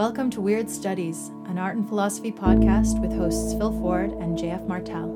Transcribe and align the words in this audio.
Welcome 0.00 0.30
to 0.30 0.40
Weird 0.40 0.70
Studies, 0.70 1.28
an 1.44 1.58
art 1.58 1.76
and 1.76 1.86
philosophy 1.86 2.32
podcast 2.32 2.98
with 3.02 3.12
hosts 3.12 3.52
Phil 3.52 3.70
Ford 3.82 4.12
and 4.12 4.38
JF 4.38 4.66
Martel. 4.66 5.08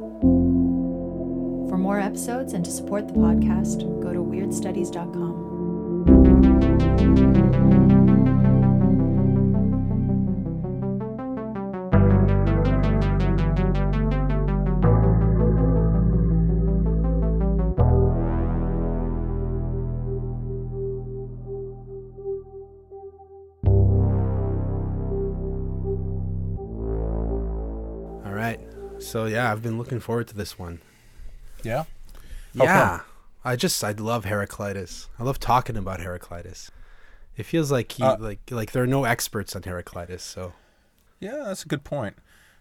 For 1.70 1.78
more 1.78 1.98
episodes 1.98 2.52
and 2.52 2.62
to 2.66 2.70
support 2.70 3.08
the 3.08 3.14
podcast, 3.14 3.78
go 4.02 4.12
to 4.12 4.18
weirdstudies.com. 4.18 5.43
So 29.14 29.26
yeah, 29.26 29.52
I've 29.52 29.62
been 29.62 29.78
looking 29.78 30.00
forward 30.00 30.26
to 30.26 30.34
this 30.34 30.58
one. 30.58 30.80
Yeah. 31.62 31.84
How 32.58 32.64
yeah. 32.64 33.00
I 33.44 33.54
just 33.54 33.84
I 33.84 33.92
love 33.92 34.24
Heraclitus. 34.24 35.08
I 35.20 35.22
love 35.22 35.38
talking 35.38 35.76
about 35.76 36.00
Heraclitus. 36.00 36.72
It 37.36 37.44
feels 37.44 37.70
like 37.70 37.92
he 37.92 38.02
Uh, 38.02 38.16
like 38.18 38.40
like 38.50 38.72
there 38.72 38.82
are 38.82 38.88
no 38.88 39.04
experts 39.04 39.54
on 39.54 39.62
Heraclitus, 39.62 40.24
so 40.24 40.52
Yeah, 41.20 41.44
that's 41.44 41.62
a 41.62 41.68
good 41.68 41.84
point. 41.84 42.16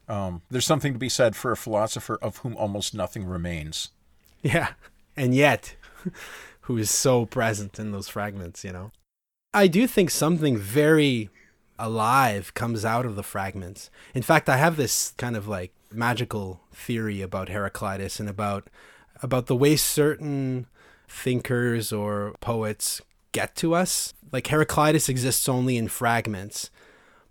Um, 0.08 0.44
there's 0.52 0.68
something 0.68 0.94
to 0.94 1.00
be 1.00 1.10
said 1.10 1.36
for 1.36 1.52
a 1.52 1.58
philosopher 1.58 2.20
of 2.22 2.38
whom 2.38 2.56
almost 2.56 2.94
nothing 2.94 3.26
remains. 3.26 3.90
yeah. 4.44 4.74
And 5.18 5.34
yet 5.34 5.76
who 6.62 6.78
is 6.78 6.92
so 6.92 7.26
present 7.26 7.80
in 7.80 7.92
those 7.92 8.10
fragments, 8.10 8.64
you 8.64 8.72
know. 8.72 8.92
I 9.56 9.66
do 9.66 9.88
think 9.88 10.12
something 10.12 10.56
very 10.56 11.32
alive 11.80 12.54
comes 12.54 12.86
out 12.86 13.08
of 13.08 13.16
the 13.16 13.24
fragments. 13.24 13.90
In 14.14 14.22
fact, 14.22 14.48
I 14.48 14.58
have 14.58 14.78
this 14.78 15.16
kind 15.18 15.36
of 15.36 15.48
like 15.48 15.74
magical 15.94 16.62
theory 16.74 17.22
about 17.22 17.50
Heraclitus 17.50 18.20
and 18.20 18.30
about 18.30 18.70
about 19.22 19.46
the 19.46 19.56
way 19.56 19.76
certain 19.76 20.68
thinkers 21.08 21.94
or 21.94 22.34
poets 22.42 23.02
get 23.32 23.56
to 23.58 23.74
us. 23.74 24.14
Like 24.32 24.48
Heraclitus 24.48 25.10
exists 25.10 25.48
only 25.48 25.78
in 25.78 25.88
fragments, 25.88 26.70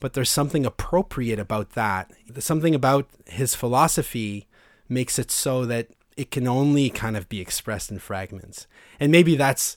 but 0.01 0.13
there's 0.13 0.31
something 0.31 0.65
appropriate 0.65 1.39
about 1.39 1.71
that. 1.71 2.11
Something 2.39 2.75
about 2.75 3.09
his 3.27 3.55
philosophy 3.55 4.47
makes 4.89 5.19
it 5.19 5.31
so 5.31 5.65
that 5.67 5.89
it 6.17 6.31
can 6.31 6.47
only 6.47 6.91
kind 6.91 7.17
of 7.17 7.29
be 7.29 7.41
expressed 7.41 7.91
in 7.91 7.99
fragments. 7.99 8.67
And 9.01 9.11
maybe 9.11 9.37
that's 9.37 9.77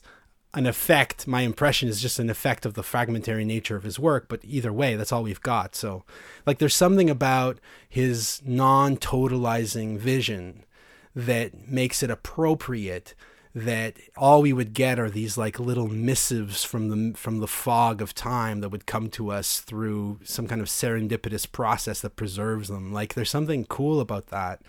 an 0.56 0.66
effect. 0.66 1.26
My 1.28 1.42
impression 1.42 1.88
is 1.88 2.00
just 2.00 2.18
an 2.18 2.30
effect 2.30 2.66
of 2.66 2.74
the 2.74 2.82
fragmentary 2.82 3.44
nature 3.44 3.76
of 3.76 3.84
his 3.84 3.98
work, 3.98 4.26
but 4.28 4.40
either 4.42 4.72
way, 4.72 4.96
that's 4.96 5.12
all 5.12 5.22
we've 5.22 5.40
got. 5.40 5.76
So, 5.76 6.02
like, 6.46 6.58
there's 6.58 6.74
something 6.74 7.10
about 7.10 7.60
his 7.88 8.40
non 8.44 8.96
totalizing 8.96 9.98
vision 9.98 10.64
that 11.14 11.68
makes 11.68 12.02
it 12.02 12.10
appropriate 12.10 13.14
that 13.54 13.96
all 14.16 14.42
we 14.42 14.52
would 14.52 14.74
get 14.74 14.98
are 14.98 15.08
these 15.08 15.38
like 15.38 15.58
little 15.58 15.88
missives 15.88 16.62
from 16.62 16.90
the 16.90 17.16
from 17.16 17.38
the 17.38 17.46
fog 17.46 18.02
of 18.02 18.14
time 18.14 18.60
that 18.60 18.68
would 18.68 18.84
come 18.84 19.08
to 19.08 19.32
us 19.32 19.60
through 19.60 20.20
some 20.22 20.46
kind 20.46 20.60
of 20.60 20.66
serendipitous 20.66 21.50
process 21.50 22.02
that 22.02 22.16
preserves 22.16 22.68
them 22.68 22.92
like 22.92 23.14
there's 23.14 23.30
something 23.30 23.64
cool 23.64 23.98
about 23.98 24.26
that 24.26 24.60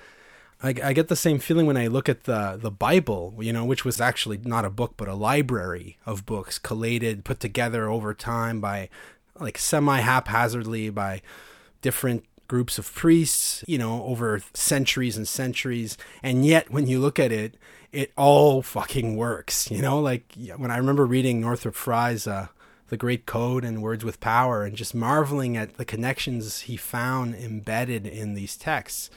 I, 0.61 0.73
I 0.83 0.94
get 0.94 1.08
the 1.08 1.16
same 1.16 1.38
feeling 1.39 1.67
when 1.67 1.77
I 1.77 1.88
look 1.88 2.09
at 2.09 2.23
the 2.23 2.58
the 2.59 2.72
Bible, 2.72 3.36
you 3.39 3.53
know, 3.53 3.66
which 3.66 3.86
was 3.86 4.02
actually 4.02 4.39
not 4.44 4.66
a 4.66 4.69
book 4.69 4.94
but 4.97 5.08
a 5.08 5.13
library 5.13 5.97
of 6.05 6.25
books 6.25 6.58
collated, 6.58 7.23
put 7.23 7.39
together 7.39 7.89
over 7.89 8.13
time 8.13 8.59
by 8.59 8.90
like 9.40 9.57
semi 9.57 10.00
haphazardly 10.00 10.90
by 10.90 11.22
different 11.81 12.25
groups 12.47 12.78
of 12.78 12.94
priests, 12.94 13.63
you 13.67 13.78
know, 13.78 14.03
over 14.03 14.41
centuries 14.53 15.17
and 15.17 15.28
centuries. 15.28 15.97
And 16.23 16.46
yet, 16.46 16.72
when 16.72 16.88
you 16.88 17.00
look 17.00 17.19
at 17.19 17.31
it, 17.31 17.56
it 17.91 18.12
all 18.17 18.62
fucking 18.62 19.17
works, 19.17 19.69
you 19.69 19.81
know? 19.81 20.00
Like 20.00 20.34
when 20.56 20.72
I 20.72 20.78
remember 20.78 21.06
reading 21.06 21.41
Northrop 21.41 21.75
Frye's 21.75 22.28
uh, 22.28 22.47
The 22.90 22.97
Great 22.97 23.25
Code 23.25 23.63
and 23.63 23.81
Words 23.81 24.03
with 24.03 24.19
Power 24.19 24.63
and 24.63 24.75
just 24.75 24.96
marveling 24.96 25.57
at 25.57 25.78
the 25.78 25.85
connections 25.85 26.62
he 26.62 26.78
found 26.78 27.35
embedded 27.35 28.07
in 28.07 28.34
these 28.34 28.56
texts. 28.56 29.09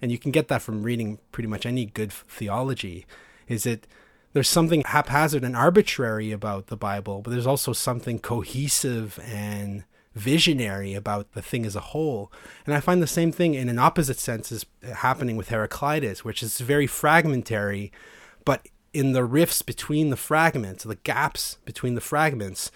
And 0.00 0.12
you 0.12 0.18
can 0.18 0.30
get 0.30 0.48
that 0.48 0.62
from 0.62 0.82
reading 0.82 1.18
pretty 1.32 1.48
much 1.48 1.66
any 1.66 1.86
good 1.86 2.12
theology. 2.12 3.06
Is 3.46 3.66
it 3.66 3.86
there's 4.32 4.48
something 4.48 4.82
haphazard 4.84 5.42
and 5.42 5.56
arbitrary 5.56 6.32
about 6.32 6.66
the 6.66 6.76
Bible, 6.76 7.22
but 7.22 7.30
there's 7.30 7.46
also 7.46 7.72
something 7.72 8.18
cohesive 8.18 9.18
and 9.24 9.84
visionary 10.14 10.94
about 10.94 11.32
the 11.32 11.42
thing 11.42 11.64
as 11.64 11.76
a 11.76 11.80
whole. 11.80 12.30
And 12.66 12.74
I 12.74 12.80
find 12.80 13.02
the 13.02 13.06
same 13.06 13.32
thing 13.32 13.54
in 13.54 13.68
an 13.68 13.78
opposite 13.78 14.18
sense 14.18 14.52
is 14.52 14.66
happening 14.96 15.36
with 15.36 15.48
Heraclitus, 15.48 16.24
which 16.24 16.42
is 16.42 16.58
very 16.58 16.86
fragmentary, 16.86 17.92
but 18.44 18.66
in 18.92 19.12
the 19.12 19.24
rifts 19.24 19.62
between 19.62 20.10
the 20.10 20.16
fragments, 20.16 20.84
the 20.84 20.96
gaps 20.96 21.58
between 21.64 21.94
the 21.94 22.00
fragments, 22.00 22.70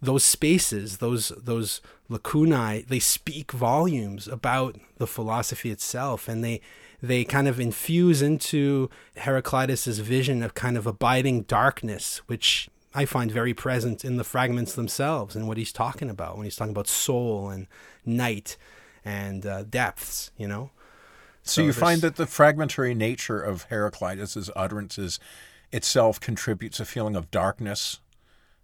those 0.00 0.24
spaces, 0.24 0.98
those 0.98 1.28
those 1.36 1.80
lacunae, 2.08 2.84
they 2.86 2.98
speak 2.98 3.52
volumes 3.52 4.28
about 4.28 4.76
the 4.96 5.06
philosophy 5.06 5.70
itself, 5.70 6.28
and 6.28 6.44
they 6.44 6.60
they 7.02 7.24
kind 7.24 7.46
of 7.46 7.60
infuse 7.60 8.22
into 8.22 8.90
Heraclitus's 9.16 10.00
vision 10.00 10.42
of 10.42 10.54
kind 10.54 10.76
of 10.76 10.86
abiding 10.86 11.42
darkness, 11.42 12.18
which 12.26 12.68
I 12.94 13.04
find 13.04 13.30
very 13.30 13.54
present 13.54 14.04
in 14.04 14.16
the 14.16 14.24
fragments 14.24 14.74
themselves 14.74 15.36
and 15.36 15.46
what 15.46 15.56
he's 15.56 15.72
talking 15.72 16.10
about 16.10 16.36
when 16.36 16.44
he's 16.44 16.56
talking 16.56 16.72
about 16.72 16.88
soul 16.88 17.50
and 17.50 17.66
night 18.04 18.56
and 19.04 19.46
uh, 19.46 19.62
depths, 19.64 20.30
you 20.36 20.48
know. 20.48 20.70
So, 21.42 21.62
you 21.62 21.72
find 21.72 22.02
that 22.02 22.16
the 22.16 22.26
fragmentary 22.26 22.94
nature 22.94 23.40
of 23.40 23.64
Heraclitus's 23.70 24.50
utterances 24.54 25.18
itself 25.72 26.20
contributes 26.20 26.78
a 26.78 26.84
feeling 26.84 27.16
of 27.16 27.30
darkness 27.30 28.00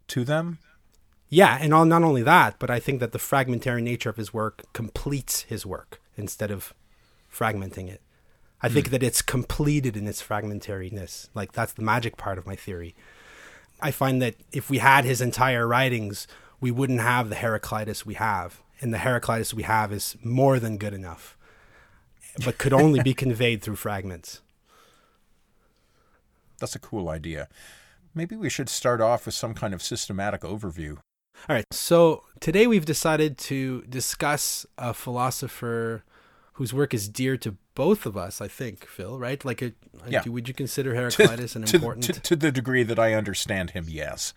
to 0.08 0.24
them. 0.24 0.58
Yeah, 1.34 1.58
and 1.60 1.74
all, 1.74 1.84
not 1.84 2.04
only 2.04 2.22
that, 2.22 2.60
but 2.60 2.70
I 2.70 2.78
think 2.78 3.00
that 3.00 3.10
the 3.10 3.18
fragmentary 3.18 3.82
nature 3.82 4.08
of 4.08 4.16
his 4.16 4.32
work 4.32 4.62
completes 4.72 5.42
his 5.42 5.66
work 5.66 6.00
instead 6.16 6.52
of 6.52 6.72
fragmenting 7.28 7.88
it. 7.88 8.00
I 8.62 8.68
think 8.68 8.86
hmm. 8.86 8.92
that 8.92 9.02
it's 9.02 9.20
completed 9.20 9.96
in 9.96 10.06
its 10.06 10.22
fragmentariness. 10.22 11.28
Like 11.34 11.50
that's 11.50 11.72
the 11.72 11.82
magic 11.82 12.16
part 12.16 12.38
of 12.38 12.46
my 12.46 12.54
theory. 12.54 12.94
I 13.82 13.90
find 13.90 14.22
that 14.22 14.36
if 14.52 14.70
we 14.70 14.78
had 14.78 15.04
his 15.04 15.20
entire 15.20 15.66
writings, 15.66 16.28
we 16.60 16.70
wouldn't 16.70 17.00
have 17.00 17.30
the 17.30 17.34
Heraclitus 17.34 18.06
we 18.06 18.14
have, 18.14 18.62
and 18.80 18.94
the 18.94 18.98
Heraclitus 18.98 19.52
we 19.52 19.64
have 19.64 19.92
is 19.92 20.16
more 20.22 20.60
than 20.60 20.78
good 20.78 20.94
enough, 20.94 21.36
but 22.44 22.58
could 22.58 22.72
only 22.72 23.02
be 23.02 23.12
conveyed 23.24 23.60
through 23.60 23.74
fragments. 23.74 24.40
That's 26.60 26.76
a 26.76 26.78
cool 26.78 27.08
idea. 27.08 27.48
Maybe 28.14 28.36
we 28.36 28.48
should 28.48 28.68
start 28.68 29.00
off 29.00 29.26
with 29.26 29.34
some 29.34 29.54
kind 29.54 29.74
of 29.74 29.82
systematic 29.82 30.42
overview. 30.42 30.98
All 31.48 31.54
right. 31.56 31.66
So 31.72 32.24
today 32.40 32.66
we've 32.66 32.84
decided 32.84 33.36
to 33.38 33.82
discuss 33.82 34.64
a 34.78 34.94
philosopher 34.94 36.04
whose 36.54 36.72
work 36.72 36.94
is 36.94 37.08
dear 37.08 37.36
to 37.38 37.56
both 37.74 38.06
of 38.06 38.16
us. 38.16 38.40
I 38.40 38.48
think, 38.48 38.86
Phil. 38.86 39.18
Right? 39.18 39.44
Like, 39.44 39.60
a, 39.62 39.72
Yeah. 40.08 40.22
do, 40.22 40.32
would 40.32 40.48
you 40.48 40.54
consider 40.54 40.94
Heraclitus 40.94 41.56
an 41.56 41.64
important? 41.64 42.04
to, 42.04 42.12
to 42.20 42.36
the 42.36 42.50
degree 42.52 42.82
that 42.84 42.98
I 42.98 43.14
understand 43.14 43.70
him, 43.70 43.86
yes. 43.88 44.32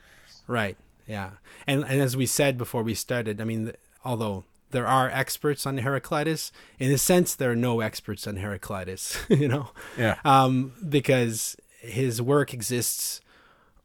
Right. 0.47 0.77
Yeah. 1.07 1.31
And 1.65 1.83
and 1.85 2.01
as 2.01 2.17
we 2.17 2.25
said 2.25 2.57
before 2.57 2.83
we 2.83 2.93
started, 2.93 3.39
I 3.39 3.45
mean, 3.45 3.71
although 4.03 4.43
there 4.71 4.87
are 4.87 5.09
experts 5.09 5.65
on 5.65 5.77
Heraclitus, 5.77 6.51
in 6.79 6.91
a 6.91 6.97
sense, 6.97 7.35
there 7.35 7.51
are 7.51 7.55
no 7.55 7.79
experts 7.79 8.27
on 8.27 8.37
Heraclitus. 8.37 9.17
you 9.29 9.47
know. 9.47 9.69
Yeah. 9.97 10.17
um, 10.25 10.73
because 10.89 11.55
his 11.79 12.21
work 12.21 12.53
exists 12.53 13.21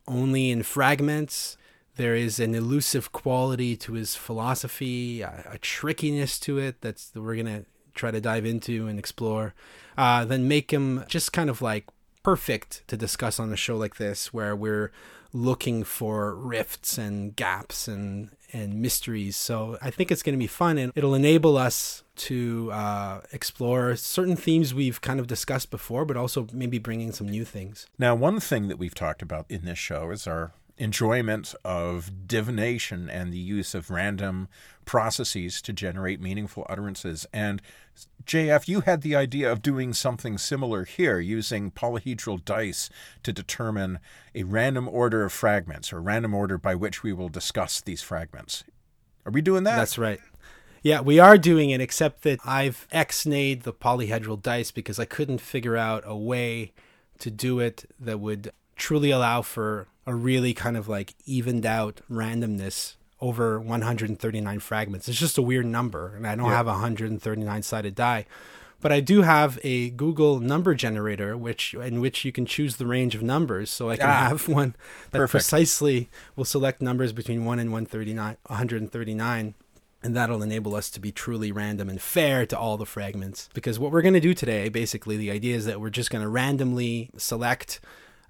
only 0.09 0.51
in 0.51 0.63
fragments. 0.65 1.57
There 1.97 2.15
is 2.15 2.41
an 2.41 2.55
elusive 2.55 3.13
quality 3.13 3.77
to 3.79 3.93
his 3.93 4.17
philosophy, 4.17 5.21
a, 5.23 5.45
a 5.53 5.59
trickiness 5.59 6.39
to 6.41 6.59
it 6.59 6.81
that's 6.81 7.09
that 7.11 7.21
we're 7.21 7.37
gonna 7.37 7.65
try 7.95 8.11
to 8.11 8.21
dive 8.21 8.47
into 8.47 8.87
and 8.89 8.99
explore. 8.99 9.55
Uh, 9.97 10.25
then 10.25 10.49
make 10.49 10.71
him 10.71 11.05
just 11.07 11.33
kind 11.33 11.51
of 11.51 11.61
like 11.61 11.87
perfect 12.23 12.83
to 12.89 12.97
discuss 12.97 13.39
on 13.39 13.53
a 13.53 13.57
show 13.57 13.77
like 13.77 13.97
this, 13.97 14.33
where 14.33 14.57
we're 14.57 14.91
looking 15.35 15.83
for 15.83 16.35
rifts 16.35 16.99
and 16.99 17.35
gaps 17.37 17.89
and 17.89 18.31
and 18.55 18.81
mysteries. 18.81 19.35
So 19.35 19.79
I 19.81 19.91
think 19.91 20.11
it's 20.11 20.23
going 20.23 20.35
to 20.35 20.39
be 20.39 20.47
fun, 20.47 20.77
and 20.77 20.93
it'll 20.95 21.15
enable 21.15 21.57
us 21.57 22.03
to 22.15 22.71
uh, 22.71 23.21
explore 23.33 23.97
certain 23.97 24.37
themes 24.37 24.75
we've 24.75 25.01
kind 25.01 25.19
of 25.19 25.27
discussed 25.27 25.71
before, 25.71 26.05
but 26.05 26.19
also 26.19 26.47
maybe 26.53 26.79
bringing 26.79 27.13
some 27.13 27.29
new 27.29 27.47
things. 27.47 27.87
Now, 27.99 28.15
one 28.15 28.41
thing 28.41 28.69
that 28.69 28.79
we've 28.79 28.95
talked 28.95 29.23
about 29.23 29.47
in 29.49 29.65
this 29.65 29.79
show 29.79 30.11
is 30.11 30.27
our 30.27 30.53
enjoyment 30.83 31.55
of 31.65 32.27
divination 32.27 33.09
and 33.09 33.33
the 33.33 33.39
use 33.39 33.73
of 33.73 33.89
random 33.89 34.49
processes 34.85 35.63
to 35.63 35.73
generate 35.73 36.21
meaningful 36.21 36.67
utterances. 36.69 37.25
And 37.33 37.63
JF, 38.25 38.67
you 38.67 38.81
had 38.81 39.03
the 39.03 39.15
idea 39.15 39.51
of 39.51 39.63
doing 39.63 39.93
something 39.93 40.39
similar 40.39 40.85
here, 40.85 41.21
using 41.21 41.71
polyhedral 41.71 42.45
dice 42.45 42.91
to 43.23 43.33
determine 43.33 44.01
a 44.35 44.43
random 44.43 44.89
order 44.89 45.25
of 45.25 45.33
fragments, 45.33 45.93
or 45.93 46.03
random 46.03 46.35
order 46.35 46.59
by 46.59 46.75
which 46.75 47.05
we 47.05 47.13
will 47.13 47.29
discuss 47.29 47.81
these 47.81 48.03
fragments. 48.03 48.65
Are 49.25 49.31
we 49.31 49.41
doing 49.41 49.63
that? 49.63 49.77
That's 49.77 49.99
right. 49.99 50.21
Yeah, 50.83 51.01
we 51.01 51.21
are 51.21 51.39
doing 51.39 51.71
it, 51.71 51.81
except 51.81 52.23
that 52.23 52.41
I've 52.45 52.89
ex-nayed 52.91 53.63
the 53.63 53.73
polyhedral 53.73 54.43
dice 54.43 54.73
because 54.73 54.99
I 54.99 55.05
couldn't 55.05 55.41
figure 55.41 55.77
out 55.77 56.03
a 56.05 56.17
way 56.17 56.73
to 57.21 57.31
do 57.31 57.61
it 57.61 57.85
that 58.01 58.19
would 58.19 58.51
truly 58.75 59.13
allow 59.13 59.43
for 59.43 59.87
a 60.07 60.15
really 60.15 60.53
kind 60.55 60.77
of 60.77 60.89
like 60.89 61.15
evened 61.27 61.65
out 61.67 62.01
randomness 62.11 62.97
over 63.21 63.61
139 63.61 64.59
fragments. 64.59 65.09
It's 65.09 65.19
just 65.19 65.39
a 65.39 65.43
weird 65.43 65.67
number, 65.67 66.15
and 66.17 66.27
I 66.27 66.35
don't 66.35 66.47
Yeah. 66.51 66.57
have 66.57 66.67
a 66.67 66.73
139 66.73 67.63
sided 67.63 67.95
die. 67.95 68.27
But 68.81 68.91
I 68.91 68.99
do 68.99 69.23
have 69.23 69.61
a 69.63 69.91
Google 69.91 70.41
number 70.41 70.75
generator, 70.75 71.37
which 71.37 71.73
in 71.73 72.01
which 72.01 72.25
you 72.25 72.33
can 72.33 72.47
choose 72.47 72.77
the 72.77 72.87
range 72.87 73.15
of 73.15 73.23
numbers. 73.23 73.71
So 73.71 73.91
I 73.91 73.97
can 73.97 74.09
Ah, 74.11 74.29
have 74.31 74.49
one 74.61 74.75
that 75.13 75.19
perfect. 75.19 75.31
precisely 75.31 76.11
will 76.35 76.45
select 76.45 76.83
numbers 76.83 77.13
between 77.13 77.45
one 77.45 77.61
and 77.61 77.71
139, 77.71 78.39
139 78.49 79.55
and 80.05 80.17
that'll 80.17 80.43
enable 80.43 80.75
us 80.75 80.91
to 80.91 80.99
be 80.99 81.13
truly 81.13 81.53
random 81.53 81.89
and 81.89 82.01
fair 82.03 82.45
to 82.45 82.59
all 82.59 82.77
the 82.77 82.85
fragments. 82.85 83.49
Because 83.55 83.79
what 83.79 83.93
we're 83.93 84.03
going 84.03 84.15
to 84.15 84.19
do 84.21 84.35
today, 84.35 84.69
basically, 84.69 85.17
the 85.17 85.31
idea 85.31 85.55
is 85.55 85.65
that 85.67 85.81
we're 85.81 85.91
just 85.91 86.11
going 86.11 86.23
to 86.25 86.29
randomly 86.29 87.09
select 87.17 87.79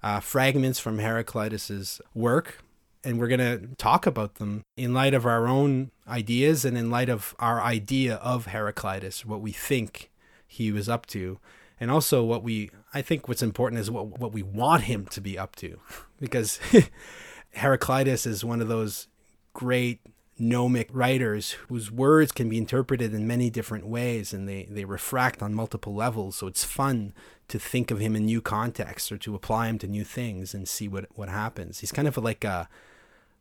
uh, 0.03 0.19
fragments 0.19 0.79
from 0.79 0.99
Heraclitus's 0.99 2.01
work, 2.13 2.59
and 3.03 3.19
we're 3.19 3.27
going 3.27 3.39
to 3.39 3.75
talk 3.77 4.05
about 4.05 4.35
them 4.35 4.63
in 4.75 4.93
light 4.93 5.13
of 5.13 5.25
our 5.25 5.47
own 5.47 5.91
ideas 6.07 6.65
and 6.65 6.77
in 6.77 6.91
light 6.91 7.09
of 7.09 7.35
our 7.39 7.61
idea 7.61 8.15
of 8.15 8.47
Heraclitus, 8.47 9.25
what 9.25 9.41
we 9.41 9.51
think 9.51 10.11
he 10.45 10.71
was 10.71 10.89
up 10.89 11.05
to, 11.07 11.39
and 11.79 11.89
also 11.89 12.23
what 12.23 12.43
we. 12.43 12.69
I 12.93 13.01
think 13.01 13.27
what's 13.27 13.41
important 13.41 13.79
is 13.79 13.89
what 13.89 14.19
what 14.19 14.33
we 14.33 14.43
want 14.43 14.83
him 14.83 15.07
to 15.07 15.21
be 15.21 15.39
up 15.39 15.55
to, 15.57 15.79
because 16.19 16.59
Heraclitus 17.51 18.25
is 18.25 18.43
one 18.43 18.61
of 18.61 18.67
those 18.67 19.07
great 19.53 20.01
gnomic 20.37 20.89
writers 20.91 21.51
whose 21.69 21.91
words 21.91 22.31
can 22.31 22.49
be 22.49 22.57
interpreted 22.57 23.13
in 23.13 23.27
many 23.27 23.49
different 23.49 23.85
ways 23.85 24.33
and 24.33 24.49
they, 24.49 24.67
they 24.69 24.83
refract 24.83 25.43
on 25.43 25.53
multiple 25.53 25.93
levels. 25.93 26.35
So 26.35 26.47
it's 26.47 26.63
fun 26.63 27.13
to 27.47 27.59
think 27.59 27.91
of 27.91 27.99
him 27.99 28.15
in 28.15 28.25
new 28.25 28.41
contexts 28.41 29.11
or 29.11 29.17
to 29.17 29.35
apply 29.35 29.67
him 29.67 29.77
to 29.79 29.87
new 29.87 30.03
things 30.03 30.53
and 30.53 30.67
see 30.67 30.87
what, 30.87 31.05
what 31.15 31.29
happens. 31.29 31.79
He's 31.79 31.91
kind 31.91 32.07
of 32.07 32.17
like 32.17 32.43
a, 32.43 32.69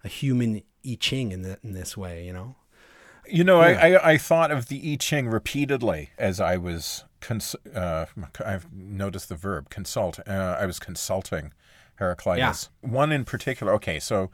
a 0.04 0.08
human 0.08 0.62
I 0.84 0.96
Ching 0.98 1.32
in, 1.32 1.42
the, 1.42 1.58
in 1.62 1.72
this 1.72 1.96
way, 1.96 2.26
you 2.26 2.32
know? 2.32 2.56
You 3.26 3.44
know, 3.44 3.60
Yeah. 3.60 3.78
I, 3.80 3.90
I, 3.92 4.10
I 4.12 4.18
thought 4.18 4.50
of 4.50 4.66
the 4.66 4.92
I 4.92 4.96
Ching 4.96 5.28
repeatedly 5.28 6.10
as 6.18 6.40
I 6.40 6.56
was, 6.56 7.04
cons- 7.20 7.56
uh, 7.74 8.06
I've 8.44 8.72
noticed 8.72 9.28
the 9.28 9.36
verb, 9.36 9.70
consult. 9.70 10.18
Uh, 10.26 10.56
I 10.58 10.66
was 10.66 10.78
consulting 10.80 11.52
Heraclitus. 11.96 12.68
One 12.80 13.12
in 13.12 13.24
particular. 13.24 13.72
Okay, 13.74 14.00
so 14.00 14.30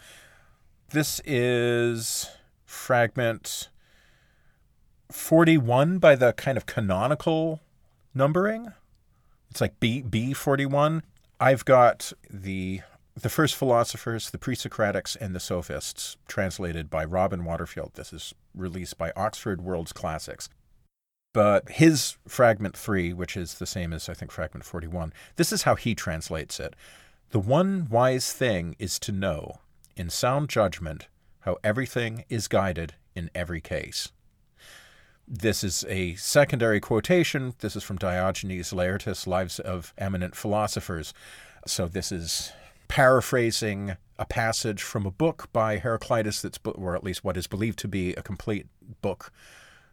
this 0.91 1.21
is 1.27 2.31
fragment 2.65 3.69
41 5.11 5.99
by 5.99 6.15
the 6.15 6.33
kind 6.33 6.57
of 6.57 6.67
canonical 6.67 7.61
numbering. 8.15 8.73
It's 9.51 9.61
like 9.61 9.79
B 9.81 10.03
B41. 10.03 11.03
I've 11.41 11.65
got 11.65 12.13
the 12.31 12.81
the 13.15 13.29
first 13.29 13.57
philosophers, 13.57 14.31
the 14.31 14.39
pre-Socratics, 14.39 15.17
and 15.21 15.35
the 15.35 15.41
sophists, 15.41 16.17
translated 16.29 16.89
by 16.89 17.05
Robin 17.05 17.45
Waterfield. 17.45 17.93
This 17.95 18.13
is 18.13 18.33
released 18.55 18.97
by 18.97 19.13
Oxford 19.17 19.61
World's 19.61 19.93
Classics. 19.93 20.49
But 21.35 21.69
his 21.69 22.17
fragment 22.27 22.77
three, 22.77 23.13
which 23.13 23.37
is 23.37 23.55
the 23.55 23.67
same 23.67 23.93
as 23.93 24.09
I 24.09 24.15
think 24.15 24.31
fragment 24.31 24.65
41, 24.65 25.13
this 25.37 25.53
is 25.53 25.63
how 25.63 25.75
he 25.75 25.95
translates 25.95 26.59
it. 26.61 26.75
The 27.31 27.41
one 27.41 27.89
wise 27.91 28.33
thing 28.33 28.77
is 28.79 28.99
to 29.01 29.13
know, 29.13 29.61
in 29.97 30.11
sound 30.11 30.49
judgment, 30.49 31.09
how 31.41 31.57
everything 31.63 32.25
is 32.29 32.49
guided 32.49 32.95
in 33.15 33.31
every 33.35 33.61
case. 33.61 34.11
This 35.31 35.63
is 35.63 35.85
a 35.91 36.15
secondary 36.15 36.81
quotation. 36.81 37.53
This 37.59 37.77
is 37.77 37.83
from 37.83 37.99
Diogenes 37.99 38.73
Laertius, 38.73 39.27
Lives 39.27 39.59
of 39.59 39.93
Eminent 39.99 40.35
Philosophers. 40.35 41.13
So 41.67 41.87
this 41.87 42.11
is 42.11 42.53
paraphrasing 42.89 43.99
a 44.19 44.25
passage 44.25 44.83
from 44.83 45.05
a 45.05 45.11
book 45.11 45.51
by 45.53 45.77
Heraclitus 45.77 46.41
that's, 46.41 46.59
or 46.65 46.97
at 46.97 47.05
least 47.05 47.25
what 47.25 47.37
is 47.37 47.47
believed 47.47 47.79
to 47.81 47.89
be 47.89 48.15
a 48.15 48.23
complete 48.23 48.69
book 49.03 49.31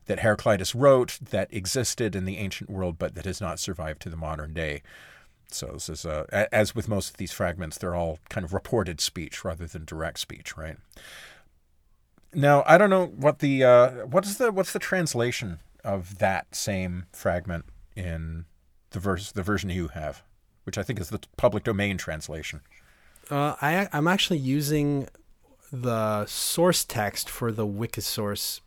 that 0.06 0.22
Heraclitus 0.22 0.74
wrote 0.74 1.20
that 1.22 1.54
existed 1.54 2.16
in 2.16 2.24
the 2.24 2.38
ancient 2.38 2.70
world 2.70 2.98
but 2.98 3.14
that 3.16 3.26
has 3.26 3.42
not 3.42 3.60
survived 3.60 4.02
to 4.04 4.10
the 4.10 4.16
modern 4.16 4.54
day. 4.54 4.84
So 5.52 5.72
this 5.74 5.90
is, 5.90 6.06
uh, 6.06 6.28
a- 6.32 6.56
as 6.56 6.74
with 6.74 6.88
most 6.88 7.10
of 7.10 7.18
these 7.18 7.34
fragments, 7.34 7.78
they're 7.78 7.94
all 7.94 8.20
kind 8.30 8.46
of 8.46 8.54
reported 8.54 9.02
speech 9.02 9.44
rather 9.44 9.68
than 9.68 9.84
direct 9.84 10.20
speech, 10.20 10.56
right? 10.56 10.78
Now 12.36 12.64
I 12.68 12.78
don't 12.78 12.90
know 12.90 13.08
what 13.08 13.40
the 13.40 13.64
uh, 13.64 13.90
what 14.06 14.26
is 14.26 14.38
the 14.38 14.52
what's 14.52 14.74
the 14.74 14.80
translation 14.80 15.60
of 15.84 16.20
that 16.20 16.54
same 16.54 17.06
fragment 17.14 17.66
in 17.96 18.46
the 18.92 19.00
verse 19.00 19.32
the 19.32 19.44
version 19.44 19.70
you 19.70 19.88
have, 19.90 20.22
which 20.64 20.78
I 20.78 20.84
think 20.84 21.00
is 21.00 21.10
the 21.10 21.22
public 21.38 21.64
domain 21.64 21.98
translation. 21.98 22.62
Uh, 23.32 23.56
I, 23.62 23.88
I'm 23.92 24.08
actually 24.08 24.38
using 24.38 25.08
the 25.72 26.26
source 26.28 26.86
text 26.86 27.30
for 27.30 27.52
the 27.52 27.66
Wikisource 27.66 28.62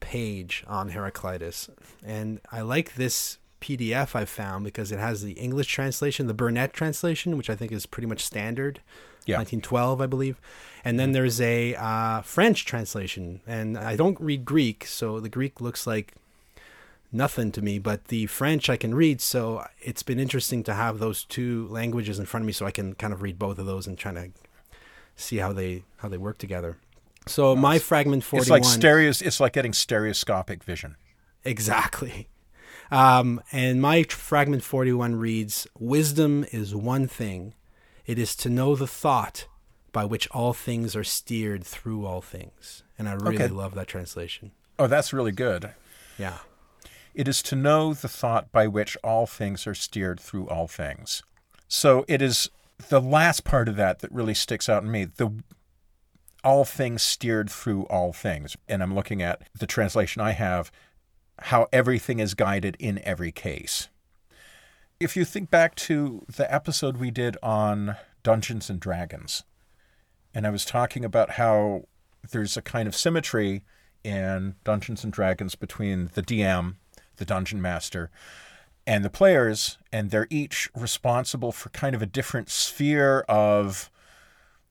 page 0.00 0.64
on 0.66 0.90
Heraclitus. 0.90 1.70
And 2.04 2.40
I 2.50 2.60
like 2.60 2.94
this 2.94 3.38
PDF 3.60 4.14
I 4.14 4.24
found 4.24 4.64
because 4.64 4.92
it 4.92 4.98
has 4.98 5.22
the 5.22 5.32
English 5.32 5.68
translation, 5.68 6.26
the 6.26 6.34
Burnet 6.34 6.72
translation, 6.72 7.36
which 7.36 7.48
I 7.48 7.56
think 7.56 7.72
is 7.72 7.86
pretty 7.86 8.06
much 8.06 8.24
standard. 8.24 8.80
Yeah. 9.26 9.36
1912, 9.38 10.00
I 10.00 10.06
believe. 10.06 10.40
And 10.84 11.00
then 11.00 11.12
there's 11.12 11.40
a 11.40 11.74
uh, 11.76 12.20
French 12.22 12.64
translation. 12.66 13.40
And 13.46 13.78
I 13.78 13.96
don't 13.96 14.20
read 14.20 14.44
Greek, 14.44 14.86
so 14.86 15.18
the 15.20 15.30
Greek 15.30 15.60
looks 15.60 15.86
like 15.86 16.14
nothing 17.10 17.52
to 17.52 17.62
me, 17.62 17.78
but 17.78 18.06
the 18.06 18.26
French 18.26 18.68
I 18.68 18.76
can 18.76 18.94
read. 18.94 19.20
So 19.20 19.66
it's 19.80 20.02
been 20.02 20.18
interesting 20.20 20.62
to 20.64 20.74
have 20.74 20.98
those 20.98 21.24
two 21.24 21.66
languages 21.70 22.18
in 22.18 22.26
front 22.26 22.42
of 22.42 22.46
me, 22.46 22.52
so 22.52 22.66
I 22.66 22.70
can 22.70 22.94
kind 22.94 23.12
of 23.12 23.22
read 23.22 23.38
both 23.38 23.58
of 23.58 23.66
those 23.66 23.86
and 23.86 23.96
try 23.96 24.12
to 24.12 24.30
see 25.16 25.38
how 25.38 25.52
they 25.52 25.84
how 25.98 26.08
they 26.08 26.18
work 26.18 26.38
together. 26.38 26.76
So 27.26 27.56
my 27.56 27.78
fragment 27.78 28.22
forty 28.24 28.42
It's 28.42 28.50
like 28.50 28.64
stereos. 28.64 29.22
It's 29.22 29.40
like 29.40 29.54
getting 29.54 29.72
stereoscopic 29.72 30.62
vision. 30.64 30.96
exactly. 31.44 32.28
Um, 32.90 33.40
and 33.50 33.80
my 33.80 34.02
fragment 34.02 34.62
forty 34.62 34.92
one 34.92 35.16
reads: 35.16 35.66
"Wisdom 35.78 36.44
is 36.52 36.74
one 36.74 37.08
thing; 37.08 37.54
it 38.06 38.18
is 38.18 38.36
to 38.36 38.48
know 38.48 38.76
the 38.76 38.86
thought 38.86 39.46
by 39.92 40.04
which 40.04 40.28
all 40.30 40.52
things 40.52 40.96
are 40.96 41.04
steered 41.04 41.64
through 41.64 42.06
all 42.06 42.20
things." 42.20 42.82
And 42.98 43.08
I 43.08 43.12
really 43.12 43.36
Okay. 43.36 43.48
love 43.48 43.74
that 43.74 43.86
translation. 43.88 44.52
Oh, 44.78 44.86
that's 44.86 45.12
really 45.12 45.32
good. 45.32 45.74
Yeah. 46.18 46.38
It 47.14 47.28
is 47.28 47.42
to 47.44 47.56
know 47.56 47.94
the 47.94 48.08
thought 48.08 48.50
by 48.50 48.66
which 48.66 48.96
all 49.04 49.26
things 49.26 49.66
are 49.66 49.74
steered 49.74 50.18
through 50.18 50.48
all 50.48 50.66
things. 50.66 51.22
So 51.68 52.04
it 52.08 52.20
is 52.20 52.50
the 52.88 53.00
last 53.00 53.44
part 53.44 53.68
of 53.68 53.76
that 53.76 54.00
that 54.00 54.10
really 54.10 54.34
sticks 54.34 54.68
out 54.68 54.82
in 54.82 54.90
me. 54.90 55.04
The 55.04 55.30
all 56.42 56.64
things 56.64 57.02
steered 57.02 57.48
through 57.48 57.84
all 57.84 58.12
things. 58.12 58.56
And 58.68 58.82
I'm 58.82 58.94
looking 58.94 59.22
at 59.22 59.48
the 59.58 59.66
translation 59.66 60.20
I 60.20 60.32
have, 60.32 60.70
how 61.38 61.68
everything 61.72 62.18
is 62.18 62.34
guided 62.34 62.76
in 62.78 62.98
every 62.98 63.32
case. 63.32 63.88
If 65.04 65.18
you 65.18 65.26
think 65.26 65.50
back 65.50 65.74
to 65.74 66.24
the 66.34 66.50
episode 66.50 66.96
we 66.96 67.10
did 67.10 67.36
on 67.42 67.96
Dungeons 68.22 68.70
and 68.70 68.80
Dragons, 68.80 69.42
and 70.32 70.46
I 70.46 70.50
was 70.50 70.64
talking 70.64 71.04
about 71.04 71.32
how 71.32 71.84
there's 72.30 72.56
a 72.56 72.62
kind 72.62 72.88
of 72.88 72.96
symmetry 72.96 73.64
in 74.02 74.54
Dungeons 74.64 75.04
and 75.04 75.12
Dragons 75.12 75.56
between 75.56 76.08
the 76.14 76.22
DM, 76.22 76.76
the 77.16 77.26
dungeon 77.26 77.60
master, 77.60 78.10
and 78.86 79.04
the 79.04 79.10
players, 79.10 79.76
and 79.92 80.10
they're 80.10 80.26
each 80.30 80.70
responsible 80.74 81.52
for 81.52 81.68
kind 81.68 81.94
of 81.94 82.00
a 82.00 82.06
different 82.06 82.48
sphere 82.48 83.26
of 83.28 83.90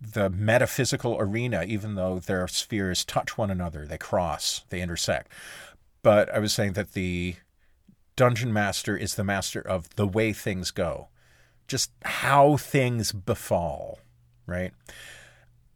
the 0.02 0.32
metaphysical 0.32 1.16
arena, 1.20 1.64
even 1.64 1.94
though 1.94 2.18
their 2.18 2.48
spheres 2.48 3.06
touch 3.06 3.38
one 3.38 3.52
another, 3.52 3.86
they 3.86 4.00
cross, 4.00 4.66
they 4.70 4.82
intersect. 4.82 5.32
But 6.02 6.34
I 6.34 6.40
was 6.40 6.54
saying 6.54 6.74
that 6.74 6.94
the 6.94 7.36
dungeon 8.16 8.54
master 8.54 8.96
is 8.96 9.16
the 9.16 9.24
master 9.24 9.62
of 9.62 9.94
the 9.96 10.08
way 10.08 10.34
things 10.34 10.72
go, 10.72 11.10
just 11.68 11.92
how 12.04 12.58
things 12.58 13.12
befall, 13.12 14.00
right? 14.46 14.74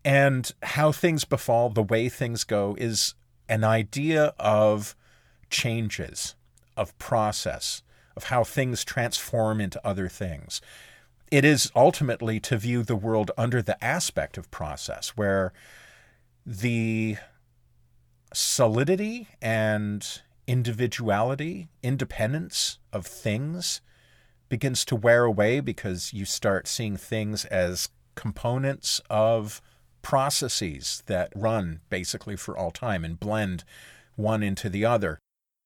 And 0.05 0.51
how 0.63 0.91
things 0.91 1.25
befall, 1.25 1.69
the 1.69 1.83
way 1.83 2.09
things 2.09 2.43
go, 2.43 2.75
is 2.79 3.13
an 3.49 3.63
idea 3.63 4.33
of 4.39 4.95
changes, 5.49 6.35
of 6.75 6.97
process, 6.97 7.81
of 8.15 8.25
how 8.25 8.43
things 8.43 8.83
transform 8.83 9.61
into 9.61 9.85
other 9.85 10.07
things. 10.07 10.61
It 11.29 11.43
is 11.43 11.71
ultimately 11.75 12.39
to 12.41 12.57
view 12.57 12.83
the 12.83 12.95
world 12.95 13.31
under 13.37 13.61
the 13.61 13.83
aspect 13.83 14.37
of 14.37 14.49
process, 14.49 15.09
where 15.09 15.51
the 16.45 17.17
solidity 18.33 19.27
and 19.41 20.21
individuality, 20.47 21.67
independence 21.83 22.79
of 22.93 23.05
things 23.05 23.81
begins 24.49 24.85
to 24.85 24.95
wear 24.95 25.25
away 25.25 25.59
because 25.59 26.13
you 26.13 26.25
start 26.25 26.67
seeing 26.67 26.95
things 26.95 27.45
as 27.45 27.89
components 28.15 29.01
of 29.09 29.61
processes 30.01 31.03
that 31.07 31.31
run 31.35 31.81
basically 31.89 32.35
for 32.35 32.57
all 32.57 32.71
time 32.71 33.03
and 33.03 33.19
blend 33.19 33.63
one 34.15 34.41
into 34.41 34.69
the 34.69 34.85
other. 34.85 35.19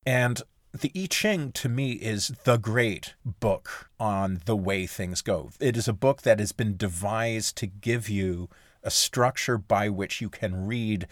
And 0.05 0.41
the 0.73 0.91
I 0.95 1.07
Ching 1.09 1.51
to 1.53 1.69
me 1.69 1.91
is 1.93 2.29
the 2.43 2.57
great 2.57 3.13
book 3.25 3.89
on 3.99 4.41
the 4.45 4.55
way 4.55 4.87
things 4.87 5.21
go. 5.21 5.51
It 5.59 5.77
is 5.77 5.87
a 5.87 5.93
book 5.93 6.23
that 6.23 6.39
has 6.39 6.53
been 6.53 6.77
devised 6.77 7.55
to 7.57 7.67
give 7.67 8.09
you 8.09 8.49
a 8.83 8.89
structure 8.89 9.57
by 9.57 9.89
which 9.89 10.21
you 10.21 10.29
can 10.29 10.65
read 10.65 11.07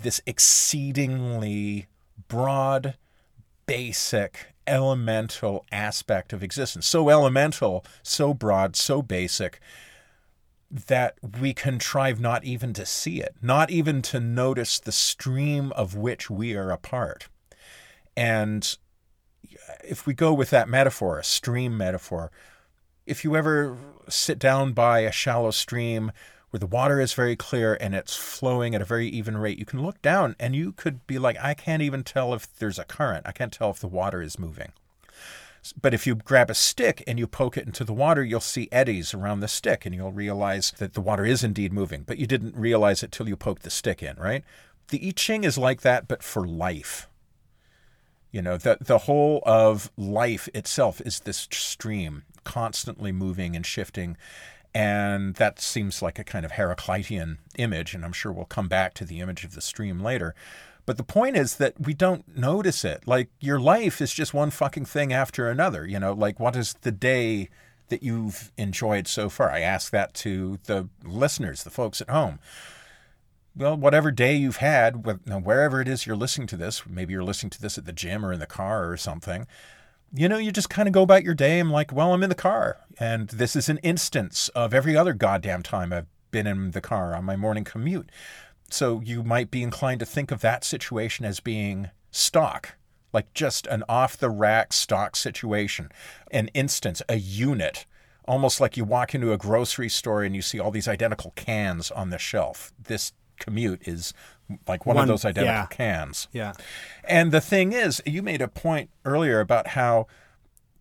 this 0.00 0.20
exceedingly 0.26 1.88
broad, 2.28 2.96
basic, 3.66 4.54
elemental 4.66 5.64
aspect 5.72 6.32
of 6.32 6.42
existence. 6.42 6.86
So 6.86 7.08
elemental, 7.08 7.84
so 8.02 8.34
broad, 8.34 8.76
so 8.76 9.02
basic 9.02 9.60
that 10.70 11.16
we 11.40 11.52
contrive 11.52 12.18
not 12.18 12.44
even 12.44 12.72
to 12.72 12.86
see 12.86 13.20
it, 13.20 13.36
not 13.42 13.70
even 13.70 14.00
to 14.00 14.18
notice 14.18 14.80
the 14.80 14.92
stream 14.92 15.70
of 15.72 15.94
which 15.94 16.30
we 16.30 16.54
are 16.54 16.70
a 16.70 16.78
part. 16.78 17.28
And 18.16 18.76
if 19.84 20.06
we 20.06 20.14
go 20.14 20.32
with 20.32 20.50
that 20.50 20.68
metaphor, 20.68 21.18
a 21.18 21.24
stream 21.24 21.76
metaphor, 21.76 22.30
if 23.04 23.24
you 23.24 23.36
ever 23.36 23.76
sit 24.08 24.38
down 24.38 24.72
by 24.72 25.00
a 25.00 25.12
shallow 25.12 25.50
stream 25.50 26.12
where 26.52 26.60
the 26.60 26.66
water 26.66 27.00
is 27.00 27.14
very 27.14 27.34
clear 27.34 27.78
and 27.80 27.94
it's 27.94 28.14
flowing 28.14 28.74
at 28.74 28.82
a 28.82 28.84
very 28.84 29.08
even 29.08 29.38
rate, 29.38 29.58
you 29.58 29.64
can 29.64 29.82
look 29.82 30.02
down 30.02 30.36
and 30.38 30.54
you 30.54 30.72
could 30.72 31.06
be 31.06 31.18
like, 31.18 31.38
I 31.40 31.54
can't 31.54 31.80
even 31.80 32.04
tell 32.04 32.34
if 32.34 32.54
there's 32.58 32.78
a 32.78 32.84
current. 32.84 33.26
I 33.26 33.32
can't 33.32 33.52
tell 33.52 33.70
if 33.70 33.80
the 33.80 33.88
water 33.88 34.20
is 34.20 34.38
moving. 34.38 34.72
But 35.80 35.94
if 35.94 36.06
you 36.06 36.14
grab 36.14 36.50
a 36.50 36.54
stick 36.54 37.02
and 37.06 37.18
you 37.18 37.26
poke 37.26 37.56
it 37.56 37.66
into 37.66 37.84
the 37.84 37.94
water, 37.94 38.22
you'll 38.22 38.40
see 38.40 38.68
eddies 38.70 39.14
around 39.14 39.40
the 39.40 39.48
stick 39.48 39.86
and 39.86 39.94
you'll 39.94 40.12
realize 40.12 40.72
that 40.72 40.92
the 40.92 41.00
water 41.00 41.24
is 41.24 41.42
indeed 41.42 41.72
moving, 41.72 42.02
but 42.02 42.18
you 42.18 42.26
didn't 42.26 42.54
realize 42.54 43.02
it 43.02 43.12
till 43.12 43.28
you 43.28 43.36
poked 43.36 43.62
the 43.62 43.70
stick 43.70 44.02
in, 44.02 44.16
right? 44.16 44.44
The 44.88 45.08
I 45.08 45.12
Ching 45.12 45.44
is 45.44 45.56
like 45.56 45.80
that, 45.80 46.06
but 46.06 46.22
for 46.22 46.46
life. 46.46 47.08
You 48.30 48.42
know, 48.42 48.58
the, 48.58 48.76
the 48.78 48.98
whole 48.98 49.42
of 49.46 49.90
life 49.96 50.50
itself 50.52 51.00
is 51.00 51.20
this 51.20 51.48
stream, 51.50 52.24
constantly 52.44 53.10
moving 53.10 53.56
and 53.56 53.64
shifting. 53.64 54.18
And 54.74 55.34
that 55.34 55.60
seems 55.60 56.00
like 56.00 56.18
a 56.18 56.24
kind 56.24 56.44
of 56.44 56.52
Heraclitean 56.52 57.38
image, 57.58 57.94
and 57.94 58.04
I'm 58.04 58.12
sure 58.12 58.32
we'll 58.32 58.46
come 58.46 58.68
back 58.68 58.94
to 58.94 59.04
the 59.04 59.20
image 59.20 59.44
of 59.44 59.54
the 59.54 59.60
stream 59.60 60.00
later. 60.00 60.34
But 60.86 60.96
the 60.96 61.04
point 61.04 61.36
is 61.36 61.56
that 61.56 61.80
we 61.80 61.94
don't 61.94 62.36
notice 62.36 62.84
it. 62.84 63.06
Like 63.06 63.28
your 63.38 63.60
life 63.60 64.00
is 64.00 64.12
just 64.12 64.34
one 64.34 64.50
fucking 64.50 64.86
thing 64.86 65.12
after 65.12 65.48
another. 65.48 65.86
You 65.86 66.00
know, 66.00 66.12
like 66.12 66.40
what 66.40 66.56
is 66.56 66.74
the 66.80 66.90
day 66.90 67.50
that 67.88 68.02
you've 68.02 68.50
enjoyed 68.56 69.06
so 69.06 69.28
far? 69.28 69.50
I 69.50 69.60
ask 69.60 69.92
that 69.92 70.14
to 70.14 70.58
the 70.64 70.88
listeners, 71.04 71.62
the 71.62 71.70
folks 71.70 72.00
at 72.00 72.10
home 72.10 72.40
well, 73.54 73.76
whatever 73.76 74.10
day 74.10 74.34
you've 74.34 74.56
had, 74.56 75.04
wherever 75.04 75.80
it 75.80 75.88
is 75.88 76.06
you're 76.06 76.16
listening 76.16 76.46
to 76.48 76.56
this, 76.56 76.86
maybe 76.86 77.12
you're 77.12 77.24
listening 77.24 77.50
to 77.50 77.60
this 77.60 77.76
at 77.76 77.84
the 77.84 77.92
gym 77.92 78.24
or 78.24 78.32
in 78.32 78.40
the 78.40 78.46
car 78.46 78.90
or 78.90 78.96
something, 78.96 79.46
you 80.14 80.28
know, 80.28 80.38
you 80.38 80.52
just 80.52 80.70
kind 80.70 80.88
of 80.88 80.92
go 80.92 81.02
about 81.02 81.24
your 81.24 81.34
day. 81.34 81.58
I'm 81.58 81.70
like, 81.70 81.92
well, 81.92 82.12
I'm 82.12 82.22
in 82.22 82.28
the 82.28 82.34
car. 82.34 82.78
And 82.98 83.28
this 83.28 83.56
is 83.56 83.68
an 83.68 83.78
instance 83.78 84.48
of 84.50 84.74
every 84.74 84.96
other 84.96 85.14
goddamn 85.14 85.62
time 85.62 85.92
I've 85.92 86.06
been 86.30 86.46
in 86.46 86.72
the 86.72 86.80
car 86.80 87.14
on 87.14 87.24
my 87.24 87.36
morning 87.36 87.64
commute. 87.64 88.10
So 88.70 89.00
you 89.00 89.22
might 89.22 89.50
be 89.50 89.62
inclined 89.62 90.00
to 90.00 90.06
think 90.06 90.30
of 90.30 90.40
that 90.40 90.64
situation 90.64 91.24
as 91.24 91.40
being 91.40 91.90
stock, 92.10 92.76
like 93.12 93.32
just 93.34 93.66
an 93.66 93.84
off 93.88 94.16
the 94.16 94.30
rack 94.30 94.72
stock 94.72 95.16
situation, 95.16 95.90
an 96.30 96.48
instance, 96.48 97.02
a 97.08 97.16
unit 97.16 97.86
almost 98.24 98.60
like 98.60 98.76
you 98.76 98.84
walk 98.84 99.14
into 99.14 99.32
a 99.32 99.38
grocery 99.38 99.88
store 99.88 100.22
and 100.22 100.34
you 100.34 100.42
see 100.42 100.60
all 100.60 100.70
these 100.70 100.88
identical 100.88 101.32
cans 101.36 101.90
on 101.90 102.10
the 102.10 102.18
shelf. 102.18 102.72
This 102.78 103.12
commute 103.38 103.86
is 103.86 104.14
like 104.66 104.86
one, 104.86 104.96
one 104.96 105.04
of 105.04 105.08
those 105.08 105.24
identical 105.24 105.54
yeah. 105.54 105.66
cans. 105.66 106.28
Yeah. 106.32 106.52
And 107.04 107.32
the 107.32 107.40
thing 107.40 107.72
is, 107.72 108.02
you 108.06 108.22
made 108.22 108.40
a 108.40 108.48
point 108.48 108.90
earlier 109.04 109.40
about 109.40 109.68
how 109.68 110.06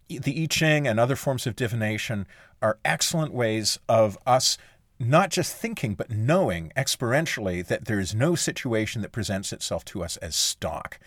the 0.07 0.43
I 0.43 0.45
Ching 0.47 0.87
and 0.87 0.99
other 0.99 1.15
forms 1.15 1.47
of 1.47 1.55
divination 1.55 2.27
are 2.61 2.77
excellent 2.85 3.33
ways 3.33 3.79
of 3.87 4.17
us 4.25 4.57
not 4.99 5.31
just 5.31 5.55
thinking, 5.55 5.95
but 5.95 6.11
knowing 6.11 6.71
experientially 6.77 7.65
that 7.65 7.85
there 7.85 7.99
is 7.99 8.13
no 8.13 8.35
situation 8.35 9.01
that 9.01 9.11
presents 9.11 9.51
itself 9.51 9.83
to 9.85 10.03
us 10.03 10.15
as 10.17 10.35
stock. 10.35 10.99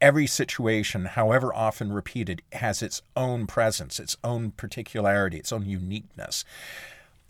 Every 0.00 0.26
situation, 0.26 1.04
however 1.04 1.54
often 1.54 1.92
repeated, 1.92 2.40
has 2.52 2.82
its 2.82 3.02
own 3.14 3.46
presence, 3.46 4.00
its 4.00 4.16
own 4.24 4.52
particularity, 4.52 5.36
its 5.36 5.52
own 5.52 5.66
uniqueness. 5.66 6.44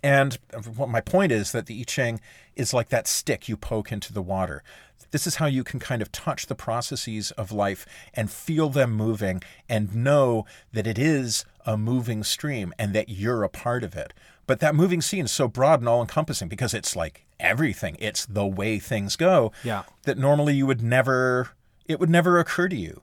And 0.04 0.38
what 0.76 0.90
my 0.90 1.00
point 1.00 1.32
is 1.32 1.52
that 1.52 1.64
the 1.64 1.80
I 1.80 1.84
Ching 1.84 2.20
is 2.54 2.74
like 2.74 2.90
that 2.90 3.08
stick 3.08 3.48
you 3.48 3.56
poke 3.56 3.90
into 3.90 4.12
the 4.12 4.20
water. 4.20 4.62
This 5.12 5.26
is 5.26 5.36
how 5.36 5.46
you 5.46 5.64
can 5.64 5.80
kind 5.80 6.02
of 6.02 6.12
touch 6.12 6.44
the 6.44 6.54
processes 6.54 7.30
of 7.32 7.50
life 7.50 7.86
and 8.12 8.30
feel 8.30 8.68
them 8.68 8.92
moving 8.92 9.42
and 9.66 9.94
know 9.96 10.44
that 10.74 10.86
it 10.86 10.98
is 10.98 11.46
a 11.64 11.78
moving 11.78 12.22
stream 12.22 12.74
and 12.78 12.94
that 12.94 13.08
you're 13.08 13.44
a 13.44 13.48
part 13.48 13.82
of 13.82 13.96
it. 13.96 14.12
But 14.46 14.60
that 14.60 14.74
moving 14.74 15.00
scene 15.00 15.24
is 15.24 15.32
so 15.32 15.48
broad 15.48 15.80
and 15.80 15.88
all 15.88 16.02
encompassing 16.02 16.48
because 16.48 16.74
it's 16.74 16.94
like 16.94 17.24
everything. 17.40 17.96
It's 17.98 18.26
the 18.26 18.46
way 18.46 18.78
things 18.78 19.16
go. 19.16 19.52
Yeah. 19.62 19.84
That 20.02 20.18
normally 20.18 20.54
you 20.54 20.66
would 20.66 20.82
never 20.82 21.52
it 21.86 21.98
would 21.98 22.10
never 22.10 22.38
occur 22.38 22.68
to 22.68 22.76
you. 22.76 23.00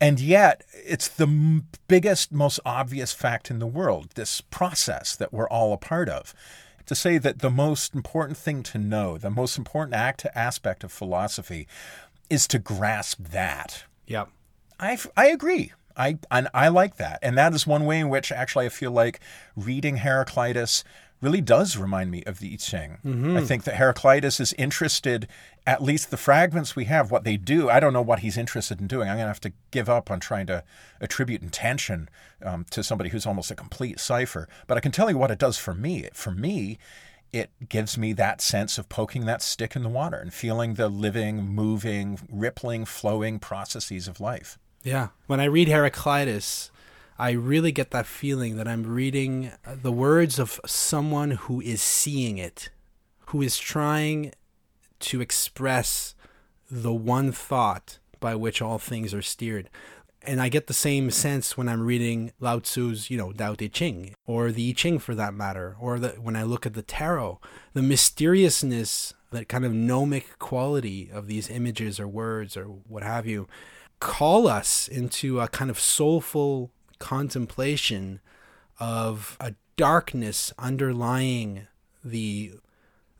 And 0.00 0.18
yet, 0.18 0.64
it's 0.72 1.08
the 1.08 1.62
biggest, 1.86 2.32
most 2.32 2.58
obvious 2.64 3.12
fact 3.12 3.50
in 3.50 3.58
the 3.58 3.66
world 3.66 4.10
this 4.14 4.40
process 4.40 5.14
that 5.14 5.32
we're 5.32 5.48
all 5.48 5.72
a 5.72 5.78
part 5.78 6.08
of. 6.08 6.34
To 6.86 6.94
say 6.94 7.18
that 7.18 7.38
the 7.38 7.50
most 7.50 7.94
important 7.94 8.36
thing 8.36 8.62
to 8.64 8.78
know, 8.78 9.18
the 9.18 9.30
most 9.30 9.56
important 9.58 9.94
act, 9.94 10.26
aspect 10.34 10.82
of 10.82 10.90
philosophy 10.90 11.68
is 12.28 12.48
to 12.48 12.58
grasp 12.58 13.20
that. 13.30 13.84
Yep. 14.06 14.30
I, 14.80 14.98
I 15.16 15.26
agree. 15.26 15.72
I, 15.96 16.18
and 16.30 16.48
I 16.54 16.68
like 16.68 16.96
that. 16.96 17.18
And 17.22 17.36
that 17.36 17.52
is 17.54 17.66
one 17.66 17.84
way 17.84 18.00
in 18.00 18.08
which 18.08 18.32
actually 18.32 18.66
I 18.66 18.70
feel 18.70 18.90
like 18.90 19.20
reading 19.54 19.98
Heraclitus 19.98 20.82
really 21.20 21.40
does 21.40 21.76
remind 21.76 22.10
me 22.10 22.22
of 22.24 22.38
the 22.38 22.52
I 22.52 22.56
Ching. 22.56 22.98
Mm-hmm. 23.04 23.36
I 23.36 23.42
think 23.42 23.64
that 23.64 23.76
Heraclitus 23.76 24.40
is 24.40 24.52
interested, 24.54 25.28
at 25.66 25.82
least 25.82 26.10
the 26.10 26.16
fragments 26.16 26.74
we 26.74 26.86
have, 26.86 27.10
what 27.10 27.24
they 27.24 27.36
do. 27.36 27.68
I 27.68 27.80
don't 27.80 27.92
know 27.92 28.02
what 28.02 28.20
he's 28.20 28.38
interested 28.38 28.80
in 28.80 28.86
doing. 28.86 29.08
I'm 29.08 29.16
going 29.16 29.24
to 29.24 29.28
have 29.28 29.40
to 29.42 29.52
give 29.70 29.88
up 29.88 30.10
on 30.10 30.20
trying 30.20 30.46
to 30.46 30.64
attribute 31.00 31.42
intention 31.42 32.08
um, 32.42 32.64
to 32.70 32.82
somebody 32.82 33.10
who's 33.10 33.26
almost 33.26 33.50
a 33.50 33.54
complete 33.54 34.00
cipher. 34.00 34.48
But 34.66 34.78
I 34.78 34.80
can 34.80 34.92
tell 34.92 35.10
you 35.10 35.18
what 35.18 35.30
it 35.30 35.38
does 35.38 35.58
for 35.58 35.74
me. 35.74 36.08
For 36.14 36.30
me, 36.30 36.78
it 37.32 37.50
gives 37.68 37.96
me 37.96 38.12
that 38.14 38.40
sense 38.40 38.78
of 38.78 38.88
poking 38.88 39.26
that 39.26 39.42
stick 39.42 39.76
in 39.76 39.82
the 39.82 39.88
water 39.88 40.16
and 40.16 40.32
feeling 40.32 40.74
the 40.74 40.88
living, 40.88 41.46
moving, 41.46 42.18
rippling, 42.30 42.84
flowing 42.84 43.38
processes 43.38 44.08
of 44.08 44.20
life. 44.20 44.58
Yeah. 44.82 45.08
When 45.26 45.40
I 45.40 45.44
read 45.44 45.68
Heraclitus, 45.68 46.70
I 47.20 47.32
really 47.32 47.70
get 47.70 47.90
that 47.90 48.06
feeling 48.06 48.56
that 48.56 48.66
I'm 48.66 48.82
reading 48.82 49.52
uh, 49.66 49.76
the 49.82 49.92
words 49.92 50.38
of 50.38 50.58
someone 50.64 51.32
who 51.32 51.60
is 51.60 51.82
seeing 51.82 52.38
it, 52.38 52.70
who 53.26 53.42
is 53.42 53.58
trying 53.58 54.32
to 55.00 55.20
express 55.20 56.14
the 56.70 56.94
one 56.94 57.30
thought 57.30 57.98
by 58.20 58.34
which 58.36 58.62
all 58.62 58.78
things 58.78 59.12
are 59.12 59.20
steered. 59.20 59.68
And 60.22 60.40
I 60.40 60.48
get 60.48 60.66
the 60.66 60.72
same 60.72 61.10
sense 61.10 61.58
when 61.58 61.68
I'm 61.68 61.82
reading 61.82 62.32
Lao 62.40 62.58
Tzu's, 62.58 63.10
you 63.10 63.18
know, 63.18 63.32
Tao 63.32 63.52
Te 63.52 63.68
Ching, 63.68 64.14
or 64.24 64.50
the 64.50 64.70
I 64.70 64.72
Ching 64.72 64.98
for 64.98 65.14
that 65.14 65.34
matter, 65.34 65.76
or 65.78 65.98
the, 65.98 66.08
when 66.12 66.36
I 66.36 66.42
look 66.44 66.64
at 66.64 66.72
the 66.72 66.80
tarot, 66.80 67.38
the 67.74 67.82
mysteriousness, 67.82 69.12
that 69.30 69.46
kind 69.46 69.66
of 69.66 69.74
gnomic 69.74 70.38
quality 70.38 71.10
of 71.12 71.26
these 71.26 71.50
images 71.50 72.00
or 72.00 72.08
words 72.08 72.56
or 72.56 72.64
what 72.64 73.02
have 73.02 73.26
you, 73.26 73.46
call 74.00 74.48
us 74.48 74.88
into 74.88 75.38
a 75.38 75.48
kind 75.48 75.70
of 75.70 75.78
soulful 75.78 76.70
contemplation 77.00 78.20
of 78.78 79.36
a 79.40 79.54
darkness 79.76 80.52
underlying 80.58 81.66
the 82.04 82.52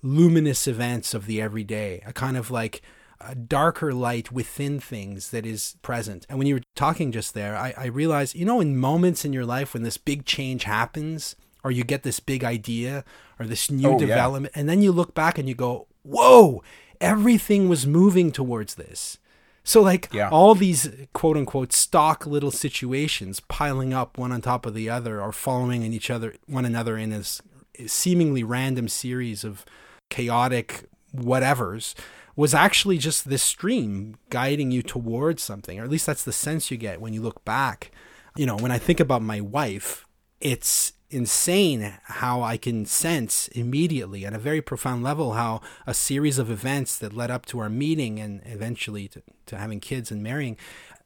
luminous 0.03 0.69
events 0.69 1.13
of 1.15 1.27
the 1.27 1.41
everyday, 1.41 2.03
a 2.07 2.13
kind 2.13 2.37
of 2.37 2.51
like 2.51 2.83
a 3.21 3.35
darker 3.35 3.93
light 3.93 4.33
within 4.33 4.81
things 4.81 5.31
that 5.31 5.45
is 5.45 5.77
present. 5.83 6.25
And 6.29 6.39
when 6.39 6.47
you 6.47 6.55
were 6.55 6.63
talking 6.75 7.13
just 7.13 7.35
there, 7.35 7.57
I, 7.57 7.75
I 7.77 7.87
realized, 7.87 8.35
you 8.35 8.47
know, 8.47 8.61
in 8.61 8.79
moments 8.79 9.25
in 9.25 9.33
your 9.33 9.45
life 9.45 9.75
when 9.75 9.83
this 9.83 9.99
big 9.99 10.25
change 10.25 10.65
happens, 10.65 11.37
or 11.63 11.71
you 11.71 11.85
get 11.85 12.03
this 12.03 12.21
big 12.21 12.43
idea 12.43 13.05
or 13.39 13.47
this 13.47 13.71
new 13.71 13.91
oh, 13.91 13.99
development, 13.99 14.55
yeah. 14.55 14.61
and 14.61 14.69
then 14.69 14.81
you 14.81 14.93
look 14.93 15.15
back 15.15 15.37
and 15.37 15.49
you 15.49 15.55
go, 15.55 15.87
whoa, 16.03 16.63
everything 17.01 17.69
was 17.69 17.87
moving 17.87 18.33
towards 18.33 18.77
this. 18.77 19.19
So 19.63 19.83
like 19.83 20.09
yeah. 20.13 20.29
all 20.31 20.55
these 20.55 20.89
quote 21.13 21.37
unquote 21.37 21.73
stock 21.73 22.27
little 22.27 22.51
situations 22.51 23.41
piling 23.41 23.93
up 23.93 24.19
one 24.19 24.33
on 24.33 24.41
top 24.41 24.67
of 24.67 24.75
the 24.75 24.89
other 24.89 25.21
or 25.21 25.33
following 25.33 25.83
in 25.83 25.93
each 25.93 26.11
other 26.11 26.35
one 26.47 26.65
another 26.65 26.97
in 26.97 27.11
this 27.11 27.41
seemingly 27.87 28.43
random 28.43 28.89
series 28.89 29.45
of 29.45 29.65
chaotic 30.09 30.85
whatevers 31.15 31.95
was 32.37 32.55
actually 32.55 32.99
just 32.99 33.29
this 33.29 33.43
stream 33.43 34.17
guiding 34.29 34.71
you 34.71 34.83
towards 34.83 35.43
something 35.43 35.79
or 35.79 35.85
at 35.85 35.91
least 35.91 36.07
that's 36.07 36.25
the 36.25 36.33
sense 36.33 36.71
you 36.71 36.77
get 36.77 37.01
when 37.01 37.13
you 37.13 37.21
look 37.21 37.45
back 37.45 37.91
you 38.37 38.47
know 38.47 38.57
when 38.57 38.71
i 38.71 38.79
think 38.79 39.01
about 39.01 39.23
my 39.23 39.41
wife 39.41 40.07
it's 40.41 40.93
insane 41.11 41.95
how 42.05 42.43
I 42.43 42.57
can 42.57 42.87
sense 42.87 43.49
immediately 43.49 44.25
at 44.25 44.33
a 44.33 44.39
very 44.39 44.63
profound 44.63 45.03
level 45.03 45.33
how 45.33 45.61
a 45.87 45.95
series 45.95 46.39
of 46.39 46.51
events 46.51 46.97
that 46.99 47.13
led 47.13 47.31
up 47.31 47.47
to 47.47 47.59
our 47.59 47.69
meeting 47.69 48.21
and 48.21 48.41
eventually 48.45 49.09
to, 49.09 49.23
to 49.47 49.59
having 49.59 49.81
kids 49.81 50.11
and 50.11 50.23
marrying 50.23 50.57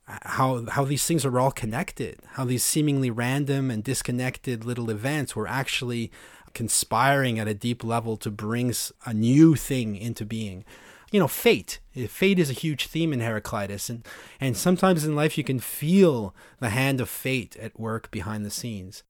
how 0.07 0.67
how 0.67 0.85
these 0.85 1.07
things 1.07 1.25
are 1.25 1.41
all 1.41 1.51
connected 1.51 2.19
how 2.33 2.45
these 2.45 2.63
seemingly 2.63 3.11
random 3.11 3.71
and 3.71 3.83
disconnected 3.83 4.65
little 4.65 4.91
events 4.91 5.35
were 5.35 5.49
actually 5.49 6.11
conspiring 6.55 7.39
at 7.39 7.49
a 7.49 7.55
deep 7.55 7.85
level 7.85 8.17
to 8.17 8.31
bring 8.31 8.73
a 9.05 9.13
new 9.13 9.57
thing 9.57 9.97
into 9.97 10.25
being. 10.25 10.65
You 11.11 11.21
know 11.21 11.29
fate. 11.29 11.81
Fate 12.09 12.39
is 12.39 12.51
a 12.51 12.55
huge 12.55 12.87
theme 12.87 13.13
in 13.13 13.21
heraclitus 13.21 13.91
and 13.91 14.07
and 14.41 14.57
sometimes 14.57 15.05
in 15.05 15.15
life 15.15 15.37
you 15.37 15.45
can 15.45 15.61
feel 15.61 16.35
the 16.61 16.71
hand 16.71 17.01
of 17.01 17.09
fate 17.09 17.57
at 17.57 17.79
work 17.79 18.11
behind 18.11 18.45
the 18.45 18.51
scenes 18.51 19.05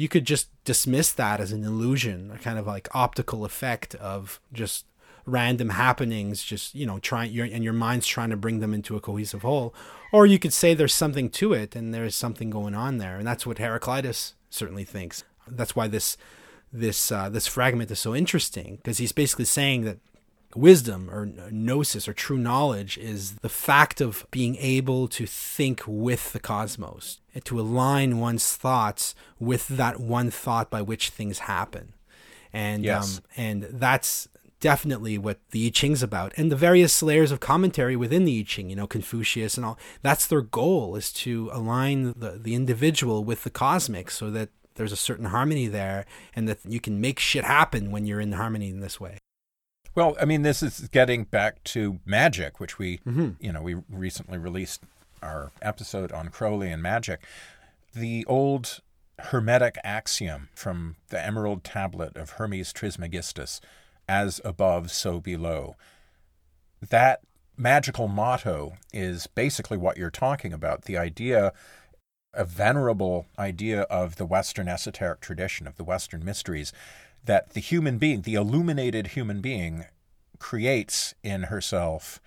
you 0.00 0.08
could 0.08 0.24
just 0.24 0.48
dismiss 0.64 1.12
that 1.12 1.40
as 1.40 1.52
an 1.52 1.62
illusion, 1.62 2.30
a 2.34 2.38
kind 2.38 2.58
of 2.58 2.66
like 2.66 2.88
optical 2.94 3.44
effect 3.44 3.94
of 3.96 4.40
just 4.50 4.86
random 5.26 5.68
happenings, 5.68 6.42
just 6.42 6.74
you 6.74 6.86
know, 6.86 6.98
trying 6.98 7.30
your 7.30 7.44
and 7.44 7.62
your 7.62 7.74
mind's 7.74 8.06
trying 8.06 8.30
to 8.30 8.36
bring 8.36 8.60
them 8.60 8.72
into 8.72 8.96
a 8.96 9.00
cohesive 9.00 9.42
whole. 9.42 9.74
Or 10.10 10.24
you 10.24 10.38
could 10.38 10.54
say 10.54 10.72
there's 10.72 10.94
something 10.94 11.28
to 11.30 11.52
it 11.52 11.76
and 11.76 11.92
there's 11.92 12.16
something 12.16 12.48
going 12.48 12.74
on 12.74 12.96
there, 12.96 13.18
and 13.18 13.26
that's 13.26 13.46
what 13.46 13.58
Heraclitus 13.58 14.32
certainly 14.48 14.84
thinks. 14.84 15.22
That's 15.46 15.76
why 15.76 15.86
this 15.86 16.16
this 16.72 17.12
uh, 17.12 17.28
this 17.28 17.46
fragment 17.46 17.90
is 17.90 17.98
so 17.98 18.14
interesting 18.14 18.76
because 18.76 18.96
he's 18.96 19.12
basically 19.12 19.44
saying 19.44 19.84
that 19.84 19.98
wisdom 20.54 21.08
or 21.10 21.26
gnosis 21.50 22.08
or 22.08 22.12
true 22.12 22.38
knowledge 22.38 22.98
is 22.98 23.36
the 23.36 23.48
fact 23.48 24.00
of 24.00 24.26
being 24.30 24.56
able 24.56 25.06
to 25.08 25.26
think 25.26 25.82
with 25.86 26.32
the 26.32 26.40
cosmos 26.40 27.20
and 27.34 27.44
to 27.44 27.60
align 27.60 28.18
one's 28.18 28.56
thoughts 28.56 29.14
with 29.38 29.68
that 29.68 30.00
one 30.00 30.30
thought 30.30 30.70
by 30.70 30.82
which 30.82 31.10
things 31.10 31.40
happen. 31.40 31.94
And 32.52 32.84
yes. 32.84 33.18
um, 33.18 33.24
and 33.36 33.62
that's 33.70 34.28
definitely 34.58 35.16
what 35.16 35.38
the 35.52 35.66
I 35.66 35.70
Ching's 35.70 36.02
about 36.02 36.32
and 36.36 36.50
the 36.50 36.56
various 36.56 37.02
layers 37.02 37.30
of 37.30 37.40
commentary 37.40 37.96
within 37.96 38.24
the 38.24 38.40
I 38.40 38.42
Ching 38.42 38.68
you 38.68 38.76
know 38.76 38.88
Confucius 38.88 39.56
and 39.56 39.64
all. 39.64 39.78
That's 40.02 40.26
their 40.26 40.42
goal 40.42 40.96
is 40.96 41.12
to 41.14 41.48
align 41.52 42.14
the, 42.16 42.38
the 42.42 42.54
individual 42.54 43.22
with 43.24 43.44
the 43.44 43.50
cosmic 43.50 44.10
so 44.10 44.30
that 44.32 44.48
there's 44.74 44.92
a 44.92 44.96
certain 44.96 45.26
harmony 45.26 45.68
there 45.68 46.06
and 46.34 46.48
that 46.48 46.58
you 46.64 46.80
can 46.80 47.00
make 47.00 47.18
shit 47.20 47.44
happen 47.44 47.90
when 47.90 48.06
you're 48.06 48.20
in 48.20 48.32
harmony 48.32 48.70
in 48.70 48.80
this 48.80 48.98
way 49.00 49.18
well, 49.94 50.16
I 50.20 50.24
mean, 50.24 50.42
this 50.42 50.62
is 50.62 50.88
getting 50.88 51.24
back 51.24 51.62
to 51.64 51.98
magic, 52.04 52.60
which 52.60 52.78
we, 52.78 52.98
mm-hmm. 52.98 53.30
you 53.40 53.52
know, 53.52 53.62
we 53.62 53.76
recently 53.88 54.38
released 54.38 54.82
our 55.22 55.50
episode 55.60 56.12
on 56.12 56.28
Crowley 56.28 56.70
and 56.70 56.82
magic. 56.82 57.20
The 57.94 58.24
old 58.26 58.80
Hermetic 59.18 59.76
axiom 59.84 60.48
from 60.54 60.96
the 61.08 61.24
Emerald 61.24 61.64
Tablet 61.64 62.16
of 62.16 62.30
Hermes 62.30 62.72
Trismegistus, 62.72 63.60
as 64.08 64.40
above, 64.44 64.90
so 64.90 65.20
below. 65.20 65.76
That 66.88 67.20
magical 67.56 68.08
motto 68.08 68.74
is 68.92 69.26
basically 69.26 69.76
what 69.76 69.96
you're 69.96 70.10
talking 70.10 70.52
about 70.52 70.82
the 70.82 70.96
idea, 70.96 71.52
a 72.32 72.44
venerable 72.44 73.26
idea 73.38 73.82
of 73.82 74.16
the 74.16 74.24
Western 74.24 74.68
esoteric 74.68 75.20
tradition, 75.20 75.66
of 75.66 75.76
the 75.76 75.84
Western 75.84 76.24
mysteries, 76.24 76.72
that 77.24 77.50
the 77.50 77.60
human 77.60 77.98
being, 77.98 78.22
the 78.22 78.34
illuminated 78.34 79.08
human 79.08 79.40
being, 79.40 79.84
creates 80.38 81.14
in 81.22 81.44
herself 81.44 82.20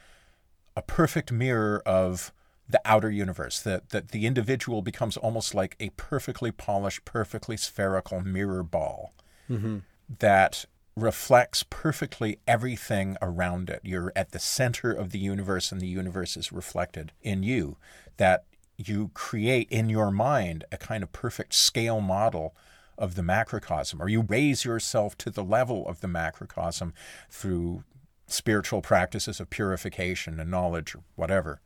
a 0.75 0.81
perfect 0.81 1.31
mirror 1.31 1.81
of 1.85 2.31
the 2.69 2.81
outer 2.85 3.11
universe, 3.11 3.59
that, 3.61 3.89
that 3.89 4.09
the 4.09 4.25
individual 4.25 4.81
becomes 4.81 5.17
almost 5.17 5.53
like 5.53 5.75
a 5.79 5.89
perfectly 5.89 6.51
polished, 6.51 7.05
perfectly 7.05 7.57
spherical 7.57 8.21
mirror 8.21 8.63
ball 8.63 9.13
mm-hmm. 9.49 9.79
that 10.19 10.65
reflects 10.95 11.63
perfectly 11.69 12.39
everything 12.47 13.17
around 13.21 13.69
it. 13.69 13.81
You're 13.83 14.13
at 14.15 14.31
the 14.31 14.39
center 14.39 14.91
of 14.91 15.11
the 15.11 15.19
universe, 15.19 15.71
and 15.71 15.81
the 15.81 15.87
universe 15.87 16.37
is 16.37 16.51
reflected 16.51 17.11
in 17.21 17.43
you. 17.43 17.77
That 18.17 18.45
you 18.77 19.11
create 19.13 19.67
in 19.69 19.89
your 19.89 20.11
mind 20.11 20.65
a 20.71 20.77
kind 20.77 21.03
of 21.03 21.11
perfect 21.11 21.53
scale 21.53 22.01
model 22.01 22.55
of 22.97 23.15
the 23.15 23.23
macrocosm, 23.23 24.01
or 24.01 24.09
you 24.09 24.21
raise 24.21 24.65
yourself 24.65 25.17
to 25.19 25.29
the 25.29 25.43
level 25.43 25.87
of 25.87 26.01
the 26.01 26.07
macrocosm 26.07 26.93
through 27.29 27.83
spiritual 28.27 28.81
practices 28.81 29.39
of 29.39 29.49
purification 29.49 30.39
and 30.39 30.49
knowledge 30.49 30.95
or 30.95 31.03
whatever. 31.15 31.61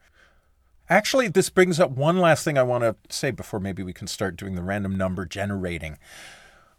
Actually, 0.90 1.28
this 1.28 1.50
brings 1.50 1.80
up 1.80 1.92
one 1.92 2.18
last 2.18 2.44
thing 2.44 2.58
I 2.58 2.64
want 2.64 2.84
to 2.84 2.96
say 3.10 3.32
before 3.32 3.60
maybe 3.60 3.84
we 3.84 3.94
can 3.94 4.08
start 4.08 4.38
doing 4.38 4.56
the 4.56 4.64
random 4.64 4.98
number 4.98 5.26
generating, 5.26 5.98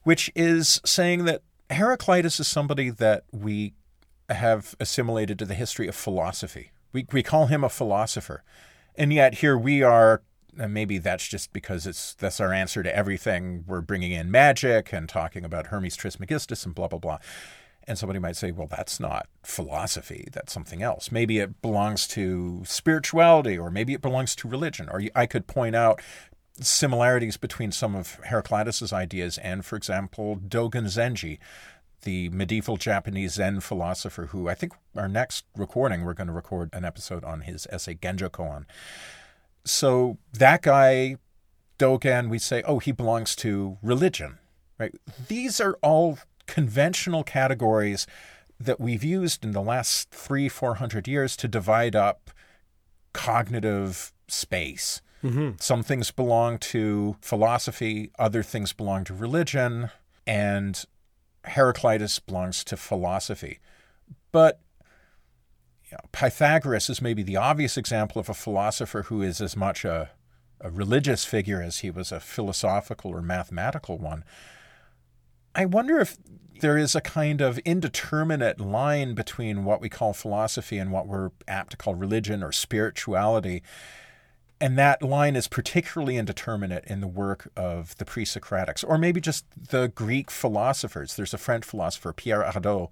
which 0.03 0.31
is 0.35 0.81
saying 0.85 1.25
that 1.27 1.43
Heraclitus 1.71 2.41
is 2.41 2.49
somebody 2.49 2.89
that 2.89 3.25
we 3.33 3.75
have 4.31 4.75
assimilated 4.81 5.39
to 5.39 5.45
the 5.45 5.55
history 5.55 5.89
of 5.89 5.95
philosophy. 5.95 6.71
We, 6.93 7.07
we 7.13 7.23
call 7.23 7.47
him 7.47 7.63
a 7.63 7.69
philosopher. 7.69 8.43
And 8.95 9.13
yet 9.13 9.37
here 9.37 9.57
we 9.57 9.83
are 9.83 10.23
and 10.59 10.73
maybe 10.73 10.99
that's 10.99 11.27
just 11.27 11.53
because 11.53 11.87
it's 11.87 12.15
that's 12.15 12.41
our 12.41 12.53
answer 12.53 12.83
to 12.83 12.95
everything. 12.95 13.65
We're 13.67 13.81
bringing 13.81 14.13
in 14.13 14.31
magic 14.31 14.93
and 14.93 15.09
talking 15.09 15.45
about 15.45 15.69
Hermes 15.69 15.97
Trismegistus 15.97 16.65
and 16.65 16.75
blah 16.75 16.89
blah 16.89 16.99
blah. 16.99 17.19
And 17.87 17.97
somebody 17.97 18.19
might 18.19 18.37
say, 18.37 18.53
well, 18.53 18.67
that's 18.67 19.01
not 19.01 19.29
philosophy. 19.43 20.29
That's 20.31 20.53
something 20.53 20.83
else. 20.83 21.11
Maybe 21.11 21.39
it 21.39 21.63
belongs 21.63 22.07
to 22.09 22.63
spirituality, 22.67 23.57
or 23.57 23.71
maybe 23.71 23.95
it 23.95 24.03
belongs 24.03 24.37
to 24.37 24.49
religion. 24.49 24.91
Or 24.91 25.03
I 25.15 25.25
could 25.25 25.47
point 25.47 25.75
out 25.75 26.03
similarities 26.61 27.39
between 27.39 27.73
some 27.73 27.95
of 27.95 28.21
Heraclitus's 28.25 28.93
ideas 28.93 29.39
and, 29.39 29.65
for 29.65 29.77
example, 29.77 30.37
Dogen 30.37 30.85
Zenji, 30.85 31.39
the 32.03 32.29
medieval 32.29 32.77
Japanese 32.77 33.35
Zen 33.35 33.61
philosopher, 33.61 34.27
who 34.27 34.51
I 34.51 34.55
think 34.55 34.75
our 34.95 35.09
next 35.09 35.47
recording, 35.57 36.05
we're 36.05 36.15
going 36.15 36.27
to 36.27 36.33
record 36.33 36.69
an 36.75 36.85
episode 36.85 37.25
on 37.25 37.43
his 37.43 37.67
essay 37.71 37.95
Genjo 37.95 38.29
Koan 38.29 38.67
so 39.69 40.19
that 40.33 40.63
guy, 40.63 41.17
Dogen, 41.79 42.29
we 42.29 42.39
say, 42.39 42.63
oh, 42.63 42.79
he 42.79 42.93
belongs 42.93 43.37
to 43.37 43.79
religion, 43.83 44.39
right? 44.79 44.95
These 45.29 45.61
are 45.61 45.79
all 45.83 46.19
conventional 46.47 47.23
categories 47.23 48.07
that 48.59 48.81
we've 48.81 49.05
used 49.05 49.45
in 49.45 49.53
the 49.53 49.61
last 49.61 50.11
three, 50.11 50.49
four 50.49 50.77
hundred 50.77 51.07
years 51.07 51.37
to 51.37 51.47
divide 51.47 51.95
up 51.95 52.31
cognitive 53.13 54.13
space. 54.27 55.01
Mm-hmm. 55.23 55.57
Some 55.61 55.83
things 55.83 56.11
belong 56.11 56.59
to 56.59 57.17
philosophy, 57.21 58.11
other 58.19 58.43
things 58.43 58.73
belong 58.73 59.05
to 59.05 59.15
religion, 59.15 59.91
and 60.27 60.85
Heraclitus 61.45 62.19
belongs 62.19 62.65
to 62.65 62.77
philosophy. 62.77 63.59
But 64.33 64.61
you 65.91 65.97
know, 65.97 66.09
Pythagoras 66.13 66.91
is 66.91 67.01
maybe 67.01 67.23
the 67.23 67.37
obvious 67.37 67.77
example 67.77 68.21
of 68.21 68.29
a 68.29 68.35
philosopher 68.35 69.05
who 69.05 69.23
is 69.23 69.41
as 69.41 69.57
much 69.57 69.85
a, 69.85 70.11
a 70.61 70.71
religious 70.71 71.25
figure 71.25 71.63
as 71.63 71.79
he 71.79 71.91
was 71.91 72.13
a 72.13 72.21
philosophical 72.21 73.11
or 73.11 73.23
mathematical 73.23 73.99
one. 73.99 74.25
I 75.55 75.65
wonder 75.65 75.99
if 75.99 76.19
there 76.61 76.77
is 76.77 76.95
a 76.95 77.01
kind 77.01 77.41
of 77.41 77.59
indeterminate 77.59 78.61
line 78.61 79.15
between 79.15 79.65
what 79.65 79.81
we 79.81 79.89
call 79.89 80.13
philosophy 80.13 80.79
and 80.79 80.93
what 80.93 81.07
we're 81.07 81.31
apt 81.47 81.71
to 81.71 81.77
call 81.77 81.95
religion 81.95 82.43
or 82.43 82.53
spirituality. 82.53 83.63
And 84.61 84.77
that 84.77 85.03
line 85.03 85.37
is 85.37 85.47
particularly 85.47 86.17
indeterminate 86.17 86.85
in 86.87 87.01
the 87.01 87.07
work 87.07 87.51
of 87.57 87.97
the 87.97 88.05
pre 88.05 88.25
Socratics, 88.25 88.85
or 88.87 88.99
maybe 88.99 89.21
just 89.21 89.45
the 89.57 89.89
Greek 89.95 90.31
philosophers. 90.31 91.15
There's 91.15 91.33
a 91.33 91.39
French 91.39 91.65
philosopher, 91.65 92.13
Pierre 92.13 92.43
Hadot, 92.43 92.91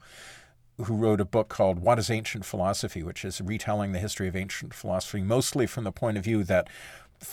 who 0.84 0.94
wrote 0.94 1.20
a 1.20 1.24
book 1.24 1.48
called 1.48 1.78
What 1.78 1.98
is 1.98 2.10
Ancient 2.10 2.44
Philosophy, 2.44 3.02
which 3.02 3.24
is 3.24 3.40
retelling 3.40 3.92
the 3.92 3.98
history 3.98 4.28
of 4.28 4.36
ancient 4.36 4.74
philosophy, 4.74 5.22
mostly 5.22 5.66
from 5.66 5.84
the 5.84 5.92
point 5.92 6.18
of 6.18 6.24
view 6.24 6.44
that 6.44 6.68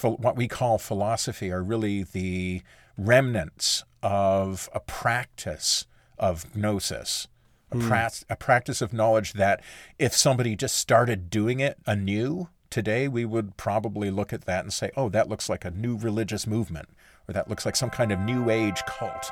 what 0.02 0.36
we 0.36 0.48
call 0.48 0.78
philosophy 0.78 1.52
are 1.52 1.62
really 1.62 2.04
the 2.04 2.62
remnants 2.98 3.84
of 4.02 4.70
a 4.74 4.80
practice 4.80 5.86
of 6.18 6.56
gnosis, 6.56 7.28
a, 7.72 7.76
mm. 7.76 7.88
pra- 7.88 8.12
a 8.30 8.36
practice 8.36 8.82
of 8.82 8.94
knowledge 8.94 9.34
that 9.34 9.62
if 10.00 10.16
somebody 10.16 10.56
just 10.56 10.76
started 10.76 11.30
doing 11.30 11.60
it 11.60 11.78
anew 11.86 12.48
today, 12.70 13.08
we 13.08 13.26
would 13.26 13.58
probably 13.58 14.10
look 14.10 14.32
at 14.32 14.46
that 14.46 14.64
and 14.64 14.72
say, 14.72 14.90
oh, 14.96 15.10
that 15.10 15.28
looks 15.28 15.50
like 15.50 15.66
a 15.66 15.72
new 15.72 15.98
religious 15.98 16.48
movement, 16.48 16.90
or 17.28 17.34
that 17.34 17.50
looks 17.50 17.66
like 17.66 17.76
some 17.76 17.90
kind 17.90 18.12
of 18.12 18.20
new 18.20 18.50
age 18.50 18.82
cult. 18.88 19.30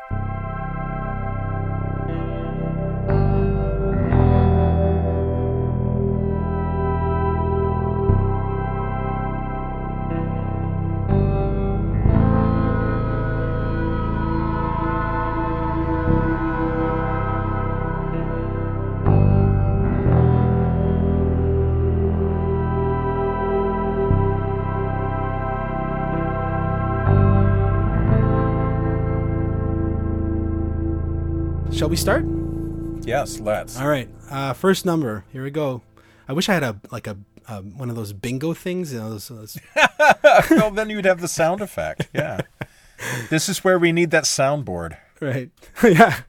Yes, 33.11 33.41
let's. 33.41 33.77
All 33.77 33.89
right. 33.89 34.07
Uh, 34.29 34.53
first 34.53 34.85
number. 34.85 35.25
Here 35.33 35.43
we 35.43 35.51
go. 35.51 35.81
I 36.29 36.33
wish 36.33 36.47
I 36.47 36.53
had 36.53 36.63
a 36.63 36.79
like 36.91 37.07
a 37.07 37.17
uh, 37.45 37.61
one 37.61 37.89
of 37.89 37.97
those 37.97 38.13
bingo 38.13 38.53
things. 38.53 38.93
You 38.93 38.99
know, 38.99 39.09
those, 39.09 39.27
those 39.27 39.57
well, 40.49 40.71
then 40.71 40.89
you'd 40.89 41.03
have 41.03 41.19
the 41.19 41.27
sound 41.27 41.59
effect. 41.59 42.07
Yeah. 42.13 42.39
this 43.29 43.49
is 43.49 43.65
where 43.65 43.77
we 43.77 43.91
need 43.91 44.11
that 44.11 44.23
soundboard. 44.23 44.95
right. 45.19 45.49
yeah. 45.83 46.21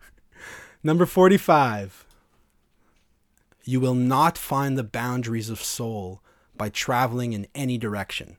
Number 0.83 1.07
forty-five. 1.07 2.05
You 3.63 3.79
will 3.79 3.95
not 3.95 4.37
find 4.37 4.77
the 4.77 4.83
boundaries 4.83 5.51
of 5.51 5.63
soul 5.63 6.21
by 6.57 6.69
traveling 6.69 7.33
in 7.33 7.47
any 7.55 7.79
direction. 7.79 8.39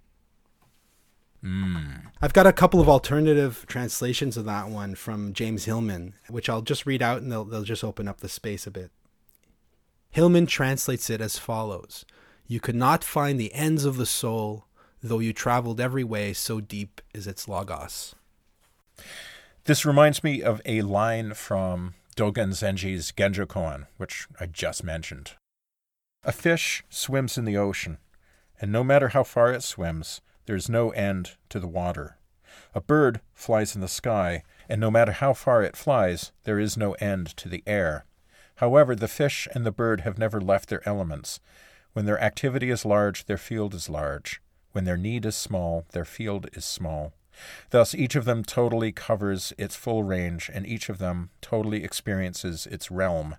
I've 2.22 2.34
got 2.34 2.48
a 2.48 2.54
couple 2.54 2.80
of 2.80 2.88
alternative 2.88 3.66
translations 3.68 4.38
of 4.38 4.46
that 4.46 4.70
one 4.70 4.96
from 4.96 5.34
James 5.34 5.66
Hillman, 5.66 6.14
which 6.30 6.48
I'll 6.50 6.62
just 6.62 6.86
read 6.86 7.02
out 7.02 7.22
and 7.22 7.32
they'll, 7.32 7.44
they'll 7.44 7.64
just 7.64 7.84
open 7.84 8.08
up 8.08 8.22
the 8.22 8.30
space 8.30 8.66
a 8.66 8.72
bit. 8.72 8.92
Hillman 10.10 10.46
translates 10.46 11.10
it 11.10 11.20
as 11.20 11.38
follows 11.38 12.06
You 12.48 12.60
could 12.60 12.76
not 12.76 13.04
find 13.04 13.40
the 13.40 13.54
ends 13.54 13.84
of 13.84 13.98
the 13.98 14.06
soul, 14.06 14.68
though 15.02 15.20
you 15.20 15.34
traveled 15.34 15.82
every 15.82 16.04
way, 16.04 16.32
so 16.32 16.62
deep 16.62 17.02
is 17.14 17.28
its 17.28 17.48
logos. 17.48 18.16
This 19.66 19.86
reminds 19.86 20.24
me 20.24 20.42
of 20.42 20.62
a 20.66 20.82
line 20.82 21.34
from 21.34 21.96
Dogen 22.16 22.52
Zenji's 22.52 23.12
Genjo 23.12 23.46
Koan, 23.46 23.88
which 23.98 24.28
I 24.40 24.46
just 24.46 24.84
mentioned. 24.84 25.32
A 26.24 26.32
fish 26.32 26.84
swims 26.90 27.38
in 27.38 27.44
the 27.44 27.58
ocean, 27.58 27.98
and 28.62 28.72
no 28.72 28.84
matter 28.84 29.10
how 29.10 29.24
far 29.24 29.52
it 29.52 29.64
swims, 29.64 30.22
there 30.46 30.56
is 30.56 30.70
no 30.70 30.92
end 30.92 31.32
to 31.50 31.60
the 31.60 31.68
water. 31.68 32.18
A 32.76 32.82
bird 32.82 33.22
flies 33.34 33.76
in 33.76 33.82
the 33.82 33.88
sky, 33.88 34.44
and 34.70 34.80
no 34.80 34.92
matter 34.92 35.12
how 35.12 35.34
far 35.34 35.64
it 35.64 35.78
flies, 35.78 36.32
there 36.44 36.60
is 36.60 36.78
no 36.78 36.94
end 36.94 37.36
to 37.38 37.50
the 37.50 37.64
air. 37.66 38.06
However, 38.56 38.96
the 38.96 39.08
fish 39.08 39.48
and 39.54 39.66
the 39.66 39.72
bird 39.72 40.02
have 40.02 40.18
never 40.18 40.40
left 40.40 40.70
their 40.70 40.88
elements. 40.88 41.40
When 41.94 42.06
their 42.06 42.22
activity 42.22 42.70
is 42.70 42.86
large, 42.86 43.26
their 43.26 43.38
field 43.38 43.74
is 43.74 43.90
large. 43.90 44.42
When 44.72 44.86
their 44.86 44.98
need 44.98 45.26
is 45.26 45.36
small, 45.36 45.86
their 45.92 46.06
field 46.06 46.48
is 46.54 46.66
small. 46.66 47.14
Thus, 47.72 47.96
each 47.96 48.16
of 48.16 48.26
them 48.26 48.44
totally 48.44 48.92
covers 48.92 49.54
its 49.58 49.76
full 49.76 50.04
range, 50.04 50.50
and 50.54 50.66
each 50.66 50.90
of 50.90 51.00
them 51.00 51.30
totally 51.42 51.84
experiences 51.84 52.68
its 52.68 52.92
realm. 52.92 53.36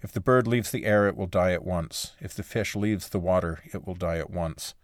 If 0.00 0.12
the 0.12 0.20
bird 0.20 0.46
leaves 0.46 0.70
the 0.70 0.84
air, 0.84 1.08
it 1.08 1.16
will 1.16 1.26
die 1.26 1.52
at 1.52 1.64
once. 1.64 2.12
If 2.20 2.34
the 2.34 2.42
fish 2.42 2.76
leaves 2.76 3.08
the 3.08 3.18
water, 3.18 3.60
it 3.72 3.86
will 3.86 3.94
die 3.94 4.18
at 4.18 4.30
once. 4.30 4.74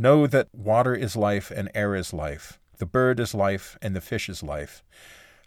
Know 0.00 0.26
that 0.26 0.48
water 0.54 0.94
is 0.94 1.14
life 1.14 1.50
and 1.50 1.70
air 1.74 1.94
is 1.94 2.14
life. 2.14 2.58
The 2.78 2.86
bird 2.86 3.20
is 3.20 3.34
life 3.34 3.76
and 3.82 3.94
the 3.94 4.00
fish 4.00 4.30
is 4.30 4.42
life. 4.42 4.82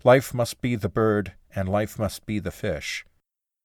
Life 0.03 0.31
must 0.31 0.61
be 0.61 0.75
the 0.75 0.89
bird 0.89 1.33
and 1.55 1.67
life 1.67 1.97
must 1.97 2.27
be 2.27 2.37
the 2.37 2.51
fish. 2.51 3.03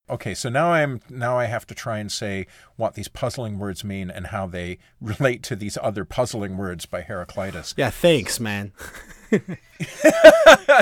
Okay, 0.08 0.32
so 0.32 0.48
now 0.48 0.72
I'm 0.72 1.02
now 1.10 1.38
I 1.38 1.44
have 1.44 1.66
to 1.66 1.74
try 1.74 1.98
and 1.98 2.10
say 2.10 2.46
what 2.76 2.94
these 2.94 3.08
puzzling 3.08 3.58
words 3.58 3.84
mean 3.84 4.10
and 4.10 4.28
how 4.28 4.46
they 4.46 4.78
relate 5.02 5.42
to 5.42 5.56
these 5.56 5.76
other 5.82 6.06
puzzling 6.06 6.56
words 6.56 6.86
by 6.86 7.02
Heraclitus. 7.02 7.74
Yeah, 7.76 7.90
thanks, 7.90 8.40
man. 8.40 8.72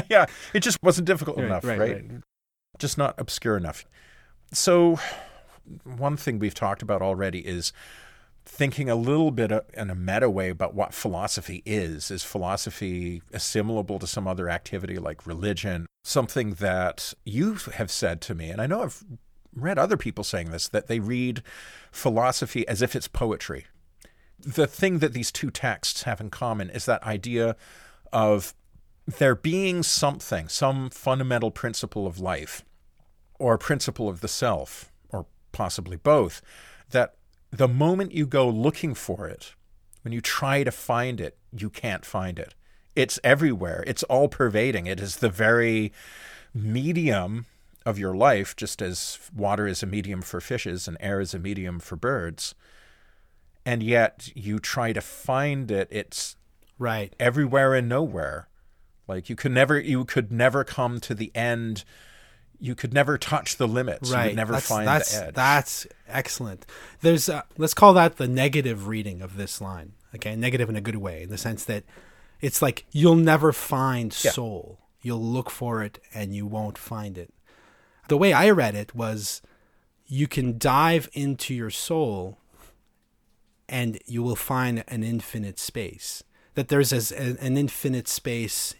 yeah, 0.08 0.26
it 0.54 0.60
just 0.60 0.78
wasn't 0.84 1.08
difficult 1.08 1.38
Right, 1.38 1.46
enough, 1.46 1.64
right, 1.64 1.80
right, 1.80 1.90
right. 1.94 2.10
Just 2.78 2.96
not 2.96 3.16
obscure 3.18 3.56
enough. 3.56 3.84
So, 4.52 5.00
one 5.82 6.16
thing 6.16 6.38
we've 6.38 6.54
talked 6.54 6.82
about 6.82 7.02
already 7.02 7.40
is 7.40 7.72
thinking 8.46 8.88
a 8.88 8.94
little 8.94 9.32
bit 9.32 9.50
in 9.74 9.90
a 9.90 9.94
meta 9.94 10.30
way 10.30 10.48
about 10.48 10.74
what 10.74 10.94
philosophy 10.94 11.62
is. 11.66 12.10
Is 12.10 12.22
philosophy 12.22 13.20
assimilable 13.32 13.98
to 13.98 14.06
some 14.06 14.26
other 14.26 14.48
activity 14.48 14.98
like 14.98 15.26
religion? 15.26 15.86
Something 16.04 16.54
that 16.54 17.12
you 17.24 17.54
have 17.74 17.90
said 17.90 18.20
to 18.22 18.34
me, 18.34 18.50
and 18.50 18.60
I 18.60 18.66
know 18.66 18.84
I've 18.84 19.04
read 19.54 19.78
other 19.78 19.96
people 19.96 20.22
saying 20.22 20.52
this, 20.52 20.68
that 20.68 20.86
they 20.86 21.00
read 21.00 21.42
philosophy 21.90 22.66
as 22.68 22.82
if 22.82 22.94
it's 22.94 23.08
poetry. 23.08 23.66
The 24.38 24.66
thing 24.66 25.00
that 25.00 25.12
these 25.12 25.32
two 25.32 25.50
texts 25.50 26.04
have 26.04 26.20
in 26.20 26.30
common 26.30 26.70
is 26.70 26.84
that 26.86 27.02
idea 27.02 27.56
of 28.12 28.54
there 29.06 29.34
being 29.34 29.82
something, 29.82 30.48
some 30.48 30.90
fundamental 30.90 31.50
principle 31.50 32.06
of 32.06 32.20
life, 32.20 32.64
or 33.38 33.58
principle 33.58 34.08
of 34.08 34.20
the 34.20 34.28
self, 34.28 34.92
or 35.08 35.26
possibly 35.52 35.96
both, 35.96 36.42
that 36.90 37.14
the 37.56 37.68
moment 37.68 38.12
you 38.12 38.26
go 38.26 38.48
looking 38.48 38.94
for 38.94 39.28
it, 39.28 39.54
when 40.02 40.12
you 40.12 40.20
try 40.20 40.64
to 40.64 40.70
find 40.70 41.20
it, 41.20 41.36
you 41.56 41.70
can't 41.70 42.04
find 42.04 42.38
it. 42.38 42.54
It's 42.94 43.18
everywhere, 43.22 43.84
it's 43.86 44.02
all 44.04 44.28
pervading. 44.28 44.86
It 44.86 45.00
is 45.00 45.16
the 45.16 45.28
very 45.28 45.92
medium 46.54 47.46
of 47.84 47.98
your 47.98 48.16
life, 48.16 48.56
just 48.56 48.80
as 48.82 49.18
water 49.34 49.66
is 49.66 49.82
a 49.82 49.86
medium 49.86 50.22
for 50.22 50.40
fishes 50.40 50.88
and 50.88 50.96
air 51.00 51.20
is 51.20 51.34
a 51.34 51.38
medium 51.38 51.78
for 51.78 51.96
birds. 51.96 52.54
And 53.64 53.82
yet 53.82 54.30
you 54.34 54.58
try 54.58 54.92
to 54.92 55.00
find 55.00 55.70
it, 55.70 55.88
it's 55.90 56.36
Right. 56.78 57.14
everywhere 57.18 57.74
and 57.74 57.88
nowhere. 57.88 58.48
Like 59.08 59.30
you 59.30 59.36
could 59.36 59.52
never 59.52 59.78
you 59.78 60.04
could 60.04 60.32
never 60.32 60.64
come 60.64 61.00
to 61.00 61.14
the 61.14 61.34
end. 61.34 61.84
You 62.58 62.74
could 62.74 62.94
never 62.94 63.18
touch 63.18 63.56
the 63.56 63.68
limits. 63.68 64.08
You 64.08 64.16
right. 64.16 64.26
would 64.26 64.36
never 64.36 64.52
that's, 64.54 64.68
find 64.68 64.86
that's, 64.86 65.12
the 65.12 65.26
edge. 65.26 65.34
That's 65.34 65.86
excellent. 66.08 66.66
There's 67.00 67.28
a, 67.28 67.44
let's 67.58 67.74
call 67.74 67.94
that 67.94 68.16
the 68.16 68.28
negative 68.28 68.86
reading 68.86 69.22
of 69.22 69.36
this 69.36 69.60
line. 69.60 69.92
Okay, 70.14 70.34
negative 70.36 70.68
in 70.68 70.76
a 70.76 70.80
good 70.80 70.96
way, 70.96 71.24
in 71.24 71.28
the 71.30 71.38
sense 71.38 71.64
that 71.64 71.84
it's 72.40 72.62
like 72.62 72.86
you'll 72.92 73.16
never 73.16 73.52
find 73.52 74.16
Yeah. 74.24 74.30
soul. 74.30 74.78
You'll 75.02 75.22
look 75.22 75.50
for 75.50 75.82
it 75.82 75.98
and 76.14 76.34
you 76.34 76.46
won't 76.46 76.78
find 76.78 77.16
it. 77.18 77.32
The 78.08 78.16
way 78.16 78.32
I 78.32 78.50
read 78.50 78.74
it 78.74 78.94
was 78.94 79.42
you 80.06 80.26
can 80.26 80.58
dive 80.58 81.08
into 81.12 81.54
your 81.54 81.70
soul 81.70 82.38
and 83.68 83.98
you 84.06 84.22
will 84.22 84.36
find 84.36 84.84
an 84.88 85.02
infinite 85.02 85.58
space. 85.58 86.22
That 86.54 86.68
there's 86.68 86.92
as, 86.92 87.12
an 87.12 87.58
infinite 87.58 88.08
space 88.08 88.74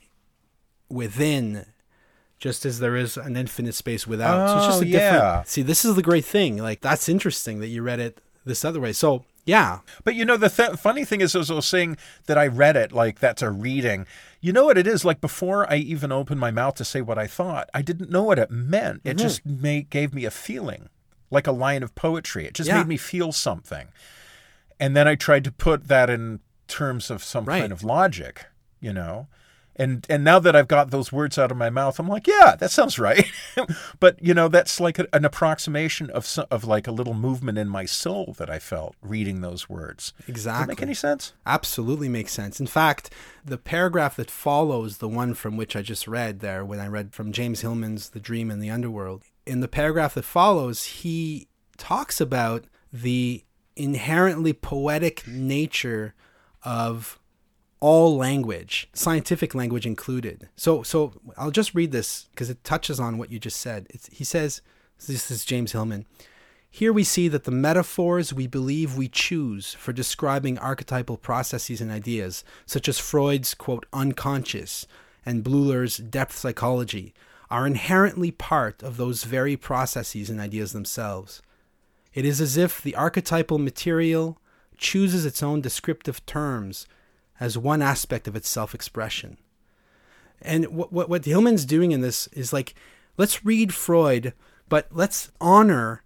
within 0.89 1.67
just 2.39 2.67
as 2.67 2.79
there 2.81 2.97
is 2.97 3.17
an 3.17 3.37
infinite 3.37 3.75
space 3.75 4.07
without. 4.07 4.49
so 4.49 4.57
it's 4.59 4.67
just 4.67 4.79
Oh, 4.79 4.83
a 4.83 4.85
different. 4.85 5.15
yeah. 5.23 5.43
See, 5.45 5.63
this 5.63 5.85
is 5.85 5.95
the 5.97 6.03
great 6.03 6.25
thing. 6.25 6.59
Like 6.59 6.81
that's 6.81 7.09
interesting 7.09 7.61
that 7.61 7.69
you 7.69 7.83
read 7.83 8.01
it 8.01 8.21
this 8.45 8.65
other 8.65 8.81
way. 8.81 8.93
So 8.93 9.25
yeah, 9.45 9.79
But 10.03 10.17
you 10.17 10.25
know, 10.25 10.37
the 10.37 10.49
th- 10.49 10.73
funny 10.73 11.05
thing 11.05 11.21
is, 11.21 11.37
as 11.37 11.53
I 11.53 11.55
was 11.55 11.69
saying 11.69 11.99
that 12.27 12.37
I 12.37 12.49
read 12.49 12.75
it, 12.77 12.91
like 12.91 13.21
that's 13.21 13.43
a 13.43 13.51
reading. 13.51 14.05
You 14.41 14.53
know 14.53 14.65
what 14.65 14.77
it 14.77 14.89
is? 14.89 15.05
Like 15.05 15.21
before 15.21 15.71
I 15.73 15.77
even 15.77 16.11
opened 16.11 16.41
my 16.41 16.51
mouth 16.51 16.75
to 16.77 16.85
say 16.85 17.01
what 17.01 17.17
I 17.17 17.29
thought, 17.29 17.71
I 17.73 17.81
didn't 17.81 18.11
know 18.11 18.25
what 18.25 18.41
it 18.41 18.51
meant. 18.51 19.03
It 19.05 19.11
mm-hmm. 19.11 19.19
just 19.19 19.47
made, 19.47 19.89
gave 19.89 20.13
me 20.13 20.25
a 20.25 20.33
feeling, 20.33 20.89
like 21.31 21.47
a 21.47 21.53
line 21.53 21.85
of 21.85 21.95
poetry. 21.95 22.45
It 22.47 22.55
just 22.55 22.69
Yeah. 22.69 22.79
made 22.79 22.89
me 22.89 22.97
feel 22.97 23.31
something. 23.31 23.87
And 24.81 24.97
then 24.97 25.07
I 25.07 25.15
tried 25.15 25.45
to 25.45 25.53
put 25.53 25.87
that 25.89 26.11
in 26.11 26.41
terms 26.67 27.09
of 27.11 27.23
some 27.23 27.45
Right. 27.45 27.61
kind 27.61 27.73
of 27.73 27.85
logic, 27.85 28.47
you 28.81 28.93
know. 28.93 29.29
And 29.79 30.07
and 30.09 30.25
now 30.25 30.39
that 30.39 30.57
I've 30.57 30.69
got 30.69 30.91
those 30.91 31.13
words 31.13 31.39
out 31.39 31.51
of 31.51 31.57
my 31.57 31.71
mouth, 31.71 31.99
I'm 31.99 32.09
like, 32.09 32.27
yeah, 32.27 32.57
that 32.59 32.71
sounds 32.71 32.99
right. 32.99 33.27
but 34.01 34.23
you 34.23 34.33
know, 34.35 34.49
that's 34.49 34.81
like 34.81 34.99
a, 34.99 35.07
an 35.15 35.25
approximation 35.25 36.11
of 36.11 36.25
so- 36.27 36.47
of 36.51 36.65
like 36.65 36.87
a 36.87 36.93
little 36.93 37.15
movement 37.15 37.59
in 37.59 37.69
my 37.69 37.85
soul 37.85 38.35
that 38.39 38.49
I 38.49 38.59
felt 38.59 38.97
reading 39.03 39.41
those 39.43 39.69
words. 39.69 40.13
Does 40.13 40.27
that 40.27 40.31
exactly. 40.31 40.73
make 40.73 40.83
any 40.83 40.95
sense? 40.95 41.35
Absolutely 41.45 42.09
makes 42.09 42.33
sense. 42.33 42.59
In 42.59 42.67
fact, 42.67 43.11
the 43.45 43.59
paragraph 43.59 44.17
that 44.17 44.31
follows 44.31 44.99
the 44.99 45.09
one 45.09 45.35
from 45.35 45.57
which 45.57 45.77
I 45.77 45.83
just 45.83 46.09
read 46.09 46.41
there, 46.41 46.65
when 46.65 46.81
I 46.81 46.87
read 46.87 47.13
from 47.13 47.33
James 47.33 47.61
Hillman's 47.61 48.11
The 48.11 48.21
Dream 48.21 48.51
and 48.51 48.63
the 48.63 48.71
Underworld, 48.71 49.25
in 49.47 49.61
the 49.61 49.69
paragraph 49.69 50.15
that 50.15 50.25
follows, 50.25 50.85
he 50.85 51.49
talks 51.77 52.21
about 52.21 52.65
the 52.93 53.45
inherently 53.77 54.53
poetic 54.53 55.27
nature 55.27 56.15
of 56.63 57.21
all 57.81 58.17
language, 58.17 58.89
scientific 58.93 59.55
language 59.55 59.87
included. 59.87 60.49
So, 60.57 60.83
so 60.83 61.13
I'll 61.37 61.51
just 61.51 61.75
read 61.75 61.93
this 61.93 62.27
because 62.31 62.51
it 62.51 62.65
touches 62.65 62.99
on 62.99 63.19
what 63.19 63.31
you 63.31 63.39
just 63.39 63.61
said. 63.61 63.87
It's, 63.91 64.09
he 64.09 64.25
says, 64.25 64.63
"This 65.07 65.31
is 65.31 65.45
James 65.45 65.73
Hillman." 65.73 66.07
Here 66.71 66.93
we 66.93 67.05
see 67.05 67.29
that 67.29 67.45
the 67.45 67.51
metaphors 67.51 68.35
we 68.35 68.47
believe 68.47 68.97
we 68.97 69.09
choose 69.09 69.73
for 69.75 69.95
describing 69.95 70.59
archetypal 70.59 71.17
processes 71.17 71.81
and 71.81 71.91
ideas, 71.91 72.45
such 72.67 72.87
as 72.89 72.99
Freud's 72.99 73.55
quote 73.55 73.87
unconscious 73.93 74.87
and 75.25 75.43
Bleuler's 75.43 75.97
depth 75.97 76.37
psychology, 76.37 77.15
are 77.51 77.67
inherently 77.67 78.31
part 78.31 78.83
of 78.83 78.97
those 78.97 79.25
very 79.25 79.57
processes 79.57 80.29
and 80.29 80.41
ideas 80.41 80.73
themselves. 80.73 81.41
It 82.13 82.25
is 82.25 82.41
as 82.41 82.57
if 82.57 82.83
the 82.83 82.95
archetypal 82.95 83.59
material 83.59 84.39
chooses 84.77 85.25
its 85.25 85.43
own 85.43 85.61
descriptive 85.61 86.25
terms 86.27 86.87
as 87.41 87.59
one 87.59 87.83
aspect 87.83 88.27
of 88.29 88.37
its 88.37 88.49
self 88.49 88.75
expression. 88.75 89.39
And 90.43 90.67
what, 90.69 90.93
what, 90.93 91.09
what 91.09 91.25
Hillman's 91.25 91.65
doing 91.65 91.93
in 91.93 92.01
this 92.01 92.27
is 92.29 92.53
like, 92.53 92.75
let's 93.17 93.45
read 93.45 93.73
Freud, 93.73 94.33
but 94.69 94.89
let's 94.91 95.31
honor 95.41 96.03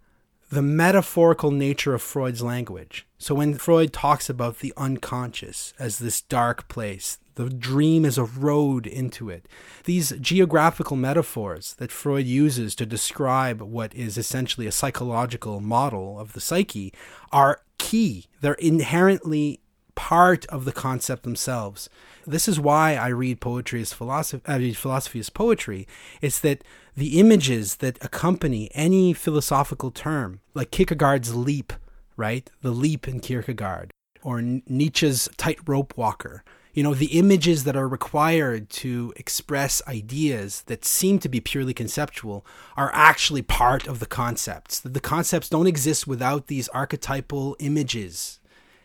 the 0.49 0.61
metaphorical 0.61 1.51
nature 1.51 1.93
of 1.93 2.01
Freud's 2.01 2.41
language. 2.41 3.07
So 3.17 3.35
when 3.35 3.53
Freud 3.55 3.93
talks 3.93 4.29
about 4.29 4.59
the 4.59 4.73
unconscious 4.75 5.73
as 5.79 5.99
this 5.99 6.21
dark 6.21 6.67
place, 6.67 7.17
The 7.35 7.49
dream 7.49 8.03
is 8.05 8.17
a 8.17 8.25
road 8.25 8.85
into 8.85 9.29
it. 9.29 9.47
These 9.85 10.11
geographical 10.19 10.97
metaphors 10.97 11.73
that 11.75 11.91
Freud 11.91 12.25
uses 12.25 12.75
to 12.75 12.85
describe 12.85 13.61
what 13.61 13.95
is 13.95 14.17
essentially 14.17 14.67
a 14.67 14.71
psychological 14.71 15.61
model 15.61 16.19
of 16.19 16.33
the 16.33 16.41
psyche 16.41 16.93
are 17.31 17.61
key. 17.77 18.27
They're 18.41 18.53
inherently 18.55 19.61
part 20.01 20.47
of 20.47 20.65
the 20.65 20.71
concept 20.71 21.21
themselves. 21.21 21.87
This 22.25 22.47
is 22.47 22.59
why 22.59 22.95
I 22.95 23.09
read 23.09 23.39
poetry 23.39 23.81
as 23.81 23.93
philosophy, 23.93 24.41
I 24.47 24.55
read 24.55 24.75
philosophy 24.75 25.19
as 25.19 25.29
poetry. 25.29 25.87
It's 26.21 26.39
that 26.39 26.63
the 26.97 27.19
images 27.19 27.75
that 27.75 28.03
accompany 28.03 28.71
any 28.73 29.13
philosophical 29.13 29.91
term, 29.91 30.39
like 30.55 30.71
Kierkegaard's 30.71 31.35
leap, 31.35 31.71
right? 32.17 32.49
The 32.63 32.71
leap 32.71 33.07
in 33.07 33.19
Kierkegaard, 33.19 33.91
or 34.23 34.41
Nietzsche's 34.41 35.29
tightrope 35.37 35.95
walker. 35.95 36.43
You 36.73 36.81
know, 36.81 36.95
the 36.95 37.19
images 37.19 37.63
that 37.65 37.75
are 37.75 37.87
required 37.87 38.71
to 38.81 39.13
express 39.17 39.83
ideas 39.87 40.63
that 40.63 40.83
seem 40.83 41.19
to 41.19 41.29
be 41.29 41.39
purely 41.39 41.75
conceptual 41.75 42.43
are 42.75 42.89
actually 42.91 43.43
part 43.43 43.85
of 43.87 43.99
the 43.99 44.07
concepts. 44.07 44.79
The 44.79 44.99
concepts 44.99 45.47
don't 45.47 45.67
exist 45.67 46.07
without 46.07 46.47
these 46.47 46.69
archetypal 46.69 47.55
images. 47.59 48.39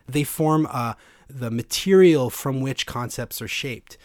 They 0.08 0.24
form 0.24 0.66
uh, 0.70 0.94
the 1.28 1.50
material 1.50 2.30
from 2.30 2.60
which 2.60 2.86
concepts 2.86 3.42
are 3.42 3.48
shaped. 3.48 3.96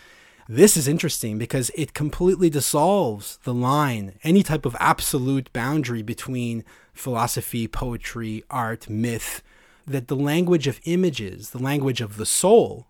This 0.47 0.75
is 0.75 0.87
interesting 0.87 1.37
because 1.37 1.71
it 1.75 1.93
completely 1.93 2.49
dissolves 2.49 3.37
the 3.43 3.53
line, 3.53 4.19
any 4.23 4.43
type 4.43 4.65
of 4.65 4.75
absolute 4.79 5.51
boundary 5.53 6.01
between 6.01 6.65
philosophy, 6.93 7.67
poetry, 7.67 8.43
art, 8.49 8.89
myth, 8.89 9.43
that 9.87 10.07
the 10.07 10.15
language 10.15 10.67
of 10.67 10.81
images, 10.83 11.51
the 11.51 11.63
language 11.63 12.01
of 12.01 12.17
the 12.17 12.25
soul, 12.25 12.87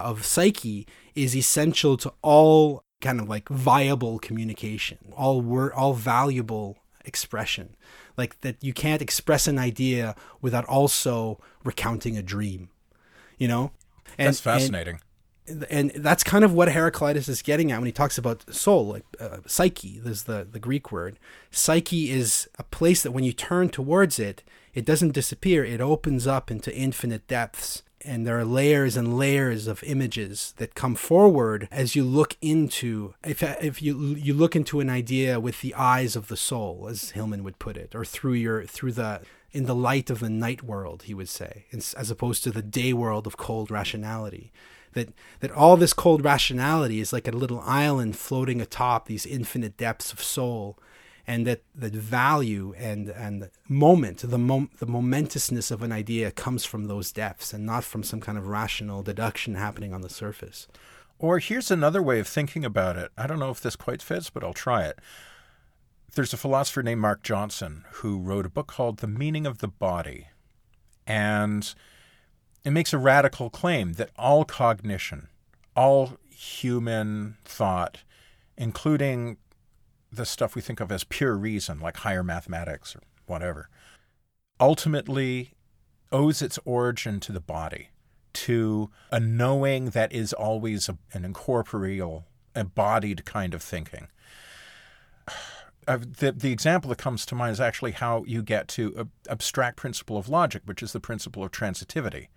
of 0.00 0.24
psyche, 0.24 0.86
is 1.14 1.36
essential 1.36 1.96
to 1.98 2.12
all 2.22 2.84
kind 3.00 3.20
of 3.20 3.28
like 3.28 3.48
viable 3.48 4.18
communication, 4.18 4.98
all 5.14 5.40
wor- 5.40 5.74
all 5.74 5.94
valuable 5.94 6.78
expression. 7.04 7.76
Like 8.16 8.40
that 8.42 8.62
you 8.62 8.72
can't 8.72 9.02
express 9.02 9.46
an 9.46 9.58
idea 9.58 10.14
without 10.40 10.64
also 10.66 11.40
recounting 11.64 12.16
a 12.16 12.22
dream. 12.22 12.70
You 13.38 13.48
know? 13.48 13.72
And, 14.18 14.28
That's 14.28 14.40
fascinating. 14.40 15.00
And, 15.46 15.64
and 15.70 15.90
that's 15.96 16.22
kind 16.22 16.44
of 16.44 16.52
what 16.52 16.72
Heraclitus 16.72 17.28
is 17.28 17.42
getting 17.42 17.72
at 17.72 17.78
when 17.78 17.86
he 17.86 17.92
talks 17.92 18.16
about 18.16 18.54
soul, 18.54 18.86
like 18.86 19.04
uh, 19.18 19.38
psyche. 19.46 19.98
There's 19.98 20.24
the 20.24 20.46
the 20.48 20.60
Greek 20.60 20.92
word. 20.92 21.18
Psyche 21.50 22.10
is 22.10 22.48
a 22.58 22.62
place 22.62 23.02
that 23.02 23.10
when 23.10 23.24
you 23.24 23.32
turn 23.32 23.68
towards 23.68 24.20
it, 24.20 24.44
it 24.72 24.84
doesn't 24.84 25.12
disappear. 25.12 25.64
It 25.64 25.80
opens 25.80 26.26
up 26.26 26.50
into 26.50 26.74
infinite 26.74 27.26
depths, 27.26 27.82
and 28.04 28.26
there 28.26 28.38
are 28.38 28.44
layers 28.44 28.96
and 28.96 29.18
layers 29.18 29.66
of 29.66 29.82
images 29.84 30.54
that 30.56 30.74
come 30.74 30.94
forward 30.94 31.68
as 31.70 31.94
you 31.96 32.04
look 32.04 32.36
into 32.40 33.14
if 33.24 33.42
if 33.42 33.82
you 33.82 34.14
you 34.14 34.34
look 34.34 34.56
into 34.56 34.80
an 34.80 34.90
idea 34.90 35.40
with 35.40 35.60
the 35.60 35.74
eyes 35.74 36.16
of 36.16 36.28
the 36.28 36.36
soul, 36.36 36.86
as 36.88 37.10
Hillman 37.10 37.44
would 37.44 37.58
put 37.58 37.76
it, 37.76 37.94
or 37.94 38.04
through 38.04 38.34
your 38.34 38.64
through 38.64 38.92
the 38.92 39.20
in 39.52 39.66
the 39.66 39.74
light 39.74 40.10
of 40.10 40.20
the 40.20 40.30
night 40.30 40.62
world, 40.62 41.04
he 41.04 41.14
would 41.14 41.28
say, 41.28 41.66
as 41.72 42.10
opposed 42.10 42.42
to 42.42 42.50
the 42.50 42.62
day 42.62 42.92
world 42.92 43.26
of 43.26 43.36
cold 43.36 43.70
rationality. 43.70 44.50
That, 44.94 45.08
that 45.40 45.50
all 45.50 45.78
this 45.78 45.94
cold 45.94 46.22
rationality 46.22 47.00
is 47.00 47.14
like 47.14 47.26
a 47.26 47.32
little 47.32 47.60
island 47.60 48.16
floating 48.16 48.60
atop 48.60 49.06
these 49.06 49.24
infinite 49.24 49.78
depths 49.78 50.12
of 50.12 50.22
soul, 50.22 50.78
and 51.32 51.46
that 51.46 51.62
the 51.74 51.88
value 51.88 52.74
and, 52.76 53.08
and 53.08 53.50
moment, 53.68 54.18
the, 54.18 54.38
mom, 54.38 54.70
the 54.78 54.86
momentousness 54.86 55.70
of 55.70 55.82
an 55.82 55.92
idea 55.92 56.30
comes 56.30 56.64
from 56.64 56.86
those 56.86 57.12
depths 57.12 57.52
and 57.52 57.64
not 57.64 57.84
from 57.84 58.02
some 58.02 58.20
kind 58.20 58.36
of 58.36 58.48
rational 58.48 59.02
deduction 59.02 59.54
happening 59.54 59.94
on 59.94 60.02
the 60.02 60.10
surface. 60.10 60.68
Or 61.18 61.38
here's 61.38 61.70
another 61.70 62.02
way 62.02 62.18
of 62.18 62.28
thinking 62.28 62.64
about 62.64 62.96
it. 62.96 63.10
I 63.16 63.26
don't 63.26 63.38
know 63.38 63.50
if 63.50 63.60
this 63.60 63.76
quite 63.76 64.02
fits, 64.02 64.30
but 64.30 64.44
I'll 64.44 64.52
try 64.52 64.84
it 64.84 64.98
there's 66.14 66.32
a 66.32 66.36
philosopher 66.36 66.82
named 66.82 67.00
Mark 67.00 67.22
Johnson 67.22 67.84
who 67.92 68.18
wrote 68.18 68.44
a 68.44 68.50
book 68.50 68.66
called 68.66 68.98
The 68.98 69.06
Meaning 69.06 69.46
of 69.46 69.58
the 69.58 69.68
Body. 69.68 70.28
And 71.06 71.74
it 72.64 72.70
makes 72.70 72.92
a 72.92 72.98
radical 72.98 73.50
claim 73.50 73.94
that 73.94 74.10
all 74.16 74.44
cognition, 74.44 75.28
all 75.74 76.18
human 76.28 77.38
thought, 77.44 78.02
including 78.58 79.38
the 80.12 80.26
stuff 80.26 80.54
we 80.54 80.62
think 80.62 80.80
of 80.80 80.92
as 80.92 81.04
pure 81.04 81.36
reason, 81.36 81.80
like 81.80 81.98
higher 81.98 82.22
mathematics 82.22 82.94
or 82.94 83.00
whatever, 83.26 83.68
ultimately 84.60 85.54
owes 86.10 86.42
its 86.42 86.58
origin 86.64 87.18
to 87.20 87.32
the 87.32 87.40
body, 87.40 87.88
to 88.34 88.90
a 89.10 89.18
knowing 89.18 89.90
that 89.90 90.12
is 90.12 90.32
always 90.32 90.88
a, 90.88 90.98
an 91.12 91.24
incorporeal, 91.24 92.26
embodied 92.54 93.24
kind 93.24 93.54
of 93.54 93.62
thinking 93.62 94.08
uh, 95.88 95.98
the 96.18 96.32
the 96.32 96.52
example 96.52 96.88
that 96.88 96.98
comes 96.98 97.26
to 97.26 97.34
mind 97.34 97.52
is 97.52 97.60
actually 97.60 97.92
how 97.92 98.24
you 98.26 98.42
get 98.42 98.68
to 98.68 98.94
a 98.96 99.30
abstract 99.30 99.76
principle 99.76 100.16
of 100.16 100.28
logic, 100.28 100.62
which 100.64 100.82
is 100.82 100.92
the 100.92 101.00
principle 101.00 101.42
of 101.42 101.50
transitivity. 101.50 102.28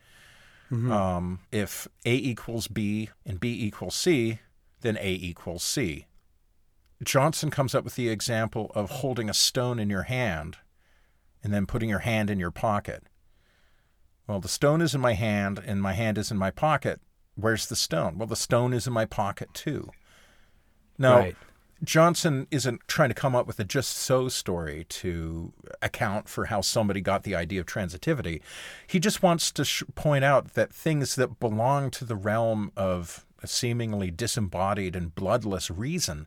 Mm-hmm. 0.71 0.91
Um, 0.91 1.39
if 1.51 1.87
A 2.05 2.15
equals 2.15 2.67
B 2.67 3.09
and 3.25 3.39
B 3.39 3.65
equals 3.65 3.95
C, 3.95 4.39
then 4.81 4.97
A 4.97 5.13
equals 5.13 5.63
C. 5.63 6.07
Johnson 7.03 7.49
comes 7.51 7.75
up 7.75 7.83
with 7.83 7.95
the 7.95 8.09
example 8.09 8.71
of 8.73 8.89
holding 8.89 9.29
a 9.29 9.33
stone 9.33 9.79
in 9.79 9.89
your 9.89 10.03
hand 10.03 10.57
and 11.43 11.53
then 11.53 11.65
putting 11.65 11.89
your 11.89 11.99
hand 11.99 12.29
in 12.29 12.39
your 12.39 12.51
pocket. 12.51 13.03
Well, 14.27 14.39
the 14.39 14.47
stone 14.47 14.81
is 14.81 14.95
in 14.95 15.01
my 15.01 15.13
hand 15.13 15.61
and 15.65 15.81
my 15.81 15.93
hand 15.93 16.17
is 16.17 16.31
in 16.31 16.37
my 16.37 16.51
pocket. 16.51 17.01
Where's 17.35 17.67
the 17.67 17.75
stone? 17.75 18.17
Well, 18.17 18.27
the 18.27 18.35
stone 18.35 18.73
is 18.73 18.87
in 18.87 18.93
my 18.93 19.05
pocket 19.05 19.49
too. 19.53 19.89
Now, 20.97 21.17
right. 21.17 21.35
Johnson 21.83 22.47
isn't 22.51 22.81
trying 22.87 23.09
to 23.09 23.15
come 23.15 23.35
up 23.35 23.45
with 23.45 23.59
a 23.59 23.65
just 23.65 23.97
so 23.97 24.29
story 24.29 24.85
to 24.89 25.53
account 25.81 26.29
for 26.29 26.45
how 26.45 26.61
somebody 26.61 27.01
got 27.01 27.23
the 27.23 27.35
idea 27.35 27.59
of 27.59 27.65
transitivity. 27.65 28.41
He 28.87 28.99
just 28.99 29.21
wants 29.21 29.51
to 29.51 29.65
sh- 29.65 29.83
point 29.93 30.23
out 30.23 30.53
that 30.53 30.73
things 30.73 31.15
that 31.15 31.39
belong 31.39 31.91
to 31.91 32.05
the 32.05 32.15
realm 32.15 32.71
of 32.77 33.25
a 33.43 33.47
seemingly 33.47 34.09
disembodied 34.09 34.95
and 34.95 35.13
bloodless 35.13 35.69
reason, 35.69 36.25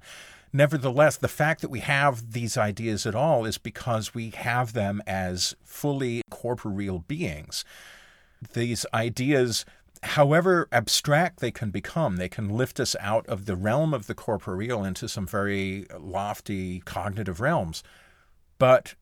nevertheless, 0.52 1.16
the 1.16 1.28
fact 1.28 1.60
that 1.60 1.70
we 1.70 1.80
have 1.80 2.32
these 2.32 2.56
ideas 2.56 3.06
at 3.06 3.14
all 3.14 3.44
is 3.44 3.58
because 3.58 4.14
we 4.14 4.30
have 4.30 4.72
them 4.72 5.02
as 5.06 5.54
fully 5.64 6.22
corporeal 6.30 7.00
beings. 7.00 7.64
These 8.52 8.86
ideas 8.94 9.64
however 10.02 10.68
abstract 10.72 11.40
they 11.40 11.50
can 11.50 11.70
become, 11.70 12.16
they 12.16 12.28
can 12.28 12.48
lift 12.48 12.80
us 12.80 12.94
out 13.00 13.26
of 13.26 13.46
the 13.46 13.56
realm 13.56 13.92
of 13.92 14.06
the 14.06 14.14
corporeal 14.14 14.84
into 14.84 15.08
some 15.08 15.26
very 15.26 15.86
lofty 15.98 16.80
cognitive 16.80 17.40
realms. 17.40 17.82
But 18.58 18.94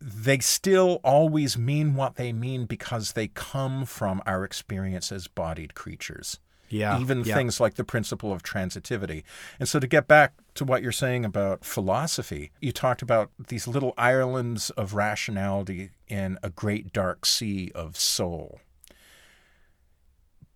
they 0.00 0.38
still 0.38 1.00
always 1.02 1.58
mean 1.58 1.94
what 1.94 2.16
they 2.16 2.32
mean 2.32 2.66
because 2.66 3.12
they 3.12 3.28
come 3.28 3.84
from 3.84 4.22
our 4.26 4.44
experience 4.44 5.10
as 5.10 5.26
bodied 5.26 5.74
creatures. 5.74 6.38
Yeah. 6.68 6.98
Even 7.00 7.24
yeah. 7.24 7.34
things 7.34 7.60
like 7.60 7.74
the 7.74 7.84
principle 7.84 8.32
of 8.32 8.42
transitivity. 8.42 9.22
And 9.58 9.68
so 9.68 9.78
to 9.80 9.86
get 9.86 10.06
back 10.06 10.34
to 10.54 10.64
what 10.64 10.82
you're 10.82 10.92
saying 10.92 11.24
about 11.24 11.64
philosophy, 11.64 12.50
you 12.60 12.72
talked 12.72 13.02
about 13.02 13.30
these 13.48 13.66
little 13.66 13.94
islands 13.96 14.70
of 14.70 14.94
rationality 14.94 15.90
in 16.08 16.38
a 16.42 16.50
great 16.50 16.92
dark 16.92 17.24
sea 17.26 17.70
of 17.74 17.96
soul. 17.96 18.60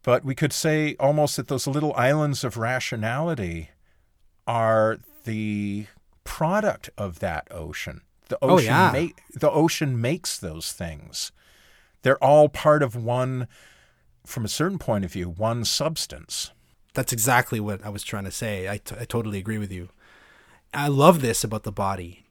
But 0.03 0.25
we 0.25 0.35
could 0.35 0.53
say 0.53 0.97
almost 0.99 1.37
that 1.37 1.49
those 1.49 1.67
little 1.67 1.95
islands 1.95 2.43
of 2.45 2.57
rationality 2.57 3.71
are 4.47 4.99
the 5.25 5.87
product 6.25 6.91
of 6.99 7.21
that 7.21 7.47
ocean. 7.51 8.03
The 8.29 8.39
oh, 8.43 8.51
ocean, 8.51 8.73
oh, 8.73 8.93
yeah. 8.93 8.93
ma- 8.93 9.23
the 9.33 9.51
ocean 9.51 10.01
makes 10.01 10.39
those 10.39 10.73
things. 10.73 11.33
They're 12.03 12.23
all 12.23 12.49
part 12.49 12.83
of 12.83 12.97
one, 12.97 13.47
from 14.25 14.45
a 14.45 14.49
certain 14.49 14.79
point 14.79 15.05
of 15.05 15.13
view, 15.13 15.29
one 15.29 15.65
substance. 15.65 16.53
That's 16.95 17.13
exactly 17.13 17.61
what 17.61 17.85
I 17.85 17.89
was 17.89 18.03
trying 18.03 18.25
to 18.25 18.31
say. 18.31 18.69
I, 18.69 18.79
t- 18.79 18.97
I 18.99 19.05
totally 19.05 19.39
agree 19.39 19.59
with 19.59 19.73
you. 19.73 19.89
I 20.75 20.89
love 20.89 21.21
this 21.21 21.45
about 21.45 21.65
the 21.65 21.73
body. 21.73 22.25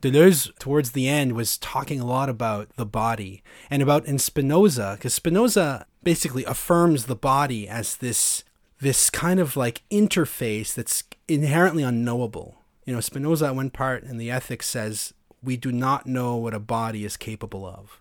Deleuze, 0.00 0.56
towards 0.58 0.92
the 0.92 1.08
end, 1.08 1.32
was 1.32 1.58
talking 1.58 2.00
a 2.00 2.06
lot 2.06 2.28
about 2.28 2.76
the 2.76 2.86
body 2.86 3.42
and 3.70 3.82
about 3.82 4.06
in 4.06 4.18
Spinoza, 4.18 4.94
because 4.96 5.14
Spinoza 5.14 5.86
basically 6.04 6.44
affirms 6.44 7.06
the 7.06 7.16
body 7.16 7.68
as 7.68 7.96
this 7.96 8.44
this 8.80 9.10
kind 9.10 9.40
of 9.40 9.56
like 9.56 9.82
interface 9.90 10.72
that's 10.72 11.02
inherently 11.26 11.82
unknowable. 11.82 12.62
You 12.84 12.94
know, 12.94 13.00
Spinoza 13.00 13.46
at 13.46 13.56
one 13.56 13.70
part 13.70 14.04
in 14.04 14.18
the 14.18 14.30
Ethics 14.30 14.68
says 14.68 15.12
we 15.42 15.56
do 15.56 15.72
not 15.72 16.06
know 16.06 16.36
what 16.36 16.54
a 16.54 16.60
body 16.60 17.04
is 17.04 17.16
capable 17.16 17.66
of. 17.66 18.00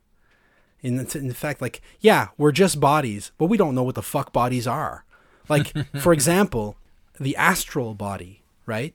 In, 0.82 1.00
in 1.00 1.34
fact, 1.34 1.62
like, 1.62 1.82
yeah, 2.00 2.30
we're 2.38 2.52
just 2.52 2.80
bodies, 2.80 3.32
but 3.38 3.46
we 3.46 3.58
don't 3.58 3.76
know 3.76 3.84
what 3.84 3.96
the 3.96 4.04
fuck 4.04 4.32
bodies 4.32 4.68
are. 4.68 5.06
Like, 5.50 5.74
for 6.00 6.13
example, 6.13 6.78
the 7.20 7.36
astral 7.36 7.94
body, 7.94 8.44
right? 8.66 8.94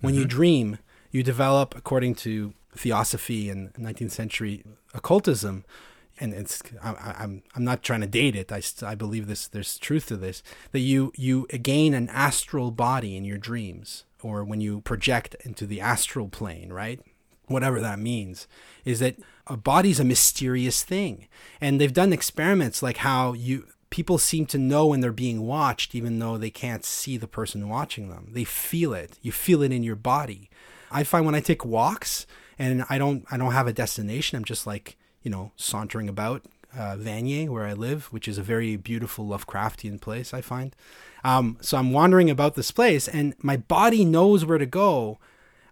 When 0.00 0.14
mm-hmm. 0.14 0.22
you 0.22 0.28
dream, 0.28 0.78
you 1.10 1.22
develop, 1.22 1.74
according 1.76 2.14
to 2.16 2.54
theosophy 2.76 3.50
and 3.50 3.72
19th 3.74 4.12
century 4.12 4.64
occultism, 4.94 5.64
and 6.18 6.32
it's 6.32 6.62
I, 6.82 7.14
I'm 7.18 7.42
I'm 7.54 7.64
not 7.64 7.82
trying 7.82 8.00
to 8.00 8.06
date 8.06 8.36
it. 8.36 8.50
I, 8.50 8.62
I 8.82 8.94
believe 8.94 9.26
this. 9.26 9.48
There's 9.48 9.78
truth 9.78 10.06
to 10.06 10.16
this. 10.16 10.42
That 10.72 10.80
you 10.80 11.12
you 11.14 11.46
gain 11.46 11.94
an 11.94 12.08
astral 12.08 12.70
body 12.70 13.16
in 13.16 13.24
your 13.24 13.38
dreams, 13.38 14.04
or 14.22 14.44
when 14.44 14.60
you 14.60 14.80
project 14.80 15.36
into 15.40 15.66
the 15.66 15.80
astral 15.80 16.28
plane, 16.28 16.72
right? 16.72 17.00
Whatever 17.46 17.80
that 17.80 17.98
means, 17.98 18.48
is 18.84 19.00
that 19.00 19.16
a 19.46 19.56
body's 19.56 20.00
a 20.00 20.04
mysterious 20.04 20.82
thing, 20.82 21.28
and 21.60 21.80
they've 21.80 21.92
done 21.92 22.12
experiments 22.12 22.82
like 22.82 22.98
how 22.98 23.32
you 23.32 23.66
people 23.88 24.18
seem 24.18 24.46
to 24.46 24.58
know 24.58 24.86
when 24.86 25.00
they're 25.00 25.12
being 25.12 25.46
watched, 25.46 25.94
even 25.94 26.18
though 26.18 26.36
they 26.36 26.50
can't 26.50 26.84
see 26.84 27.16
the 27.16 27.28
person 27.28 27.68
watching 27.68 28.08
them. 28.08 28.30
They 28.32 28.44
feel 28.44 28.92
it. 28.92 29.18
You 29.22 29.32
feel 29.32 29.62
it 29.62 29.72
in 29.72 29.82
your 29.82 29.96
body. 29.96 30.50
I 30.90 31.04
find 31.04 31.24
when 31.24 31.34
I 31.34 31.40
take 31.40 31.64
walks 31.64 32.26
and 32.58 32.84
I 32.90 32.98
don't 32.98 33.24
I 33.30 33.36
don't 33.36 33.52
have 33.52 33.66
a 33.66 33.72
destination. 33.72 34.36
I'm 34.36 34.44
just 34.44 34.66
like 34.66 34.96
you 35.26 35.30
know, 35.30 35.50
sauntering 35.56 36.08
about 36.08 36.44
uh, 36.72 36.94
Vanier, 36.96 37.48
where 37.48 37.66
I 37.66 37.72
live, 37.72 38.04
which 38.12 38.28
is 38.28 38.38
a 38.38 38.44
very 38.44 38.76
beautiful 38.76 39.26
Lovecraftian 39.26 40.00
place, 40.00 40.32
I 40.32 40.40
find. 40.40 40.72
Um, 41.24 41.58
so 41.60 41.76
I'm 41.76 41.90
wandering 41.90 42.30
about 42.30 42.54
this 42.54 42.70
place, 42.70 43.08
and 43.08 43.34
my 43.38 43.56
body 43.56 44.04
knows 44.04 44.44
where 44.44 44.56
to 44.56 44.66
go, 44.66 45.18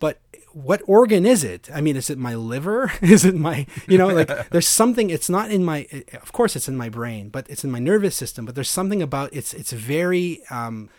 but 0.00 0.20
what 0.52 0.82
organ 0.86 1.26
is 1.26 1.42
it? 1.42 1.68
I 1.74 1.80
mean, 1.80 1.96
is 1.96 2.10
it 2.10 2.18
my 2.18 2.34
liver? 2.34 2.92
is 3.02 3.24
it 3.24 3.34
my, 3.34 3.66
you 3.88 3.98
know, 3.98 4.08
like 4.08 4.48
there's 4.50 4.68
something. 4.68 5.10
It's 5.10 5.28
not 5.28 5.50
in 5.50 5.64
my. 5.64 5.86
Of 6.12 6.32
course, 6.32 6.56
it's 6.56 6.68
in 6.68 6.76
my 6.76 6.88
brain, 6.88 7.28
but 7.28 7.48
it's 7.50 7.64
in 7.64 7.70
my 7.70 7.78
nervous 7.78 8.16
system. 8.16 8.44
But 8.44 8.54
there's 8.54 8.70
something 8.70 9.02
about 9.02 9.30
it's. 9.32 9.54
It's 9.54 9.72
very. 9.72 10.42
Um, 10.50 10.90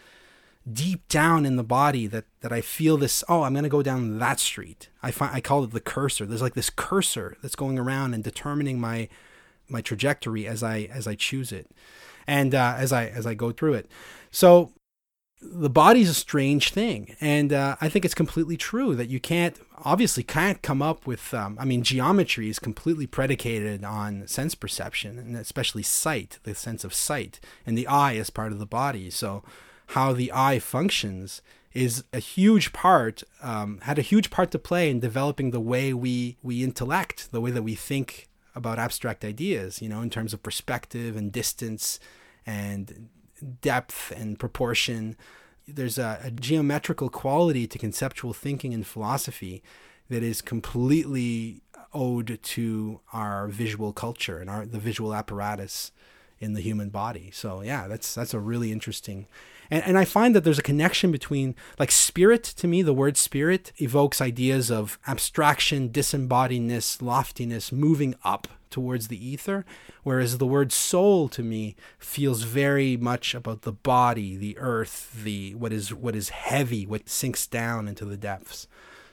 deep 0.71 1.07
down 1.09 1.45
in 1.45 1.57
the 1.57 1.63
body 1.63 2.07
that 2.07 2.25
that 2.41 2.51
I 2.51 2.59
feel 2.59 2.97
this 2.97 3.23
oh 3.29 3.43
I'm 3.43 3.53
going 3.53 3.63
to 3.63 3.69
go 3.69 3.83
down 3.83 4.17
that 4.17 4.39
street. 4.39 4.89
I 5.03 5.11
find 5.11 5.35
I 5.35 5.39
call 5.39 5.63
it 5.63 5.71
the 5.71 5.79
cursor. 5.79 6.25
There's 6.25 6.41
like 6.41 6.55
this 6.55 6.71
cursor 6.71 7.37
that's 7.41 7.55
going 7.55 7.77
around 7.77 8.13
and 8.13 8.23
determining 8.23 8.79
my 8.79 9.07
my 9.67 9.81
trajectory 9.81 10.47
as 10.47 10.63
I 10.63 10.89
as 10.91 11.07
I 11.07 11.15
choose 11.15 11.51
it. 11.51 11.69
And 12.27 12.55
uh, 12.55 12.75
as 12.77 12.91
I 12.91 13.07
as 13.07 13.27
I 13.27 13.35
go 13.35 13.51
through 13.51 13.75
it. 13.75 13.89
So 14.31 14.71
the 15.41 15.69
body's 15.69 16.09
a 16.09 16.13
strange 16.13 16.71
thing. 16.71 17.15
And 17.21 17.53
uh, 17.53 17.75
i 17.81 17.89
think 17.89 18.05
it's 18.05 18.13
completely 18.13 18.57
true 18.57 18.95
that 18.95 19.09
you 19.09 19.19
can't 19.19 19.59
obviously 19.83 20.23
can't 20.23 20.61
come 20.61 20.81
up 20.81 21.05
with 21.05 21.33
um, 21.33 21.57
i 21.59 21.65
mean 21.65 21.83
geometry 21.83 22.49
is 22.49 22.59
completely 22.59 23.05
predicated 23.05 23.83
on 23.83 24.27
sense 24.27 24.55
perception 24.55 25.19
and 25.19 25.35
especially 25.35 25.83
sight 25.83 26.39
the 26.43 26.55
sense 26.55 26.83
of 26.83 26.93
sight 26.93 27.39
and 27.65 27.77
the 27.77 27.87
eye 27.87 28.13
is 28.13 28.29
part 28.29 28.51
of 28.51 28.59
the 28.59 28.65
body. 28.65 29.09
So 29.09 29.43
how 29.87 30.13
the 30.13 30.31
eye 30.33 30.59
functions 30.59 31.41
is 31.73 32.05
a 32.13 32.19
huge 32.19 32.73
part 32.73 33.23
um, 33.43 33.79
had 33.81 33.99
a 33.99 34.03
huge 34.03 34.31
part 34.31 34.49
to 34.51 34.59
play 34.59 34.89
in 34.89 34.99
developing 34.99 35.51
the 35.51 35.59
way 35.59 35.93
we 35.93 36.37
we 36.41 36.63
intellect 36.63 37.31
the 37.31 37.41
way 37.41 37.51
that 37.51 37.63
we 37.63 37.75
think 37.75 38.27
about 38.55 38.79
abstract 38.79 39.25
ideas 39.25 39.81
you 39.81 39.89
know 39.89 40.01
in 40.01 40.09
terms 40.09 40.33
of 40.33 40.41
perspective 40.41 41.15
and 41.15 41.31
distance 41.31 41.99
and 42.45 43.09
depth 43.61 44.11
and 44.15 44.39
proportion 44.39 45.15
there's 45.67 45.97
a, 45.97 46.19
a 46.23 46.31
geometrical 46.31 47.09
quality 47.09 47.65
to 47.65 47.79
conceptual 47.79 48.33
thinking 48.33 48.73
and 48.73 48.85
philosophy 48.85 49.63
that 50.09 50.21
is 50.21 50.41
completely 50.41 51.61
owed 51.93 52.39
to 52.43 52.99
our 53.13 53.47
visual 53.47 53.91
culture 53.91 54.37
and 54.37 54.49
our 54.49 54.65
the 54.65 54.79
visual 54.79 55.13
apparatus 55.13 55.91
in 56.39 56.53
the 56.53 56.61
human 56.61 56.89
body. 56.89 57.31
So 57.33 57.61
yeah, 57.61 57.87
that's 57.87 58.13
that's 58.13 58.33
a 58.33 58.39
really 58.39 58.71
interesting 58.71 59.27
and, 59.69 59.83
and 59.83 59.97
I 59.97 60.05
find 60.05 60.35
that 60.35 60.43
there's 60.43 60.59
a 60.59 60.63
connection 60.63 61.11
between, 61.11 61.55
like, 61.79 61.91
spirit 61.91 62.43
to 62.43 62.67
me, 62.67 62.81
the 62.81 62.93
word 62.93 63.17
spirit 63.17 63.71
evokes 63.77 64.21
ideas 64.21 64.69
of 64.69 64.99
abstraction, 65.07 65.89
disembodiedness, 65.89 67.01
loftiness, 67.01 67.71
moving 67.71 68.15
up 68.23 68.47
towards 68.69 69.07
the 69.07 69.27
ether. 69.27 69.65
Whereas 70.03 70.37
the 70.37 70.47
word 70.47 70.71
soul 70.71 71.29
to 71.29 71.43
me 71.43 71.75
feels 71.97 72.43
very 72.43 72.97
much 72.97 73.33
about 73.33 73.61
the 73.61 73.71
body, 73.71 74.35
the 74.35 74.57
earth, 74.57 75.11
the 75.23 75.55
what 75.55 75.73
is 75.73 75.93
what 75.93 76.15
is 76.15 76.29
heavy, 76.29 76.85
what 76.85 77.09
sinks 77.09 77.47
down 77.47 77.87
into 77.87 78.05
the 78.05 78.17
depths. 78.17 78.67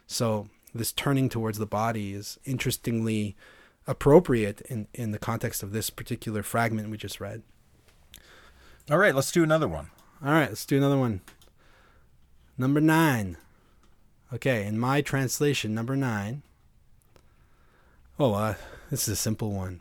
So 0.06 0.48
this 0.74 0.92
turning 0.92 1.28
towards 1.28 1.58
the 1.58 1.66
body 1.66 2.14
is 2.14 2.38
interestingly 2.44 3.36
appropriate 3.86 4.60
in, 4.62 4.86
in 4.94 5.10
the 5.10 5.18
context 5.18 5.62
of 5.62 5.72
this 5.72 5.90
particular 5.90 6.42
fragment 6.42 6.90
we 6.90 6.96
just 6.96 7.20
read. 7.20 7.42
All 8.90 8.98
right, 8.98 9.14
let's 9.14 9.32
do 9.32 9.42
another 9.42 9.68
one. 9.68 9.90
All 10.24 10.32
right, 10.32 10.48
let's 10.48 10.66
do 10.66 10.76
another 10.76 10.98
one. 10.98 11.20
Number 12.56 12.80
nine. 12.80 13.36
Okay, 14.32 14.64
in 14.64 14.78
my 14.78 15.02
translation, 15.02 15.74
number 15.74 15.96
nine. 15.96 16.42
Oh, 18.22 18.34
uh, 18.34 18.54
this 18.88 19.08
is 19.08 19.14
a 19.14 19.16
simple 19.16 19.50
one. 19.50 19.80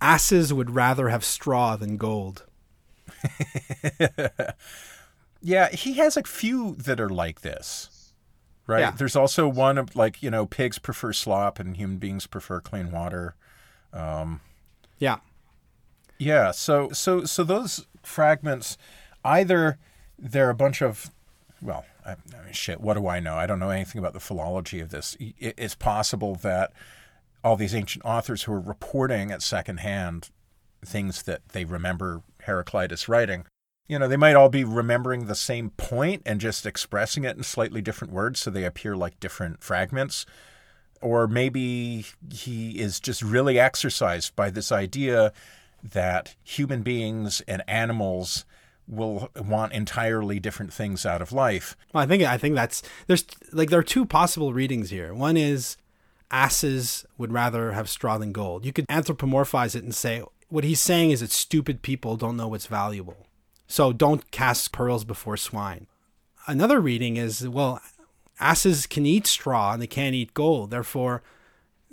Asses 0.00 0.54
would 0.54 0.70
rather 0.70 1.08
have 1.08 1.24
straw 1.24 1.74
than 1.74 1.96
gold. 1.96 2.44
yeah, 5.42 5.68
he 5.70 5.94
has 5.94 6.16
a 6.16 6.22
few 6.22 6.76
that 6.76 7.00
are 7.00 7.08
like 7.08 7.40
this. 7.40 8.12
Right? 8.68 8.78
Yeah. 8.78 8.92
There's 8.92 9.16
also 9.16 9.48
one 9.48 9.78
of 9.78 9.96
like, 9.96 10.22
you 10.22 10.30
know, 10.30 10.46
pigs 10.46 10.78
prefer 10.78 11.12
slop 11.12 11.58
and 11.58 11.76
human 11.76 11.96
beings 11.96 12.28
prefer 12.28 12.60
clean 12.60 12.92
water. 12.92 13.34
Um, 13.92 14.42
yeah. 15.00 15.16
Yeah, 16.18 16.52
so 16.52 16.90
so 16.92 17.24
so 17.24 17.42
those 17.42 17.84
fragments 18.04 18.78
either 19.24 19.76
they're 20.16 20.50
a 20.50 20.54
bunch 20.54 20.82
of, 20.82 21.10
well, 21.60 21.84
I, 22.06 22.12
I 22.12 22.44
mean, 22.44 22.52
shit, 22.52 22.80
what 22.80 22.94
do 22.94 23.08
I 23.08 23.18
know? 23.18 23.34
I 23.34 23.46
don't 23.46 23.58
know 23.58 23.70
anything 23.70 23.98
about 23.98 24.12
the 24.12 24.20
philology 24.20 24.78
of 24.78 24.90
this. 24.90 25.16
It's 25.18 25.74
possible 25.74 26.36
that 26.36 26.72
all 27.42 27.56
these 27.56 27.74
ancient 27.74 28.04
authors 28.04 28.44
who 28.44 28.52
are 28.52 28.60
reporting 28.60 29.30
at 29.30 29.42
secondhand 29.42 30.30
things 30.84 31.22
that 31.22 31.48
they 31.50 31.64
remember 31.64 32.22
Heraclitus 32.42 33.08
writing, 33.08 33.46
you 33.88 33.98
know, 33.98 34.08
they 34.08 34.16
might 34.16 34.36
all 34.36 34.48
be 34.48 34.64
remembering 34.64 35.26
the 35.26 35.34
same 35.34 35.70
point 35.70 36.22
and 36.24 36.40
just 36.40 36.64
expressing 36.64 37.24
it 37.24 37.36
in 37.36 37.42
slightly 37.42 37.82
different 37.82 38.12
words 38.12 38.40
so 38.40 38.50
they 38.50 38.64
appear 38.64 38.96
like 38.96 39.18
different 39.20 39.62
fragments. 39.62 40.26
Or 41.02 41.26
maybe 41.26 42.04
he 42.32 42.78
is 42.78 43.00
just 43.00 43.22
really 43.22 43.58
exercised 43.58 44.36
by 44.36 44.50
this 44.50 44.70
idea 44.70 45.32
that 45.82 46.36
human 46.44 46.82
beings 46.82 47.40
and 47.48 47.62
animals 47.66 48.44
will 48.86 49.30
want 49.36 49.72
entirely 49.72 50.38
different 50.38 50.72
things 50.72 51.06
out 51.06 51.22
of 51.22 51.32
life. 51.32 51.76
Well, 51.92 52.02
I 52.02 52.06
think 52.06 52.22
I 52.22 52.36
think 52.36 52.54
that's 52.54 52.82
there's 53.06 53.24
like 53.52 53.70
there 53.70 53.78
are 53.78 53.84
two 53.84 54.04
possible 54.04 54.52
readings 54.52 54.90
here. 54.90 55.14
One 55.14 55.36
is 55.36 55.76
asses 56.30 57.04
would 57.18 57.32
rather 57.32 57.72
have 57.72 57.88
straw 57.88 58.18
than 58.18 58.32
gold. 58.32 58.64
You 58.64 58.72
could 58.72 58.86
anthropomorphize 58.88 59.74
it 59.74 59.84
and 59.84 59.94
say 59.94 60.22
what 60.48 60.64
he's 60.64 60.80
saying 60.80 61.10
is 61.10 61.20
that 61.20 61.30
stupid 61.30 61.82
people 61.82 62.16
don't 62.16 62.36
know 62.36 62.48
what's 62.48 62.66
valuable. 62.66 63.26
So 63.66 63.92
don't 63.92 64.30
cast 64.30 64.72
pearls 64.72 65.04
before 65.04 65.36
swine. 65.36 65.86
Another 66.46 66.80
reading 66.80 67.16
is 67.16 67.48
well, 67.48 67.80
asses 68.40 68.86
can 68.86 69.06
eat 69.06 69.26
straw 69.26 69.72
and 69.72 69.80
they 69.80 69.86
can't 69.86 70.14
eat 70.14 70.34
gold. 70.34 70.70
Therefore, 70.70 71.22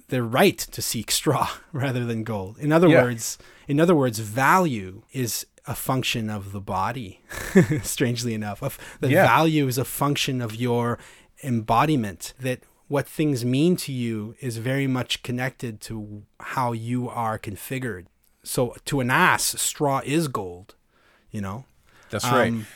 they're 0.10 0.24
right 0.24 0.58
to 0.58 0.82
seek 0.82 1.12
straw 1.20 1.50
rather 1.72 2.06
than 2.06 2.24
gold. 2.24 2.58
In 2.58 2.72
other 2.72 2.88
yeah. 2.88 3.04
words, 3.04 3.38
in 3.68 3.80
other 3.80 3.96
words, 3.96 4.20
value 4.20 5.04
is 5.14 5.46
a 5.66 5.76
function 5.76 6.30
of 6.30 6.54
the 6.54 6.62
body, 6.62 7.20
strangely 7.84 8.34
enough. 8.34 8.64
Of 8.64 8.80
the 9.02 9.10
yeah. 9.10 9.26
value 9.26 9.68
is 9.68 9.78
a 9.78 9.86
function 9.86 10.42
of 10.42 10.56
your 10.56 10.98
embodiment. 11.44 12.34
That 12.40 12.62
what 12.88 13.08
things 13.08 13.44
mean 13.44 13.76
to 13.78 13.92
you 13.92 14.36
is 14.40 14.58
very 14.58 14.88
much 14.88 15.24
connected 15.24 15.82
to 15.82 16.24
how 16.40 16.72
you 16.72 17.10
are 17.10 17.38
configured. 17.38 18.06
So 18.44 18.76
to 18.86 19.00
an 19.02 19.12
ass, 19.12 19.60
straw 19.62 20.02
is 20.06 20.28
gold. 20.28 20.76
You 21.32 21.42
know. 21.42 21.66
That's 22.10 22.26
right. 22.26 22.48
Um, 22.48 22.68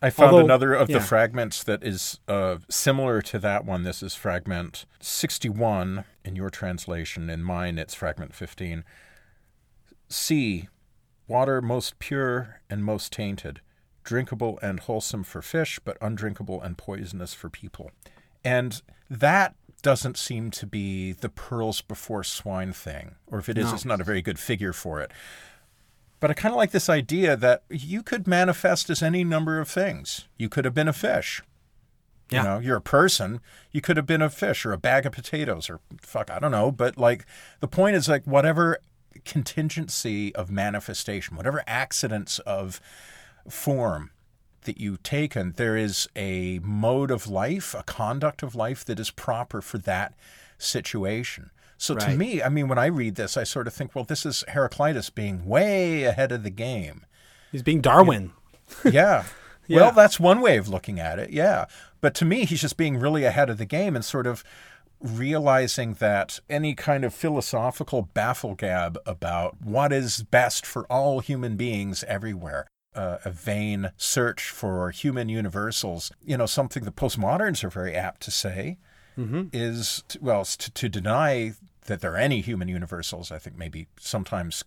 I 0.00 0.10
found 0.10 0.30
although, 0.30 0.44
another 0.44 0.74
of 0.74 0.88
yeah. 0.88 0.98
the 0.98 1.04
fragments 1.04 1.64
that 1.64 1.82
is 1.82 2.20
uh, 2.28 2.58
similar 2.70 3.20
to 3.22 3.38
that 3.40 3.64
one. 3.64 3.82
This 3.82 4.02
is 4.02 4.14
fragment 4.14 4.86
61 5.00 6.04
in 6.24 6.36
your 6.36 6.50
translation. 6.50 7.28
In 7.28 7.42
mine, 7.42 7.78
it's 7.78 7.94
fragment 7.94 8.34
15. 8.34 8.84
C 10.08 10.68
water 11.26 11.60
most 11.60 11.98
pure 11.98 12.60
and 12.70 12.84
most 12.84 13.12
tainted, 13.12 13.60
drinkable 14.02 14.58
and 14.62 14.80
wholesome 14.80 15.22
for 15.22 15.42
fish, 15.42 15.78
but 15.84 15.98
undrinkable 16.00 16.60
and 16.60 16.78
poisonous 16.78 17.34
for 17.34 17.50
people. 17.50 17.90
And 18.48 18.80
that 19.10 19.54
doesn't 19.82 20.16
seem 20.16 20.50
to 20.52 20.66
be 20.66 21.12
the 21.12 21.28
pearls 21.28 21.82
before 21.82 22.24
swine 22.24 22.72
thing, 22.72 23.16
or 23.26 23.38
if 23.38 23.50
it 23.50 23.58
is, 23.58 23.66
no. 23.66 23.74
it's 23.74 23.84
not 23.84 24.00
a 24.00 24.04
very 24.04 24.22
good 24.22 24.38
figure 24.38 24.72
for 24.72 25.00
it. 25.00 25.10
But 26.18 26.30
I 26.30 26.34
kind 26.34 26.52
of 26.52 26.56
like 26.56 26.70
this 26.70 26.88
idea 26.88 27.36
that 27.36 27.62
you 27.68 28.02
could 28.02 28.26
manifest 28.26 28.88
as 28.88 29.02
any 29.02 29.22
number 29.22 29.60
of 29.60 29.68
things. 29.68 30.26
You 30.38 30.48
could 30.48 30.64
have 30.64 30.74
been 30.74 30.88
a 30.88 30.94
fish. 30.94 31.42
Yeah. 32.30 32.42
You 32.42 32.48
know, 32.48 32.58
you're 32.58 32.76
a 32.76 32.82
person. 32.82 33.40
You 33.70 33.82
could 33.82 33.98
have 33.98 34.06
been 34.06 34.22
a 34.22 34.30
fish 34.30 34.64
or 34.64 34.72
a 34.72 34.78
bag 34.78 35.04
of 35.04 35.12
potatoes 35.12 35.68
or 35.68 35.80
fuck, 36.00 36.30
I 36.30 36.38
don't 36.38 36.50
know. 36.50 36.72
But 36.72 36.96
like 36.96 37.26
the 37.60 37.68
point 37.68 37.96
is 37.96 38.08
like 38.08 38.24
whatever 38.24 38.78
contingency 39.24 40.34
of 40.34 40.50
manifestation, 40.50 41.36
whatever 41.36 41.62
accidents 41.66 42.38
of 42.40 42.80
form 43.48 44.10
that 44.68 44.78
you've 44.78 45.02
taken, 45.02 45.54
there 45.56 45.76
is 45.76 46.08
a 46.14 46.60
mode 46.62 47.10
of 47.10 47.26
life, 47.26 47.74
a 47.74 47.82
conduct 47.82 48.42
of 48.42 48.54
life 48.54 48.84
that 48.84 49.00
is 49.00 49.10
proper 49.10 49.60
for 49.60 49.78
that 49.78 50.14
situation. 50.58 51.50
So 51.78 51.94
to 51.94 52.10
me, 52.10 52.42
I 52.42 52.48
mean, 52.48 52.68
when 52.68 52.78
I 52.78 52.86
read 52.86 53.14
this, 53.14 53.36
I 53.36 53.44
sort 53.44 53.66
of 53.66 53.72
think, 53.72 53.94
well, 53.94 54.04
this 54.04 54.26
is 54.26 54.44
Heraclitus 54.48 55.10
being 55.10 55.46
way 55.46 56.04
ahead 56.04 56.32
of 56.32 56.42
the 56.42 56.50
game. 56.50 57.06
He's 57.50 57.62
being 57.62 57.80
Darwin. 57.80 58.32
Yeah. 58.84 59.24
Yeah. 59.70 59.80
Well, 59.82 59.92
that's 59.92 60.18
one 60.18 60.40
way 60.40 60.56
of 60.56 60.66
looking 60.70 60.98
at 60.98 61.18
it. 61.18 61.28
Yeah. 61.28 61.66
But 62.00 62.14
to 62.14 62.24
me, 62.24 62.46
he's 62.46 62.62
just 62.62 62.78
being 62.78 62.96
really 62.96 63.24
ahead 63.24 63.50
of 63.50 63.58
the 63.58 63.66
game 63.66 63.94
and 63.94 64.02
sort 64.02 64.26
of 64.26 64.42
realizing 64.98 65.92
that 65.94 66.40
any 66.48 66.74
kind 66.74 67.04
of 67.04 67.12
philosophical 67.12 68.08
bafflegab 68.14 68.96
about 69.04 69.60
what 69.60 69.92
is 69.92 70.22
best 70.22 70.64
for 70.64 70.84
all 70.86 71.20
human 71.20 71.56
beings 71.56 72.02
everywhere. 72.04 72.66
Uh, 72.94 73.18
a 73.24 73.30
vain 73.30 73.90
search 73.96 74.50
for 74.50 74.90
human 74.90 75.28
universals, 75.28 76.10
you 76.24 76.36
know, 76.36 76.46
something 76.46 76.84
the 76.84 76.90
postmoderns 76.90 77.62
are 77.62 77.70
very 77.70 77.94
apt 77.94 78.20
to 78.22 78.30
say 78.30 78.78
is, 79.52 80.04
to, 80.08 80.18
well, 80.20 80.44
to, 80.44 80.70
to 80.72 80.88
deny 80.88 81.52
that 81.86 82.00
there 82.00 82.12
are 82.14 82.16
any 82.16 82.40
human 82.40 82.68
universals. 82.68 83.30
I 83.32 83.38
think 83.38 83.56
maybe 83.56 83.88
sometimes 83.98 84.64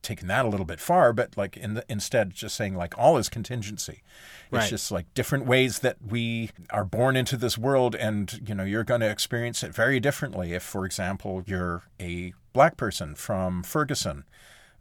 taking 0.00 0.28
that 0.28 0.44
a 0.44 0.48
little 0.48 0.66
bit 0.66 0.78
far, 0.80 1.12
but 1.12 1.36
like 1.36 1.56
in 1.56 1.74
the, 1.74 1.84
instead 1.88 2.32
just 2.34 2.54
saying 2.54 2.76
like 2.76 2.96
all 2.96 3.16
is 3.18 3.28
contingency. 3.28 4.02
It's 4.44 4.52
Right. 4.52 4.70
just 4.70 4.90
like 4.92 5.12
different 5.14 5.46
ways 5.46 5.80
that 5.80 5.96
we 6.06 6.50
are 6.70 6.84
born 6.84 7.16
into 7.16 7.36
this 7.36 7.58
world, 7.58 7.94
and 7.96 8.40
you 8.48 8.54
know 8.54 8.64
you're 8.64 8.84
going 8.84 9.00
to 9.00 9.10
experience 9.10 9.62
it 9.62 9.74
very 9.74 9.98
differently. 10.00 10.52
If, 10.54 10.62
for 10.62 10.84
example, 10.86 11.42
you're 11.46 11.82
a 12.00 12.32
black 12.52 12.76
person 12.76 13.14
from 13.14 13.62
Ferguson. 13.64 14.24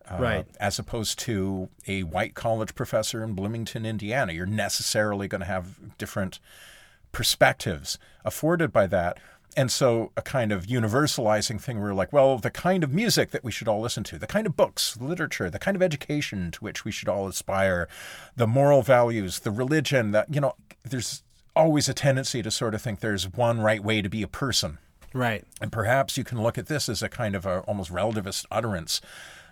Uh, 0.09 0.17
Right. 0.19 0.45
As 0.59 0.79
opposed 0.79 1.19
to 1.19 1.69
a 1.87 2.03
white 2.03 2.33
college 2.33 2.75
professor 2.75 3.23
in 3.23 3.33
Bloomington, 3.33 3.85
Indiana, 3.85 4.33
you're 4.33 4.45
necessarily 4.45 5.27
going 5.27 5.41
to 5.41 5.47
have 5.47 5.97
different 5.97 6.39
perspectives 7.11 7.97
afforded 8.25 8.71
by 8.71 8.87
that. 8.87 9.19
And 9.55 9.71
so, 9.71 10.11
a 10.17 10.23
kind 10.23 10.51
of 10.51 10.65
universalizing 10.65 11.61
thing 11.61 11.77
where, 11.79 11.89
we're 11.89 11.93
like, 11.93 12.11
well, 12.11 12.39
the 12.39 12.49
kind 12.49 12.83
of 12.83 12.91
music 12.91 13.29
that 13.31 13.43
we 13.43 13.51
should 13.51 13.67
all 13.67 13.81
listen 13.81 14.03
to, 14.05 14.17
the 14.17 14.25
kind 14.25 14.47
of 14.47 14.55
books, 14.55 14.97
literature, 14.99 15.47
the 15.49 15.59
kind 15.59 15.75
of 15.75 15.83
education 15.83 16.49
to 16.51 16.59
which 16.63 16.83
we 16.83 16.91
should 16.91 17.07
all 17.07 17.27
aspire, 17.27 17.87
the 18.35 18.47
moral 18.47 18.81
values, 18.81 19.41
the 19.41 19.51
religion 19.51 20.09
that, 20.09 20.33
you 20.33 20.41
know, 20.41 20.55
there's 20.83 21.21
always 21.55 21.87
a 21.87 21.93
tendency 21.93 22.41
to 22.41 22.49
sort 22.49 22.73
of 22.73 22.81
think 22.81 22.99
there's 22.99 23.31
one 23.31 23.61
right 23.61 23.83
way 23.83 24.01
to 24.01 24.09
be 24.09 24.23
a 24.23 24.27
person. 24.27 24.79
Right. 25.13 25.45
And 25.61 25.71
perhaps 25.71 26.17
you 26.17 26.23
can 26.23 26.41
look 26.41 26.57
at 26.57 26.65
this 26.65 26.89
as 26.89 27.03
a 27.03 27.09
kind 27.09 27.35
of 27.35 27.45
a 27.45 27.59
almost 27.59 27.91
relativist 27.91 28.45
utterance, 28.49 29.01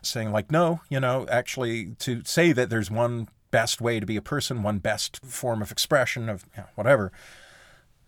saying, 0.02 0.32
like, 0.32 0.52
no, 0.52 0.82
you 0.90 1.00
know, 1.00 1.28
actually, 1.30 1.92
to 2.00 2.22
say 2.26 2.52
that 2.54 2.70
there's 2.70 2.90
one 2.92 3.28
best 3.52 3.82
way 3.82 4.00
to 4.00 4.06
be 4.06 4.16
a 4.16 4.22
person, 4.22 4.64
one 4.64 4.80
best 4.80 5.20
form 5.26 5.62
of 5.62 5.72
expression 5.72 6.30
of 6.30 6.46
you 6.56 6.64
know, 6.64 6.70
whatever, 6.76 7.12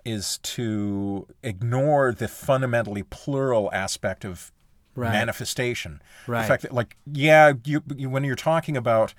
is 0.05 0.37
to 0.39 1.27
ignore 1.43 2.11
the 2.11 2.27
fundamentally 2.27 3.03
plural 3.03 3.69
aspect 3.73 4.25
of 4.25 4.51
Right. 4.95 5.11
manifestation. 5.11 6.03
Right. 6.27 6.43
The 6.43 6.47
fact 6.47 6.61
that, 6.61 6.71
like, 6.71 6.97
yeah, 7.11 7.53
you, 7.65 7.81
you 7.95 8.11
when 8.11 8.23
you're 8.23 8.35
talking 8.35 8.77
about 8.77 9.15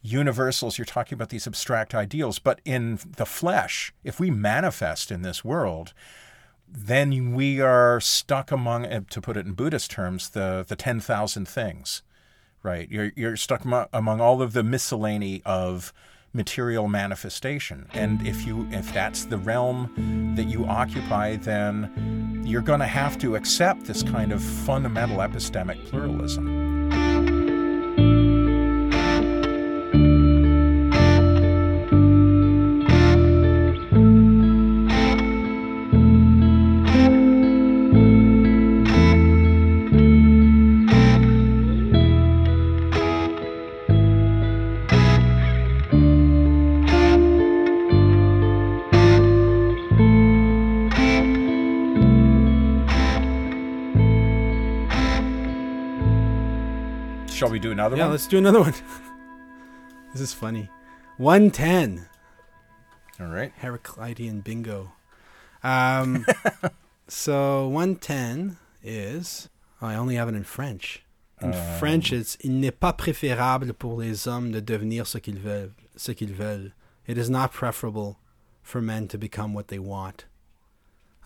universals, 0.00 0.78
you're 0.78 0.84
talking 0.84 1.14
about 1.14 1.28
these 1.28 1.46
abstract 1.46 1.94
ideals, 1.94 2.40
but 2.40 2.60
in 2.64 2.98
the 3.16 3.24
flesh, 3.24 3.94
if 4.02 4.18
we 4.18 4.32
manifest 4.32 5.12
in 5.12 5.22
this 5.22 5.44
world, 5.44 5.92
then 6.66 7.34
we 7.34 7.60
are 7.60 8.00
stuck 8.00 8.50
among, 8.50 8.84
uh, 8.86 9.02
to 9.10 9.20
put 9.20 9.36
it 9.36 9.46
in 9.46 9.52
Buddhist 9.52 9.92
terms, 9.92 10.30
the 10.30 10.64
the 10.66 10.74
ten 10.74 10.98
thousand 10.98 11.46
things, 11.46 12.02
right? 12.62 12.90
You're 12.90 13.12
you're 13.16 13.36
stuck 13.36 13.64
amo- 13.64 13.88
among 13.92 14.20
all 14.20 14.42
of 14.42 14.52
the 14.52 14.62
miscellany 14.62 15.42
of 15.44 15.92
material 16.32 16.88
manifestation, 16.88 17.88
and 17.92 18.26
if 18.26 18.46
you 18.46 18.66
if 18.70 18.92
that's 18.92 19.24
the 19.26 19.38
realm 19.38 20.34
that 20.36 20.44
you 20.44 20.64
occupy, 20.66 21.36
then 21.36 22.42
you're 22.46 22.62
going 22.62 22.80
to 22.80 22.86
have 22.86 23.18
to 23.18 23.36
accept 23.36 23.84
this 23.84 24.02
kind 24.02 24.32
of 24.32 24.42
fundamental 24.42 25.18
epistemic 25.18 25.84
pluralism. 25.86 26.61
Shall 57.42 57.50
we 57.50 57.58
do 57.58 57.72
another 57.72 57.96
Yeah, 57.96 58.04
one? 58.04 58.10
Yeah, 58.10 58.12
let's 58.12 58.28
do 58.28 58.38
another 58.38 58.60
one. 58.60 58.72
this 60.12 60.20
is 60.20 60.32
funny. 60.32 60.70
110. 61.16 62.06
All 63.18 63.26
right. 63.26 63.52
Heraclitean 63.60 64.44
bingo. 64.44 64.92
Um, 65.64 66.24
so 67.08 67.66
110 67.66 68.58
is. 68.84 69.48
Oh, 69.80 69.88
I 69.88 69.96
only 69.96 70.14
have 70.14 70.28
it 70.28 70.36
in 70.36 70.44
French. 70.44 71.02
In 71.40 71.52
French, 71.80 72.12
it's 72.12 72.36
Il 72.44 72.52
n'est 72.60 72.78
pas 72.78 72.92
préférable 72.92 73.72
pour 73.72 73.96
les 73.96 74.28
hommes 74.28 74.52
de 74.52 74.60
devenir 74.60 75.08
ce 75.08 75.18
qu'ils 75.18 75.40
veulent. 75.40 75.72
Ce 75.96 76.12
qu'ils 76.12 76.32
veulent. 76.32 76.70
It 77.08 77.18
is 77.18 77.28
not 77.28 77.50
preferable 77.50 78.20
for 78.62 78.80
men 78.80 79.08
to 79.08 79.18
become 79.18 79.52
what 79.52 79.66
they 79.66 79.80
want. 79.80 80.26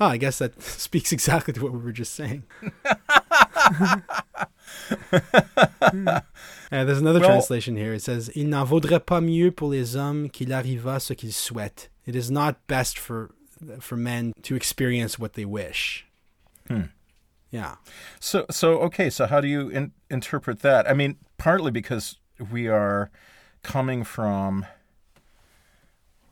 Oh, 0.01 0.07
I 0.07 0.17
guess 0.17 0.39
that 0.39 0.63
speaks 0.81 1.13
exactly 1.13 1.53
to 1.53 1.63
what 1.63 1.73
we 1.73 1.79
were 1.79 1.93
just 1.93 2.15
saying. 2.15 2.45
Uh, 6.73 6.85
there's 6.85 6.99
another 6.99 7.21
Well- 7.21 7.29
translation 7.29 7.77
here. 7.77 7.95
It 7.95 8.03
says 8.03 8.29
Il 8.35 8.49
n'en 8.49 8.65
vaudrait 8.65 9.05
pas 9.05 9.21
mieux 9.21 9.53
pour 9.53 9.71
les 9.71 9.95
hommes 9.95 10.29
qu'il 10.29 10.49
arriva 10.49 11.01
ce 11.01 11.15
qu'ils 11.15 11.33
souhaitent. 11.33 11.89
It 12.05 12.17
is 12.17 12.31
not 12.31 12.67
best 12.67 12.99
for 12.99 13.31
for 13.81 13.97
men 13.97 14.33
to 14.43 14.55
experience 14.55 15.19
what 15.19 15.35
they 15.35 15.45
wish. 15.45 16.07
Hmm. 16.69 16.87
Yeah. 17.51 17.77
So, 18.21 18.45
so 18.51 18.79
okay. 18.81 19.09
So, 19.11 19.27
how 19.27 19.41
do 19.41 19.49
you 19.49 19.69
in, 19.69 19.93
interpret 20.11 20.61
that? 20.61 20.89
I 20.91 20.95
mean, 20.95 21.17
partly 21.39 21.71
because 21.71 22.19
we 22.51 22.69
are 22.69 23.11
coming 23.63 24.05
from 24.05 24.67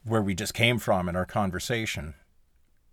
where 0.04 0.20
we 0.20 0.34
just 0.34 0.52
came 0.52 0.78
from 0.78 1.08
in 1.08 1.16
our 1.16 1.24
conversation, 1.24 2.14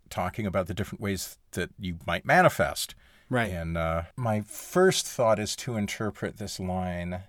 talking 0.09 0.45
about 0.45 0.67
the 0.67 0.73
different 0.73 1.01
ways 1.01 1.37
that 1.51 1.71
you 1.77 1.97
might 2.05 2.25
manifest. 2.25 2.95
Right. 3.31 3.51
And 3.51 3.77
uh, 3.77 4.03
my 4.17 4.41
first 4.41 5.07
thought 5.07 5.39
is 5.39 5.55
to 5.55 5.77
interpret 5.77 6.35
this 6.35 6.59
line 6.59 7.21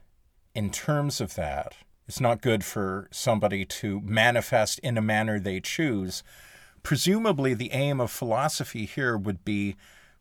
in 0.53 0.71
terms 0.71 1.21
of 1.21 1.37
that. 1.37 1.77
It's 2.09 2.19
not 2.21 2.43
good 2.43 2.65
for 2.65 3.09
somebody 3.13 3.65
to 3.65 4.01
manifest 4.01 4.81
in 4.81 4.99
a 4.99 5.01
manner 5.01 5.39
they 5.39 5.61
choose. 5.61 6.25
Presumably, 6.83 7.55
the 7.55 7.71
aim 7.71 8.01
of 8.01 8.11
philosophy 8.11 8.85
here 8.85 9.17
would 9.17 9.45
be, 9.45 9.77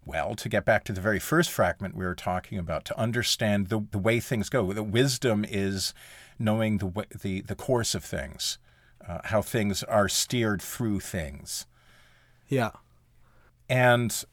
well, 0.05 0.35
to 0.35 0.47
get 0.47 0.65
back 0.65 0.83
to 0.83 0.93
the 0.93 1.01
very 1.01 1.19
first 1.19 1.49
fragment 1.49 1.95
we 1.95 2.05
were 2.05 2.13
talking 2.13 2.59
about, 2.59 2.85
to 2.85 2.99
understand 2.99 3.69
the, 3.69 3.83
the 3.89 3.97
way 3.97 4.19
things 4.19 4.49
go. 4.49 4.71
The 4.71 4.83
wisdom 4.83 5.43
is 5.49 5.95
knowing 6.37 6.77
the, 6.77 7.07
the, 7.23 7.41
the 7.41 7.55
course 7.55 7.95
of 7.95 8.03
things, 8.03 8.59
uh, 9.07 9.21
how 9.23 9.41
things 9.41 9.81
are 9.81 10.07
steered 10.07 10.61
through 10.61 10.99
things. 10.99 11.65
Yeah. 12.47 12.69
And 13.67 14.23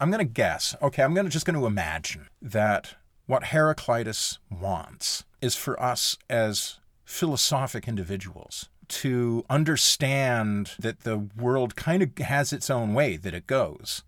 I'm 0.00 0.10
going 0.10 0.26
to 0.26 0.32
guess, 0.32 0.76
okay, 0.80 1.02
I'm 1.02 1.14
to 1.14 1.28
just 1.28 1.46
going 1.46 1.58
to 1.58 1.66
imagine 1.66 2.28
that 2.40 2.94
what 3.26 3.44
Heraclitus 3.46 4.38
wants 4.50 5.24
is 5.40 5.54
for 5.54 5.80
us 5.82 6.16
as 6.30 6.78
philosophic 7.04 7.88
individuals 7.88 8.68
to 8.88 9.44
understand 9.50 10.72
that 10.78 11.00
the 11.00 11.18
world 11.36 11.76
kind 11.76 12.02
of 12.02 12.16
has 12.18 12.52
its 12.52 12.70
own 12.70 12.94
way 12.94 13.16
that 13.16 13.34
it 13.34 13.46
goes. 13.46 14.02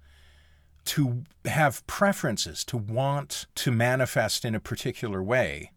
To 0.86 1.24
have 1.45 1.86
preferences, 1.86 2.64
to 2.64 2.76
want 2.76 3.47
to 3.57 3.70
manifest 3.70 4.45
in 4.45 4.55
a 4.55 4.61
particular 4.61 5.22
way, 5.22 5.72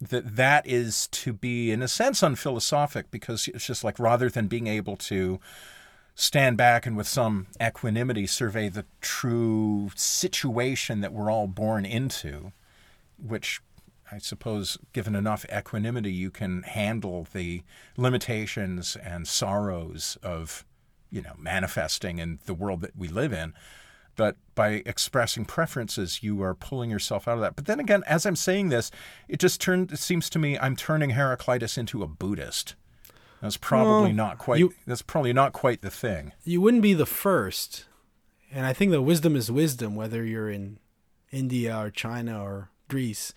that 0.00 0.36
that 0.36 0.66
is 0.66 1.08
to 1.08 1.32
be 1.32 1.72
in 1.72 1.82
a 1.82 1.88
sense 1.88 2.22
unphilosophic 2.22 3.10
because 3.10 3.48
it's 3.48 3.66
just 3.66 3.82
like 3.82 3.98
rather 3.98 4.28
than 4.28 4.46
being 4.46 4.66
able 4.66 4.96
to 4.96 5.40
stand 6.14 6.56
back 6.56 6.86
and 6.86 6.96
with 6.96 7.08
some 7.08 7.46
equanimity 7.60 8.26
survey 8.26 8.68
the 8.68 8.84
true 9.00 9.90
situation 9.96 11.00
that 11.00 11.12
we're 11.12 11.30
all 11.30 11.46
born 11.46 11.84
into, 11.84 12.52
which 13.18 13.60
I 14.12 14.18
suppose, 14.18 14.78
given 14.92 15.14
enough 15.14 15.44
equanimity, 15.52 16.12
you 16.12 16.30
can 16.30 16.62
handle 16.62 17.26
the 17.32 17.62
limitations 17.96 18.96
and 18.96 19.26
sorrows 19.26 20.18
of, 20.22 20.64
you 21.10 21.22
know, 21.22 21.34
manifesting 21.38 22.18
in 22.18 22.38
the 22.46 22.54
world 22.54 22.80
that 22.82 22.96
we 22.96 23.08
live 23.08 23.32
in. 23.32 23.54
But 24.16 24.36
by 24.54 24.82
expressing 24.86 25.44
preferences, 25.44 26.22
you 26.22 26.40
are 26.42 26.54
pulling 26.54 26.90
yourself 26.90 27.26
out 27.26 27.34
of 27.34 27.40
that. 27.40 27.56
But 27.56 27.66
then 27.66 27.80
again, 27.80 28.04
as 28.06 28.24
I'm 28.24 28.36
saying 28.36 28.68
this, 28.68 28.92
it 29.26 29.40
just 29.40 29.60
turned. 29.60 29.90
It 29.90 29.98
seems 29.98 30.30
to 30.30 30.38
me 30.38 30.56
I'm 30.58 30.76
turning 30.76 31.10
Heraclitus 31.10 31.76
into 31.76 32.02
a 32.02 32.06
Buddhist. 32.06 32.76
That's 33.44 33.58
probably 33.58 34.08
Well, 34.08 34.12
not 34.14 34.38
quite. 34.38 34.58
you- 34.58 34.72
that's 34.86 35.02
probably 35.02 35.34
not 35.34 35.52
quite 35.52 35.82
the 35.82 35.90
thing. 35.90 36.32
You 36.44 36.62
wouldn't 36.62 36.82
be 36.82 36.94
the 36.94 37.04
first. 37.04 37.84
And 38.50 38.64
I 38.64 38.72
think 38.72 38.90
that 38.92 39.02
wisdom 39.02 39.36
is 39.36 39.52
wisdom, 39.52 39.94
whether 39.94 40.24
you're 40.24 40.48
in 40.50 40.78
India 41.30 41.76
or 41.78 41.90
China 41.90 42.42
or 42.42 42.70
Greece. 42.88 43.34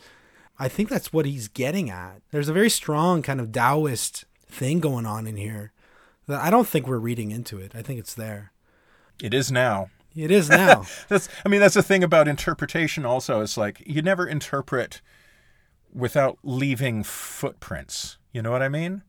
I 0.57 0.69
think 0.69 0.87
that's 0.87 1.11
what 1.11 1.25
he's 1.25 1.49
getting 1.49 1.89
at. 1.89 2.21
There's 2.31 2.47
a 2.47 2.53
very 2.53 2.69
strong 2.69 3.21
kind 3.21 3.41
of 3.41 3.51
Taoist 3.51 4.23
thing 4.47 4.79
going 4.79 5.05
on 5.05 5.27
in 5.27 5.35
here 5.35 5.73
that 6.27 6.39
I 6.39 6.49
don't 6.49 6.67
think 6.69 6.87
we're 6.87 6.99
reading 6.99 7.31
into 7.31 7.57
it. 7.59 7.73
I 7.75 7.81
think 7.81 7.99
it's 7.99 8.13
there. 8.13 8.53
It 9.21 9.33
is 9.33 9.51
now. 9.51 9.89
It 10.15 10.31
is 10.31 10.49
now. 10.49 10.85
that's 11.09 11.27
I 11.45 11.49
mean 11.49 11.59
that's 11.59 11.75
the 11.75 11.83
thing 11.83 12.01
about 12.01 12.29
interpretation 12.29 13.05
also. 13.05 13.41
It's 13.41 13.57
like 13.57 13.83
you 13.85 14.01
never 14.01 14.25
interpret 14.25 15.01
without 15.93 16.37
leaving 16.43 17.03
footprints. 17.03 18.17
You 18.31 18.41
know 18.41 18.51
what 18.51 18.61
I 18.63 18.69
mean? 18.69 19.01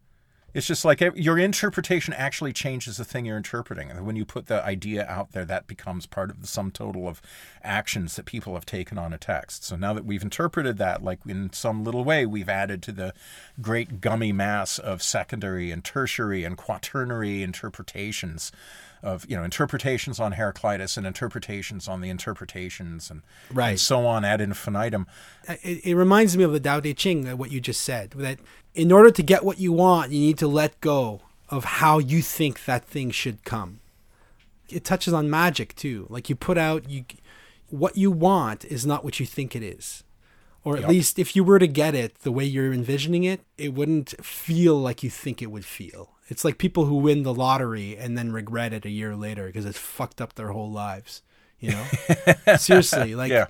It's 0.55 0.67
just 0.67 0.85
like 0.85 1.01
your 1.15 1.39
interpretation 1.39 2.15
actually 2.15 2.55
changes 2.55 2.97
the 2.97 3.05
thing 3.05 3.27
you're 3.27 3.37
interpreting. 3.37 3.91
When 4.05 4.17
you 4.17 4.25
put 4.25 4.47
the 4.47 4.65
idea 4.65 5.07
out 5.07 5.33
there, 5.33 5.45
that 5.45 5.67
becomes 5.67 6.07
part 6.07 6.31
of 6.31 6.41
the 6.41 6.47
sum 6.47 6.71
total 6.71 7.07
of 7.07 7.21
actions 7.63 8.17
that 8.17 8.25
people 8.25 8.55
have 8.55 8.65
taken 8.65 8.97
on 8.99 9.13
a 9.13 9.19
text. 9.19 9.63
So 9.65 9.77
now 9.77 9.93
that 9.93 10.07
we've 10.07 10.23
interpreted 10.23 10.79
that, 10.79 11.05
like 11.05 11.21
in 11.27 11.53
some 11.53 11.85
little 11.85 12.03
way, 12.03 12.25
we've 12.25 12.49
added 12.49 12.83
to 12.85 12.93
the 12.93 13.13
great 13.61 14.01
gummy 14.01 14.33
mass 14.33 14.79
of 14.79 15.03
secondary 15.03 15.71
and 15.71 15.85
tertiary 15.85 16.45
and 16.45 16.57
quaternary 16.57 17.43
interpretations 17.43 18.51
of 19.03 19.27
you 19.29 19.37
know 19.37 19.45
interpretations 19.45 20.19
on 20.19 20.33
Heraclitus 20.33 20.97
and 20.97 21.07
interpretations 21.07 21.89
on 21.89 22.01
the 22.01 22.09
interpretations 22.09 23.11
and, 23.11 23.23
right. 23.53 23.71
and 23.71 23.81
so 23.81 24.07
on 24.07 24.25
ad 24.25 24.41
infinitum. 24.41 25.07
It, 25.49 25.87
it, 25.87 25.95
reminds 25.95 26.37
me 26.37 26.45
of 26.45 26.53
the 26.53 26.61
Tao 26.61 26.81
Te 26.81 26.95
Ching, 26.95 27.29
uh, 27.29 27.37
what 27.37 27.51
you 27.51 27.61
just 27.61 27.81
said. 27.81 28.11
That 28.11 28.39
in 28.75 28.93
order 28.93 29.11
to 29.11 29.23
get 29.23 29.45
what 29.45 29.59
you 29.59 29.73
want, 29.73 30.13
you 30.13 30.21
need 30.21 30.39
to 30.39 30.49
let 30.49 30.81
go 30.81 31.23
of 31.49 31.65
how 31.65 31.99
you 31.99 32.23
think 32.23 32.65
that 32.65 32.85
thing 32.85 33.11
should 33.11 33.45
come. 33.45 33.81
It 34.69 34.85
touches 34.85 35.15
on 35.15 35.31
magic 35.31 35.75
too. 35.77 36.07
Like 36.11 36.29
you 36.29 36.37
put 36.37 36.59
out 36.59 36.89
you 36.89 37.05
what 37.71 37.97
you 37.97 38.11
want 38.11 38.65
is 38.65 38.87
not 38.87 39.05
what 39.05 39.21
you 39.21 39.27
think 39.27 39.55
it 39.55 39.63
is. 39.63 40.05
Or 40.65 40.75
at 40.75 40.83
yep. 40.83 40.91
least 40.91 41.19
if 41.19 41.35
you 41.37 41.45
were 41.45 41.59
to 41.59 41.67
get 41.67 41.95
it 41.95 42.17
the 42.21 42.33
way 42.33 42.45
you're 42.45 42.73
envisioning 42.73 43.25
it, 43.25 43.41
it 43.57 43.73
wouldn't 43.73 44.15
feel 44.25 44.79
like 44.79 45.03
you 45.03 45.09
think 45.09 45.41
it 45.41 45.51
would 45.51 45.65
feel. 45.65 46.11
It's 46.29 46.45
like 46.45 46.59
people 46.59 46.85
who 46.85 46.97
win 46.97 47.23
the 47.23 47.35
lottery 47.35 47.97
and 47.97 48.17
then 48.17 48.33
regret 48.33 48.73
it 48.73 48.85
a 48.85 48.91
year 48.91 49.17
later 49.17 49.47
because 49.47 49.65
it's 49.65 49.79
fucked 49.79 50.21
up 50.21 50.35
their 50.35 50.49
whole 50.49 50.71
lives. 50.71 51.23
You 51.59 51.73
know, 51.73 51.85
seriously, 52.57 53.15
like, 53.15 53.33
yeah. 53.33 53.47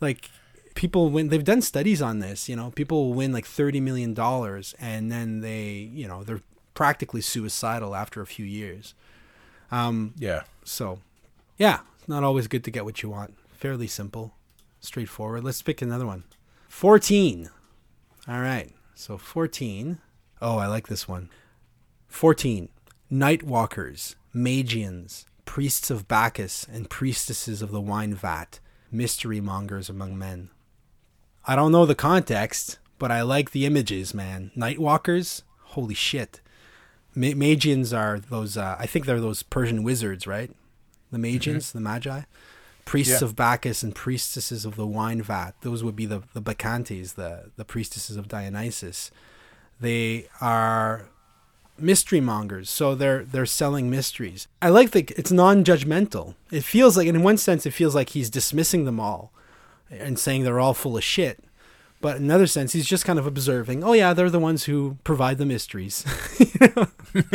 like 0.00 0.30
people 0.74 1.10
win. 1.10 1.28
They've 1.28 1.44
done 1.44 1.62
studies 1.62 2.02
on 2.02 2.18
this. 2.18 2.48
You 2.48 2.56
know, 2.56 2.70
people 2.70 3.12
win 3.12 3.32
like 3.32 3.46
thirty 3.46 3.80
million 3.80 4.14
dollars 4.14 4.74
and 4.80 5.12
then 5.12 5.40
they, 5.40 5.90
you 5.92 6.08
know, 6.08 6.24
they're 6.24 6.40
practically 6.74 7.20
suicidal 7.20 7.94
after 7.94 8.20
a 8.20 8.26
few 8.26 8.44
years. 8.44 8.94
Um, 9.70 10.14
yeah. 10.18 10.42
So, 10.64 11.00
yeah, 11.56 11.80
it's 11.98 12.08
not 12.08 12.24
always 12.24 12.48
good 12.48 12.64
to 12.64 12.70
get 12.70 12.84
what 12.84 13.02
you 13.02 13.10
want. 13.10 13.34
Fairly 13.52 13.86
simple, 13.86 14.34
straightforward. 14.80 15.44
Let's 15.44 15.62
pick 15.62 15.82
another 15.82 16.06
one. 16.06 16.24
Fourteen. 16.68 17.50
All 18.26 18.40
right. 18.40 18.72
So 18.94 19.18
fourteen. 19.18 19.98
Oh, 20.40 20.58
I 20.58 20.66
like 20.66 20.88
this 20.88 21.06
one. 21.06 21.28
14. 22.12 22.68
Night 23.10 23.42
walkers, 23.42 24.16
Magians, 24.34 25.24
priests 25.46 25.90
of 25.90 26.06
Bacchus, 26.06 26.66
and 26.70 26.90
priestesses 26.90 27.62
of 27.62 27.72
the 27.72 27.80
wine 27.80 28.14
vat, 28.14 28.60
mystery 28.92 29.40
mongers 29.40 29.88
among 29.88 30.16
men. 30.16 30.50
I 31.46 31.56
don't 31.56 31.72
know 31.72 31.86
the 31.86 31.94
context, 31.94 32.78
but 32.98 33.10
I 33.10 33.22
like 33.22 33.50
the 33.50 33.64
images, 33.64 34.12
man. 34.12 34.50
Night 34.54 34.78
walkers? 34.78 35.42
Holy 35.58 35.94
shit. 35.94 36.42
Ma- 37.14 37.34
Magians 37.34 37.94
are 37.94 38.20
those, 38.20 38.58
uh, 38.58 38.76
I 38.78 38.86
think 38.86 39.06
they're 39.06 39.18
those 39.18 39.42
Persian 39.42 39.82
wizards, 39.82 40.26
right? 40.26 40.50
The 41.10 41.18
Magians, 41.18 41.68
mm-hmm. 41.68 41.78
the 41.78 41.82
Magi? 41.82 42.20
Priests 42.84 43.22
yeah. 43.22 43.26
of 43.26 43.34
Bacchus 43.34 43.82
and 43.82 43.94
priestesses 43.94 44.66
of 44.66 44.76
the 44.76 44.86
wine 44.86 45.22
vat. 45.22 45.52
Those 45.62 45.82
would 45.82 45.96
be 45.96 46.06
the, 46.06 46.22
the 46.34 46.42
Bacchantes, 46.42 47.14
the, 47.14 47.50
the 47.56 47.64
priestesses 47.64 48.18
of 48.18 48.28
Dionysus. 48.28 49.10
They 49.80 50.28
are 50.40 51.08
mystery 51.82 52.20
mongers 52.20 52.70
so 52.70 52.94
they're 52.94 53.24
they're 53.24 53.46
selling 53.46 53.90
mysteries. 53.90 54.48
I 54.60 54.68
like 54.68 54.92
that 54.92 55.10
it's 55.12 55.32
non-judgmental. 55.32 56.34
It 56.50 56.64
feels 56.64 56.96
like 56.96 57.06
in 57.06 57.22
one 57.22 57.36
sense 57.36 57.66
it 57.66 57.72
feels 57.72 57.94
like 57.94 58.10
he's 58.10 58.30
dismissing 58.30 58.84
them 58.84 59.00
all 59.00 59.32
and 59.90 60.18
saying 60.18 60.44
they're 60.44 60.60
all 60.60 60.74
full 60.74 60.96
of 60.96 61.04
shit. 61.04 61.44
But 62.00 62.16
in 62.16 62.24
another 62.24 62.46
sense 62.46 62.72
he's 62.72 62.86
just 62.86 63.04
kind 63.04 63.18
of 63.18 63.26
observing 63.26 63.84
oh 63.84 63.92
yeah 63.92 64.12
they're 64.14 64.30
the 64.30 64.38
ones 64.38 64.64
who 64.64 64.98
provide 65.04 65.38
the 65.38 65.46
mysteries. 65.46 66.04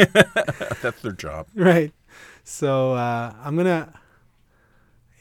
That's 0.81 1.01
their 1.01 1.11
job. 1.11 1.47
Right. 1.55 1.91
So 2.43 2.93
uh, 2.93 3.33
i'm 3.43 3.57
gonna 3.57 3.93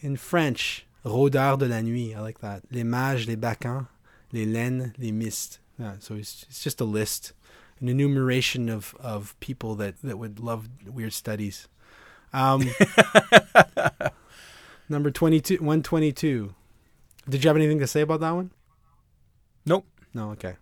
in 0.00 0.16
french 0.16 0.86
rôdeurs 1.04 1.58
de 1.58 1.66
la 1.66 1.80
nuit 1.80 2.14
i 2.16 2.20
like 2.20 2.40
that. 2.40 2.62
Les 2.70 2.84
mages 2.84 3.26
les 3.26 3.36
bacchants 3.36 3.86
les 4.32 4.46
laines 4.46 4.94
les 4.98 5.12
mystes 5.12 5.58
yeah, 5.78 5.94
so 5.98 6.14
it's, 6.14 6.46
it's 6.48 6.62
just 6.62 6.80
a 6.80 6.84
list 6.84 7.32
an 7.80 7.88
enumeration 7.88 8.68
of, 8.68 8.94
of 9.00 9.38
people 9.40 9.74
that, 9.76 10.00
that 10.02 10.18
would 10.18 10.40
love 10.40 10.68
weird 10.86 11.12
studies. 11.12 11.68
Um, 12.32 12.70
number 14.88 15.10
22, 15.10 15.54
122. 15.56 16.54
Did 17.28 17.44
you 17.44 17.48
have 17.48 17.56
anything 17.56 17.78
to 17.80 17.86
say 17.86 18.00
about 18.00 18.20
that 18.20 18.32
one? 18.32 18.50
Nope. 19.64 19.86
No, 20.14 20.30
okay. 20.30 20.56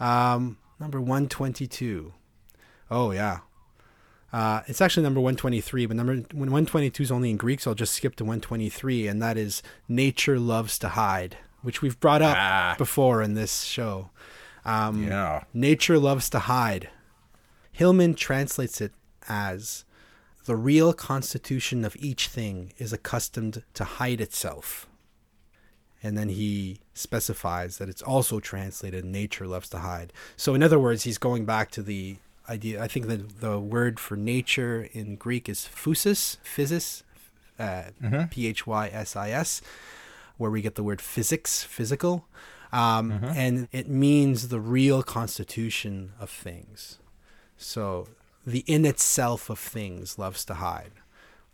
Um, 0.00 0.58
number 0.78 1.00
122. 1.00 2.12
Oh, 2.90 3.10
yeah. 3.10 3.40
Uh, 4.32 4.60
it's 4.66 4.80
actually 4.80 5.02
number 5.02 5.20
123, 5.20 5.86
but 5.86 5.96
number 5.96 6.14
122 6.14 7.02
is 7.02 7.10
only 7.10 7.30
in 7.30 7.36
Greek, 7.36 7.60
so 7.60 7.70
I'll 7.70 7.74
just 7.74 7.94
skip 7.94 8.14
to 8.16 8.24
123, 8.24 9.06
and 9.06 9.22
that 9.22 9.38
is 9.38 9.62
Nature 9.88 10.38
Loves 10.38 10.78
to 10.80 10.90
Hide, 10.90 11.38
which 11.62 11.80
we've 11.80 11.98
brought 11.98 12.20
up 12.20 12.36
ah. 12.38 12.74
before 12.76 13.22
in 13.22 13.34
this 13.34 13.62
show. 13.62 14.10
Um, 14.68 15.08
yeah. 15.08 15.44
Nature 15.54 15.98
loves 15.98 16.28
to 16.30 16.40
hide. 16.40 16.90
Hillman 17.72 18.14
translates 18.14 18.82
it 18.82 18.92
as 19.26 19.84
the 20.44 20.56
real 20.56 20.92
constitution 20.92 21.84
of 21.86 21.96
each 21.98 22.28
thing 22.28 22.72
is 22.76 22.92
accustomed 22.92 23.62
to 23.72 23.84
hide 23.84 24.20
itself. 24.20 24.86
And 26.02 26.18
then 26.18 26.28
he 26.28 26.80
specifies 26.92 27.78
that 27.78 27.88
it's 27.88 28.02
also 28.02 28.40
translated 28.40 29.04
nature 29.04 29.46
loves 29.46 29.70
to 29.70 29.78
hide. 29.78 30.12
So, 30.36 30.54
in 30.54 30.62
other 30.62 30.78
words, 30.78 31.04
he's 31.04 31.18
going 31.18 31.44
back 31.46 31.70
to 31.72 31.82
the 31.82 32.16
idea. 32.48 32.82
I 32.82 32.88
think 32.88 33.06
that 33.06 33.40
the 33.40 33.58
word 33.58 33.98
for 33.98 34.16
nature 34.16 34.88
in 34.92 35.16
Greek 35.16 35.48
is 35.48 35.68
physis, 35.72 36.36
physis, 36.44 37.02
uh, 37.58 37.90
mm-hmm. 38.02 38.26
P 38.26 38.46
H 38.46 38.66
Y 38.66 38.88
S 38.92 39.16
I 39.16 39.30
S, 39.30 39.62
where 40.36 40.50
we 40.50 40.62
get 40.62 40.74
the 40.74 40.84
word 40.84 41.00
physics, 41.00 41.64
physical 41.64 42.26
um, 42.72 43.12
mm-hmm. 43.12 43.24
and 43.26 43.68
it 43.72 43.88
means 43.88 44.48
the 44.48 44.60
real 44.60 45.02
constitution 45.02 46.12
of 46.20 46.30
things. 46.30 46.98
So 47.56 48.08
the 48.46 48.64
in 48.66 48.84
itself 48.84 49.50
of 49.50 49.58
things 49.58 50.18
loves 50.18 50.44
to 50.46 50.54
hide. 50.54 50.92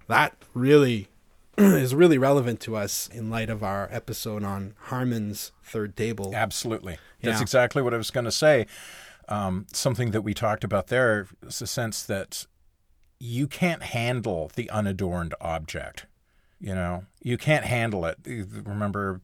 That 0.07 0.37
really 0.53 1.09
is 1.59 1.95
really 1.95 2.19
relevant 2.19 2.61
to 2.61 2.77
us 2.77 3.09
in 3.09 3.31
light 3.31 3.51
of 3.51 3.63
our 3.63 3.89
episode 3.91 4.45
on 4.45 4.75
Harman's 4.85 5.53
third 5.63 5.97
table. 5.97 6.33
Absolutely. 6.35 6.99
That's 7.23 7.39
yeah. 7.39 7.43
exactly 7.43 7.83
what 7.83 7.95
I 7.95 7.97
was 7.97 8.11
going 8.11 8.25
to 8.25 8.33
say. 8.33 8.67
Um, 9.29 9.67
something 9.73 10.11
that 10.11 10.23
we 10.23 10.35
talked 10.35 10.65
about 10.65 10.89
there 10.89 11.29
is 11.47 11.61
the 11.61 11.67
sense 11.67 12.03
that 12.03 12.47
you 13.19 13.47
can't 13.47 13.83
handle 13.83 14.51
the 14.55 14.69
unadorned 14.69 15.35
object. 15.41 16.07
You 16.61 16.75
know, 16.75 17.05
you 17.23 17.39
can't 17.39 17.65
handle 17.65 18.05
it. 18.05 18.19
Remember 18.27 19.21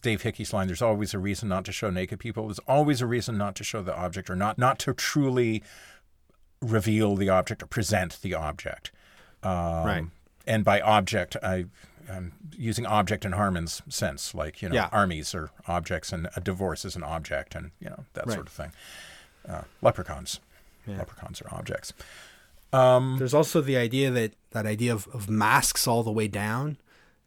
Dave 0.00 0.22
Hickey's 0.22 0.52
line, 0.52 0.66
there's 0.66 0.82
always 0.82 1.14
a 1.14 1.18
reason 1.18 1.48
not 1.48 1.64
to 1.66 1.72
show 1.72 1.90
naked 1.90 2.18
people. 2.18 2.46
There's 2.46 2.60
always 2.60 3.00
a 3.00 3.06
reason 3.06 3.36
not 3.38 3.54
to 3.56 3.64
show 3.64 3.82
the 3.82 3.96
object 3.96 4.30
or 4.30 4.36
not 4.36 4.58
not 4.58 4.78
to 4.80 4.94
truly 4.94 5.62
reveal 6.60 7.16
the 7.16 7.28
object 7.28 7.62
or 7.62 7.66
present 7.66 8.18
the 8.22 8.34
object. 8.34 8.90
Um, 9.42 9.52
right. 9.84 10.04
And 10.46 10.64
by 10.64 10.80
object, 10.80 11.36
I, 11.42 11.66
am 12.08 12.32
using 12.56 12.86
object 12.86 13.24
in 13.24 13.32
Harman's 13.32 13.82
sense, 13.88 14.34
like, 14.34 14.62
you 14.62 14.68
know, 14.68 14.74
yeah. 14.74 14.88
armies 14.92 15.34
are 15.34 15.50
objects 15.66 16.12
and 16.12 16.28
a 16.36 16.40
divorce 16.40 16.84
is 16.84 16.96
an 16.96 17.02
object 17.02 17.54
and, 17.54 17.70
you 17.80 17.88
know, 17.88 18.04
that 18.14 18.26
right. 18.26 18.34
sort 18.34 18.46
of 18.46 18.52
thing. 18.52 18.72
Uh, 19.48 19.62
leprechauns. 19.80 20.40
Yeah. 20.86 20.98
Leprechauns 20.98 21.40
are 21.42 21.54
objects. 21.54 21.92
Um, 22.72 23.16
There's 23.18 23.34
also 23.34 23.60
the 23.60 23.76
idea 23.76 24.10
that 24.10 24.32
that 24.50 24.66
idea 24.66 24.92
of, 24.92 25.08
of 25.08 25.28
masks 25.28 25.86
all 25.86 26.02
the 26.02 26.12
way 26.12 26.28
down 26.28 26.76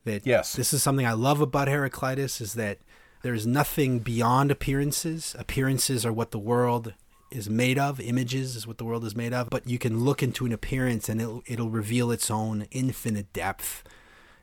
that 0.06 0.26
yes. 0.26 0.54
this 0.54 0.74
is 0.74 0.84
something 0.84 1.06
I 1.06 1.14
love 1.14 1.41
about 1.41 1.68
Heraclitus 1.68 2.41
is 2.41 2.54
that 2.54 2.80
there's 3.24 3.47
nothing 3.47 3.99
beyond 3.99 4.51
appearances. 4.51 5.36
Appearances 5.39 6.06
are 6.06 6.14
what 6.14 6.32
the 6.32 6.39
world 6.39 6.93
is 7.32 7.49
made 7.49 7.80
of. 7.80 7.99
Images 7.99 8.56
is 8.56 8.68
what 8.68 8.78
the 8.78 8.86
world 8.86 9.06
is 9.06 9.16
made 9.16 9.34
of. 9.34 9.49
But 9.49 9.68
you 9.68 9.80
can 9.80 10.01
look 10.01 10.22
into 10.22 10.45
an 10.45 10.51
appearance 10.51 11.10
and 11.10 11.22
it'll 11.22 11.43
it'll 11.47 11.70
reveal 11.70 12.12
its 12.12 12.30
own 12.30 12.68
infinite 12.72 13.32
depth. 13.34 13.84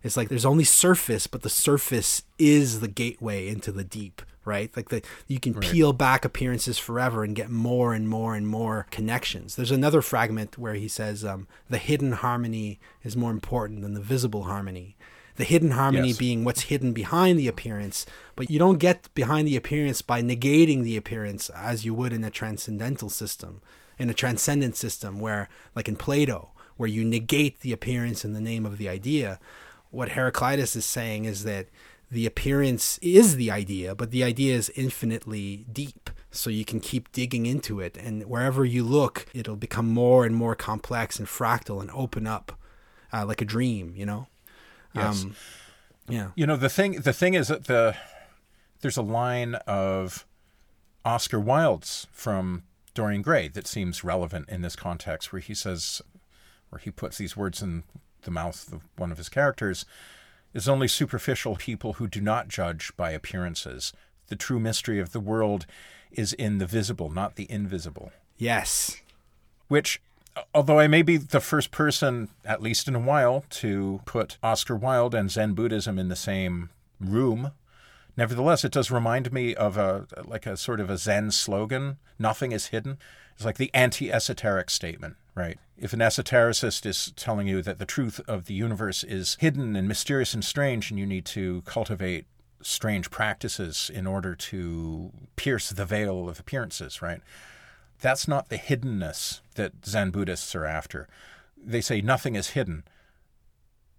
It's 0.02 0.16
like 0.16 0.28
there's 0.30 0.46
only 0.46 0.64
surface, 0.64 1.26
but 1.26 1.42
the 1.42 1.50
surface 1.50 2.22
is 2.38 2.80
the 2.80 2.88
gateway 2.88 3.48
into 3.48 3.70
the 3.70 3.84
deep, 3.84 4.22
right? 4.46 4.74
Like 4.74 4.88
the 4.88 5.02
you 5.28 5.38
can 5.38 5.52
right. 5.52 5.62
peel 5.62 5.92
back 5.92 6.24
appearances 6.24 6.78
forever 6.78 7.22
and 7.22 7.36
get 7.36 7.50
more 7.50 7.92
and 7.92 8.08
more 8.08 8.34
and 8.34 8.48
more 8.48 8.86
connections. 8.90 9.56
There's 9.56 9.70
another 9.70 10.00
fragment 10.00 10.56
where 10.56 10.74
he 10.74 10.88
says 10.88 11.22
um, 11.22 11.48
the 11.68 11.76
hidden 11.78 12.12
harmony 12.12 12.80
is 13.04 13.14
more 13.14 13.30
important 13.30 13.82
than 13.82 13.92
the 13.92 14.00
visible 14.00 14.44
harmony 14.44 14.96
The 15.40 15.46
hidden 15.46 15.70
harmony 15.70 16.08
Yes. 16.08 16.18
being 16.18 16.44
what's 16.44 16.64
hidden 16.72 16.92
behind 16.92 17.38
the 17.38 17.48
appearance, 17.48 18.04
but 18.36 18.50
you 18.50 18.58
don't 18.58 18.76
get 18.76 19.08
behind 19.14 19.48
the 19.48 19.56
appearance 19.56 20.02
by 20.02 20.20
negating 20.20 20.82
the 20.82 20.98
appearance 20.98 21.48
as 21.48 21.82
you 21.82 21.94
would 21.94 22.12
in 22.12 22.24
a 22.24 22.30
transcendental 22.30 23.08
system, 23.08 23.62
in 23.98 24.10
a 24.10 24.20
transcendent 24.22 24.76
system 24.76 25.18
where, 25.18 25.48
like 25.74 25.88
in 25.88 25.96
Plato, 25.96 26.50
where 26.76 26.90
you 26.90 27.06
negate 27.06 27.60
the 27.60 27.72
appearance 27.72 28.22
in 28.22 28.34
the 28.34 28.40
name 28.50 28.66
of 28.66 28.76
the 28.76 28.86
idea. 28.86 29.40
What 29.90 30.10
Heraclitus 30.10 30.76
is 30.76 30.84
saying 30.84 31.24
is 31.24 31.44
that 31.44 31.68
the 32.10 32.26
appearance 32.26 32.98
is 33.00 33.36
the 33.36 33.50
idea, 33.50 33.94
but 33.94 34.10
the 34.10 34.22
idea 34.22 34.54
is 34.54 34.70
infinitely 34.76 35.64
deep. 35.72 36.10
So 36.30 36.50
you 36.50 36.66
can 36.66 36.80
keep 36.80 37.12
digging 37.12 37.46
into 37.46 37.80
it, 37.80 37.96
and 37.96 38.24
wherever 38.26 38.62
you 38.66 38.84
look, 38.84 39.24
it'll 39.32 39.56
become 39.56 39.88
more 39.88 40.26
and 40.26 40.36
more 40.36 40.54
complex 40.54 41.18
and 41.18 41.26
fractal 41.26 41.80
and 41.80 41.90
open 41.92 42.26
up 42.26 42.52
uh, 43.10 43.24
like 43.24 43.40
a 43.40 43.46
dream, 43.46 43.94
you 43.96 44.04
know? 44.04 44.26
Yes. 44.92 45.24
Um, 45.24 45.36
yeah. 46.08 46.30
You 46.34 46.46
know 46.46 46.56
the 46.56 46.68
thing. 46.68 47.00
The 47.00 47.12
thing 47.12 47.34
is 47.34 47.48
that 47.48 47.64
the 47.66 47.96
there's 48.80 48.96
a 48.96 49.02
line 49.02 49.54
of 49.66 50.26
Oscar 51.04 51.38
Wilde's 51.38 52.06
from 52.12 52.64
Dorian 52.94 53.22
Gray 53.22 53.48
that 53.48 53.66
seems 53.66 54.04
relevant 54.04 54.48
in 54.48 54.62
this 54.62 54.76
context, 54.76 55.32
where 55.32 55.40
he 55.40 55.54
says, 55.54 56.02
where 56.70 56.80
he 56.80 56.90
puts 56.90 57.18
these 57.18 57.36
words 57.36 57.62
in 57.62 57.84
the 58.22 58.30
mouth 58.30 58.72
of 58.72 58.82
one 58.96 59.12
of 59.12 59.18
his 59.18 59.28
characters, 59.28 59.84
is 60.52 60.68
only 60.68 60.88
superficial 60.88 61.56
people 61.56 61.94
who 61.94 62.06
do 62.06 62.20
not 62.20 62.48
judge 62.48 62.92
by 62.96 63.12
appearances. 63.12 63.92
The 64.28 64.36
true 64.36 64.60
mystery 64.60 64.98
of 64.98 65.12
the 65.12 65.20
world 65.20 65.66
is 66.10 66.32
in 66.32 66.58
the 66.58 66.66
visible, 66.66 67.10
not 67.10 67.36
the 67.36 67.50
invisible. 67.50 68.12
Yes. 68.36 69.00
Which, 69.68 70.00
although 70.54 70.78
I 70.78 70.86
may 70.86 71.02
be 71.02 71.16
the 71.16 71.40
first 71.40 71.70
person, 71.70 72.28
at 72.44 72.62
least 72.62 72.88
in 72.88 72.94
a 72.94 73.00
while, 73.00 73.44
to 73.50 74.00
put 74.04 74.38
Oscar 74.42 74.76
Wilde 74.76 75.14
and 75.14 75.30
Zen 75.30 75.54
Buddhism 75.54 75.98
in 75.98 76.08
the 76.08 76.16
same 76.16 76.70
room, 77.00 77.52
nevertheless, 78.16 78.64
it 78.64 78.72
does 78.72 78.90
remind 78.90 79.32
me 79.32 79.54
of 79.54 79.76
a 79.76 80.06
like 80.24 80.46
a 80.46 80.56
sort 80.56 80.80
of 80.80 80.90
a 80.90 80.98
Zen 80.98 81.30
slogan: 81.30 81.98
"Nothing 82.18 82.52
is 82.52 82.66
hidden." 82.66 82.98
It's 83.34 83.44
like 83.44 83.56
the 83.56 83.70
anti-esoteric 83.72 84.68
statement, 84.68 85.16
right? 85.34 85.58
If 85.78 85.94
an 85.94 86.00
esotericist 86.00 86.84
is 86.84 87.12
telling 87.16 87.46
you 87.46 87.62
that 87.62 87.78
the 87.78 87.86
truth 87.86 88.20
of 88.28 88.44
the 88.44 88.54
universe 88.54 89.02
is 89.02 89.38
hidden 89.40 89.74
and 89.76 89.88
mysterious 89.88 90.34
and 90.34 90.44
strange, 90.44 90.90
and 90.90 91.00
you 91.00 91.06
need 91.06 91.24
to 91.26 91.62
cultivate 91.62 92.26
strange 92.60 93.10
practices 93.10 93.90
in 93.92 94.06
order 94.06 94.34
to 94.34 95.10
pierce 95.36 95.70
the 95.70 95.86
veil 95.86 96.28
of 96.28 96.38
appearances, 96.38 97.00
right? 97.00 97.22
That's 98.00 98.26
not 98.26 98.48
the 98.48 98.58
hiddenness 98.58 99.40
that 99.54 99.84
Zen 99.84 100.10
Buddhists 100.10 100.54
are 100.54 100.64
after. 100.64 101.08
They 101.56 101.80
say 101.80 102.00
nothing 102.00 102.34
is 102.34 102.50
hidden, 102.50 102.84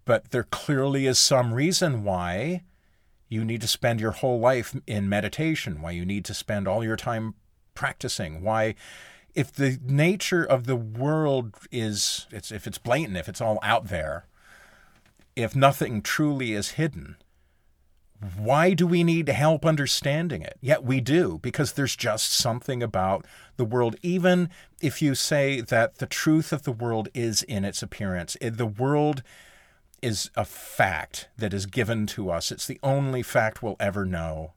but 0.04 0.30
there 0.30 0.42
clearly 0.44 1.06
is 1.06 1.18
some 1.18 1.54
reason 1.54 2.04
why 2.04 2.62
you 3.28 3.44
need 3.44 3.60
to 3.62 3.68
spend 3.68 4.00
your 4.00 4.10
whole 4.10 4.40
life 4.40 4.76
in 4.86 5.08
meditation, 5.08 5.80
why 5.80 5.92
you 5.92 6.04
need 6.04 6.24
to 6.26 6.34
spend 6.34 6.66
all 6.66 6.84
your 6.84 6.96
time 6.96 7.34
practicing, 7.74 8.42
why 8.42 8.74
if 9.34 9.50
the 9.52 9.78
nature 9.82 10.44
of 10.44 10.66
the 10.66 10.76
world 10.76 11.54
is 11.70 12.26
it's 12.30 12.52
if 12.52 12.66
it's 12.66 12.78
blatant, 12.78 13.16
if 13.16 13.28
it's 13.28 13.40
all 13.40 13.58
out 13.62 13.88
there, 13.88 14.26
if 15.34 15.56
nothing 15.56 16.02
truly 16.02 16.52
is 16.52 16.72
hidden, 16.72 17.16
why 18.36 18.74
do 18.74 18.86
we 18.86 19.02
need 19.02 19.28
help 19.28 19.66
understanding 19.66 20.42
it? 20.42 20.56
Yet 20.60 20.84
we 20.84 21.00
do, 21.00 21.38
because 21.42 21.72
there's 21.72 21.96
just 21.96 22.32
something 22.32 22.82
about 22.82 23.26
the 23.56 23.64
world. 23.64 23.96
Even 24.02 24.48
if 24.80 25.02
you 25.02 25.14
say 25.14 25.60
that 25.60 25.98
the 25.98 26.06
truth 26.06 26.52
of 26.52 26.62
the 26.62 26.72
world 26.72 27.08
is 27.14 27.42
in 27.42 27.64
its 27.64 27.82
appearance, 27.82 28.36
the 28.40 28.66
world 28.66 29.22
is 30.00 30.30
a 30.36 30.44
fact 30.44 31.28
that 31.36 31.54
is 31.54 31.66
given 31.66 32.06
to 32.08 32.30
us. 32.30 32.50
It's 32.50 32.66
the 32.66 32.80
only 32.82 33.22
fact 33.22 33.62
we'll 33.62 33.76
ever 33.78 34.04
know. 34.04 34.52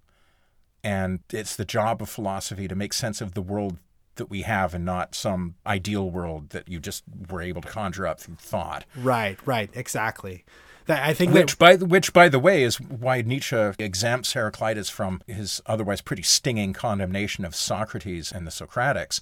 And 0.83 1.19
it's 1.31 1.55
the 1.55 1.65
job 1.65 2.01
of 2.01 2.09
philosophy 2.09 2.67
to 2.67 2.75
make 2.75 2.93
sense 2.93 3.21
of 3.21 3.33
the 3.33 3.41
world 3.41 3.77
that 4.15 4.29
we 4.29 4.43
have 4.43 4.73
and 4.73 4.85
not 4.85 5.13
some 5.15 5.55
ideal 5.65 6.09
world 6.09 6.49
that 6.51 6.69
you 6.69 6.79
just 6.79 7.03
were 7.29 7.41
able 7.41 7.61
to 7.61 7.67
conjure 7.67 8.07
up 8.07 8.19
through 8.19 8.35
thought. 8.35 8.85
Right, 8.95 9.37
right, 9.45 9.69
exactly. 9.73 10.45
That 10.87 11.03
I 11.03 11.13
think 11.13 11.33
Which, 11.33 11.53
that 11.53 11.59
by 11.59 11.75
the, 11.77 11.85
which, 11.85 12.13
by 12.13 12.29
the 12.29 12.37
way, 12.37 12.61
is 12.63 12.79
why 12.79 13.21
Nietzsche 13.21 13.71
exempts 13.79 14.33
Heraclitus 14.33 14.89
from 14.89 15.21
his 15.25 15.59
otherwise 15.65 15.99
pretty 15.99 16.21
stinging 16.21 16.73
condemnation 16.73 17.43
of 17.43 17.55
Socrates 17.55 18.31
and 18.31 18.45
the 18.45 18.51
Socratics, 18.51 19.19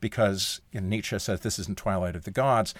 because 0.00 0.60
you 0.72 0.80
know, 0.80 0.88
Nietzsche 0.88 1.18
says 1.20 1.40
this 1.40 1.58
isn't 1.60 1.78
Twilight 1.78 2.16
of 2.16 2.24
the 2.24 2.32
Gods. 2.32 2.74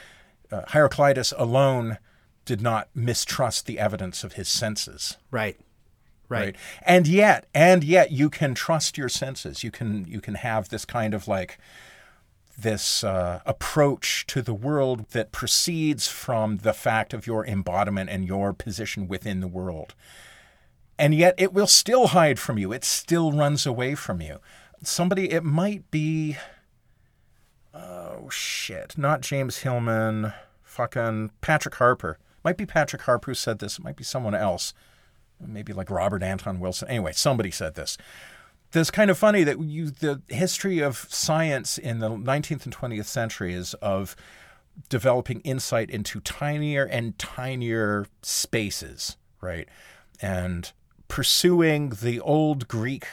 Uh, 0.51 0.62
Heraclitus 0.68 1.32
alone 1.37 1.99
did 2.45 2.61
not 2.61 2.89
mistrust 2.95 3.66
the 3.66 3.78
evidence 3.78 4.24
of 4.24 4.35
his 4.35 4.49
senses. 4.49 5.16
right, 5.30 5.59
right, 6.28 6.41
Right. 6.41 6.57
And 6.82 7.07
yet, 7.07 7.47
and 7.55 7.85
yet 7.85 8.11
you 8.11 8.30
can 8.30 8.55
trust 8.55 8.99
your 8.99 9.09
senses. 9.09 9.62
You 9.62 9.70
can 9.70 10.07
you 10.07 10.20
can 10.20 10.35
have 10.35 10.70
this 10.70 10.85
kind 10.85 11.14
of 11.14 11.28
like 11.28 11.59
this 12.57 13.03
uh, 13.05 13.41
approach 13.47 14.27
to 14.29 14.43
the 14.43 14.55
world 14.55 15.09
that 15.11 15.33
proceeds 15.33 16.09
from 16.09 16.59
the 16.59 16.73
fact 16.73 17.13
of 17.13 17.27
your 17.27 17.47
embodiment 17.47 18.11
and 18.11 18.27
your 18.27 18.53
position 18.53 19.09
within 19.09 19.41
the 19.41 19.49
world. 19.49 19.95
And 20.99 21.15
yet 21.15 21.35
it 21.37 21.53
will 21.53 21.67
still 21.67 22.09
hide 22.09 22.39
from 22.39 22.59
you. 22.59 22.73
It 22.73 22.85
still 22.85 23.33
runs 23.33 23.67
away 23.67 23.95
from 23.95 24.21
you. 24.21 24.39
Somebody, 24.83 25.33
it 25.33 25.43
might 25.43 25.91
be, 25.91 26.37
oh 27.73 28.29
shit, 28.31 28.97
not 28.97 29.21
James 29.21 29.59
Hillman, 29.59 30.33
fucking 30.63 31.31
Patrick 31.41 31.75
Harpur. 31.77 32.17
Might 32.45 32.57
be 32.57 32.67
Patrick 32.67 33.03
Harpur 33.03 33.27
who 33.27 33.35
said 33.35 33.59
this. 33.59 33.79
It 33.79 33.85
might 33.85 33.97
be 33.97 34.05
someone 34.05 34.35
else 34.35 34.75
maybe 35.41 35.73
like 35.73 35.91
Robert 35.91 36.23
Anton 36.23 36.61
Wilson. 36.61 36.89
Anyway, 36.89 37.13
somebody 37.13 37.51
said 37.51 37.75
this. 37.75 37.97
It's 38.77 38.91
kind 38.91 39.11
of 39.11 39.18
funny 39.18 39.45
that 39.45 39.61
you 39.61 39.91
the 39.91 40.22
history 40.29 40.81
of 40.81 41.07
science 41.11 41.79
in 41.79 42.01
the 42.01 42.11
19th 42.11 42.64
and 42.64 42.77
20th 42.77 43.07
century 43.07 43.55
is 43.55 43.75
of 43.75 44.16
developing 44.89 45.41
insight 45.41 45.91
into 45.91 46.20
tinier 46.20 46.85
and 46.85 47.18
tinier 47.18 48.07
spaces, 48.22 49.16
right? 49.41 49.68
And 50.20 50.72
pursuing 51.09 51.91
the 51.91 52.20
old 52.20 52.66
Greek 52.68 53.07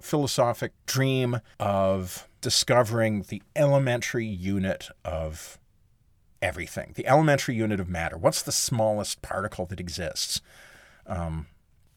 philosophic 0.00 0.72
dream 0.86 1.40
of 1.58 2.28
discovering 2.40 3.22
the 3.28 3.42
elementary 3.54 4.26
unit 4.26 4.88
of 5.04 5.58
everything, 6.42 6.92
the 6.96 7.06
elementary 7.06 7.54
unit 7.54 7.80
of 7.80 7.88
matter. 7.88 8.16
What's 8.16 8.42
the 8.42 8.52
smallest 8.52 9.22
particle 9.22 9.66
that 9.66 9.78
exists? 9.78 10.40
Um, 11.06 11.46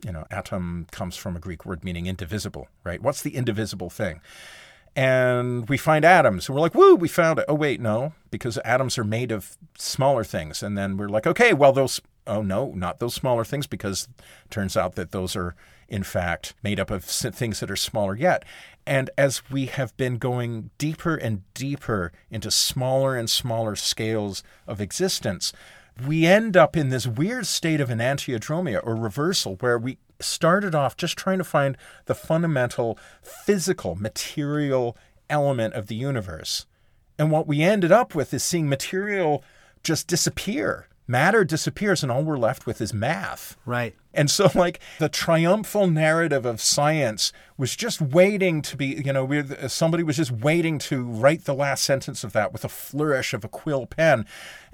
you 0.03 0.11
know, 0.11 0.25
atom 0.29 0.87
comes 0.91 1.15
from 1.15 1.35
a 1.35 1.39
Greek 1.39 1.65
word 1.65 1.83
meaning 1.83 2.05
indivisible, 2.07 2.67
right? 2.83 3.01
What's 3.01 3.21
the 3.21 3.35
indivisible 3.35 3.89
thing? 3.89 4.21
And 4.95 5.67
we 5.67 5.77
find 5.77 6.05
atoms, 6.05 6.47
and 6.47 6.55
we're 6.55 6.61
like, 6.61 6.75
woo, 6.75 6.93
we 6.93 7.07
found 7.07 7.39
it. 7.39 7.45
Oh, 7.47 7.55
wait, 7.55 7.81
no, 7.81 8.13
because 8.29 8.59
atoms 8.59 8.97
are 8.99 9.03
made 9.03 9.31
of 9.31 9.57
smaller 9.75 10.23
things. 10.23 10.61
And 10.61 10.77
then 10.77 10.97
we're 10.97 11.09
like, 11.09 11.25
okay, 11.25 11.51
well, 11.51 11.73
those, 11.73 11.99
oh, 12.27 12.43
no, 12.43 12.71
not 12.75 12.99
those 12.99 13.15
smaller 13.15 13.43
things, 13.43 13.65
because 13.65 14.07
turns 14.51 14.77
out 14.77 14.93
that 14.93 15.11
those 15.11 15.35
are, 15.35 15.55
in 15.87 16.03
fact, 16.03 16.53
made 16.61 16.79
up 16.79 16.91
of 16.91 17.03
things 17.03 17.59
that 17.59 17.71
are 17.71 17.75
smaller 17.75 18.15
yet. 18.15 18.45
And 18.85 19.09
as 19.17 19.49
we 19.49 19.65
have 19.65 19.97
been 19.97 20.17
going 20.17 20.69
deeper 20.77 21.15
and 21.15 21.41
deeper 21.55 22.11
into 22.29 22.51
smaller 22.51 23.15
and 23.15 23.27
smaller 23.27 23.75
scales 23.75 24.43
of 24.67 24.79
existence, 24.79 25.53
we 26.05 26.25
end 26.25 26.57
up 26.57 26.75
in 26.75 26.89
this 26.89 27.05
weird 27.05 27.45
state 27.45 27.79
of 27.79 27.89
enantiodromia 27.89 28.79
or 28.83 28.95
reversal 28.95 29.55
where 29.59 29.77
we 29.77 29.97
started 30.19 30.73
off 30.73 30.97
just 30.97 31.17
trying 31.17 31.37
to 31.37 31.43
find 31.43 31.77
the 32.05 32.15
fundamental 32.15 32.97
physical, 33.21 33.95
material 33.95 34.97
element 35.29 35.73
of 35.73 35.87
the 35.87 35.95
universe. 35.95 36.65
And 37.17 37.31
what 37.31 37.47
we 37.47 37.61
ended 37.61 37.91
up 37.91 38.15
with 38.15 38.33
is 38.33 38.43
seeing 38.43 38.67
material 38.67 39.43
just 39.83 40.07
disappear. 40.07 40.87
Matter 41.05 41.43
disappears, 41.43 42.01
and 42.01 42.09
all 42.11 42.23
we're 42.23 42.37
left 42.37 42.65
with 42.65 42.79
is 42.79 42.93
math. 42.93 43.57
right. 43.65 43.93
And 44.13 44.31
so, 44.31 44.49
like, 44.55 44.79
the 44.99 45.09
triumphal 45.09 45.87
narrative 45.87 46.45
of 46.45 46.61
science 46.61 47.33
was 47.57 47.75
just 47.75 48.01
waiting 48.01 48.61
to 48.61 48.77
be, 48.77 49.01
you 49.03 49.11
know, 49.11 49.43
somebody 49.67 50.03
was 50.03 50.17
just 50.17 50.31
waiting 50.31 50.79
to 50.79 51.03
write 51.03 51.43
the 51.43 51.53
last 51.53 51.83
sentence 51.83 52.23
of 52.23 52.31
that 52.33 52.53
with 52.53 52.63
a 52.63 52.69
flourish 52.69 53.33
of 53.33 53.43
a 53.43 53.49
quill 53.49 53.85
pen. 53.85 54.25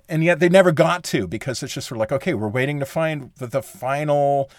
And 0.09 0.23
yet 0.23 0.39
they 0.39 0.49
never 0.49 0.71
got 0.71 1.03
to 1.05 1.27
because 1.27 1.61
it's 1.63 1.73
just 1.73 1.87
sort 1.87 1.97
of 1.97 1.99
like, 1.99 2.11
okay, 2.11 2.33
we're 2.33 2.49
waiting 2.49 2.79
to 2.79 2.85
find 2.85 3.31
the, 3.37 3.47
the 3.47 3.61
final 3.61 4.49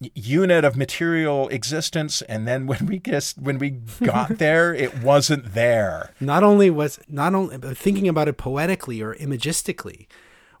unit 0.00 0.64
of 0.64 0.76
material 0.76 1.48
existence. 1.48 2.20
And 2.22 2.46
then 2.46 2.66
when 2.66 2.86
we 2.86 2.98
just, 2.98 3.38
when 3.38 3.58
we 3.58 3.70
got 4.02 4.28
there, 4.38 4.74
it 4.74 5.02
wasn't 5.02 5.54
there. 5.54 6.10
Not 6.20 6.42
only 6.42 6.68
was 6.68 6.98
not 7.08 7.34
only 7.34 7.56
thinking 7.74 8.08
about 8.08 8.28
it 8.28 8.36
poetically 8.36 9.00
or 9.00 9.14
imagistically, 9.14 10.06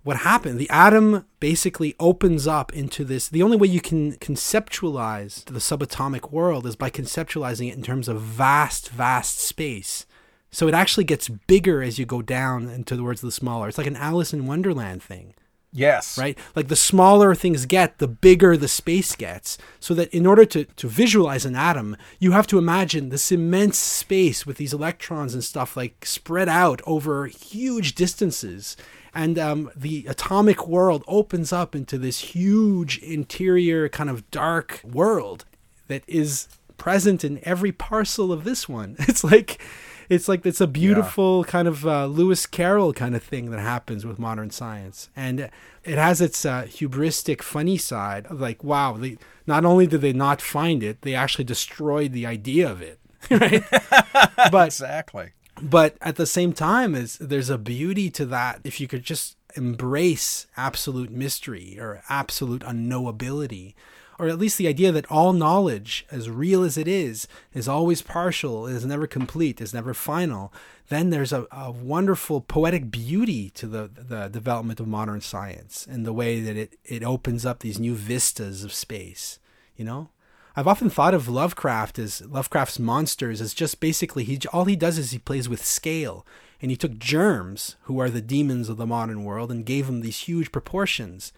what 0.06 0.18
happened? 0.18 0.60
The 0.60 0.70
atom 0.70 1.26
basically 1.40 1.96
opens 1.98 2.46
up 2.46 2.72
into 2.72 3.04
this. 3.04 3.28
The 3.28 3.42
only 3.42 3.56
way 3.56 3.66
you 3.66 3.80
can 3.80 4.12
conceptualize 4.18 5.44
the 5.46 5.58
subatomic 5.58 6.30
world 6.30 6.64
is 6.64 6.76
by 6.76 6.90
conceptualizing 6.90 7.68
it 7.70 7.74
in 7.74 7.82
terms 7.82 8.06
of 8.06 8.20
vast, 8.20 8.88
vast 8.90 9.40
space. 9.40 10.06
So 10.50 10.68
it 10.68 10.74
actually 10.74 11.04
gets 11.04 11.28
bigger 11.28 11.82
as 11.82 11.98
you 11.98 12.06
go 12.06 12.22
down 12.22 12.68
into 12.68 12.96
the 12.96 13.02
words 13.02 13.22
of 13.22 13.26
the 13.26 13.32
smaller. 13.32 13.68
It's 13.68 13.78
like 13.78 13.86
an 13.86 13.96
Alice 13.96 14.32
in 14.32 14.46
Wonderland 14.46 15.02
thing. 15.02 15.34
Yes. 15.76 16.16
right? 16.16 16.38
Like 16.54 16.68
the 16.68 16.76
smaller 16.76 17.34
things 17.34 17.66
get, 17.66 17.98
the 17.98 18.08
bigger 18.08 18.56
the 18.56 18.68
space 18.68 19.14
gets. 19.14 19.58
So 19.78 19.92
that 19.94 20.12
in 20.12 20.26
order 20.26 20.46
to, 20.46 20.64
to 20.64 20.88
visualize 20.88 21.44
an 21.44 21.54
atom, 21.54 21.96
you 22.18 22.32
have 22.32 22.46
to 22.48 22.58
imagine 22.58 23.10
this 23.10 23.30
immense 23.30 23.78
space 23.78 24.46
with 24.46 24.56
these 24.56 24.72
electrons 24.72 25.34
and 25.34 25.44
stuff 25.44 25.76
like 25.76 26.06
spread 26.06 26.48
out 26.48 26.80
over 26.86 27.26
huge 27.26 27.94
distances. 27.94 28.76
And 29.14 29.38
um, 29.38 29.70
the 29.76 30.06
atomic 30.08 30.66
world 30.66 31.04
opens 31.06 31.52
up 31.52 31.74
into 31.74 31.98
this 31.98 32.20
huge 32.20 32.98
interior, 32.98 33.88
kind 33.90 34.08
of 34.08 34.30
dark 34.30 34.80
world 34.82 35.44
that 35.88 36.02
is 36.06 36.48
present 36.78 37.24
in 37.24 37.40
every 37.42 37.72
parcel 37.72 38.32
of 38.32 38.44
this 38.44 38.68
one. 38.68 38.96
It's 39.08 39.24
like 39.24 39.60
it's 40.08 40.28
like 40.28 40.44
it's 40.46 40.60
a 40.60 40.66
beautiful 40.66 41.44
kind 41.44 41.66
of 41.68 41.86
uh, 41.86 42.06
Lewis 42.06 42.46
Carroll 42.46 42.92
kind 42.92 43.14
of 43.16 43.22
thing 43.22 43.50
that 43.50 43.60
happens 43.60 44.04
with 44.06 44.18
modern 44.18 44.50
science, 44.50 45.08
and 45.16 45.50
it 45.84 45.98
has 45.98 46.20
its 46.20 46.44
uh, 46.44 46.64
hubristic, 46.64 47.42
funny 47.42 47.76
side 47.78 48.26
of 48.26 48.40
like, 48.40 48.62
wow, 48.64 48.94
they 48.94 49.18
not 49.46 49.64
only 49.64 49.86
did 49.86 50.00
they 50.00 50.12
not 50.12 50.40
find 50.40 50.82
it, 50.82 51.02
they 51.02 51.14
actually 51.14 51.44
destroyed 51.44 52.12
the 52.12 52.26
idea 52.26 52.70
of 52.70 52.82
it, 52.82 52.98
right? 53.30 53.64
but 54.50 54.66
Exactly. 54.68 55.30
but 55.60 55.96
at 56.00 56.16
the 56.16 56.26
same 56.26 56.52
time 56.52 56.94
is 56.94 57.16
there's 57.18 57.50
a 57.50 57.58
beauty 57.58 58.10
to 58.10 58.26
that 58.26 58.60
if 58.64 58.80
you 58.80 58.88
could 58.88 59.02
just 59.02 59.36
embrace 59.56 60.46
absolute 60.56 61.10
mystery 61.10 61.78
or 61.80 62.02
absolute 62.10 62.62
unknowability 62.62 63.74
or 64.18 64.28
at 64.28 64.38
least 64.38 64.58
the 64.58 64.68
idea 64.68 64.92
that 64.92 65.10
all 65.10 65.32
knowledge 65.32 66.06
as 66.10 66.30
real 66.30 66.62
as 66.62 66.78
it 66.78 66.88
is 66.88 67.28
is 67.52 67.68
always 67.68 68.02
partial 68.02 68.66
is 68.66 68.84
never 68.84 69.06
complete 69.06 69.60
is 69.60 69.74
never 69.74 69.94
final 69.94 70.52
then 70.88 71.10
there's 71.10 71.32
a, 71.32 71.46
a 71.50 71.70
wonderful 71.70 72.40
poetic 72.40 72.90
beauty 72.90 73.50
to 73.50 73.66
the, 73.66 73.90
the 73.92 74.28
development 74.28 74.78
of 74.78 74.86
modern 74.86 75.20
science 75.20 75.86
and 75.90 76.06
the 76.06 76.12
way 76.12 76.40
that 76.40 76.56
it, 76.56 76.78
it 76.84 77.02
opens 77.02 77.44
up 77.44 77.58
these 77.58 77.78
new 77.78 77.94
vistas 77.94 78.64
of 78.64 78.72
space 78.72 79.38
you 79.76 79.84
know? 79.84 80.10
I've 80.58 80.66
often 80.66 80.88
thought 80.88 81.12
of 81.12 81.28
Lovecraft 81.28 81.98
as 81.98 82.22
Lovecraft's 82.22 82.78
monsters 82.78 83.42
as 83.42 83.52
just 83.52 83.78
basically 83.78 84.24
he 84.24 84.40
all 84.52 84.64
he 84.64 84.74
does 84.74 84.96
is 84.96 85.10
he 85.10 85.18
plays 85.18 85.50
with 85.50 85.64
scale 85.64 86.26
and 86.62 86.70
he 86.70 86.78
took 86.78 86.98
germs 86.98 87.76
who 87.82 87.98
are 88.00 88.08
the 88.08 88.22
demons 88.22 88.70
of 88.70 88.78
the 88.78 88.86
modern 88.86 89.22
world 89.22 89.50
and 89.50 89.66
gave 89.66 89.86
them 89.86 90.00
these 90.00 90.20
huge 90.20 90.50
proportions. 90.52 91.34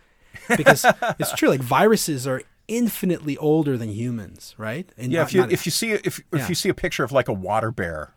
Because 0.56 0.86
it's 1.18 1.32
true 1.32 1.48
like 1.48 1.60
viruses 1.60 2.28
are 2.28 2.42
infinitely 2.68 3.36
older 3.38 3.76
than 3.76 3.88
humans 3.88 4.54
right 4.58 4.90
and 4.96 5.10
Yeah, 5.10 5.20
not- 5.22 5.28
if 5.28 5.34
you 5.34 5.42
if 5.50 5.66
you 5.66 5.72
see 5.72 5.92
if 5.92 6.20
Yeah. 6.32 6.40
if 6.42 6.48
you 6.48 6.54
see 6.54 6.68
a 6.68 6.74
picture 6.74 7.02
of 7.04 7.10
like 7.12 7.28
a 7.28 7.32
water 7.32 7.70
bear, 7.70 8.14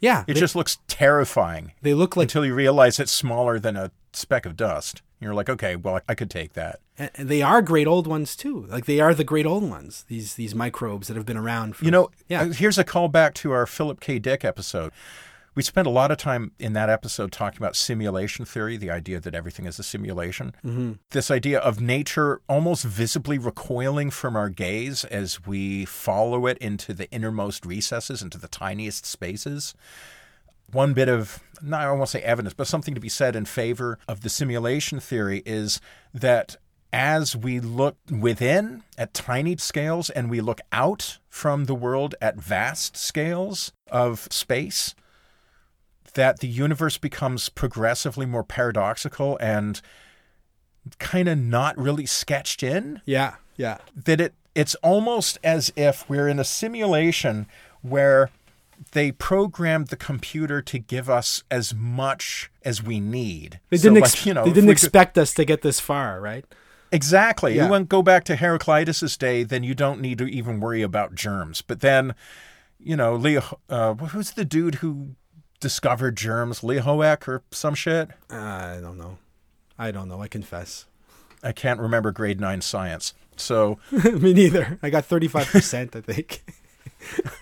yeah 0.00 0.22
it 0.26 0.34
they, 0.34 0.40
just 0.40 0.54
looks 0.56 0.78
terrifying 0.88 1.72
they 1.82 1.92
look 1.94 2.16
like 2.16 2.24
until 2.26 2.46
you 2.46 2.54
realize 2.54 2.98
it's 3.00 3.12
smaller 3.12 3.58
than 3.58 3.76
a 3.76 3.90
speck 4.12 4.46
of 4.46 4.56
dust. 4.56 5.02
You're 5.20 5.34
like, 5.34 5.48
okay, 5.48 5.76
well, 5.76 6.00
I 6.08 6.14
could 6.16 6.30
take 6.30 6.54
that. 6.54 6.80
and 6.98 7.10
and 7.14 7.28
they 7.28 7.42
are 7.42 7.62
great 7.62 7.86
old 7.86 8.06
ones 8.08 8.34
too 8.36 8.66
like 8.68 8.86
they 8.86 9.00
are 9.00 9.14
the 9.14 9.24
great 9.24 9.46
old 9.46 9.62
ones 9.68 10.04
these 10.08 10.34
these 10.34 10.54
microbes 10.54 11.06
that 11.08 11.16
have 11.16 11.24
been 11.26 11.36
around 11.36 11.76
for 11.76 11.84
You 11.84 11.90
know, 11.92 12.10
yeah 12.28 12.42
uh, 12.42 12.46
here's 12.52 12.76
a 12.78 12.84
callback 12.84 13.34
to 13.34 13.52
our 13.52 13.66
Philip 13.66 14.00
K. 14.00 14.18
Dick 14.18 14.44
episode. 14.44 14.92
We 15.54 15.62
spent 15.62 15.86
a 15.86 15.90
lot 15.90 16.10
of 16.10 16.16
time 16.16 16.52
in 16.58 16.72
that 16.72 16.88
episode 16.88 17.30
talking 17.30 17.58
about 17.58 17.76
simulation 17.76 18.44
theory, 18.44 18.76
the 18.76 18.90
idea 18.90 19.20
that 19.20 19.34
everything 19.34 19.66
is 19.66 19.78
a 19.78 19.82
simulation. 19.82 20.54
Mm-hmm. 20.64 20.92
This 21.10 21.30
idea 21.30 21.58
of 21.58 21.80
nature 21.80 22.40
almost 22.48 22.84
visibly 22.84 23.38
recoiling 23.38 24.10
from 24.10 24.34
our 24.34 24.48
gaze 24.48 25.04
as 25.04 25.44
we 25.44 25.84
follow 25.84 26.46
it 26.46 26.56
into 26.58 26.94
the 26.94 27.10
innermost 27.10 27.66
recesses, 27.66 28.22
into 28.22 28.38
the 28.38 28.48
tiniest 28.48 29.04
spaces. 29.04 29.74
One 30.70 30.94
bit 30.94 31.10
of, 31.10 31.40
not, 31.60 31.82
I 31.82 31.92
won't 31.92 32.08
say 32.08 32.22
evidence, 32.22 32.54
but 32.54 32.66
something 32.66 32.94
to 32.94 33.00
be 33.00 33.10
said 33.10 33.36
in 33.36 33.44
favor 33.44 33.98
of 34.08 34.22
the 34.22 34.30
simulation 34.30 35.00
theory 35.00 35.42
is 35.44 35.82
that 36.14 36.56
as 36.94 37.36
we 37.36 37.60
look 37.60 37.96
within 38.10 38.82
at 38.96 39.14
tiny 39.14 39.56
scales 39.56 40.08
and 40.10 40.30
we 40.30 40.40
look 40.40 40.60
out 40.72 41.18
from 41.28 41.64
the 41.64 41.74
world 41.74 42.14
at 42.20 42.36
vast 42.36 42.96
scales 42.96 43.72
of 43.90 44.28
space, 44.30 44.94
that 46.14 46.40
the 46.40 46.48
universe 46.48 46.98
becomes 46.98 47.48
progressively 47.48 48.26
more 48.26 48.44
paradoxical 48.44 49.36
and 49.40 49.80
kind 50.98 51.28
of 51.28 51.38
not 51.38 51.78
really 51.78 52.06
sketched 52.06 52.62
in 52.62 53.00
yeah 53.04 53.34
yeah 53.56 53.78
that 53.94 54.20
it 54.20 54.34
it's 54.54 54.74
almost 54.76 55.38
as 55.44 55.72
if 55.76 56.08
we're 56.10 56.28
in 56.28 56.38
a 56.38 56.44
simulation 56.44 57.46
where 57.82 58.30
they 58.92 59.12
programmed 59.12 59.86
the 59.88 59.96
computer 59.96 60.60
to 60.60 60.78
give 60.78 61.08
us 61.08 61.42
as 61.50 61.72
much 61.72 62.50
as 62.64 62.82
we 62.82 62.98
need. 63.00 63.60
they 63.70 63.76
didn't 63.76 63.94
like, 63.94 64.02
ex- 64.04 64.26
you 64.26 64.34
know, 64.34 64.44
they 64.44 64.50
didn't 64.50 64.66
we 64.68 64.74
could- 64.74 64.82
expect 64.84 65.16
us 65.16 65.32
to 65.34 65.44
get 65.44 65.62
this 65.62 65.78
far 65.80 66.20
right 66.20 66.44
Exactly. 66.94 67.56
Yeah. 67.56 67.64
You 67.64 67.70
want 67.70 67.84
to 67.84 67.88
go 67.88 68.02
back 68.02 68.22
to 68.24 68.36
Heraclitus's 68.36 69.16
day, 69.16 69.44
then 69.44 69.64
you 69.64 69.74
don't 69.74 70.02
need 70.02 70.18
to 70.18 70.26
even 70.26 70.60
worry 70.60 70.82
about 70.82 71.14
germs. 71.14 71.62
But 71.62 71.80
then, 71.80 72.14
you 72.78 72.96
know, 72.96 73.16
Leo, 73.16 73.58
uh, 73.70 73.94
who's 73.94 74.32
the 74.32 74.44
dude 74.44 74.74
who 74.76 75.14
discovered 75.62 76.16
germs? 76.16 76.60
Lehoek 76.60 77.26
or 77.26 77.42
some 77.50 77.74
shit? 77.74 78.10
Uh, 78.30 78.36
I 78.36 78.78
don't 78.82 78.98
know. 78.98 79.16
I 79.78 79.90
don't 79.90 80.08
know. 80.08 80.20
I 80.20 80.28
confess. 80.28 80.84
I 81.42 81.52
can't 81.52 81.80
remember 81.80 82.12
grade 82.12 82.40
nine 82.40 82.60
science. 82.60 83.14
So 83.36 83.78
Me 83.90 84.34
neither. 84.34 84.78
I 84.82 84.90
got 84.90 85.08
35%, 85.08 85.96
I 85.96 86.00
think. 86.02 86.42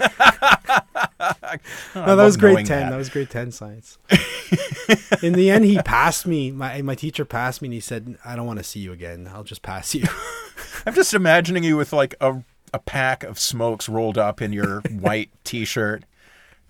no, 1.95 2.17
that 2.17 2.25
was 2.25 2.37
grade 2.37 2.65
10. 2.65 2.91
That. 2.91 2.97
was 2.97 3.09
grade 3.09 3.31
10 3.31 3.53
science. 3.53 3.99
In 5.23 5.35
the 5.35 5.51
end, 5.51 5.65
he 5.65 5.79
passed 5.79 6.27
me. 6.27 6.51
My, 6.51 6.81
my 6.83 6.95
teacher 6.95 7.25
passed 7.25 7.61
me 7.63 7.67
and 7.67 7.75
he 7.75 7.81
said, 7.81 8.17
I 8.25 8.37
don't 8.37 8.47
want 8.47 8.59
to 8.59 8.65
see 8.65 8.81
you 8.81 8.93
again. 8.93 9.29
I'll 9.33 9.45
just 9.45 9.63
pass 9.63 9.95
you. 9.95 10.05
I'm 10.87 10.95
just 10.95 11.13
imagining 11.13 11.65
you 11.65 11.77
with 11.77 11.93
like 11.93 12.15
a, 12.21 12.43
a 12.73 12.79
pack 12.79 13.23
of 13.23 13.39
smokes 13.39 13.89
rolled 13.89 14.17
up 14.17 14.41
in 14.41 14.53
your 14.53 14.81
white 14.81 15.31
t 15.45 15.65
shirt, 15.65 16.05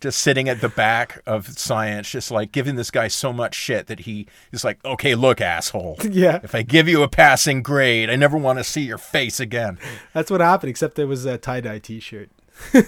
just 0.00 0.18
sitting 0.20 0.48
at 0.48 0.60
the 0.60 0.68
back 0.68 1.22
of 1.26 1.58
science, 1.58 2.10
just 2.10 2.30
like 2.30 2.52
giving 2.52 2.76
this 2.76 2.90
guy 2.90 3.08
so 3.08 3.32
much 3.32 3.54
shit 3.54 3.86
that 3.86 4.00
he 4.00 4.26
is 4.52 4.64
like, 4.64 4.84
okay, 4.84 5.14
look, 5.14 5.40
asshole. 5.40 5.98
yeah. 6.10 6.40
If 6.42 6.54
I 6.54 6.62
give 6.62 6.88
you 6.88 7.02
a 7.02 7.08
passing 7.08 7.62
grade, 7.62 8.10
I 8.10 8.16
never 8.16 8.36
want 8.36 8.58
to 8.58 8.64
see 8.64 8.82
your 8.82 8.98
face 8.98 9.40
again. 9.40 9.78
That's 10.12 10.30
what 10.30 10.40
happened, 10.40 10.70
except 10.70 10.98
it 10.98 11.04
was 11.06 11.24
a 11.24 11.38
tie 11.38 11.60
dye 11.60 11.78
t 11.78 12.00
shirt. 12.00 12.30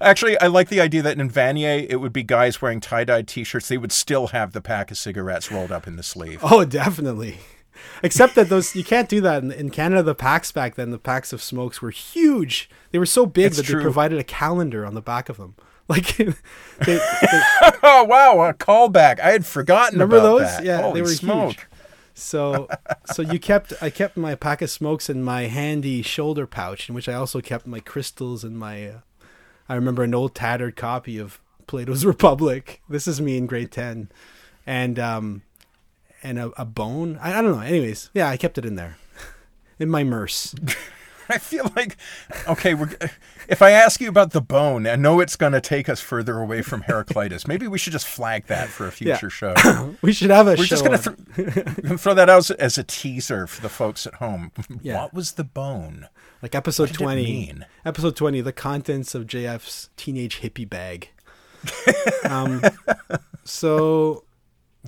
Actually, 0.00 0.38
I 0.40 0.48
like 0.48 0.68
the 0.68 0.80
idea 0.80 1.02
that 1.02 1.18
in 1.18 1.30
Vanier, 1.30 1.86
it 1.88 1.96
would 1.96 2.12
be 2.12 2.22
guys 2.22 2.60
wearing 2.60 2.80
tie 2.80 3.04
dye 3.04 3.22
t 3.22 3.44
shirts. 3.44 3.68
They 3.68 3.78
would 3.78 3.92
still 3.92 4.28
have 4.28 4.52
the 4.52 4.60
pack 4.60 4.90
of 4.90 4.98
cigarettes 4.98 5.50
rolled 5.50 5.72
up 5.72 5.86
in 5.86 5.96
the 5.96 6.02
sleeve. 6.02 6.40
Oh, 6.42 6.64
definitely. 6.64 7.38
Except 8.02 8.34
that 8.34 8.48
those 8.48 8.74
you 8.76 8.84
can't 8.84 9.08
do 9.08 9.20
that 9.20 9.42
in, 9.42 9.50
in 9.52 9.70
Canada. 9.70 10.02
The 10.02 10.14
packs 10.14 10.52
back 10.52 10.74
then, 10.74 10.90
the 10.90 10.98
packs 10.98 11.32
of 11.32 11.42
smokes 11.42 11.80
were 11.82 11.90
huge. 11.90 12.68
They 12.90 12.98
were 12.98 13.06
so 13.06 13.26
big 13.26 13.46
It's 13.46 13.56
that 13.58 13.66
true. 13.66 13.78
they 13.78 13.82
provided 13.82 14.18
a 14.18 14.24
calendar 14.24 14.84
on 14.86 14.94
the 14.94 15.02
back 15.02 15.28
of 15.28 15.36
them. 15.36 15.54
Like, 15.88 16.16
they, 16.16 16.24
they, 16.84 16.98
Oh, 17.84 18.02
wow, 18.08 18.40
a 18.48 18.52
callback. 18.52 19.20
I 19.20 19.30
had 19.30 19.46
forgotten 19.46 19.94
Remember 20.00 20.16
about 20.16 20.26
those? 20.38 20.40
that. 20.56 20.64
Yeah, 20.64 20.82
Holy 20.82 20.94
they 20.94 21.02
were 21.02 21.08
smoke. 21.14 21.52
huge. 21.54 21.66
So, 22.12 22.68
so 23.12 23.22
you 23.22 23.38
kept 23.38 23.72
I 23.80 23.90
kept 23.90 24.16
my 24.16 24.34
pack 24.34 24.62
of 24.62 24.70
smokes 24.70 25.08
in 25.08 25.22
my 25.22 25.42
handy 25.42 26.02
shoulder 26.02 26.44
pouch, 26.44 26.88
in 26.88 26.94
which 26.96 27.08
I 27.08 27.14
also 27.14 27.40
kept 27.40 27.68
my 27.68 27.78
crystals 27.78 28.42
and 28.42 28.58
my. 28.58 28.84
Uh, 28.88 28.98
I 29.68 29.76
remember 29.76 30.02
an 30.02 30.12
old 30.12 30.34
tattered 30.34 30.74
copy 30.74 31.18
of 31.18 31.40
Plato's 31.68 32.04
Republic. 32.14 32.82
This 32.88 33.06
is 33.06 33.20
me 33.20 33.36
in 33.36 33.46
grade 33.46 33.70
ten, 33.70 34.10
and 34.66 34.98
um, 34.98 35.42
and 36.26 36.38
a, 36.38 36.50
a 36.60 36.64
bone. 36.64 37.18
I, 37.22 37.38
I 37.38 37.42
don't 37.42 37.52
know. 37.52 37.60
Anyways, 37.60 38.10
yeah, 38.12 38.28
I 38.28 38.36
kept 38.36 38.58
it 38.58 38.64
in 38.64 38.74
there, 38.74 38.96
in 39.78 39.88
my 39.88 40.04
merce. 40.04 40.54
I 41.28 41.38
feel 41.38 41.72
like, 41.74 41.96
okay, 42.46 42.74
we're, 42.74 42.90
if 43.48 43.60
I 43.60 43.72
ask 43.72 44.00
you 44.00 44.08
about 44.08 44.30
the 44.30 44.40
bone, 44.40 44.86
I 44.86 44.94
know 44.94 45.18
it's 45.18 45.34
going 45.34 45.54
to 45.54 45.60
take 45.60 45.88
us 45.88 46.00
further 46.00 46.38
away 46.38 46.62
from 46.62 46.82
Heraclitus. 46.82 47.46
Maybe 47.48 47.66
we 47.66 47.78
should 47.78 47.92
just 47.92 48.06
flag 48.06 48.46
that 48.46 48.68
for 48.68 48.86
a 48.86 48.92
future 48.92 49.28
show. 49.28 49.54
We 50.02 50.12
should 50.12 50.30
have 50.30 50.46
a 50.46 50.50
We're 50.50 50.66
just 50.66 50.84
going 50.84 50.98
to 50.98 51.16
th- 51.34 51.98
throw 52.00 52.14
that 52.14 52.30
out 52.30 52.48
as 52.52 52.78
a 52.78 52.84
teaser 52.84 53.48
for 53.48 53.60
the 53.60 53.68
folks 53.68 54.06
at 54.06 54.14
home. 54.14 54.52
Yeah. 54.80 55.02
What 55.02 55.14
was 55.14 55.32
the 55.32 55.44
bone? 55.44 56.08
like 56.42 56.54
episode 56.54 56.92
twenty. 56.92 57.24
mean? 57.24 57.66
Episode 57.84 58.14
twenty: 58.14 58.40
the 58.40 58.52
contents 58.52 59.14
of 59.14 59.26
JF's 59.26 59.90
teenage 59.96 60.42
hippie 60.42 60.68
bag. 60.68 61.08
um, 62.28 62.62
so 63.42 64.22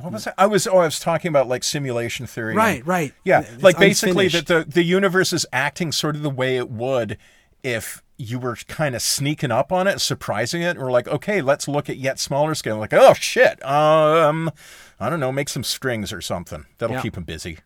What 0.01 0.13
was 0.13 0.25
that? 0.25 0.35
I 0.39 0.47
was 0.47 0.67
oh, 0.67 0.79
I 0.79 0.85
was 0.85 1.01
talking 1.01 1.29
about 1.29 1.49
like 1.49 1.63
simulation 1.65 2.27
theory. 2.27 2.51
and- 2.53 2.59
right, 2.59 2.87
right, 2.87 3.13
Yeah, 3.25 3.41
It's 3.41 3.63
like 3.63 3.79
basically 3.79 4.27
unfinished. 4.27 4.47
that 4.49 4.67
the 4.67 4.71
the 4.73 4.83
universe 4.85 5.33
is 5.33 5.47
acting 5.53 5.93
sort 5.93 6.17
of 6.17 6.23
the 6.23 6.31
way 6.31 6.57
it 6.57 6.71
would 6.71 7.19
if 7.63 8.03
you 8.17 8.39
were 8.39 8.57
kind 8.67 8.95
of 8.97 9.03
sneaking 9.03 9.51
up 9.53 9.71
on 9.73 9.87
it, 9.87 10.01
surprising 10.01 10.61
it, 10.63 10.77
or 10.77 10.91
like, 10.91 11.07
okay, 11.09 11.41
let's 11.41 11.69
look 11.69 11.89
at 11.89 11.97
yet 11.99 12.19
smaller 12.19 12.55
scale. 12.55 12.77
Like, 12.79 12.93
oh 12.93 13.15
shit, 13.15 13.65
um, 13.65 14.51
I 14.99 15.09
don't 15.09 15.21
know, 15.21 15.31
make 15.33 15.49
some 15.49 15.63
strings 15.65 16.13
or 16.13 16.21
something. 16.21 16.65
That'll 16.79 16.97
Yeah. 16.97 17.03
keep 17.03 17.17
him 17.17 17.25
busy. 17.25 17.59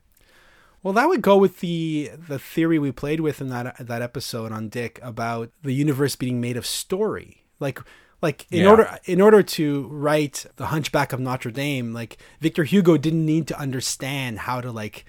Well, 0.83 0.93
that 0.95 1.09
would 1.09 1.23
go 1.23 1.37
with 1.37 1.61
the 1.61 2.11
the 2.29 2.39
theory 2.39 2.79
we 2.79 2.91
played 2.93 3.21
with 3.21 3.41
in 3.41 3.49
that 3.51 3.77
that 3.87 4.03
episode 4.03 4.51
on 4.53 4.69
Dick 4.69 4.99
about 5.03 5.51
the 5.63 5.73
universe 5.73 6.17
being 6.17 6.41
made 6.41 6.57
of 6.57 6.67
story. 6.67 7.45
Like 7.61 7.79
Like 8.23 8.47
in 8.51 8.61
Yeah. 8.63 8.71
order 8.71 8.99
in 9.05 9.21
order 9.21 9.43
to 9.43 9.89
write 9.89 10.47
The 10.57 10.67
Hunchback 10.67 11.13
of 11.13 11.21
Notre 11.21 11.51
Dame, 11.51 11.93
like 11.93 12.19
Victor 12.41 12.65
Hugo 12.65 12.97
didn't 12.97 13.27
need 13.27 13.49
to 13.49 13.59
understand 13.59 14.39
how 14.41 14.61
to 14.61 14.71
like 14.71 15.05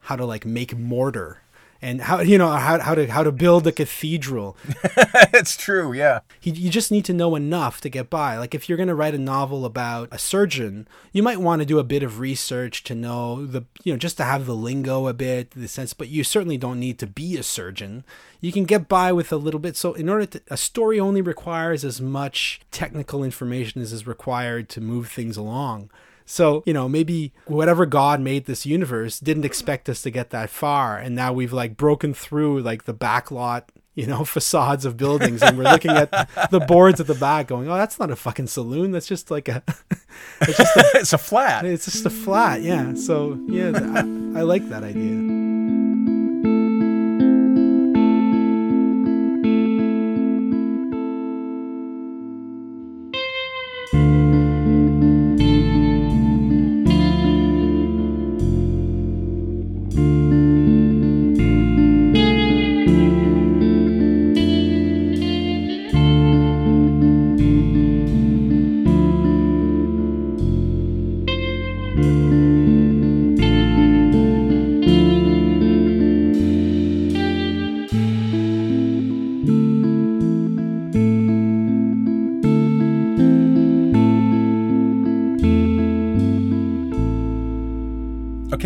how 0.00 0.16
to 0.16 0.24
like 0.24 0.44
make 0.44 0.76
mortar 0.76 1.38
and 1.82 2.00
how 2.00 2.20
you 2.20 2.38
know 2.38 2.48
how 2.48 2.78
how 2.80 2.94
to 2.94 3.06
how 3.06 3.22
to 3.22 3.32
build 3.32 3.66
a 3.66 3.72
cathedral. 3.72 4.56
it's 5.32 5.56
true, 5.56 5.92
yeah. 5.92 6.20
You, 6.42 6.52
you 6.52 6.70
just 6.70 6.90
need 6.90 7.04
to 7.06 7.12
know 7.12 7.34
enough 7.34 7.80
to 7.82 7.88
get 7.88 8.10
by. 8.10 8.38
Like 8.38 8.54
if 8.54 8.68
you're 8.68 8.76
going 8.78 8.88
to 8.88 8.94
write 8.94 9.14
a 9.14 9.18
novel 9.18 9.64
about 9.64 10.08
a 10.10 10.18
surgeon, 10.18 10.88
you 11.12 11.22
might 11.22 11.40
want 11.40 11.60
to 11.60 11.66
do 11.66 11.78
a 11.78 11.84
bit 11.84 12.02
of 12.02 12.18
research 12.18 12.84
to 12.84 12.94
know 12.94 13.46
the 13.46 13.64
you 13.84 13.92
know 13.92 13.98
just 13.98 14.16
to 14.18 14.24
have 14.24 14.46
the 14.46 14.54
lingo 14.54 15.06
a 15.06 15.14
bit, 15.14 15.50
the 15.50 15.68
sense. 15.68 15.92
But 15.92 16.08
you 16.08 16.24
certainly 16.24 16.56
don't 16.56 16.80
need 16.80 16.98
to 17.00 17.06
be 17.06 17.36
a 17.36 17.42
surgeon. 17.42 18.04
You 18.40 18.52
can 18.52 18.64
get 18.64 18.88
by 18.88 19.12
with 19.12 19.32
a 19.32 19.36
little 19.36 19.60
bit. 19.60 19.76
So 19.76 19.94
in 19.94 20.08
order 20.08 20.26
to, 20.26 20.42
a 20.48 20.56
story 20.56 21.00
only 21.00 21.22
requires 21.22 21.84
as 21.84 22.00
much 22.00 22.60
technical 22.70 23.24
information 23.24 23.80
as 23.80 23.92
is 23.92 24.06
required 24.06 24.68
to 24.70 24.80
move 24.80 25.08
things 25.10 25.36
along. 25.36 25.90
So, 26.28 26.64
you 26.66 26.72
know, 26.72 26.88
maybe 26.88 27.32
whatever 27.46 27.86
God 27.86 28.20
made 28.20 28.46
this 28.46 28.66
universe 28.66 29.20
didn't 29.20 29.44
expect 29.44 29.88
us 29.88 30.02
to 30.02 30.10
get 30.10 30.30
that 30.30 30.50
far. 30.50 30.98
And 30.98 31.14
now 31.14 31.32
we've 31.32 31.52
like 31.52 31.76
broken 31.76 32.12
through 32.12 32.62
like 32.62 32.84
the 32.84 32.92
backlot, 32.92 33.68
you 33.94 34.06
know, 34.06 34.24
facades 34.26 34.84
of 34.84 34.96
buildings. 34.96 35.40
And 35.40 35.56
we're 35.56 35.70
looking 35.70 35.92
at 35.92 36.10
the 36.50 36.60
boards 36.60 37.00
at 37.00 37.06
the 37.06 37.14
back 37.14 37.46
going, 37.46 37.68
oh, 37.68 37.76
that's 37.76 38.00
not 38.00 38.10
a 38.10 38.16
fucking 38.16 38.48
saloon. 38.48 38.90
That's 38.90 39.06
just 39.06 39.30
like 39.30 39.48
a, 39.48 39.62
it's 40.40 40.58
just 40.58 40.76
a, 40.76 40.84
it's 40.94 41.12
a 41.12 41.18
flat. 41.18 41.64
it's 41.64 41.84
just 41.84 42.04
a 42.04 42.10
flat. 42.10 42.60
Yeah. 42.62 42.94
So, 42.94 43.38
yeah, 43.46 43.70
I, 43.74 44.00
I 44.40 44.42
like 44.42 44.68
that 44.68 44.82
idea. 44.82 45.45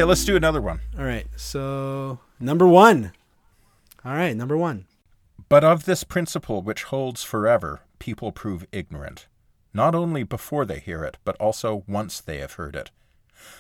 Okay, 0.01 0.07
let's 0.07 0.25
do 0.25 0.35
another 0.35 0.63
one. 0.63 0.81
All 0.99 1.05
right. 1.05 1.27
So, 1.37 2.21
number 2.41 2.67
one. 2.67 3.13
All 4.03 4.15
right. 4.15 4.35
Number 4.35 4.57
one. 4.57 4.87
But 5.51 5.63
of 5.63 5.85
this 5.85 6.05
principle 6.05 6.63
which 6.63 6.85
holds 6.85 7.23
forever, 7.23 7.81
people 7.99 8.33
prove 8.33 8.67
ignorant, 8.73 9.27
not 9.75 9.95
only 9.95 10.23
before 10.23 10.65
they 10.65 10.79
hear 10.81 11.05
it, 11.05 11.19
but 11.23 11.37
also 11.37 11.85
once 11.87 12.19
they 12.19 12.39
have 12.39 12.55
heard 12.55 12.77
it. 12.77 12.91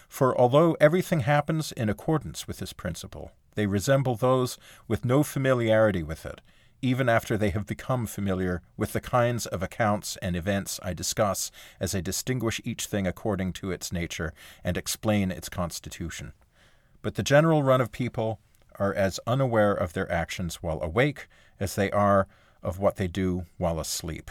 For 0.09 0.35
although 0.41 0.79
everything 0.81 1.21
happens 1.21 1.73
in 1.73 1.91
accordance 1.91 2.49
with 2.49 2.57
this 2.57 2.73
principle, 2.73 3.33
they 3.55 3.67
resemble 3.67 4.15
those 4.15 4.57
with 4.89 5.05
no 5.05 5.23
familiarity 5.23 6.03
with 6.03 6.25
it, 6.25 6.41
even 6.83 7.09
after 7.09 7.37
they 7.37 7.51
have 7.51 7.67
become 7.67 8.07
familiar 8.07 8.63
with 8.77 8.93
the 8.93 9.01
kinds 9.01 9.47
of 9.47 9.63
accounts 9.63 10.17
and 10.19 10.35
events 10.35 10.81
I 10.83 10.95
discuss 10.95 11.51
as 11.79 11.95
I 11.95 12.01
distinguish 12.01 12.61
each 12.65 12.87
thing 12.87 13.07
according 13.07 13.53
to 13.55 13.71
its 13.71 13.93
nature 13.93 14.33
and 14.65 14.77
explain 14.77 15.31
its 15.31 15.49
constitution. 15.49 16.33
But 17.03 17.15
the 17.15 17.23
general 17.23 17.63
run 17.63 17.81
of 17.81 17.93
people 17.93 18.41
are 18.79 18.95
as 18.95 19.21
unaware 19.27 19.73
of 19.73 19.93
their 19.93 20.11
actions 20.11 20.57
while 20.63 20.81
awake 20.83 21.29
as 21.59 21.75
they 21.75 21.91
are 21.91 22.27
of 22.63 22.79
what 22.79 22.97
they 22.97 23.09
do 23.09 23.47
while 23.59 23.79
asleep. 23.79 24.31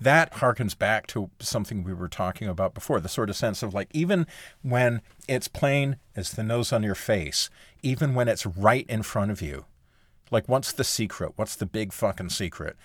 That 0.00 0.34
harkens 0.34 0.76
back 0.76 1.06
to 1.08 1.30
something 1.40 1.84
we 1.84 1.92
were 1.92 2.08
talking 2.08 2.48
about 2.48 2.72
before 2.72 3.00
the 3.00 3.08
sort 3.08 3.28
of 3.28 3.36
sense 3.36 3.62
of 3.62 3.74
like, 3.74 3.88
even 3.92 4.26
when 4.62 5.02
it's 5.28 5.46
plain 5.46 5.96
as 6.16 6.32
the 6.32 6.42
nose 6.42 6.72
on 6.72 6.82
your 6.82 6.94
face, 6.94 7.50
even 7.82 8.14
when 8.14 8.26
it's 8.26 8.46
right 8.46 8.86
in 8.88 9.02
front 9.02 9.30
of 9.30 9.42
you, 9.42 9.66
like, 10.30 10.48
what's 10.48 10.72
the 10.72 10.84
secret? 10.84 11.32
What's 11.36 11.56
the 11.56 11.66
big 11.66 11.92
fucking 11.92 12.30
secret? 12.30 12.76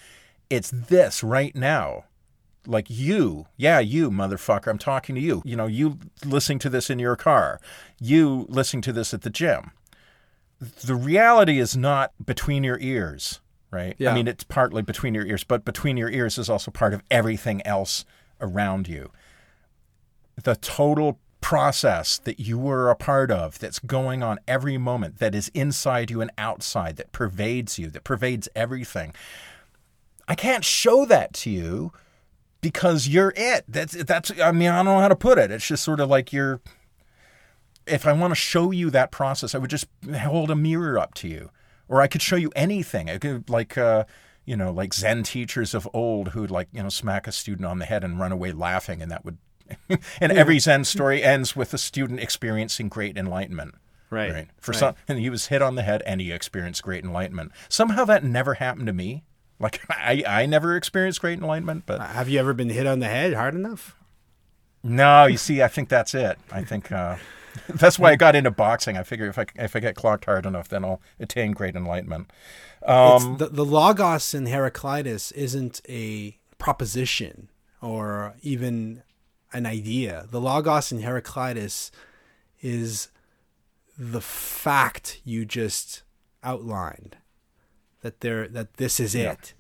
It's 0.49 0.71
this 0.71 1.23
right 1.23 1.55
now. 1.55 2.05
Like 2.67 2.87
you, 2.89 3.45
yeah, 3.57 3.79
you 3.79 4.09
motherfucker, 4.09 4.67
I'm 4.67 4.79
talking 4.79 5.13
to 5.15 5.21
you. 5.21 5.43
You 5.45 5.55
know, 5.55 5.67
you 5.67 5.99
listening 6.25 6.59
to 6.59 6.69
this 6.69 6.89
in 6.89 6.97
your 6.97 7.15
car, 7.15 7.59
you 7.99 8.47
listening 8.49 8.81
to 8.83 8.93
this 8.93 9.13
at 9.13 9.21
the 9.21 9.29
gym. 9.29 9.71
The 10.59 10.95
reality 10.95 11.59
is 11.59 11.77
not 11.77 12.13
between 12.23 12.63
your 12.63 12.79
ears, 12.79 13.39
right? 13.69 13.95
Yeah. 13.99 14.11
I 14.11 14.15
mean, 14.15 14.27
it's 14.27 14.43
partly 14.43 14.81
between 14.81 15.13
your 15.13 15.25
ears, 15.27 15.43
but 15.43 15.63
between 15.63 15.95
your 15.95 16.09
ears 16.09 16.39
is 16.39 16.49
also 16.49 16.71
part 16.71 16.93
of 16.93 17.03
everything 17.11 17.65
else 17.67 18.03
around 18.41 18.87
you. 18.87 19.11
The 20.43 20.55
total 20.55 21.19
process 21.45 22.17
that 22.17 22.39
you 22.39 22.57
were 22.57 22.89
a 22.89 22.95
part 22.95 23.29
of 23.29 23.59
that's 23.59 23.77
going 23.77 24.23
on 24.23 24.39
every 24.47 24.79
moment, 24.79 25.19
that 25.19 25.35
is 25.35 25.49
inside 25.49 26.09
you 26.09 26.19
and 26.19 26.31
outside, 26.39 26.95
that 26.95 27.11
pervades 27.11 27.77
you, 27.77 27.87
that 27.91 28.03
pervades 28.03 28.49
everything. 28.55 29.13
I 30.27 30.33
can't 30.33 30.65
show 30.65 31.05
that 31.05 31.33
to 31.33 31.51
you 31.51 31.93
because 32.61 33.07
you're 33.07 33.31
it. 33.35 33.63
That's 33.67 33.93
that's 33.93 34.31
I 34.41 34.53
mean, 34.53 34.71
I 34.71 34.77
don't 34.77 34.85
know 34.85 34.99
how 34.99 35.07
to 35.07 35.15
put 35.15 35.37
it. 35.37 35.51
It's 35.51 35.67
just 35.67 35.83
sort 35.83 35.99
of 35.99 36.09
like 36.09 36.33
you're 36.33 36.61
if 37.85 38.07
I 38.07 38.13
want 38.13 38.31
to 38.31 38.35
show 38.35 38.71
you 38.71 38.89
that 38.89 39.11
process, 39.11 39.53
I 39.53 39.59
would 39.59 39.69
just 39.69 39.85
hold 40.17 40.49
a 40.49 40.55
mirror 40.55 40.97
up 40.97 41.13
to 41.15 41.27
you. 41.27 41.51
Or 41.87 42.01
I 42.01 42.07
could 42.07 42.23
show 42.23 42.37
you 42.37 42.51
anything. 42.55 43.07
I 43.07 43.19
could 43.19 43.51
like 43.51 43.77
uh 43.77 44.05
you 44.45 44.57
know, 44.57 44.71
like 44.71 44.95
Zen 44.95 45.21
teachers 45.21 45.75
of 45.75 45.87
old 45.93 46.29
who'd 46.29 46.49
like, 46.49 46.69
you 46.73 46.81
know, 46.81 46.89
smack 46.89 47.27
a 47.27 47.31
student 47.31 47.67
on 47.67 47.77
the 47.77 47.85
head 47.85 48.03
and 48.03 48.19
run 48.19 48.31
away 48.31 48.51
laughing 48.51 49.03
and 49.03 49.11
that 49.11 49.23
would 49.23 49.37
and 50.22 50.32
every 50.32 50.59
Zen 50.59 50.84
story 50.84 51.24
ends 51.24 51.55
with 51.55 51.74
a 51.74 51.78
student 51.78 52.20
experiencing 52.20 52.89
great 52.89 53.18
enlightenment. 53.18 53.76
Right. 54.09 54.47
For 54.59 54.72
right. 54.72 54.80
some, 54.80 54.95
and 55.07 55.20
he 55.20 55.30
was 55.30 55.47
hit 55.47 55.61
on 55.61 55.76
the 55.76 55.82
head, 55.82 56.03
and 56.05 56.22
he 56.22 56.32
experienced 56.32 56.84
great 56.84 57.03
enlightenment. 57.03 57.51
Somehow 57.70 58.05
that 58.05 58.24
never 58.24 58.55
happened 58.55 58.88
to 58.88 58.93
me. 58.93 59.24
Like 59.59 59.82
I, 59.89 60.24
I 60.28 60.45
never 60.45 60.76
experienced 60.76 61.22
great 61.22 61.39
enlightenment, 61.39 61.84
but 61.86 62.01
Have 62.01 62.30
you 62.30 62.39
ever 62.39 62.53
been 62.53 62.70
hit 62.70 62.88
on 62.88 62.99
the 62.99 63.07
head 63.07 63.34
hard 63.34 63.55
enough? 63.55 63.95
no, 64.84 65.26
you 65.26 65.38
see, 65.38 65.63
I 65.63 65.68
think 65.68 65.89
that's 65.89 66.13
it. 66.13 66.38
I 66.51 66.63
think 66.63 66.91
uh, 66.91 67.16
that's 67.70 67.97
why 67.97 68.11
I 68.11 68.16
got 68.16 68.36
into 68.36 68.51
boxing. 68.51 68.97
I 68.97 69.03
figure 69.03 69.28
if 69.28 69.39
I 69.39 69.45
if 69.55 69.76
I 69.76 69.80
get 69.80 69.95
clocked 69.95 70.26
hard 70.26 70.45
enough, 70.45 70.70
then 70.70 70.86
I'll 70.86 71.01
attain 71.20 71.51
great 71.51 71.76
enlightenment. 71.76 72.32
Um, 72.86 73.38
the, 73.38 73.47
the 73.47 73.66
logos 73.66 74.34
in 74.36 74.45
Heraclitus 74.45 75.32
isn't 75.32 75.82
a 75.89 76.38
proposition 76.59 77.49
or 77.82 78.36
even 78.41 79.01
an 79.56 79.66
idea. 79.66 80.28
The 80.30 80.41
logos 80.41 80.91
in 80.91 81.01
Heraclitus 81.01 81.91
is 82.62 83.10
the 83.97 84.22
fact 84.22 85.22
you 85.24 85.45
just 85.45 86.03
outlined 86.43 87.18
that 88.01 88.20
there 88.22 88.47
that 88.47 88.76
this 88.76 88.99
is 88.99 89.16
Yeah. 89.16 89.32
it, 89.32 89.53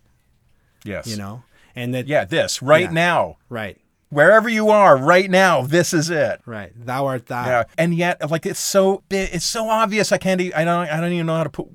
yes, 0.83 1.07
you 1.07 1.17
know, 1.17 1.43
and 1.75 1.93
that 1.95 2.07
yeah, 2.07 2.25
this 2.25 2.61
right 2.61 2.83
Yeah. 2.85 2.91
now, 2.91 3.37
right, 3.49 3.79
wherever 4.09 4.47
you 4.49 4.69
are, 4.69 4.97
right 4.97 5.29
now, 5.31 5.61
this 5.61 5.93
is 5.93 6.09
it. 6.09 6.41
right. 6.45 6.71
Thou 6.75 7.05
art 7.07 7.25
thou. 7.27 7.45
Yeah, 7.45 7.63
and 7.77 7.95
yet, 7.95 8.29
like 8.29 8.45
it's 8.45 8.59
so 8.59 9.03
it's 9.09 9.45
so 9.45 9.69
obvious. 9.69 10.11
I 10.11 10.17
can't. 10.17 10.41
I 10.41 10.63
don't. 10.63 10.87
I 10.89 10.99
don't 10.99 11.13
even 11.13 11.25
know 11.25 11.37
how 11.37 11.43
to 11.43 11.49
put 11.49 11.67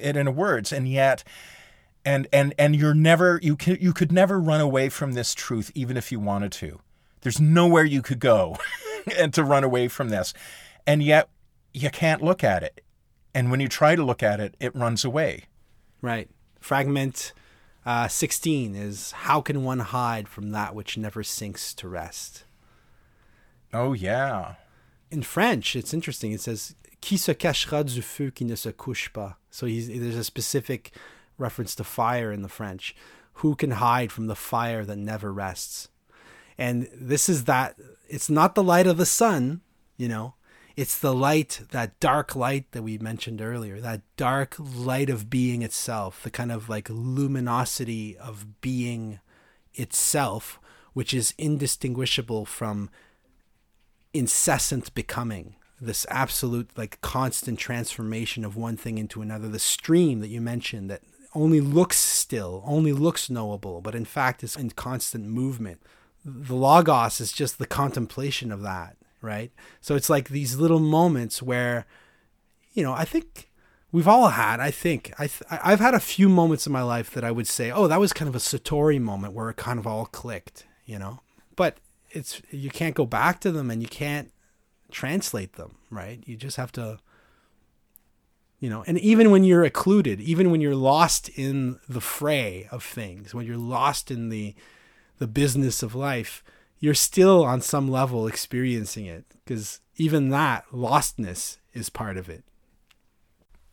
it 0.00 0.16
into 0.16 0.30
words. 0.32 0.72
And 0.72 0.88
yet, 0.88 1.22
and 2.04 2.26
and 2.32 2.52
and 2.58 2.74
you're 2.76 2.94
never. 2.94 3.38
You 3.42 3.56
can. 3.56 3.78
You 3.80 3.92
could 3.92 4.10
never 4.12 4.40
run 4.40 4.60
away 4.60 4.88
from 4.88 5.12
this 5.12 5.34
truth, 5.34 5.70
even 5.74 5.96
if 5.96 6.10
you 6.12 6.18
wanted 6.20 6.52
to. 6.52 6.80
There's 7.22 7.40
nowhere 7.40 7.84
you 7.84 8.02
could 8.02 8.20
go, 8.20 8.56
and 9.18 9.32
to 9.34 9.44
run 9.44 9.64
away 9.64 9.88
from 9.88 10.10
this, 10.10 10.34
and 10.86 11.02
yet 11.02 11.28
you 11.72 11.90
can't 11.90 12.22
look 12.22 12.44
at 12.44 12.62
it. 12.62 12.84
And 13.34 13.50
when 13.50 13.60
you 13.60 13.68
try 13.68 13.96
to 13.96 14.04
look 14.04 14.22
at 14.22 14.40
it, 14.40 14.56
it 14.60 14.74
runs 14.76 15.04
away. 15.04 15.44
Right. 16.02 16.28
Fragment 16.60 17.32
uh, 17.86 18.08
16 18.08 18.74
is 18.74 19.12
How 19.12 19.40
can 19.40 19.64
one 19.64 19.80
hide 19.80 20.28
from 20.28 20.50
that 20.50 20.74
which 20.74 20.98
never 20.98 21.22
sinks 21.22 21.72
to 21.74 21.88
rest? 21.88 22.44
Oh 23.72 23.92
yeah. 23.92 24.54
In 25.10 25.22
French, 25.22 25.74
it's 25.74 25.94
interesting. 25.94 26.32
It 26.32 26.40
says 26.40 26.74
Qui 27.00 27.16
se 27.16 27.34
cachera 27.34 27.84
du 27.84 28.00
feu 28.00 28.30
qui 28.30 28.44
ne 28.44 28.54
se 28.54 28.72
couche 28.72 29.12
pas? 29.12 29.34
So 29.50 29.66
he's, 29.66 29.88
there's 29.88 30.16
a 30.16 30.24
specific 30.24 30.92
reference 31.36 31.74
to 31.76 31.84
fire 31.84 32.30
in 32.30 32.42
the 32.42 32.48
French. 32.48 32.94
Who 33.34 33.56
can 33.56 33.72
hide 33.72 34.12
from 34.12 34.26
the 34.28 34.36
fire 34.36 34.84
that 34.84 34.96
never 34.96 35.32
rests? 35.32 35.88
And 36.58 36.88
this 36.94 37.28
is 37.28 37.44
that, 37.44 37.76
it's 38.08 38.30
not 38.30 38.54
the 38.54 38.62
light 38.62 38.86
of 38.86 38.96
the 38.96 39.06
sun, 39.06 39.62
you 39.96 40.08
know, 40.08 40.34
it's 40.76 40.98
the 40.98 41.14
light, 41.14 41.62
that 41.70 41.98
dark 42.00 42.34
light 42.34 42.72
that 42.72 42.82
we 42.82 42.98
mentioned 42.98 43.40
earlier, 43.42 43.80
that 43.80 44.02
dark 44.16 44.54
light 44.58 45.10
of 45.10 45.28
being 45.28 45.62
itself, 45.62 46.22
the 46.22 46.30
kind 46.30 46.50
of 46.50 46.68
like 46.68 46.88
luminosity 46.88 48.16
of 48.16 48.60
being 48.60 49.20
itself, 49.74 50.58
which 50.94 51.12
is 51.12 51.34
indistinguishable 51.36 52.46
from 52.46 52.90
incessant 54.14 54.94
becoming. 54.94 55.56
This 55.80 56.06
absolute 56.08 56.70
like 56.76 57.00
constant 57.00 57.58
transformation 57.58 58.44
of 58.44 58.56
one 58.56 58.76
thing 58.76 58.98
into 58.98 59.20
another. 59.20 59.48
The 59.48 59.58
stream 59.58 60.20
that 60.20 60.28
you 60.28 60.40
mentioned 60.40 60.90
that 60.90 61.02
only 61.34 61.60
looks 61.60 61.96
still 61.96 62.62
only 62.66 62.92
looks 62.92 63.30
knowable 63.30 63.80
but 63.80 63.94
in 63.94 64.04
fact 64.04 64.44
is 64.44 64.56
in 64.56 64.70
constant 64.70 65.24
movement 65.24 65.80
the 66.24 66.54
logos 66.54 67.20
is 67.20 67.32
just 67.32 67.58
the 67.58 67.66
contemplation 67.66 68.52
of 68.52 68.62
that 68.62 68.96
right 69.20 69.52
so 69.80 69.94
it's 69.94 70.10
like 70.10 70.28
these 70.28 70.56
little 70.56 70.80
moments 70.80 71.42
where 71.42 71.86
you 72.72 72.82
know 72.82 72.92
i 72.92 73.04
think 73.04 73.50
we've 73.90 74.08
all 74.08 74.28
had 74.28 74.60
i 74.60 74.70
think 74.70 75.12
I 75.18 75.26
th- 75.26 75.42
i've 75.50 75.80
had 75.80 75.94
a 75.94 76.00
few 76.00 76.28
moments 76.28 76.66
in 76.66 76.72
my 76.72 76.82
life 76.82 77.10
that 77.12 77.24
i 77.24 77.30
would 77.30 77.46
say 77.46 77.70
oh 77.70 77.86
that 77.88 78.00
was 78.00 78.12
kind 78.12 78.28
of 78.28 78.34
a 78.34 78.38
satori 78.38 79.00
moment 79.00 79.34
where 79.34 79.50
it 79.50 79.56
kind 79.56 79.78
of 79.78 79.86
all 79.86 80.06
clicked 80.06 80.66
you 80.86 80.98
know 80.98 81.20
but 81.56 81.78
it's 82.10 82.42
you 82.50 82.70
can't 82.70 82.94
go 82.94 83.06
back 83.06 83.40
to 83.40 83.50
them 83.50 83.70
and 83.70 83.82
you 83.82 83.88
can't 83.88 84.30
translate 84.90 85.54
them, 85.54 85.76
right? 85.90 86.22
You 86.26 86.36
just 86.36 86.56
have 86.56 86.72
to 86.72 86.98
you 88.60 88.70
know, 88.70 88.84
and 88.86 88.96
even 89.00 89.32
when 89.32 89.42
you're 89.42 89.64
occluded, 89.64 90.20
even 90.20 90.52
when 90.52 90.60
you're 90.60 90.76
lost 90.76 91.28
in 91.30 91.80
the 91.88 92.00
fray 92.00 92.68
of 92.70 92.84
things, 92.84 93.34
when 93.34 93.44
you're 93.44 93.56
lost 93.56 94.08
in 94.08 94.28
the 94.28 94.54
the 95.22 95.28
business 95.28 95.84
of 95.84 95.94
life, 95.94 96.42
you're 96.80 96.94
still 96.94 97.44
on 97.44 97.60
some 97.60 97.88
level 97.88 98.26
experiencing 98.26 99.06
it 99.06 99.24
because 99.44 99.80
even 99.96 100.30
that 100.30 100.64
lostness 100.72 101.58
is 101.72 101.88
part 101.88 102.16
of 102.16 102.28
it. 102.28 102.42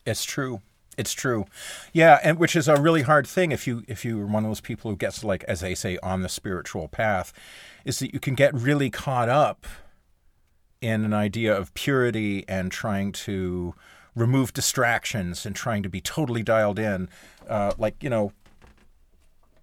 It's 0.05 0.23
true. 0.23 0.61
It's 0.95 1.11
true. 1.11 1.45
Yeah, 1.91 2.19
and 2.23 2.37
which 2.37 2.55
is 2.55 2.67
a 2.67 2.79
really 2.79 3.01
hard 3.01 3.25
thing 3.25 3.51
if 3.51 3.65
you 3.65 3.83
if 3.87 4.05
you're 4.05 4.27
one 4.27 4.45
of 4.45 4.51
those 4.51 4.61
people 4.61 4.91
who 4.91 4.97
gets 4.97 5.23
like 5.23 5.43
as 5.45 5.61
they 5.61 5.73
say 5.73 5.97
on 6.03 6.21
the 6.21 6.29
spiritual 6.29 6.87
path 6.87 7.33
is 7.83 7.97
that 7.97 8.13
you 8.13 8.19
can 8.19 8.35
get 8.35 8.53
really 8.53 8.91
caught 8.91 9.27
up 9.27 9.65
in 10.81 11.03
an 11.03 11.15
idea 11.15 11.57
of 11.57 11.73
purity 11.73 12.45
and 12.47 12.71
trying 12.71 13.11
to 13.11 13.73
remove 14.13 14.53
distractions 14.53 15.47
and 15.47 15.55
trying 15.55 15.81
to 15.81 15.89
be 15.89 15.99
totally 15.99 16.43
dialed 16.43 16.77
in. 16.77 17.09
Uh, 17.47 17.71
like, 17.79 18.03
you 18.03 18.09
know, 18.11 18.33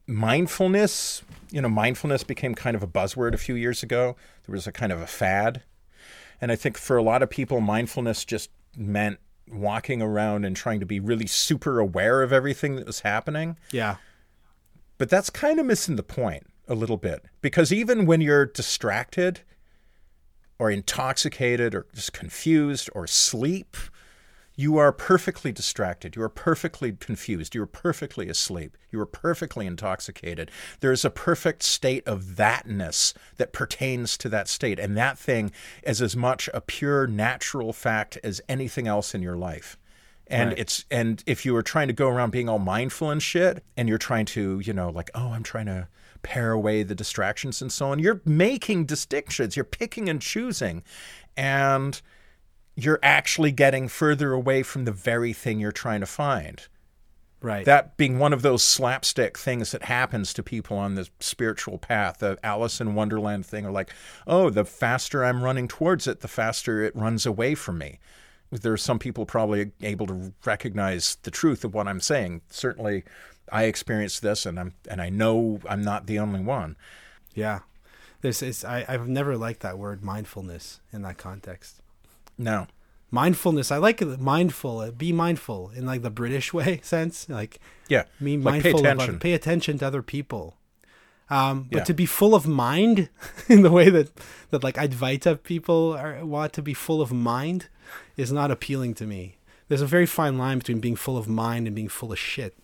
mindfulness, 0.06 1.22
you 1.50 1.60
know, 1.60 1.68
mindfulness 1.68 2.24
became 2.24 2.54
kind 2.54 2.76
of 2.76 2.82
a 2.82 2.86
buzzword 2.86 3.34
a 3.34 3.38
few 3.38 3.54
years 3.54 3.82
ago. 3.82 4.16
There 4.46 4.52
was 4.52 4.66
a 4.66 4.72
kind 4.72 4.92
of 4.92 5.00
a 5.00 5.06
fad. 5.06 5.62
And 6.40 6.52
I 6.52 6.56
think 6.56 6.76
for 6.76 6.96
a 6.96 7.02
lot 7.02 7.22
of 7.22 7.30
people, 7.30 7.60
mindfulness 7.60 8.24
just 8.24 8.50
meant 8.76 9.18
walking 9.50 10.02
around 10.02 10.44
and 10.44 10.56
trying 10.56 10.80
to 10.80 10.86
be 10.86 11.00
really 11.00 11.26
super 11.26 11.78
aware 11.78 12.22
of 12.22 12.32
everything 12.32 12.76
that 12.76 12.86
was 12.86 13.00
happening. 13.00 13.56
Yeah. 13.70 13.96
But 14.98 15.08
that's 15.08 15.30
kind 15.30 15.60
of 15.60 15.66
missing 15.66 15.96
the 15.96 16.02
point 16.02 16.46
a 16.68 16.74
little 16.74 16.96
bit 16.96 17.24
because 17.42 17.72
even 17.72 18.06
when 18.06 18.20
you're 18.20 18.46
distracted 18.46 19.40
or 20.58 20.70
intoxicated 20.70 21.74
or 21.74 21.86
just 21.94 22.12
confused 22.12 22.90
or 22.94 23.06
sleep, 23.06 23.76
you 24.56 24.78
are 24.78 24.90
perfectly 24.90 25.52
distracted. 25.52 26.16
You 26.16 26.22
are 26.22 26.30
perfectly 26.30 26.92
confused. 26.92 27.54
You 27.54 27.62
are 27.62 27.66
perfectly 27.66 28.28
asleep. 28.28 28.76
You 28.90 29.00
are 29.00 29.06
perfectly 29.06 29.66
intoxicated. 29.66 30.50
There 30.80 30.92
is 30.92 31.04
a 31.04 31.10
perfect 31.10 31.62
state 31.62 32.06
of 32.08 32.22
thatness 32.22 33.12
that 33.36 33.52
pertains 33.52 34.16
to 34.18 34.30
that 34.30 34.48
state. 34.48 34.78
And 34.78 34.96
that 34.96 35.18
thing 35.18 35.52
is 35.82 36.00
as 36.00 36.16
much 36.16 36.48
a 36.54 36.62
pure 36.62 37.06
natural 37.06 37.74
fact 37.74 38.18
as 38.24 38.40
anything 38.48 38.88
else 38.88 39.14
in 39.14 39.20
your 39.20 39.36
life. 39.36 39.76
And 40.28 40.50
right. 40.50 40.58
it's 40.58 40.84
and 40.90 41.22
if 41.26 41.44
you 41.44 41.54
are 41.54 41.62
trying 41.62 41.86
to 41.86 41.94
go 41.94 42.08
around 42.08 42.30
being 42.30 42.48
all 42.48 42.58
mindful 42.58 43.10
and 43.10 43.22
shit, 43.22 43.62
and 43.76 43.88
you're 43.88 43.98
trying 43.98 44.24
to, 44.26 44.58
you 44.60 44.72
know, 44.72 44.90
like, 44.90 45.10
oh, 45.14 45.28
I'm 45.28 45.44
trying 45.44 45.66
to 45.66 45.86
pare 46.22 46.50
away 46.50 46.82
the 46.82 46.94
distractions 46.94 47.62
and 47.62 47.70
so 47.70 47.90
on. 47.90 48.00
You're 48.00 48.20
making 48.24 48.86
distinctions, 48.86 49.54
you're 49.54 49.64
picking 49.64 50.08
and 50.08 50.20
choosing, 50.20 50.82
and 51.36 52.00
you're 52.76 53.00
actually 53.02 53.50
getting 53.52 53.88
further 53.88 54.32
away 54.32 54.62
from 54.62 54.84
the 54.84 54.92
very 54.92 55.32
thing 55.32 55.58
you're 55.58 55.72
trying 55.72 56.00
to 56.00 56.06
find. 56.06 56.68
Right. 57.40 57.64
That 57.64 57.96
being 57.96 58.18
one 58.18 58.32
of 58.32 58.42
those 58.42 58.62
slapstick 58.62 59.38
things 59.38 59.72
that 59.72 59.84
happens 59.84 60.32
to 60.34 60.42
people 60.42 60.76
on 60.76 60.94
the 60.94 61.08
spiritual 61.20 61.78
path, 61.78 62.18
the 62.18 62.38
Alice 62.42 62.80
in 62.80 62.94
Wonderland 62.94 63.46
thing, 63.46 63.66
or 63.66 63.70
like, 63.70 63.90
oh, 64.26 64.50
the 64.50 64.64
faster 64.64 65.24
I'm 65.24 65.42
running 65.42 65.68
towards 65.68 66.06
it, 66.06 66.20
the 66.20 66.28
faster 66.28 66.82
it 66.82 66.96
runs 66.96 67.24
away 67.26 67.54
from 67.54 67.78
me. 67.78 67.98
There 68.50 68.72
are 68.72 68.78
some 68.78 68.98
people 68.98 69.26
probably 69.26 69.72
able 69.82 70.06
to 70.06 70.32
recognize 70.44 71.18
the 71.22 71.30
truth 71.30 71.64
of 71.64 71.74
what 71.74 71.88
I'm 71.88 72.00
saying. 72.00 72.42
Certainly, 72.48 73.04
I 73.52 73.64
experienced 73.64 74.22
this, 74.22 74.46
and 74.46 74.58
I'm 74.58 74.74
and 74.88 75.00
I 75.00 75.08
know 75.08 75.60
I'm 75.68 75.82
not 75.82 76.06
the 76.06 76.18
only 76.18 76.40
one. 76.40 76.76
Yeah, 77.34 77.60
this 78.20 78.42
is 78.42 78.64
I, 78.64 78.84
I've 78.88 79.08
never 79.08 79.36
liked 79.36 79.60
that 79.60 79.78
word 79.78 80.02
mindfulness 80.02 80.80
in 80.92 81.02
that 81.02 81.18
context. 81.18 81.82
No, 82.38 82.66
mindfulness. 83.10 83.70
I 83.70 83.78
like. 83.78 84.00
Mindful. 84.00 84.80
Uh, 84.80 84.90
be 84.90 85.12
mindful 85.12 85.70
in 85.74 85.86
like 85.86 86.02
the 86.02 86.10
British 86.10 86.52
way 86.52 86.80
sense. 86.84 87.28
Like 87.28 87.60
yeah, 87.88 88.04
me 88.20 88.36
like 88.36 88.62
mindful 88.62 88.82
pay 88.82 88.88
attention. 88.88 89.14
Of, 89.14 89.20
pay 89.20 89.32
attention 89.32 89.78
to 89.78 89.86
other 89.86 90.02
people. 90.02 90.56
Um, 91.28 91.66
but 91.70 91.78
yeah. 91.78 91.84
to 91.84 91.94
be 91.94 92.06
full 92.06 92.34
of 92.36 92.46
mind 92.46 93.08
in 93.48 93.62
the 93.62 93.70
way 93.70 93.90
that, 93.90 94.10
that 94.50 94.62
like 94.62 94.76
Advaita 94.76 95.42
people 95.42 95.96
are, 95.98 96.24
want 96.24 96.52
to 96.52 96.62
be 96.62 96.72
full 96.72 97.02
of 97.02 97.12
mind 97.12 97.66
is 98.16 98.30
not 98.30 98.52
appealing 98.52 98.94
to 98.94 99.06
me. 99.06 99.38
There's 99.68 99.82
a 99.82 99.86
very 99.86 100.06
fine 100.06 100.38
line 100.38 100.58
between 100.58 100.78
being 100.78 100.94
full 100.94 101.18
of 101.18 101.26
mind 101.26 101.66
and 101.66 101.74
being 101.74 101.88
full 101.88 102.12
of 102.12 102.18
shit. 102.18 102.54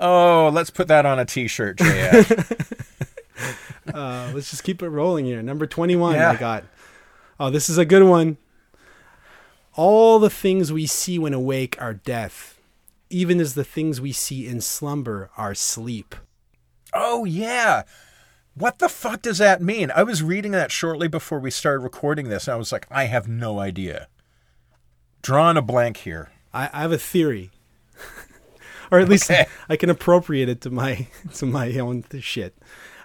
oh, 0.00 0.50
let's 0.52 0.70
put 0.70 0.88
that 0.88 1.06
on 1.06 1.20
a 1.20 1.24
t-shirt, 1.24 1.76
JF. 1.78 3.03
uh, 3.94 4.30
let's 4.34 4.50
just 4.50 4.64
keep 4.64 4.82
it 4.82 4.88
rolling 4.88 5.24
here. 5.24 5.42
Number 5.42 5.66
21 5.66 6.14
yeah. 6.14 6.30
I 6.30 6.36
got. 6.36 6.64
Oh, 7.38 7.50
this 7.50 7.68
is 7.68 7.78
a 7.78 7.84
good 7.84 8.04
one. 8.04 8.38
All 9.74 10.18
the 10.18 10.30
things 10.30 10.72
we 10.72 10.86
see 10.86 11.18
when 11.18 11.34
awake 11.34 11.76
are 11.80 11.94
death, 11.94 12.60
even 13.10 13.40
as 13.40 13.54
the 13.54 13.64
things 13.64 14.00
we 14.00 14.12
see 14.12 14.46
in 14.46 14.60
slumber 14.60 15.30
are 15.36 15.54
sleep. 15.54 16.14
Oh, 16.92 17.24
yeah. 17.24 17.82
What 18.54 18.78
the 18.78 18.88
fuck 18.88 19.22
does 19.22 19.38
that 19.38 19.60
mean? 19.60 19.90
I 19.90 20.04
was 20.04 20.22
reading 20.22 20.52
that 20.52 20.70
shortly 20.70 21.08
before 21.08 21.40
we 21.40 21.50
started 21.50 21.80
recording 21.80 22.28
this, 22.28 22.46
and 22.46 22.54
I 22.54 22.56
was 22.56 22.70
like, 22.70 22.86
I 22.88 23.04
have 23.04 23.26
no 23.26 23.58
idea. 23.58 24.06
Drawing 25.22 25.56
a 25.56 25.62
blank 25.62 25.98
here. 25.98 26.30
I, 26.52 26.70
I 26.72 26.82
have 26.82 26.92
a 26.92 26.98
theory, 26.98 27.50
or 28.92 29.00
at 29.00 29.08
least 29.08 29.28
okay. 29.28 29.46
I 29.68 29.74
can 29.74 29.90
appropriate 29.90 30.48
it 30.48 30.60
to 30.60 30.70
my 30.70 31.08
to 31.34 31.46
my 31.46 31.76
own 31.78 32.04
shit. 32.20 32.56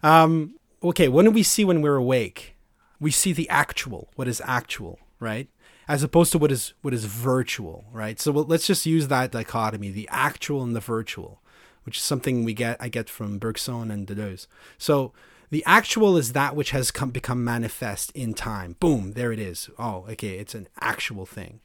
Um, 0.03 0.58
okay, 0.83 1.07
what 1.07 1.25
do 1.25 1.31
we 1.31 1.43
see 1.43 1.65
when 1.65 1.81
we're 1.81 1.95
awake? 1.95 2.55
We 2.99 3.11
see 3.11 3.33
the 3.33 3.49
actual, 3.49 4.09
what 4.15 4.27
is 4.27 4.41
actual, 4.45 4.99
right? 5.19 5.47
As 5.87 6.03
opposed 6.03 6.31
to 6.33 6.37
what 6.37 6.51
is 6.51 6.73
what 6.81 6.93
is 6.93 7.05
virtual, 7.05 7.85
right? 7.91 8.19
So 8.19 8.31
let's 8.31 8.67
just 8.67 8.85
use 8.85 9.07
that 9.07 9.31
dichotomy, 9.31 9.89
the 9.89 10.07
actual 10.11 10.61
and 10.61 10.75
the 10.75 10.79
virtual, 10.79 11.41
which 11.83 11.97
is 11.97 12.03
something 12.03 12.43
we 12.43 12.53
get 12.53 12.77
I 12.79 12.89
get 12.89 13.09
from 13.09 13.39
Bergson 13.39 13.89
and 13.89 14.05
Deleuze. 14.07 14.45
So 14.77 15.13
the 15.49 15.63
actual 15.65 16.15
is 16.15 16.33
that 16.33 16.55
which 16.55 16.71
has 16.71 16.91
come 16.91 17.09
become 17.09 17.43
manifest 17.43 18.11
in 18.11 18.35
time. 18.35 18.75
Boom, 18.79 19.13
there 19.13 19.31
it 19.31 19.39
is. 19.39 19.69
Oh, 19.79 20.05
okay, 20.09 20.37
it's 20.37 20.53
an 20.53 20.67
actual 20.79 21.25
thing. 21.25 21.59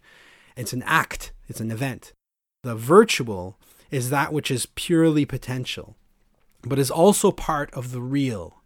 It's 0.56 0.72
an 0.72 0.82
act, 0.84 1.32
it's 1.48 1.60
an 1.60 1.70
event. 1.70 2.12
The 2.62 2.74
virtual 2.74 3.58
is 3.90 4.08
that 4.08 4.32
which 4.32 4.50
is 4.50 4.66
purely 4.74 5.26
potential, 5.26 5.96
but 6.62 6.78
is 6.78 6.90
also 6.90 7.30
part 7.30 7.72
of 7.74 7.92
the 7.92 8.00
real. 8.00 8.62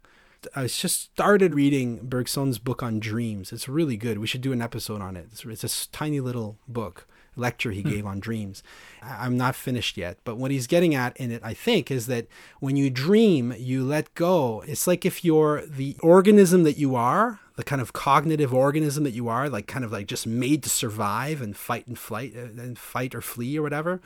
I 0.55 0.67
just 0.67 1.01
started 1.01 1.53
reading 1.53 1.99
Bergson's 2.07 2.59
book 2.59 2.81
on 2.81 2.99
dreams. 2.99 3.51
It's 3.51 3.67
really 3.67 3.97
good. 3.97 4.19
We 4.19 4.27
should 4.27 4.41
do 4.41 4.53
an 4.53 4.61
episode 4.61 5.01
on 5.01 5.15
it. 5.17 5.27
It's, 5.31 5.45
it's 5.45 5.85
a 5.85 5.89
tiny 5.91 6.19
little 6.19 6.57
book 6.67 7.07
lecture 7.35 7.71
he 7.71 7.81
hmm. 7.81 7.89
gave 7.89 8.05
on 8.05 8.19
dreams. 8.19 8.61
I'm 9.01 9.37
not 9.37 9.55
finished 9.55 9.97
yet, 9.97 10.17
but 10.23 10.37
what 10.37 10.51
he's 10.51 10.67
getting 10.67 10.93
at 10.93 11.15
in 11.17 11.31
it, 11.31 11.41
I 11.43 11.53
think, 11.53 11.89
is 11.89 12.07
that 12.07 12.27
when 12.59 12.75
you 12.75 12.89
dream, 12.89 13.53
you 13.57 13.83
let 13.83 14.13
go. 14.13 14.63
It's 14.67 14.87
like 14.87 15.05
if 15.05 15.23
you're 15.23 15.65
the 15.65 15.95
organism 16.01 16.63
that 16.63 16.77
you 16.77 16.95
are, 16.95 17.39
the 17.55 17.63
kind 17.63 17.81
of 17.81 17.93
cognitive 17.93 18.53
organism 18.53 19.03
that 19.03 19.11
you 19.11 19.27
are, 19.27 19.49
like 19.49 19.67
kind 19.67 19.83
of 19.83 19.91
like 19.91 20.07
just 20.07 20.27
made 20.27 20.63
to 20.63 20.69
survive 20.69 21.41
and 21.41 21.55
fight 21.57 21.87
and 21.87 21.97
flight 21.97 22.33
uh, 22.35 22.61
and 22.61 22.77
fight 22.77 23.15
or 23.15 23.21
flee 23.21 23.57
or 23.57 23.61
whatever, 23.61 24.01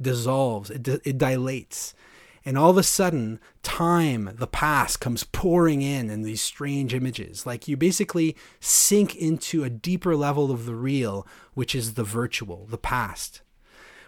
dissolves. 0.00 0.70
It, 0.70 0.86
it 0.88 1.18
dilates. 1.18 1.94
And 2.44 2.56
all 2.56 2.70
of 2.70 2.78
a 2.78 2.82
sudden, 2.82 3.40
time, 3.62 4.34
the 4.38 4.46
past, 4.46 5.00
comes 5.00 5.24
pouring 5.24 5.82
in 5.82 6.10
in 6.10 6.22
these 6.22 6.40
strange 6.40 6.94
images. 6.94 7.44
Like 7.46 7.68
you 7.68 7.76
basically 7.76 8.36
sink 8.60 9.16
into 9.16 9.64
a 9.64 9.70
deeper 9.70 10.16
level 10.16 10.50
of 10.50 10.64
the 10.64 10.74
real, 10.74 11.26
which 11.54 11.74
is 11.74 11.94
the 11.94 12.04
virtual, 12.04 12.66
the 12.66 12.78
past. 12.78 13.42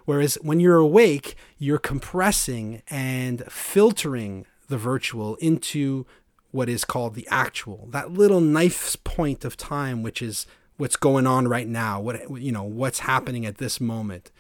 Whereas 0.05 0.37
when 0.43 0.61
you're 0.61 0.79
awake, 0.79 1.37
you're 1.59 1.79
compressing 1.79 2.83
and 2.89 3.45
filtering 3.51 4.47
the 4.69 4.79
virtual 4.79 5.37
into 5.37 6.07
what 6.53 6.69
is 6.69 6.85
called 6.85 7.15
the 7.15 7.29
actual, 7.31 7.89
that 7.91 8.11
little 8.13 8.41
knife's 8.41 8.97
point 8.97 9.45
of 9.45 9.57
time, 9.57 10.03
which 10.03 10.21
is 10.23 10.47
what's 10.79 10.97
going 10.97 11.27
on 11.27 11.47
right 11.47 11.69
now, 11.69 12.01
what 12.01 12.41
you 12.41 12.51
know, 12.51 12.65
what's 12.65 13.01
happening 13.01 13.47
at 13.47 13.59
this 13.59 13.81
moment. 13.81 14.33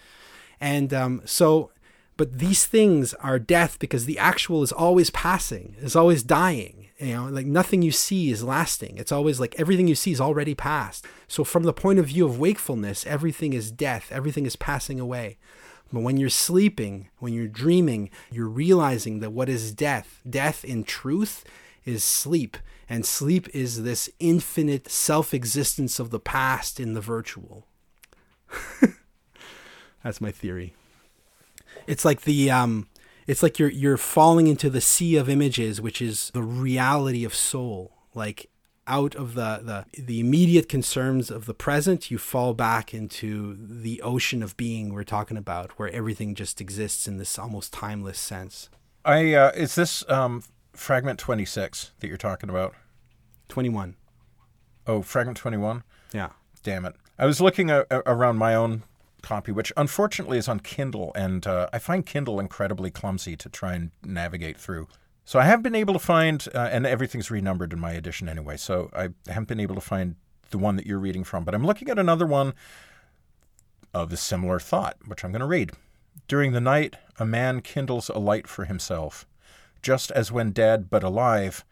And 0.60 0.92
um, 0.92 1.22
so, 1.24 1.70
but 2.20 2.38
these 2.38 2.66
things 2.66 3.14
are 3.14 3.38
death 3.38 3.78
because 3.78 4.04
the 4.04 4.18
actual 4.18 4.62
is 4.62 4.72
always 4.72 5.08
passing, 5.08 5.74
is 5.80 5.96
always 5.96 6.22
dying. 6.22 6.88
You 6.98 7.14
know, 7.14 7.24
like 7.28 7.46
nothing 7.46 7.80
you 7.80 7.92
see 7.92 8.30
is 8.30 8.44
lasting. 8.44 8.98
It's 8.98 9.10
always 9.10 9.40
like 9.40 9.58
everything 9.58 9.88
you 9.88 9.94
see 9.94 10.12
is 10.12 10.20
already 10.20 10.54
past. 10.54 11.06
So, 11.28 11.44
from 11.44 11.62
the 11.62 11.72
point 11.72 11.98
of 11.98 12.08
view 12.08 12.26
of 12.26 12.38
wakefulness, 12.38 13.06
everything 13.06 13.54
is 13.54 13.70
death, 13.70 14.12
everything 14.12 14.44
is 14.44 14.54
passing 14.54 15.00
away. 15.00 15.38
But 15.90 16.02
when 16.02 16.18
you're 16.18 16.28
sleeping, 16.28 17.08
when 17.20 17.32
you're 17.32 17.48
dreaming, 17.48 18.10
you're 18.30 18.50
realizing 18.50 19.20
that 19.20 19.32
what 19.32 19.48
is 19.48 19.72
death? 19.72 20.20
Death 20.28 20.62
in 20.62 20.84
truth 20.84 21.42
is 21.86 22.04
sleep. 22.04 22.58
And 22.86 23.06
sleep 23.06 23.48
is 23.54 23.82
this 23.82 24.10
infinite 24.18 24.90
self 24.90 25.32
existence 25.32 25.98
of 25.98 26.10
the 26.10 26.20
past 26.20 26.78
in 26.78 26.92
the 26.92 27.00
virtual. 27.00 27.66
That's 30.04 30.20
my 30.20 30.30
theory. 30.30 30.74
It's 31.86 32.04
like 32.04 32.22
the 32.22 32.50
um 32.50 32.88
it's 33.26 33.42
like 33.42 33.58
you're 33.58 33.70
you're 33.70 33.96
falling 33.96 34.46
into 34.46 34.70
the 34.70 34.80
sea 34.80 35.16
of 35.16 35.28
images, 35.28 35.80
which 35.80 36.00
is 36.02 36.30
the 36.34 36.42
reality 36.42 37.24
of 37.24 37.34
soul. 37.34 37.92
Like 38.14 38.50
out 38.86 39.14
of 39.14 39.34
the, 39.34 39.84
the 39.94 40.02
the 40.02 40.18
immediate 40.20 40.68
concerns 40.68 41.30
of 41.30 41.46
the 41.46 41.54
present, 41.54 42.10
you 42.10 42.18
fall 42.18 42.54
back 42.54 42.92
into 42.92 43.56
the 43.56 44.02
ocean 44.02 44.42
of 44.42 44.56
being 44.56 44.92
we're 44.92 45.04
talking 45.04 45.36
about, 45.36 45.72
where 45.78 45.90
everything 45.90 46.34
just 46.34 46.60
exists 46.60 47.06
in 47.06 47.16
this 47.18 47.38
almost 47.38 47.72
timeless 47.72 48.18
sense. 48.18 48.68
I 49.04 49.34
uh, 49.34 49.52
is 49.54 49.76
this 49.76 50.08
um, 50.08 50.42
fragment 50.72 51.18
twenty 51.20 51.44
six 51.44 51.92
that 52.00 52.08
you're 52.08 52.16
talking 52.16 52.50
about? 52.50 52.74
Twenty 53.48 53.68
one. 53.68 53.94
Oh, 54.86 55.02
fragment 55.02 55.36
twenty 55.38 55.56
one. 55.58 55.84
Yeah. 56.12 56.30
Damn 56.62 56.84
it! 56.84 56.94
I 57.18 57.26
was 57.26 57.40
looking 57.40 57.70
a- 57.70 57.86
a- 57.90 58.02
around 58.06 58.36
my 58.38 58.54
own 58.54 58.82
copy, 59.22 59.52
which 59.52 59.72
unfortunately 59.76 60.38
is 60.38 60.48
on 60.48 60.60
Kindle, 60.60 61.12
and 61.14 61.46
uh, 61.46 61.68
I 61.72 61.78
find 61.78 62.04
Kindle 62.04 62.40
incredibly 62.40 62.90
clumsy 62.90 63.36
to 63.36 63.48
try 63.48 63.74
and 63.74 63.90
navigate 64.04 64.58
through. 64.58 64.88
So 65.24 65.38
I 65.38 65.44
have 65.44 65.62
been 65.62 65.74
able 65.74 65.94
to 65.94 66.00
find, 66.00 66.46
uh, 66.54 66.68
and 66.72 66.86
everything's 66.86 67.30
renumbered 67.30 67.72
in 67.72 67.78
my 67.78 67.92
edition 67.92 68.28
anyway, 68.28 68.56
so 68.56 68.90
I 68.92 69.10
haven't 69.30 69.48
been 69.48 69.60
able 69.60 69.76
to 69.76 69.80
find 69.80 70.16
the 70.50 70.58
one 70.58 70.76
that 70.76 70.86
you're 70.86 70.98
reading 70.98 71.24
from, 71.24 71.44
but 71.44 71.54
I'm 71.54 71.64
looking 71.64 71.88
at 71.88 71.98
another 71.98 72.26
one 72.26 72.54
of 73.94 74.12
a 74.12 74.16
similar 74.16 74.58
thought, 74.58 74.96
which 75.06 75.24
I'm 75.24 75.32
going 75.32 75.40
to 75.40 75.46
read. 75.46 75.72
During 76.26 76.52
the 76.52 76.60
night, 76.60 76.96
a 77.18 77.24
man 77.24 77.60
kindles 77.60 78.08
a 78.08 78.18
light 78.18 78.46
for 78.46 78.64
himself, 78.64 79.26
just 79.82 80.10
as 80.10 80.32
when 80.32 80.50
dead 80.50 80.90
but 80.90 81.02
alive, 81.02 81.64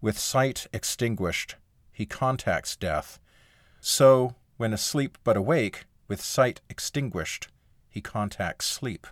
with 0.00 0.18
sight 0.18 0.66
extinguished, 0.72 1.56
he 1.92 2.06
contacts 2.06 2.76
death. 2.76 3.18
So, 3.80 4.34
when 4.56 4.72
asleep 4.72 5.18
but 5.24 5.36
awake, 5.36 5.84
with 6.10 6.20
sight 6.20 6.60
extinguished, 6.68 7.46
he 7.88 8.00
contacts 8.00 8.66
sleep. 8.66 9.06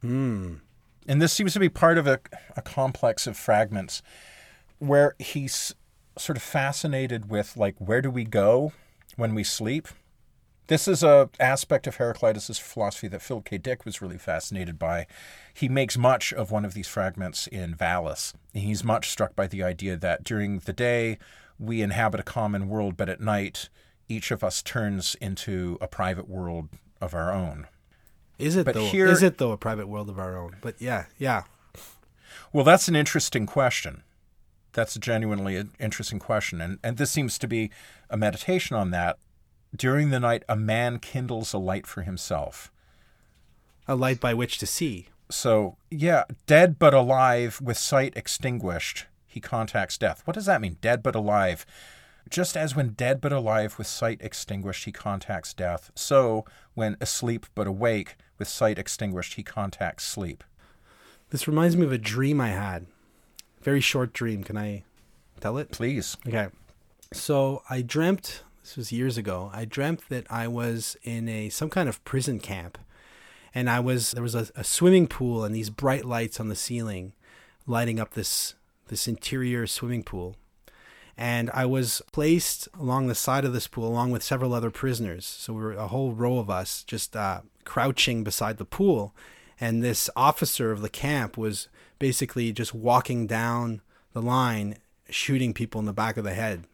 Hmm. 0.00 0.54
And 1.06 1.22
this 1.22 1.32
seems 1.32 1.52
to 1.52 1.60
be 1.60 1.68
part 1.68 1.98
of 1.98 2.06
a, 2.06 2.18
a 2.56 2.62
complex 2.62 3.28
of 3.28 3.36
fragments 3.36 4.02
where 4.80 5.14
he's 5.20 5.72
sort 6.18 6.36
of 6.36 6.42
fascinated 6.42 7.30
with 7.30 7.56
like 7.56 7.76
where 7.78 8.02
do 8.02 8.10
we 8.10 8.24
go 8.24 8.72
when 9.16 9.36
we 9.36 9.44
sleep? 9.44 9.86
This 10.66 10.88
is 10.88 11.04
a 11.04 11.30
aspect 11.38 11.86
of 11.86 11.96
Heraclitus' 11.96 12.58
philosophy 12.58 13.06
that 13.08 13.22
Philip 13.22 13.44
K. 13.44 13.58
Dick 13.58 13.84
was 13.84 14.02
really 14.02 14.18
fascinated 14.18 14.80
by. 14.80 15.06
He 15.54 15.68
makes 15.68 15.96
much 15.96 16.32
of 16.32 16.50
one 16.50 16.64
of 16.64 16.74
these 16.74 16.88
fragments 16.88 17.46
in 17.46 17.76
Valis. 17.76 18.32
He's 18.52 18.82
much 18.82 19.10
struck 19.10 19.36
by 19.36 19.46
the 19.46 19.62
idea 19.62 19.96
that 19.96 20.24
during 20.24 20.58
the 20.60 20.72
day 20.72 21.18
we 21.58 21.82
inhabit 21.82 22.20
a 22.20 22.24
common 22.24 22.68
world, 22.68 22.96
but 22.96 23.08
at 23.08 23.20
night 23.20 23.68
each 24.12 24.30
of 24.30 24.44
us 24.44 24.62
turns 24.62 25.14
into 25.20 25.78
a 25.80 25.88
private 25.88 26.28
world 26.28 26.68
of 27.00 27.14
our 27.14 27.32
own. 27.32 27.66
Is 28.38 28.56
it 28.56 28.64
But 28.66 28.74
though? 28.74 28.86
here- 28.86 29.06
Is 29.06 29.22
it 29.22 29.38
though 29.38 29.52
a 29.52 29.56
private 29.56 29.88
world 29.88 30.08
of 30.08 30.18
our 30.18 30.36
own? 30.36 30.56
But 30.60 30.76
yeah, 30.80 31.06
yeah. 31.18 31.44
Well, 32.52 32.64
that's 32.64 32.88
an 32.88 32.96
interesting 32.96 33.46
question. 33.46 34.02
That's 34.72 34.96
a 34.96 34.98
genuinely 35.00 35.56
an 35.56 35.70
interesting 35.78 36.18
question. 36.18 36.60
And, 36.60 36.78
and 36.82 36.96
this 36.96 37.10
seems 37.10 37.38
to 37.38 37.48
be 37.48 37.70
a 38.10 38.16
meditation 38.16 38.76
on 38.76 38.90
that. 38.90 39.18
During 39.74 40.10
the 40.10 40.20
night, 40.20 40.42
a 40.48 40.56
man 40.56 40.98
kindles 40.98 41.52
a 41.52 41.58
light 41.58 41.86
for 41.86 42.02
himself. 42.02 42.70
A 43.88 43.94
light 43.94 44.20
by 44.20 44.34
which 44.34 44.58
to 44.58 44.66
see. 44.66 45.08
So, 45.30 45.76
yeah, 45.90 46.24
dead 46.46 46.78
but 46.78 46.92
alive 46.94 47.58
with 47.62 47.78
sight 47.78 48.12
extinguished, 48.16 49.06
he 49.26 49.40
contacts 49.40 49.96
death. 49.96 50.22
What 50.26 50.34
does 50.34 50.44
that 50.46 50.60
mean? 50.60 50.76
Dead 50.82 51.02
but 51.02 51.14
alive. 51.14 51.64
Just 52.32 52.56
as 52.56 52.74
when 52.74 52.94
dead 52.94 53.20
but 53.20 53.30
alive 53.30 53.76
with 53.76 53.86
sight 53.86 54.18
extinguished, 54.22 54.86
he 54.86 54.90
contacts 54.90 55.52
death, 55.52 55.90
so 55.94 56.46
when 56.72 56.96
asleep 56.98 57.44
but 57.54 57.66
awake 57.66 58.16
with 58.38 58.48
sight 58.48 58.78
extinguished, 58.78 59.34
he 59.34 59.42
contacts 59.42 60.04
sleep. 60.04 60.42
This 61.28 61.46
reminds 61.46 61.76
me 61.76 61.84
of 61.84 61.92
a 61.92 61.98
dream 61.98 62.40
I 62.40 62.48
had. 62.48 62.86
Very 63.60 63.82
short 63.82 64.14
dream. 64.14 64.44
Can 64.44 64.56
I 64.56 64.84
tell 65.42 65.58
it? 65.58 65.72
Please. 65.72 66.16
Okay. 66.26 66.48
So 67.12 67.62
I 67.68 67.82
dreamt 67.82 68.42
this 68.62 68.78
was 68.78 68.92
years 68.92 69.18
ago. 69.18 69.50
I 69.52 69.66
dreamt 69.66 70.08
that 70.08 70.26
I 70.30 70.48
was 70.48 70.96
in 71.02 71.28
a 71.28 71.50
some 71.50 71.68
kind 71.68 71.86
of 71.86 72.02
prison 72.02 72.40
camp, 72.40 72.78
and 73.54 73.68
I 73.68 73.78
was 73.80 74.12
there 74.12 74.22
was 74.22 74.34
a, 74.34 74.48
a 74.56 74.64
swimming 74.64 75.06
pool 75.06 75.44
and 75.44 75.54
these 75.54 75.68
bright 75.68 76.06
lights 76.06 76.40
on 76.40 76.48
the 76.48 76.56
ceiling, 76.56 77.12
lighting 77.66 78.00
up 78.00 78.14
this 78.14 78.54
this 78.88 79.06
interior 79.06 79.66
swimming 79.66 80.02
pool. 80.02 80.36
And 81.22 81.52
I 81.54 81.66
was 81.66 82.02
placed 82.10 82.68
along 82.76 83.06
the 83.06 83.14
side 83.14 83.44
of 83.44 83.52
this 83.52 83.68
pool 83.68 83.86
along 83.86 84.10
with 84.10 84.24
several 84.24 84.52
other 84.52 84.72
prisoners. 84.72 85.24
So 85.24 85.52
we 85.52 85.62
were 85.62 85.72
a 85.72 85.86
whole 85.86 86.14
row 86.14 86.38
of 86.38 86.50
us 86.50 86.82
just 86.82 87.14
uh, 87.14 87.42
crouching 87.64 88.24
beside 88.24 88.58
the 88.58 88.64
pool. 88.64 89.14
And 89.60 89.84
this 89.84 90.10
officer 90.16 90.72
of 90.72 90.80
the 90.80 90.88
camp 90.88 91.38
was 91.38 91.68
basically 92.00 92.50
just 92.50 92.74
walking 92.74 93.28
down 93.28 93.82
the 94.12 94.20
line, 94.20 94.78
shooting 95.10 95.54
people 95.54 95.78
in 95.78 95.84
the 95.84 95.92
back 95.92 96.16
of 96.16 96.24
the 96.24 96.34
head, 96.34 96.64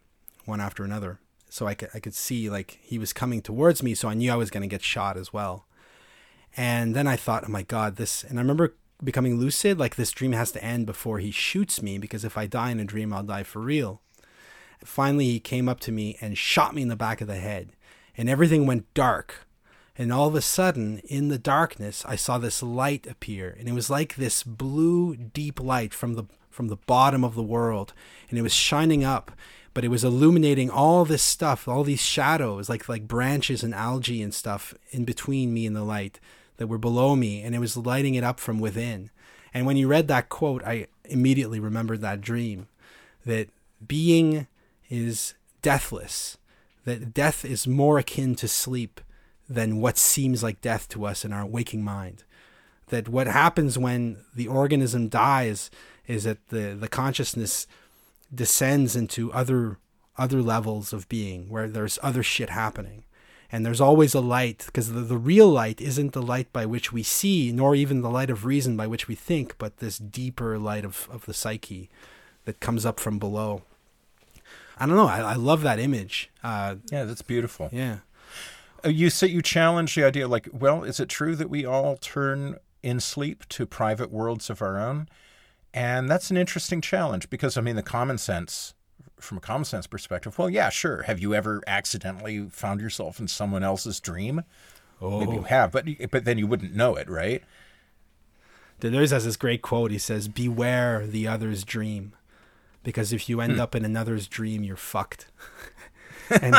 one 0.46 0.62
after 0.62 0.82
another. 0.82 1.20
So 1.50 1.66
I 1.66 1.74
could 1.74 1.90
I 1.92 2.00
could 2.00 2.14
see 2.14 2.48
like 2.48 2.78
he 2.80 2.98
was 2.98 3.12
coming 3.12 3.42
towards 3.42 3.82
me, 3.82 3.94
so 3.94 4.08
I 4.08 4.14
knew 4.14 4.32
I 4.32 4.36
was 4.36 4.48
going 4.48 4.62
to 4.62 4.66
get 4.66 4.82
shot 4.82 5.18
as 5.18 5.30
well. 5.30 5.66
And 6.56 6.96
then 6.96 7.06
I 7.06 7.16
thought, 7.16 7.44
oh 7.46 7.50
my 7.50 7.64
god, 7.64 7.96
this. 7.96 8.24
And 8.24 8.38
I 8.38 8.40
remember 8.40 8.76
becoming 9.04 9.38
lucid, 9.38 9.78
like 9.78 9.96
this 9.96 10.10
dream 10.10 10.32
has 10.32 10.52
to 10.52 10.64
end 10.64 10.86
before 10.86 11.18
he 11.18 11.30
shoots 11.30 11.82
me, 11.82 11.98
because 11.98 12.24
if 12.24 12.38
I 12.38 12.46
die 12.46 12.70
in 12.70 12.80
a 12.80 12.86
dream, 12.86 13.12
I'll 13.12 13.22
die 13.22 13.42
for 13.42 13.60
real. 13.60 14.00
Finally, 14.84 15.26
he 15.26 15.40
came 15.40 15.68
up 15.68 15.80
to 15.80 15.92
me 15.92 16.16
and 16.20 16.38
shot 16.38 16.74
me 16.74 16.82
in 16.82 16.88
the 16.88 16.96
back 16.96 17.20
of 17.20 17.28
the 17.28 17.36
head, 17.36 17.72
and 18.16 18.28
everything 18.28 18.66
went 18.66 18.92
dark. 18.94 19.46
And 19.96 20.12
all 20.12 20.28
of 20.28 20.34
a 20.36 20.40
sudden, 20.40 21.00
in 21.00 21.28
the 21.28 21.38
darkness, 21.38 22.04
I 22.06 22.14
saw 22.14 22.38
this 22.38 22.62
light 22.62 23.06
appear, 23.06 23.56
and 23.58 23.68
it 23.68 23.72
was 23.72 23.90
like 23.90 24.14
this 24.14 24.44
blue, 24.44 25.16
deep 25.16 25.60
light 25.60 25.92
from 25.92 26.14
the 26.14 26.24
from 26.50 26.68
the 26.68 26.76
bottom 26.76 27.22
of 27.22 27.36
the 27.36 27.42
world, 27.42 27.92
and 28.28 28.38
it 28.38 28.42
was 28.42 28.52
shining 28.52 29.04
up, 29.04 29.30
but 29.74 29.84
it 29.84 29.88
was 29.88 30.02
illuminating 30.02 30.68
all 30.68 31.04
this 31.04 31.22
stuff, 31.22 31.68
all 31.68 31.84
these 31.84 32.02
shadows, 32.02 32.68
like 32.68 32.88
like 32.88 33.06
branches 33.06 33.62
and 33.62 33.74
algae 33.74 34.22
and 34.22 34.34
stuff 34.34 34.74
in 34.90 35.04
between 35.04 35.54
me 35.54 35.66
and 35.66 35.76
the 35.76 35.84
light 35.84 36.18
that 36.56 36.66
were 36.66 36.78
below 36.78 37.16
me, 37.16 37.42
and 37.42 37.54
it 37.54 37.60
was 37.60 37.76
lighting 37.76 38.14
it 38.14 38.24
up 38.24 38.38
from 38.38 38.60
within. 38.60 39.10
And 39.54 39.66
when 39.66 39.76
you 39.76 39.88
read 39.88 40.08
that 40.08 40.28
quote, 40.28 40.62
I 40.64 40.86
immediately 41.04 41.58
remembered 41.58 42.00
that 42.02 42.20
dream, 42.20 42.68
that 43.24 43.48
being 43.86 44.46
is 44.88 45.34
deathless, 45.62 46.38
that 46.84 47.12
death 47.12 47.44
is 47.44 47.66
more 47.66 47.98
akin 47.98 48.34
to 48.36 48.48
sleep 48.48 49.00
than 49.48 49.80
what 49.80 49.98
seems 49.98 50.42
like 50.42 50.60
death 50.60 50.88
to 50.88 51.04
us 51.04 51.24
in 51.24 51.32
our 51.32 51.46
waking 51.46 51.82
mind. 51.82 52.24
That 52.88 53.08
what 53.08 53.26
happens 53.26 53.78
when 53.78 54.18
the 54.34 54.48
organism 54.48 55.08
dies 55.08 55.70
is 56.06 56.24
that 56.24 56.48
the, 56.48 56.76
the 56.78 56.88
consciousness 56.88 57.66
descends 58.34 58.96
into 58.96 59.32
other 59.32 59.78
other 60.18 60.42
levels 60.42 60.92
of 60.92 61.08
being 61.08 61.48
where 61.48 61.68
there's 61.68 61.98
other 62.02 62.24
shit 62.24 62.50
happening. 62.50 63.04
And 63.50 63.64
there's 63.64 63.80
always 63.80 64.14
a 64.14 64.20
light 64.20 64.64
because 64.66 64.92
the, 64.92 65.00
the 65.00 65.16
real 65.16 65.48
light 65.48 65.80
isn't 65.80 66.12
the 66.12 66.20
light 66.20 66.52
by 66.52 66.66
which 66.66 66.92
we 66.92 67.02
see, 67.02 67.52
nor 67.52 67.74
even 67.74 68.02
the 68.02 68.10
light 68.10 68.28
of 68.28 68.44
reason 68.44 68.76
by 68.76 68.86
which 68.86 69.08
we 69.08 69.14
think, 69.14 69.56
but 69.58 69.78
this 69.78 69.96
deeper 69.96 70.58
light 70.58 70.84
of, 70.84 71.08
of 71.10 71.24
the 71.24 71.32
psyche 71.32 71.88
that 72.44 72.60
comes 72.60 72.84
up 72.84 73.00
from 73.00 73.18
below. 73.18 73.62
I 74.80 74.86
don't 74.86 74.96
know. 74.96 75.06
I, 75.08 75.20
I 75.20 75.34
love 75.34 75.62
that 75.62 75.78
image. 75.78 76.30
Uh, 76.42 76.76
Yeah, 76.90 77.04
that's 77.04 77.22
beautiful. 77.22 77.68
yeah. 77.72 77.98
Uh, 78.84 78.88
You 78.90 79.10
say 79.10 79.26
you 79.26 79.42
challenge 79.42 79.94
the 79.94 80.04
idea, 80.04 80.28
like, 80.28 80.48
well, 80.52 80.84
is 80.84 81.00
it 81.00 81.08
true 81.08 81.34
that 81.36 81.50
we 81.50 81.64
all 81.64 81.96
turn 81.96 82.58
in 82.82 83.00
sleep 83.00 83.48
to 83.50 83.66
private 83.66 84.10
worlds 84.10 84.50
of 84.50 84.62
our 84.62 84.78
own? 84.78 85.08
And 85.74 86.08
that's 86.10 86.30
an 86.30 86.36
interesting 86.36 86.80
challenge 86.80 87.28
because, 87.28 87.56
I 87.56 87.60
mean, 87.60 87.76
the 87.76 87.82
common 87.82 88.18
sense, 88.18 88.74
from 89.20 89.38
a 89.38 89.40
common 89.40 89.64
sense 89.64 89.86
perspective, 89.86 90.38
well, 90.38 90.48
yeah, 90.48 90.70
sure. 90.70 91.02
Have 91.02 91.18
you 91.18 91.34
ever 91.34 91.62
accidentally 91.66 92.48
found 92.50 92.80
yourself 92.80 93.18
in 93.20 93.28
someone 93.28 93.62
else's 93.62 94.00
dream? 94.00 94.44
Oh. 95.00 95.20
Maybe 95.20 95.32
you 95.34 95.42
have, 95.42 95.70
but 95.72 95.84
but 96.10 96.24
then 96.24 96.38
you 96.38 96.46
wouldn't 96.46 96.74
know 96.74 96.96
it, 96.96 97.08
right? 97.08 97.42
Deleuze 98.80 99.10
has 99.10 99.24
this 99.24 99.36
great 99.36 99.62
quote. 99.62 99.90
He 99.90 99.98
says, 99.98 100.26
"Beware 100.28 101.06
the 101.06 101.26
other's 101.28 101.64
dream, 101.64 102.14
because 102.88 103.12
if 103.12 103.28
you 103.28 103.42
end 103.42 103.60
up 103.60 103.74
in 103.74 103.84
another's 103.84 104.26
dream, 104.26 104.64
you're 104.64 104.74
fucked." 104.76 105.26
and 106.30 106.56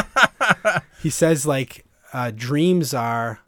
he 1.01 1.09
says, 1.09 1.47
like, 1.47 1.85
uh, 2.13 2.31
dreams 2.31 2.93
are 2.93 3.39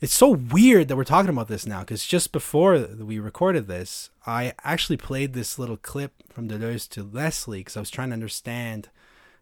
it's 0.00 0.14
so 0.14 0.30
weird 0.30 0.86
that 0.86 0.96
we're 0.96 1.04
talking 1.04 1.28
about 1.28 1.48
this 1.48 1.66
now 1.66 1.80
because 1.80 2.06
just 2.06 2.30
before 2.30 2.78
we 2.78 3.18
recorded 3.18 3.66
this, 3.66 4.10
I 4.24 4.54
actually 4.62 4.96
played 4.96 5.34
this 5.34 5.58
little 5.58 5.76
clip 5.76 6.12
from 6.32 6.48
Deleuze 6.48 6.88
to 6.90 7.02
Leslie 7.02 7.58
because 7.60 7.76
I 7.76 7.80
was 7.80 7.90
trying 7.90 8.10
to 8.10 8.14
understand 8.14 8.88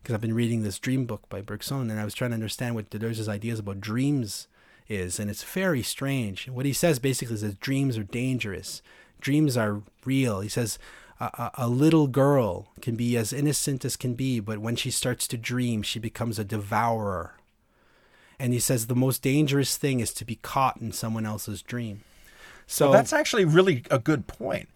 because 0.03 0.15
I've 0.15 0.21
been 0.21 0.35
reading 0.35 0.63
this 0.63 0.79
dream 0.79 1.05
book 1.05 1.29
by 1.29 1.43
Bergson 1.43 1.91
and 1.91 2.01
I 2.01 2.05
was 2.05 2.15
trying 2.15 2.31
to 2.31 2.37
understand 2.37 2.75
what 2.75 2.91
Deleuze's 2.91 3.29
ideas 3.29 3.59
about 3.59 3.81
dreams 3.81 4.49
is, 4.89 5.21
and 5.21 5.31
it's 5.31 5.45
very 5.45 5.83
strange. 5.83 6.49
What 6.49 6.67
he 6.67 6.73
says 6.73 6.99
basically 6.99 7.35
is 7.35 7.43
that 7.43 7.61
dreams 7.61 7.99
are 7.99 8.05
dangerous, 8.05 8.83
dreams 9.21 9.57
are 9.57 9.83
real. 10.05 10.41
He 10.41 10.49
says 10.49 10.79
a, 11.21 11.51
a, 11.55 11.69
little 11.69 12.07
girl 12.07 12.69
can 12.81 12.95
be 12.95 13.17
as 13.17 13.33
innocent 13.33 13.85
as 13.85 13.97
can 13.97 14.15
be, 14.15 14.41
but 14.41 14.59
when 14.59 14.77
she 14.77 14.91
starts 14.91 15.27
to 15.29 15.37
dream, 15.37 15.83
she 15.83 15.99
becomes 15.99 16.39
a 16.39 16.45
devourer 16.45 17.35
and 18.39 18.53
he 18.53 18.61
says 18.61 18.87
the 18.87 18.95
most 18.95 19.23
dangerous 19.23 19.77
thing 19.77 20.01
is 20.01 20.13
to 20.15 20.25
be 20.25 20.37
caught 20.37 20.81
in 20.81 20.93
someone 20.93 21.27
else's 21.27 21.63
dream. 21.63 22.05
So 22.67 22.87
well, 22.87 22.93
that's 22.93 23.13
actually 23.13 23.45
really 23.45 23.85
a 23.91 23.99
good 23.99 24.27
point. 24.27 24.69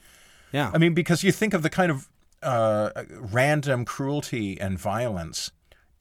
Yeah. 0.52 0.70
I 0.74 0.78
mean, 0.78 0.94
because 0.94 1.22
you 1.22 1.32
think 1.32 1.54
of 1.54 1.62
the 1.62 1.70
kind 1.70 1.90
of 1.90 2.08
uh, 2.42 2.90
random 3.08 3.84
cruelty 3.84 4.60
and 4.60 4.78
violence 4.78 5.52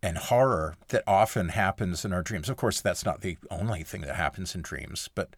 and 0.02 0.18
horror 0.18 0.76
that 0.88 1.04
often 1.06 1.50
happens 1.50 2.04
in 2.04 2.12
our 2.12 2.24
dreams. 2.24 2.50
Of 2.50 2.58
course, 2.58 2.82
that's 2.82 3.06
not 3.06 3.22
the 3.22 3.38
only 3.52 3.84
thing 3.84 4.02
that 4.02 4.16
happens 4.16 4.56
in 4.56 4.62
dreams, 4.62 5.10
but 5.14 5.30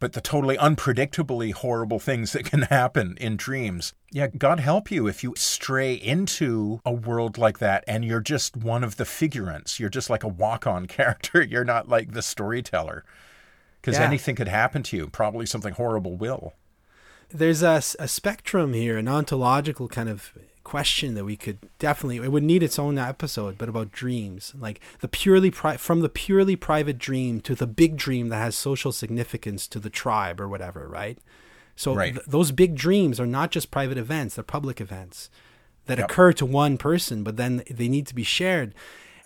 but 0.00 0.12
the 0.12 0.20
totally 0.20 0.56
unpredictably 0.56 1.52
horrible 1.52 1.98
things 1.98 2.32
that 2.32 2.44
can 2.44 2.62
happen 2.62 3.16
in 3.20 3.36
dreams. 3.36 3.92
Yeah, 4.10 4.26
God 4.26 4.60
help 4.60 4.90
you 4.90 5.06
if 5.06 5.22
you 5.22 5.34
stray 5.36 5.94
into 5.94 6.80
a 6.84 6.92
world 6.92 7.38
like 7.38 7.58
that 7.58 7.84
and 7.86 8.04
you're 8.04 8.20
just 8.20 8.56
one 8.56 8.84
of 8.84 8.96
the 8.96 9.04
figurants. 9.04 9.78
You're 9.78 9.90
just 9.90 10.10
like 10.10 10.22
a 10.22 10.28
walk 10.28 10.66
on 10.66 10.86
character. 10.88 11.42
You're 11.42 11.64
not 11.64 11.88
like 11.88 12.12
the 12.12 12.22
storyteller. 12.22 13.04
Because 13.80 13.98
yeah. 13.98 14.06
anything 14.06 14.34
could 14.34 14.48
happen 14.48 14.82
to 14.84 14.96
you. 14.96 15.08
Probably 15.08 15.44
something 15.44 15.74
horrible 15.74 16.16
will. 16.16 16.54
There's 17.28 17.62
a, 17.62 17.82
a 17.98 18.08
spectrum 18.08 18.72
here, 18.72 18.96
an 18.96 19.08
ontological 19.08 19.88
kind 19.88 20.08
of 20.08 20.32
question 20.64 21.14
that 21.14 21.24
we 21.24 21.36
could 21.36 21.58
definitely 21.78 22.16
it 22.16 22.32
would 22.32 22.42
need 22.42 22.62
its 22.62 22.78
own 22.78 22.98
episode 22.98 23.58
but 23.58 23.68
about 23.68 23.92
dreams 23.92 24.54
like 24.58 24.80
the 25.00 25.08
purely 25.08 25.50
pri- 25.50 25.76
from 25.76 26.00
the 26.00 26.08
purely 26.08 26.56
private 26.56 26.96
dream 26.96 27.38
to 27.38 27.54
the 27.54 27.66
big 27.66 27.96
dream 27.96 28.30
that 28.30 28.38
has 28.38 28.56
social 28.56 28.90
significance 28.90 29.68
to 29.68 29.78
the 29.78 29.90
tribe 29.90 30.40
or 30.40 30.48
whatever 30.48 30.88
right 30.88 31.18
so 31.76 31.94
right. 31.94 32.14
th- 32.14 32.26
those 32.26 32.50
big 32.50 32.74
dreams 32.74 33.20
are 33.20 33.26
not 33.26 33.50
just 33.50 33.70
private 33.70 33.98
events 33.98 34.34
they're 34.34 34.42
public 34.42 34.80
events 34.80 35.28
that 35.84 35.98
yep. 35.98 36.10
occur 36.10 36.32
to 36.32 36.46
one 36.46 36.78
person 36.78 37.22
but 37.22 37.36
then 37.36 37.62
they 37.70 37.88
need 37.88 38.06
to 38.06 38.14
be 38.14 38.24
shared 38.24 38.74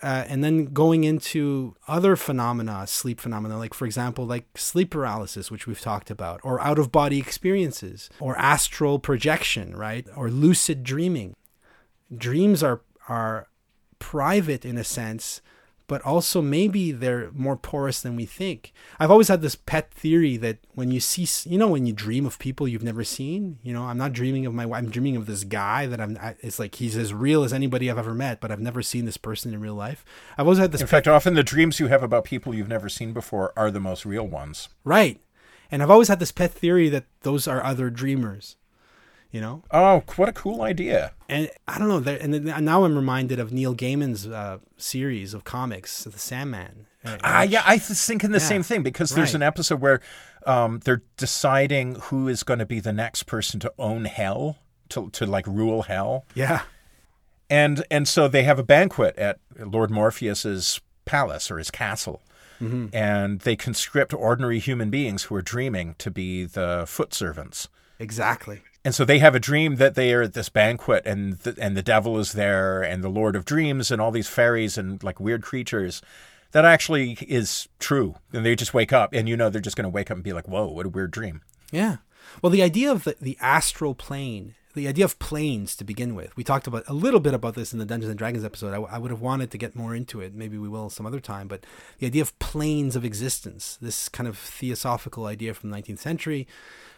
uh, 0.01 0.23
and 0.27 0.43
then 0.43 0.65
going 0.65 1.03
into 1.03 1.75
other 1.87 2.15
phenomena, 2.15 2.87
sleep 2.87 3.19
phenomena, 3.19 3.57
like 3.57 3.73
for 3.73 3.85
example, 3.85 4.25
like 4.25 4.45
sleep 4.57 4.91
paralysis, 4.91 5.51
which 5.51 5.67
we've 5.67 5.81
talked 5.81 6.09
about, 6.09 6.39
or 6.43 6.61
out 6.61 6.79
of 6.79 6.91
body 6.91 7.19
experiences, 7.19 8.09
or 8.19 8.37
astral 8.37 8.99
projection, 8.99 9.75
right, 9.75 10.07
or 10.15 10.29
lucid 10.29 10.83
dreaming. 10.83 11.35
Dreams 12.15 12.63
are 12.63 12.81
are 13.09 13.47
private 13.99 14.63
in 14.63 14.77
a 14.77 14.83
sense, 14.83 15.41
but 15.89 16.03
also 16.03 16.39
maybe 16.39 16.91
they're 16.91 17.31
more 17.31 17.57
porous 17.57 17.99
than 17.99 18.15
we 18.15 18.23
think. 18.23 18.71
I've 18.99 19.09
always 19.09 19.27
had 19.27 19.41
this 19.41 19.55
pet 19.55 19.91
theory 19.91 20.37
that 20.37 20.59
when 20.75 20.91
you 20.91 20.99
see, 20.99 21.27
you 21.49 21.57
know, 21.57 21.67
when 21.67 21.87
you 21.87 21.93
dream 21.93 22.27
of 22.27 22.37
people 22.37 22.67
you've 22.67 22.83
never 22.83 23.03
seen, 23.03 23.57
you 23.63 23.73
know, 23.73 23.81
I'm 23.81 23.97
not 23.97 24.13
dreaming 24.13 24.45
of 24.45 24.53
my 24.53 24.67
wife, 24.67 24.77
I'm 24.77 24.91
dreaming 24.91 25.15
of 25.15 25.25
this 25.25 25.43
guy 25.43 25.87
that 25.87 25.99
I'm, 25.99 26.17
it's 26.41 26.59
like 26.59 26.75
he's 26.75 26.95
as 26.95 27.11
real 27.11 27.43
as 27.43 27.51
anybody 27.51 27.89
I've 27.89 27.97
ever 27.97 28.13
met, 28.13 28.39
but 28.39 28.51
I've 28.51 28.59
never 28.59 28.83
seen 28.83 29.05
this 29.05 29.17
person 29.17 29.51
in 29.51 29.59
real 29.59 29.73
life. 29.73 30.05
I've 30.37 30.45
always 30.45 30.59
had 30.59 30.71
this. 30.71 30.79
In 30.79 30.87
fact, 30.87 31.07
often 31.07 31.33
the 31.33 31.43
dreams 31.43 31.79
you 31.79 31.87
have 31.87 32.03
about 32.03 32.23
people 32.23 32.53
you've 32.53 32.69
never 32.69 32.87
seen 32.87 33.11
before 33.11 33.51
are 33.57 33.71
the 33.71 33.79
most 33.79 34.05
real 34.05 34.27
ones. 34.27 34.69
Right. 34.83 35.19
And 35.71 35.81
I've 35.81 35.89
always 35.89 36.07
had 36.07 36.19
this 36.19 36.31
pet 36.31 36.51
theory 36.51 36.87
that 36.89 37.05
those 37.21 37.47
are 37.47 37.63
other 37.63 37.89
dreamers 37.89 38.57
you 39.31 39.41
know? 39.41 39.63
Oh 39.71 40.03
what 40.15 40.29
a 40.29 40.33
cool 40.33 40.61
idea. 40.61 41.13
And 41.27 41.49
i 41.67 41.77
don't 41.77 41.87
know 41.87 42.11
and 42.11 42.65
now 42.65 42.83
i'm 42.83 42.95
reminded 42.95 43.39
of 43.39 43.51
neil 43.51 43.75
gaiman's 43.75 44.27
uh, 44.27 44.57
series 44.77 45.33
of 45.33 45.43
comics 45.43 46.03
the 46.03 46.17
sandman. 46.19 46.87
Ah, 47.23 47.43
yeah 47.43 47.63
i 47.65 47.75
was 47.75 48.05
thinking 48.05 48.31
the 48.31 48.39
yeah, 48.39 48.45
same 48.45 48.63
thing 48.63 48.83
because 48.83 49.11
there's 49.11 49.29
right. 49.29 49.35
an 49.35 49.43
episode 49.43 49.79
where 49.79 50.01
um, 50.45 50.79
they're 50.83 51.03
deciding 51.17 51.95
who 51.95 52.27
is 52.27 52.43
going 52.43 52.59
to 52.59 52.65
be 52.65 52.79
the 52.79 52.93
next 52.93 53.23
person 53.23 53.59
to 53.59 53.73
own 53.77 54.05
hell 54.05 54.57
to, 54.89 55.09
to 55.11 55.25
like 55.25 55.45
rule 55.47 55.83
hell. 55.83 56.25
Yeah. 56.33 56.61
And 57.49 57.83
and 57.89 58.07
so 58.07 58.27
they 58.27 58.43
have 58.43 58.59
a 58.59 58.63
banquet 58.63 59.17
at 59.17 59.39
lord 59.57 59.89
morpheus's 59.91 60.81
palace 61.05 61.49
or 61.49 61.57
his 61.57 61.71
castle. 61.71 62.21
Mm-hmm. 62.61 62.87
and 62.91 63.39
they 63.39 63.55
conscript 63.55 64.13
ordinary 64.13 64.59
human 64.59 64.89
beings 64.89 65.23
who 65.23 65.35
are 65.35 65.41
dreaming 65.41 65.95
to 65.99 66.11
be 66.11 66.43
the 66.43 66.83
foot 66.85 67.13
servants. 67.13 67.69
Exactly 67.99 68.63
and 68.85 68.95
so 68.95 69.03
they 69.03 69.19
have 69.19 69.35
a 69.35 69.39
dream 69.39 69.75
that 69.75 69.95
they 69.95 70.13
are 70.13 70.21
at 70.21 70.33
this 70.33 70.49
banquet 70.49 71.03
and 71.05 71.33
the, 71.39 71.55
and 71.59 71.75
the 71.75 71.81
devil 71.81 72.17
is 72.17 72.33
there 72.33 72.81
and 72.81 73.03
the 73.03 73.09
lord 73.09 73.35
of 73.35 73.45
dreams 73.45 73.91
and 73.91 74.01
all 74.01 74.11
these 74.11 74.27
fairies 74.27 74.77
and 74.77 75.03
like 75.03 75.19
weird 75.19 75.41
creatures 75.41 76.01
that 76.51 76.65
actually 76.65 77.11
is 77.27 77.67
true. 77.79 78.15
And 78.33 78.45
they 78.45 78.55
just 78.55 78.73
wake 78.73 78.93
up 78.93 79.13
and 79.13 79.29
you 79.29 79.37
know 79.37 79.49
they're 79.49 79.61
just 79.61 79.75
going 79.75 79.83
to 79.83 79.89
wake 79.89 80.09
up 80.09 80.17
and 80.17 80.23
be 80.23 80.33
like 80.33 80.47
whoa 80.47 80.67
what 80.67 80.85
a 80.85 80.89
weird 80.89 81.11
dream. 81.11 81.41
Yeah. 81.71 81.97
Well 82.41 82.49
the 82.49 82.63
idea 82.63 82.91
of 82.91 83.03
the, 83.03 83.15
the 83.19 83.37
astral 83.39 83.95
plane 83.95 84.55
the 84.75 84.87
idea 84.87 85.03
of 85.03 85.19
planes 85.19 85.75
to 85.75 85.83
begin 85.83 86.15
with 86.15 86.35
we 86.37 86.43
talked 86.43 86.67
about 86.67 86.83
a 86.87 86.93
little 86.93 87.19
bit 87.19 87.33
about 87.33 87.55
this 87.55 87.73
in 87.73 87.79
the 87.79 87.85
dungeons 87.85 88.09
and 88.09 88.17
dragons 88.17 88.45
episode. 88.45 88.73
I, 88.73 88.95
I 88.95 88.97
would 88.97 89.11
have 89.11 89.21
wanted 89.21 89.51
to 89.51 89.57
get 89.57 89.75
more 89.75 89.95
into 89.95 90.21
it. 90.21 90.33
Maybe 90.33 90.57
we 90.57 90.69
will 90.69 90.89
some 90.89 91.05
other 91.05 91.19
time. 91.19 91.47
But 91.47 91.65
the 91.99 92.07
idea 92.07 92.21
of 92.21 92.37
planes 92.39 92.95
of 92.95 93.05
existence 93.05 93.77
this 93.81 94.09
kind 94.09 94.27
of 94.27 94.37
theosophical 94.37 95.25
idea 95.25 95.53
from 95.53 95.69
the 95.69 95.77
19th 95.77 95.99
century 95.99 96.47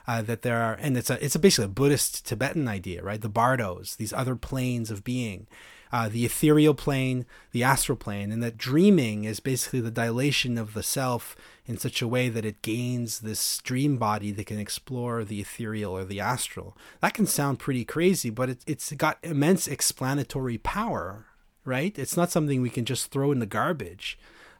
uh, 0.07 0.21
that 0.21 0.41
there 0.41 0.61
are, 0.61 0.73
and 0.73 0.97
it's 0.97 1.09
a 1.09 1.23
it's 1.23 1.35
a 1.35 1.39
basically 1.39 1.65
a 1.65 1.69
Buddhist 1.69 2.25
Tibetan 2.25 2.67
idea, 2.67 3.03
right? 3.03 3.21
The 3.21 3.29
bardos, 3.29 3.95
these 3.95 4.13
other 4.13 4.35
planes 4.35 4.91
of 4.91 5.03
being, 5.03 5.47
uh, 5.91 6.09
the 6.09 6.25
ethereal 6.25 6.73
plane, 6.73 7.25
the 7.51 7.63
astral 7.63 7.97
plane, 7.97 8.31
and 8.31 8.41
that 8.41 8.57
dreaming 8.57 9.25
is 9.25 9.39
basically 9.39 9.81
the 9.81 9.91
dilation 9.91 10.57
of 10.57 10.73
the 10.73 10.83
self 10.83 11.35
in 11.65 11.77
such 11.77 12.01
a 12.01 12.07
way 12.07 12.29
that 12.29 12.45
it 12.45 12.61
gains 12.61 13.19
this 13.19 13.57
dream 13.59 13.97
body 13.97 14.31
that 14.31 14.45
can 14.45 14.59
explore 14.59 15.23
the 15.23 15.41
ethereal 15.41 15.95
or 15.95 16.05
the 16.05 16.19
astral. 16.19 16.77
That 17.01 17.13
can 17.13 17.27
sound 17.27 17.59
pretty 17.59 17.85
crazy, 17.85 18.29
but 18.29 18.49
it, 18.49 18.63
it's 18.65 18.91
got 18.93 19.19
immense 19.21 19.67
explanatory 19.67 20.57
power, 20.57 21.25
right? 21.65 21.97
It's 21.97 22.17
not 22.17 22.31
something 22.31 22.61
we 22.61 22.69
can 22.69 22.85
just 22.85 23.11
throw 23.11 23.31
in 23.31 23.39
the 23.39 23.45
garbage. 23.45 24.17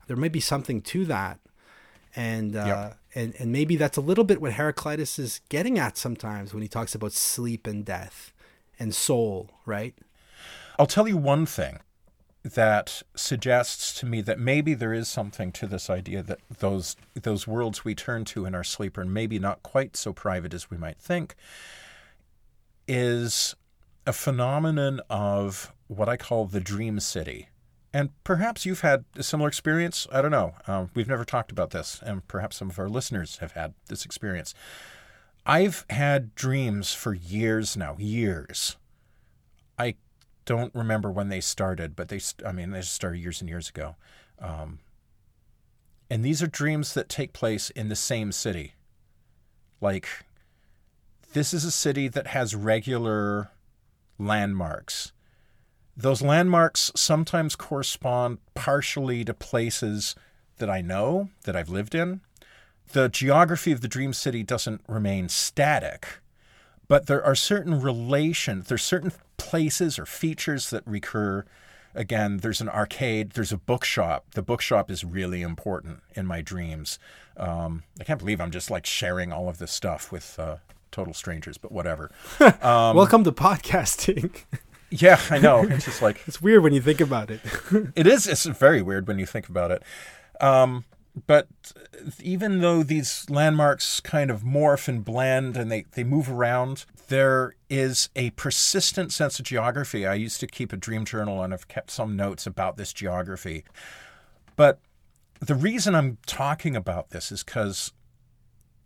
There 0.07 0.17
may 0.17 0.29
be 0.29 0.39
something 0.39 0.81
to 0.81 1.05
that 1.05 1.39
and 2.15 2.55
uh, 2.55 2.65
yep. 2.65 2.97
and 3.15 3.35
and 3.39 3.51
maybe 3.51 3.75
that's 3.75 3.97
a 3.97 4.01
little 4.01 4.23
bit 4.23 4.41
what 4.41 4.53
Heraclitus 4.53 5.19
is 5.19 5.41
getting 5.49 5.79
at 5.79 5.97
sometimes 5.97 6.53
when 6.53 6.61
he 6.61 6.67
talks 6.67 6.95
about 6.95 7.13
sleep 7.13 7.67
and 7.67 7.85
death 7.85 8.33
and 8.79 8.93
soul, 8.93 9.49
right? 9.65 9.95
I'll 10.79 10.87
tell 10.87 11.07
you 11.07 11.17
one 11.17 11.45
thing 11.45 11.79
that 12.43 13.03
suggests 13.15 13.93
to 13.99 14.05
me 14.05 14.21
that 14.21 14.39
maybe 14.39 14.73
there 14.73 14.93
is 14.93 15.07
something 15.07 15.51
to 15.51 15.67
this 15.67 15.89
idea 15.89 16.23
that 16.23 16.39
those 16.59 16.95
those 17.13 17.47
worlds 17.47 17.85
we 17.85 17.93
turn 17.93 18.25
to 18.25 18.45
in 18.45 18.55
our 18.55 18.63
sleep 18.63 18.97
are 18.97 19.05
maybe 19.05 19.37
not 19.37 19.61
quite 19.61 19.95
so 19.95 20.11
private 20.11 20.53
as 20.53 20.71
we 20.71 20.77
might 20.77 20.97
think 20.97 21.35
is 22.87 23.55
a 24.07 24.13
phenomenon 24.13 24.99
of 25.09 25.71
what 25.87 26.09
I 26.09 26.17
call 26.17 26.45
the 26.45 26.59
dream 26.59 26.99
city. 26.99 27.49
And 27.93 28.09
perhaps 28.23 28.65
you've 28.65 28.81
had 28.81 29.03
a 29.15 29.23
similar 29.23 29.49
experience. 29.49 30.07
I 30.11 30.21
don't 30.21 30.31
know. 30.31 30.53
Um, 30.65 30.89
we've 30.93 31.09
never 31.09 31.25
talked 31.25 31.51
about 31.51 31.71
this, 31.71 31.99
and 32.01 32.25
perhaps 32.27 32.55
some 32.57 32.69
of 32.69 32.79
our 32.79 32.87
listeners 32.87 33.37
have 33.37 33.51
had 33.51 33.73
this 33.87 34.05
experience. 34.05 34.53
I've 35.45 35.85
had 35.89 36.33
dreams 36.35 36.93
for 36.93 37.13
years 37.13 37.75
now, 37.75 37.97
years. 37.99 38.77
I 39.77 39.95
don't 40.45 40.73
remember 40.73 41.11
when 41.11 41.29
they 41.29 41.41
started, 41.41 41.95
but 41.95 42.07
they, 42.07 42.21
I 42.45 42.51
mean, 42.51 42.71
they 42.71 42.81
started 42.81 43.19
years 43.19 43.41
and 43.41 43.49
years 43.49 43.67
ago. 43.67 43.95
Um, 44.39 44.79
and 46.09 46.23
these 46.23 46.41
are 46.41 46.47
dreams 46.47 46.93
that 46.93 47.09
take 47.09 47.33
place 47.33 47.69
in 47.71 47.89
the 47.89 47.95
same 47.95 48.31
city. 48.31 48.75
Like, 49.81 50.07
this 51.33 51.53
is 51.53 51.65
a 51.65 51.71
city 51.71 52.07
that 52.07 52.27
has 52.27 52.55
regular 52.55 53.49
landmarks 54.17 55.11
those 55.95 56.21
landmarks 56.21 56.91
sometimes 56.95 57.55
correspond 57.55 58.39
partially 58.53 59.23
to 59.25 59.33
places 59.33 60.15
that 60.57 60.69
I 60.69 60.81
know, 60.81 61.29
that 61.43 61.55
I've 61.55 61.69
lived 61.69 61.95
in. 61.95 62.21
The 62.93 63.09
geography 63.09 63.71
of 63.71 63.81
the 63.81 63.87
dream 63.87 64.13
city 64.13 64.43
doesn't 64.43 64.81
remain 64.87 65.29
static, 65.29 66.19
but 66.87 67.07
there 67.07 67.23
are 67.23 67.35
certain 67.35 67.79
relations, 67.81 68.67
there's 68.67 68.83
certain 68.83 69.13
places 69.37 69.97
or 69.97 70.05
features 70.05 70.69
that 70.69 70.83
recur. 70.85 71.45
Again, 71.93 72.37
there's 72.37 72.61
an 72.61 72.69
arcade, 72.69 73.31
there's 73.31 73.51
a 73.51 73.57
bookshop. 73.57 74.25
The 74.33 74.41
bookshop 74.41 74.89
is 74.89 75.03
really 75.03 75.41
important 75.41 76.01
in 76.15 76.25
my 76.25 76.41
dreams. 76.41 76.99
Um, 77.37 77.83
I 77.99 78.03
can't 78.03 78.19
believe 78.19 78.39
I'm 78.39 78.51
just 78.51 78.69
like 78.71 78.85
sharing 78.85 79.33
all 79.33 79.49
of 79.49 79.57
this 79.57 79.71
stuff 79.71 80.11
with 80.11 80.39
uh, 80.39 80.57
total 80.91 81.13
strangers, 81.13 81.57
but 81.57 81.71
whatever. 81.71 82.11
Um, 82.61 82.95
Welcome 82.95 83.23
to 83.23 83.31
podcasting. 83.31 84.43
Yeah, 84.91 85.19
I 85.29 85.39
know. 85.39 85.63
It's 85.69 85.85
just 85.85 86.01
like 86.01 86.21
it's 86.27 86.41
weird 86.41 86.63
when 86.63 86.73
you 86.73 86.81
think 86.81 87.01
about 87.01 87.31
it. 87.31 87.41
it 87.95 88.05
is. 88.05 88.27
It's 88.27 88.45
very 88.45 88.81
weird 88.81 89.07
when 89.07 89.17
you 89.17 89.25
think 89.25 89.49
about 89.49 89.71
it. 89.71 89.83
Um, 90.39 90.85
but 91.27 91.47
even 92.21 92.61
though 92.61 92.83
these 92.83 93.29
landmarks 93.29 93.99
kind 93.99 94.31
of 94.31 94.43
morph 94.43 94.87
and 94.87 95.03
blend 95.03 95.57
and 95.57 95.71
they, 95.71 95.85
they 95.91 96.03
move 96.03 96.29
around, 96.29 96.85
there 97.07 97.55
is 97.69 98.09
a 98.15 98.29
persistent 98.31 99.11
sense 99.11 99.39
of 99.39 99.45
geography. 99.45 100.05
I 100.05 100.13
used 100.13 100.39
to 100.39 100.47
keep 100.47 100.71
a 100.71 100.77
dream 100.77 101.03
journal 101.03 101.43
and 101.43 101.53
I've 101.53 101.67
kept 101.67 101.91
some 101.91 102.15
notes 102.15 102.45
about 102.47 102.77
this 102.77 102.93
geography. 102.93 103.65
But 104.55 104.79
the 105.39 105.55
reason 105.55 105.95
I'm 105.95 106.17
talking 106.25 106.75
about 106.75 107.09
this 107.09 107.31
is 107.31 107.43
because 107.43 107.91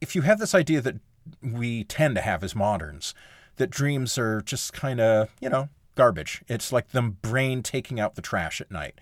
if 0.02 0.15
you 0.15 0.23
have 0.23 0.40
this 0.40 0.56
idea 0.56 0.82
that 0.82 0.95
we 1.41 1.84
tend 1.84 2.15
to 2.15 2.22
have 2.22 2.44
as 2.44 2.56
moderns, 2.56 3.14
that 3.57 3.69
dreams 3.69 4.18
are 4.18 4.41
just 4.41 4.73
kind 4.73 4.99
of, 4.99 5.30
you 5.40 5.49
know, 5.49 5.69
garbage. 5.96 6.44
It's 6.48 6.72
like 6.72 6.90
the 6.90 7.02
brain 7.02 7.64
taking 7.64 8.00
out 8.00 8.16
the 8.16 8.22
trash 8.22 8.62
at 8.62 8.72
night 8.72 9.00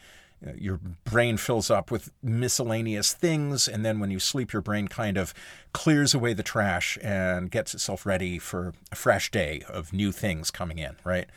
your 0.57 0.79
brain 1.05 1.37
fills 1.37 1.69
up 1.69 1.91
with 1.91 2.11
miscellaneous 2.21 3.13
things, 3.13 3.67
and 3.67 3.85
then 3.85 3.99
when 3.99 4.11
you 4.11 4.19
sleep, 4.19 4.53
your 4.53 4.61
brain 4.61 4.87
kind 4.87 5.17
of 5.17 5.33
clears 5.71 6.13
away 6.13 6.33
the 6.33 6.43
trash 6.43 6.97
and 7.01 7.51
gets 7.51 7.73
itself 7.73 8.05
ready 8.05 8.39
for 8.39 8.73
a 8.91 8.95
fresh 8.95 9.31
day 9.31 9.63
of 9.69 9.93
new 9.93 10.11
things 10.11 10.51
coming 10.51 10.79
in, 10.79 10.95
right? 11.03 11.27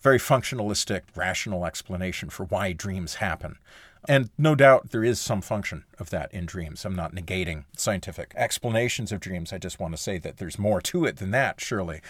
Very 0.00 0.18
functionalistic, 0.18 1.02
rational 1.14 1.64
explanation 1.64 2.28
for 2.28 2.44
why 2.44 2.72
dreams 2.72 3.16
happen. 3.16 3.58
And 4.06 4.28
no 4.36 4.54
doubt 4.54 4.90
there 4.90 5.04
is 5.04 5.18
some 5.18 5.40
function 5.40 5.84
of 5.98 6.10
that 6.10 6.32
in 6.34 6.44
dreams. 6.44 6.84
I'm 6.84 6.94
not 6.94 7.14
negating 7.14 7.64
scientific 7.74 8.34
explanations 8.36 9.12
of 9.12 9.20
dreams. 9.20 9.50
I 9.50 9.58
just 9.58 9.80
want 9.80 9.96
to 9.96 10.02
say 10.02 10.18
that 10.18 10.36
there's 10.36 10.58
more 10.58 10.82
to 10.82 11.06
it 11.06 11.16
than 11.16 11.30
that, 11.30 11.58
surely. 11.60 12.02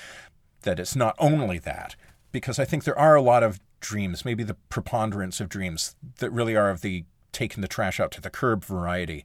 That 0.62 0.80
it's 0.80 0.96
not 0.96 1.14
only 1.20 1.58
that. 1.60 1.94
Because 2.34 2.58
I 2.58 2.64
think 2.64 2.82
there 2.82 2.98
are 2.98 3.14
a 3.14 3.22
lot 3.22 3.44
of 3.44 3.60
dreams, 3.78 4.24
maybe 4.24 4.42
the 4.42 4.56
preponderance 4.68 5.40
of 5.40 5.48
dreams 5.48 5.94
that 6.18 6.32
really 6.32 6.56
are 6.56 6.68
of 6.68 6.80
the 6.80 7.04
taking 7.30 7.60
the 7.60 7.68
trash 7.68 8.00
out 8.00 8.10
to 8.10 8.20
the 8.20 8.28
curb 8.28 8.64
variety. 8.64 9.24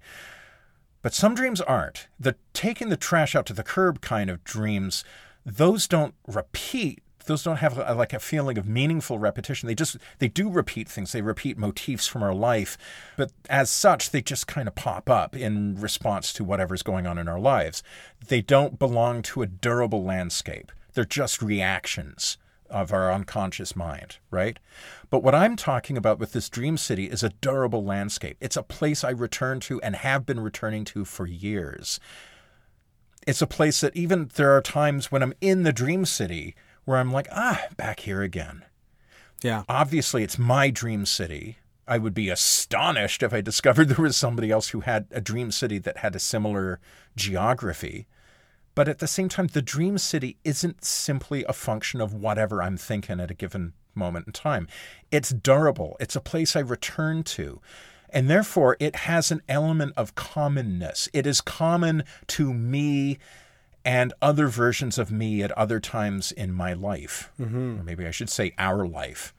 But 1.01 1.15
some 1.15 1.33
dreams 1.33 1.59
aren't. 1.59 2.07
The 2.19 2.35
taking 2.53 2.89
the 2.89 2.95
trash 2.97 3.35
out 3.35 3.47
to 3.47 3.53
the 3.53 3.63
curb 3.63 3.99
kind 3.99 4.29
of 4.29 4.43
dreams, 4.43 5.03
those 5.43 5.87
don't 5.87 6.13
repeat. 6.27 7.01
Those 7.25 7.41
don't 7.41 7.55
have 7.57 7.79
a, 7.79 7.95
like 7.95 8.13
a 8.13 8.19
feeling 8.19 8.59
of 8.59 8.67
meaningful 8.67 9.17
repetition. 9.17 9.65
They 9.65 9.73
just 9.73 9.97
they 10.19 10.27
do 10.27 10.47
repeat 10.47 10.87
things. 10.87 11.11
They 11.11 11.23
repeat 11.23 11.57
motifs 11.57 12.05
from 12.05 12.21
our 12.21 12.35
life, 12.35 12.77
but 13.17 13.31
as 13.49 13.71
such, 13.71 14.11
they 14.11 14.21
just 14.21 14.45
kind 14.45 14.67
of 14.67 14.75
pop 14.75 15.09
up 15.09 15.35
in 15.35 15.81
response 15.81 16.31
to 16.33 16.43
whatever's 16.43 16.83
going 16.83 17.07
on 17.07 17.17
in 17.17 17.27
our 17.27 17.39
lives. 17.39 17.81
They 18.27 18.41
don't 18.41 18.77
belong 18.77 19.23
to 19.23 19.41
a 19.41 19.47
durable 19.47 20.03
landscape. 20.03 20.71
They're 20.93 21.05
just 21.05 21.41
reactions 21.41 22.37
of 22.69 22.93
our 22.93 23.11
unconscious 23.11 23.75
mind, 23.75 24.17
right? 24.31 24.59
But 25.09 25.23
what 25.23 25.35
I'm 25.35 25.55
talking 25.55 25.97
about 25.97 26.19
with 26.19 26.33
this 26.33 26.49
dream 26.49 26.77
city 26.77 27.05
is 27.05 27.23
a 27.23 27.29
durable 27.29 27.83
landscape. 27.83 28.37
It's 28.39 28.57
a 28.57 28.63
place 28.63 29.03
I 29.03 29.09
return 29.11 29.59
to 29.61 29.81
and 29.81 29.95
have 29.95 30.25
been 30.25 30.39
returning 30.39 30.85
to 30.85 31.05
for 31.05 31.25
years. 31.25 31.99
It's 33.27 33.41
a 33.41 33.47
place 33.47 33.81
that 33.81 33.95
even 33.95 34.29
there 34.35 34.55
are 34.55 34.61
times 34.61 35.11
when 35.11 35.21
I'm 35.21 35.33
in 35.41 35.63
the 35.63 35.73
dream 35.73 36.05
city 36.05 36.55
where 36.85 36.97
I'm 36.97 37.11
like, 37.11 37.27
ah, 37.31 37.67
back 37.77 38.01
here 38.01 38.21
again. 38.21 38.65
Yeah. 39.43 39.63
Obviously, 39.69 40.23
it's 40.23 40.37
my 40.37 40.69
dream 40.69 41.05
city. 41.05 41.57
I 41.87 41.97
would 41.97 42.13
be 42.13 42.29
astonished 42.29 43.23
if 43.23 43.33
I 43.33 43.41
discovered 43.41 43.85
there 43.89 44.03
was 44.03 44.15
somebody 44.15 44.51
else 44.51 44.69
who 44.69 44.81
had 44.81 45.07
a 45.11 45.21
dream 45.21 45.51
city 45.51 45.79
that 45.79 45.97
had 45.97 46.15
a 46.15 46.19
similar 46.19 46.79
geography. 47.15 48.07
But 48.79 48.87
at 48.87 48.99
the 48.99 49.07
same 49.07 49.27
time, 49.27 49.47
the 49.47 49.61
dream 49.61 49.97
city 49.97 50.37
isn't 50.45 50.85
simply 50.85 51.43
a 51.43 51.51
function 51.51 51.99
of 51.99 52.13
whatever 52.13 52.63
I'm 52.63 52.77
thinking 52.77 53.19
at 53.19 53.29
a 53.29 53.33
given 53.33 53.73
moment 53.93 54.27
in 54.27 54.31
time. 54.31 54.69
It's 55.11 55.31
durable, 55.31 55.97
it's 55.99 56.15
a 56.15 56.21
place 56.21 56.55
I 56.55 56.61
return 56.61 57.23
to. 57.23 57.59
And 58.09 58.29
therefore, 58.29 58.77
it 58.79 58.95
has 58.95 59.31
an 59.31 59.41
element 59.49 59.95
of 59.97 60.15
commonness. 60.15 61.09
It 61.11 61.27
is 61.27 61.41
common 61.41 62.05
to 62.27 62.53
me 62.53 63.17
and 63.83 64.13
other 64.21 64.47
versions 64.47 64.97
of 64.97 65.11
me 65.11 65.43
at 65.43 65.51
other 65.57 65.81
times 65.81 66.31
in 66.31 66.53
my 66.53 66.71
life. 66.71 67.33
Mm-hmm. 67.37 67.81
Or 67.81 67.83
maybe 67.83 68.07
I 68.07 68.11
should 68.11 68.29
say 68.29 68.53
our 68.57 68.87
life. 68.87 69.33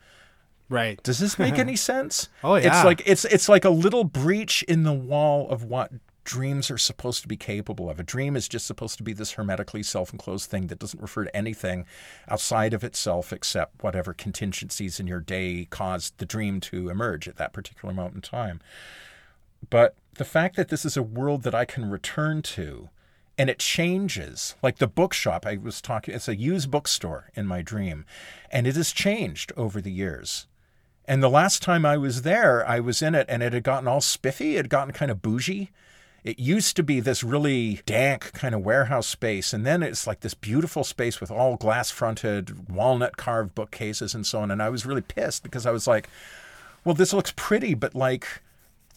Right. 0.69 1.03
Does 1.03 1.19
this 1.19 1.39
make 1.39 1.59
any 1.59 1.77
sense? 1.77 2.29
Oh 2.45 2.57
yeah. 2.57 2.67
It's 2.67 2.85
like 2.85 3.03
it's 3.07 3.25
it's 3.25 3.49
like 3.49 3.65
a 3.65 3.71
little 3.71 4.05
breach 4.05 4.62
in 4.65 4.83
the 4.83 4.93
wall 4.93 5.49
of 5.49 5.65
what 5.65 5.93
dreams 6.31 6.70
are 6.70 6.78
supposed 6.78 7.23
to 7.23 7.28
be 7.28 7.36
capable 7.36 7.90
of. 7.90 7.98
A 7.98 8.05
dream 8.05 8.36
is 8.36 8.48
just 8.48 8.65
supposed 8.65 8.97
to 8.98 9.02
be 9.02 9.12
this 9.12 9.32
hermetically 9.32 9.82
self 9.82 10.12
enclosed 10.12 10.48
thing 10.48 10.69
that 10.69 10.78
doesn't 10.78 11.02
refer 11.02 11.24
to 11.24 11.36
anything 11.36 11.86
outside 12.28 12.73
of 12.73 12.85
itself 12.85 13.32
except 13.32 13.82
whatever 13.82 14.15
contingencies 14.15 15.01
in 15.01 15.09
your 15.09 15.19
day 15.19 15.66
caused 15.70 16.16
the 16.19 16.24
dream 16.24 16.61
to 16.61 16.89
emerge 16.89 17.27
at 17.27 17.36
that 17.39 17.52
particular 17.52 17.93
moment 17.93 18.15
in 18.15 18.20
time. 18.20 18.61
But 19.70 19.97
the 20.15 20.24
fact 20.24 20.55
that 20.55 20.69
this 20.69 20.85
is 20.85 20.97
a 20.97 21.02
world 21.02 21.43
that 21.43 21.55
I 21.55 21.65
can 21.65 21.90
return 21.90 22.43
to 22.43 22.90
and 23.36 23.51
it 23.51 23.59
changes, 23.59 24.55
like 24.62 24.78
the 24.78 24.86
bookshop 24.86 25.44
I 25.44 25.57
was 25.57 25.81
talking, 25.81 26.15
it's 26.15 26.28
a 26.28 26.36
used 26.36 26.70
bookstore 26.70 27.31
in 27.35 27.44
my 27.44 27.61
dream, 27.61 28.05
and 28.52 28.69
it 28.69 28.77
has 28.77 28.93
changed 28.93 29.52
over 29.57 29.81
the 29.81 29.90
years. 29.90 30.47
And 31.07 31.24
the 31.24 31.28
last 31.28 31.61
time 31.61 31.85
I 31.85 31.97
was 31.97 32.23
there, 32.23 32.65
I 32.69 32.78
was 32.78 33.02
in 33.02 33.16
it 33.16 33.27
and 33.28 33.43
it 33.43 33.52
had 33.52 33.65
gotten 33.65 33.89
all 33.89 34.01
spiffy, 34.01 34.55
it 34.55 34.59
had 34.59 34.69
gotten 34.69 34.93
kind 34.93 35.11
of 35.11 35.23
bougie 35.23 35.73
it 36.23 36.39
used 36.39 36.77
to 36.77 36.83
be 36.83 37.01
this 37.01 37.25
really 37.25 37.81
dank 37.87 38.33
kind 38.33 38.55
of 38.55 38.65
warehouse 38.65 39.07
space, 39.07 39.53
and 39.53 39.65
then 39.65 39.83
it's 39.83 40.07
like 40.07 40.21
this 40.21 40.35
beautiful 40.35 40.85
space 40.85 41.21
with 41.21 41.31
all 41.31 41.57
glass 41.57 41.91
fronted, 41.91 42.69
walnut 42.69 43.17
carved 43.17 43.55
bookcases 43.55 44.15
and 44.15 44.27
so 44.27 44.41
on. 44.41 44.51
And 44.51 44.63
I 44.63 44.69
was 44.69 44.85
really 44.85 45.01
pissed 45.01 45.43
because 45.43 45.67
I 45.67 45.71
was 45.71 45.87
like, 45.87 46.09
well, 46.85 46.95
this 46.95 47.13
looks 47.13 47.33
pretty, 47.37 47.75
but 47.75 47.95
like, 47.95 48.27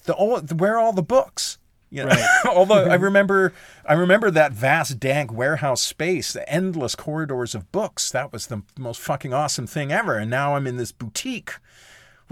the 0.06 0.14
all, 0.14 0.40
where 0.42 0.76
are 0.76 0.80
all 0.80 0.94
the 0.94 1.02
books? 1.02 1.58
You 1.90 2.04
know? 2.04 2.10
Right. 2.10 2.46
Although 2.46 2.86
I 2.86 2.96
remember, 2.96 3.54
I 3.86 3.94
remember 3.94 4.32
that 4.32 4.52
vast, 4.52 5.00
dank 5.00 5.32
warehouse 5.32 5.82
space, 5.82 6.34
the 6.34 6.48
endless 6.50 6.96
corridors 6.96 7.56
of 7.56 7.72
books. 7.72 8.12
That 8.12 8.34
was 8.34 8.48
the 8.48 8.64
most 8.78 9.00
fucking 9.00 9.34
awesome 9.34 9.68
thing 9.68 9.92
ever. 9.92 10.18
And 10.18 10.30
now 10.30 10.56
I'm 10.56 10.68
in 10.68 10.78
this 10.78 10.92
boutique 10.92 11.54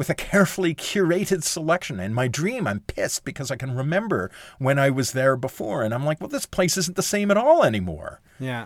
with 0.02 0.10
a 0.10 0.16
carefully 0.16 0.74
curated 0.74 1.44
selection. 1.44 2.00
In 2.00 2.12
my 2.12 2.28
dream, 2.28 2.66
I'm 2.66 2.80
pissed 2.80 3.24
because 3.24 3.52
I 3.52 3.56
can 3.56 3.76
remember 3.76 4.32
when 4.58 4.80
I 4.80 4.90
was 4.90 5.12
there 5.12 5.36
before. 5.36 5.84
And 5.84 5.94
I'm 5.94 6.04
like, 6.04 6.20
well, 6.20 6.28
this 6.28 6.48
place 6.48 6.76
isn't 6.76 6.98
the 6.98 7.04
same 7.04 7.30
at 7.30 7.38
all 7.38 7.64
anymore. 7.64 8.20
Yeah. 8.40 8.66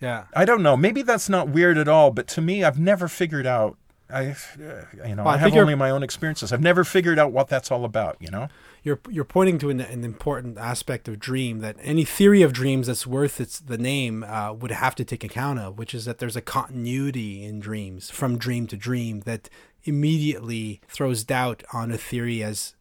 Yeah. 0.00 0.24
I 0.32 0.46
don't 0.46 0.62
know. 0.62 0.78
Maybe 0.78 1.02
that's 1.02 1.28
not 1.28 1.50
weird 1.50 1.76
at 1.76 1.86
all, 1.86 2.12
but 2.12 2.26
to 2.28 2.40
me, 2.40 2.64
I've 2.64 2.78
never 2.78 3.08
figured 3.08 3.46
out. 3.46 3.76
I, 4.08 4.30
uh, 4.30 5.06
you 5.06 5.14
know, 5.14 5.24
well, 5.24 5.34
I, 5.34 5.34
I 5.34 5.36
have 5.36 5.54
only 5.54 5.74
my 5.74 5.90
own 5.90 6.02
experiences. 6.02 6.50
I've 6.50 6.62
never 6.62 6.82
figured 6.82 7.18
out 7.18 7.30
what 7.30 7.48
that's 7.48 7.70
all 7.70 7.84
about. 7.84 8.16
You 8.18 8.30
know, 8.30 8.48
you're 8.82 8.98
you're 9.08 9.24
pointing 9.24 9.58
to 9.58 9.70
an, 9.70 9.80
an 9.80 10.02
important 10.02 10.58
aspect 10.58 11.06
of 11.06 11.20
dream 11.20 11.60
that 11.60 11.76
any 11.80 12.04
theory 12.04 12.42
of 12.42 12.52
dreams 12.52 12.88
that's 12.88 13.06
worth 13.06 13.40
its 13.40 13.60
the 13.60 13.78
name 13.78 14.24
uh, 14.24 14.52
would 14.52 14.72
have 14.72 14.96
to 14.96 15.04
take 15.04 15.22
account 15.22 15.60
of, 15.60 15.78
which 15.78 15.94
is 15.94 16.06
that 16.06 16.18
there's 16.18 16.34
a 16.34 16.40
continuity 16.40 17.44
in 17.44 17.60
dreams 17.60 18.10
from 18.10 18.36
dream 18.36 18.66
to 18.66 18.76
dream 18.76 19.20
that 19.20 19.48
immediately 19.84 20.80
throws 20.88 21.24
doubt 21.24 21.62
on 21.72 21.90
a 21.90 21.98
theory 21.98 22.42
as 22.42 22.74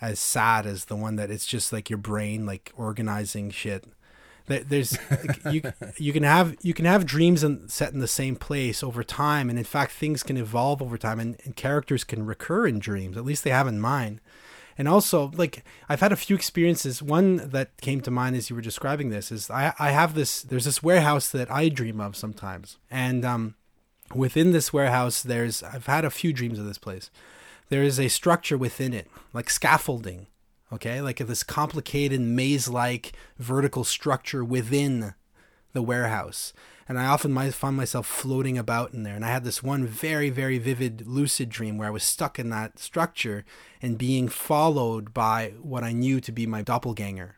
as 0.00 0.18
sad 0.18 0.66
as 0.66 0.86
the 0.86 0.96
one 0.96 1.16
that 1.16 1.30
it's 1.30 1.46
just 1.46 1.72
like 1.72 1.88
your 1.88 1.98
brain 1.98 2.44
like 2.44 2.72
organizing 2.76 3.50
shit. 3.50 3.84
There's 4.46 4.98
you 5.50 5.62
you 5.96 6.12
can 6.12 6.24
have 6.24 6.56
you 6.60 6.74
can 6.74 6.84
have 6.84 7.06
dreams 7.06 7.42
and 7.42 7.70
set 7.70 7.92
in 7.92 8.00
the 8.00 8.08
same 8.08 8.36
place 8.36 8.82
over 8.82 9.04
time 9.04 9.48
and 9.48 9.58
in 9.58 9.64
fact 9.64 9.92
things 9.92 10.22
can 10.22 10.36
evolve 10.36 10.82
over 10.82 10.98
time 10.98 11.20
and, 11.20 11.36
and 11.44 11.54
characters 11.54 12.04
can 12.04 12.26
recur 12.26 12.66
in 12.66 12.80
dreams. 12.80 13.16
At 13.16 13.24
least 13.24 13.44
they 13.44 13.50
have 13.50 13.68
in 13.68 13.80
mine 13.80 14.20
and 14.78 14.88
also 14.88 15.30
like 15.36 15.64
i've 15.88 16.00
had 16.00 16.12
a 16.12 16.16
few 16.16 16.34
experiences. 16.34 17.00
One 17.00 17.36
that 17.50 17.80
came 17.80 18.00
to 18.02 18.10
mind 18.10 18.36
as 18.36 18.50
you 18.50 18.56
were 18.56 18.62
describing 18.62 19.10
this 19.10 19.30
is 19.30 19.48
i 19.48 19.72
i 19.78 19.90
have 19.92 20.14
this 20.14 20.42
there's 20.42 20.64
this 20.64 20.82
warehouse 20.82 21.30
that 21.30 21.50
i 21.50 21.68
dream 21.68 22.00
of 22.00 22.16
sometimes. 22.16 22.78
And 22.90 23.24
um 23.24 23.54
within 24.14 24.52
this 24.52 24.72
warehouse 24.72 25.22
there's 25.22 25.62
i've 25.62 25.86
had 25.86 26.04
a 26.04 26.10
few 26.10 26.32
dreams 26.32 26.58
of 26.58 26.66
this 26.66 26.78
place. 26.78 27.10
There 27.68 27.82
is 27.82 27.98
a 27.98 28.08
structure 28.08 28.58
within 28.58 28.92
it 28.92 29.08
like 29.32 29.48
scaffolding 29.48 30.26
okay? 30.72 31.00
Like 31.00 31.18
this 31.18 31.42
complicated 31.42 32.20
maze 32.20 32.68
like 32.68 33.12
vertical 33.38 33.84
structure 33.84 34.44
within 34.44 35.14
the 35.72 35.82
warehouse. 35.82 36.52
And 36.88 36.98
i 36.98 37.06
often 37.06 37.32
might 37.32 37.54
find 37.54 37.76
myself 37.76 38.06
floating 38.06 38.58
about 38.58 38.92
in 38.92 39.02
there. 39.02 39.14
And 39.14 39.24
i 39.24 39.28
had 39.28 39.44
this 39.44 39.62
one 39.62 39.86
very 39.86 40.30
very 40.30 40.58
vivid 40.58 41.06
lucid 41.06 41.48
dream 41.48 41.78
where 41.78 41.88
i 41.88 41.92
was 41.92 42.02
stuck 42.02 42.38
in 42.38 42.50
that 42.50 42.78
structure 42.78 43.44
and 43.80 43.96
being 43.96 44.28
followed 44.28 45.14
by 45.14 45.54
what 45.62 45.84
i 45.84 45.92
knew 45.92 46.20
to 46.20 46.32
be 46.32 46.46
my 46.46 46.62
doppelganger. 46.62 47.36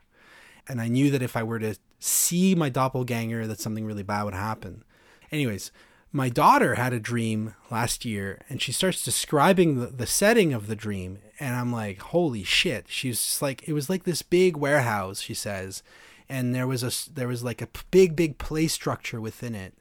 And 0.67 0.81
i 0.81 0.87
knew 0.87 1.11
that 1.11 1.21
if 1.21 1.35
i 1.35 1.43
were 1.43 1.59
to 1.59 1.75
see 1.99 2.55
my 2.55 2.69
doppelganger 2.69 3.47
that 3.47 3.59
something 3.59 3.85
really 3.85 4.03
bad 4.03 4.23
would 4.23 4.33
happen. 4.33 4.83
Anyways 5.31 5.71
my 6.15 6.29
daughter 6.29 6.75
had 6.75 6.93
a 6.93 6.99
dream 6.99 7.53
last 7.69 8.05
year 8.05 8.39
and 8.47 8.61
she 8.61 8.71
starts 8.71 9.03
describing 9.03 9.81
the, 9.81 9.87
the 9.87 10.07
setting 10.07 10.53
of 10.53 10.67
the 10.67 10.75
dream 10.75 11.19
and 11.41 11.55
i'm 11.55 11.73
like 11.73 11.99
holy 11.99 12.43
shit 12.43 12.85
she's 12.87 13.41
like 13.41 13.67
it 13.67 13.73
was 13.73 13.89
like 13.89 14.05
this 14.05 14.21
big 14.21 14.55
warehouse 14.55 15.19
she 15.19 15.33
says 15.33 15.83
and 16.29 16.55
there 16.55 16.65
was 16.65 16.83
a 16.83 17.11
there 17.11 17.27
was 17.27 17.43
like 17.43 17.61
a 17.61 17.67
big 17.91 18.15
big 18.15 18.37
play 18.37 18.65
structure 18.65 19.19
within 19.19 19.53
it 19.53 19.73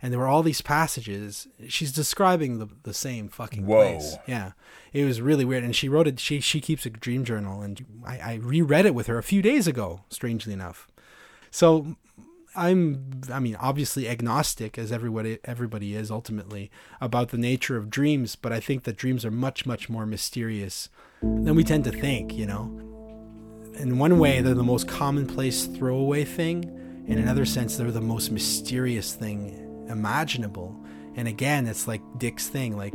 and 0.00 0.12
there 0.12 0.18
were 0.18 0.26
all 0.26 0.42
these 0.42 0.60
passages. 0.60 1.46
She's 1.68 1.92
describing 1.92 2.58
the 2.58 2.66
the 2.82 2.92
same 2.92 3.28
fucking 3.28 3.64
Whoa. 3.64 3.76
place. 3.76 4.16
Yeah, 4.26 4.50
it 4.92 5.04
was 5.04 5.20
really 5.20 5.44
weird. 5.44 5.62
And 5.62 5.76
she 5.76 5.88
wrote 5.88 6.08
it. 6.08 6.18
She 6.18 6.40
she 6.40 6.60
keeps 6.60 6.84
a 6.84 6.90
dream 6.90 7.24
journal, 7.24 7.62
and 7.62 7.86
I, 8.04 8.18
I 8.18 8.34
reread 8.42 8.84
it 8.84 8.96
with 8.96 9.06
her 9.06 9.16
a 9.16 9.22
few 9.22 9.42
days 9.42 9.68
ago. 9.68 10.00
Strangely 10.08 10.52
enough, 10.52 10.88
so 11.52 11.94
I'm 12.54 13.22
I 13.32 13.40
mean 13.40 13.56
obviously 13.56 14.08
agnostic 14.08 14.78
as 14.78 14.92
everybody 14.92 15.38
everybody 15.44 15.94
is 15.94 16.10
ultimately 16.10 16.70
about 17.00 17.30
the 17.30 17.38
nature 17.38 17.76
of 17.76 17.90
dreams, 17.90 18.36
but 18.36 18.52
I 18.52 18.60
think 18.60 18.84
that 18.84 18.96
dreams 18.96 19.24
are 19.24 19.30
much 19.30 19.66
much 19.66 19.88
more 19.88 20.06
mysterious 20.06 20.88
than 21.22 21.54
we 21.54 21.64
tend 21.64 21.84
to 21.84 21.92
think. 21.92 22.34
You 22.34 22.46
know, 22.46 22.64
in 23.74 23.98
one 23.98 24.18
way 24.18 24.40
they're 24.40 24.54
the 24.54 24.62
most 24.62 24.88
commonplace 24.88 25.66
throwaway 25.66 26.24
thing. 26.24 26.78
In 27.06 27.18
another 27.18 27.44
sense, 27.44 27.76
they're 27.76 27.90
the 27.90 28.00
most 28.00 28.30
mysterious 28.30 29.14
thing 29.14 29.86
imaginable. 29.88 30.78
And 31.14 31.28
again, 31.28 31.66
it's 31.66 31.86
like 31.86 32.00
Dick's 32.18 32.48
thing, 32.48 32.76
like 32.76 32.92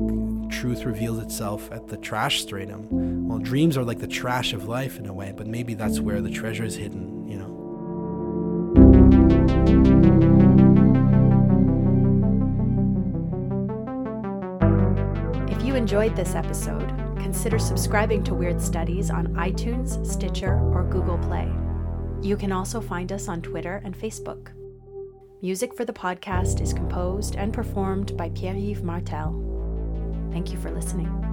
truth 0.50 0.86
reveals 0.86 1.20
itself 1.20 1.72
at 1.72 1.88
the 1.88 1.98
trash 1.98 2.42
stratum. 2.42 3.28
Well, 3.28 3.38
dreams 3.38 3.78
are 3.78 3.84
like 3.84 4.00
the 4.00 4.08
trash 4.08 4.54
of 4.54 4.68
life 4.68 4.98
in 4.98 5.06
a 5.06 5.14
way, 5.14 5.34
but 5.36 5.46
maybe 5.46 5.76
that's 5.76 6.00
where 6.00 6.22
the 6.22 6.32
treasure 6.32 6.64
is 6.64 6.76
hidden, 6.76 7.17
enjoyed 15.88 16.18
this 16.18 16.36
episode, 16.36 16.90
consider 17.16 17.58
subscribing 17.58 18.22
to 18.22 18.34
Weird 18.34 18.62
Studies 18.62 19.10
on 19.10 19.28
iTunes, 19.36 20.06
Stitcher, 20.06 20.56
or 20.74 20.84
Google 20.84 21.18
Play. 21.18 21.50
You 22.22 22.36
can 22.36 22.52
also 22.52 22.82
find 22.82 23.10
us 23.14 23.30
on 23.30 23.42
Twitter 23.42 23.82
and 23.86 23.98
Facebook. 23.98 24.50
Music 25.42 25.74
for 25.74 25.86
the 25.86 25.94
podcast 25.94 26.60
is 26.60 26.74
composed 26.74 27.38
and 27.38 27.54
performed 27.54 28.18
by 28.18 28.28
Pierre 28.32 28.58
Yves 28.58 28.84
Martel. 28.84 29.32
Thank 30.34 30.52
you 30.52 30.60
for 30.60 30.72
listening. 30.72 31.27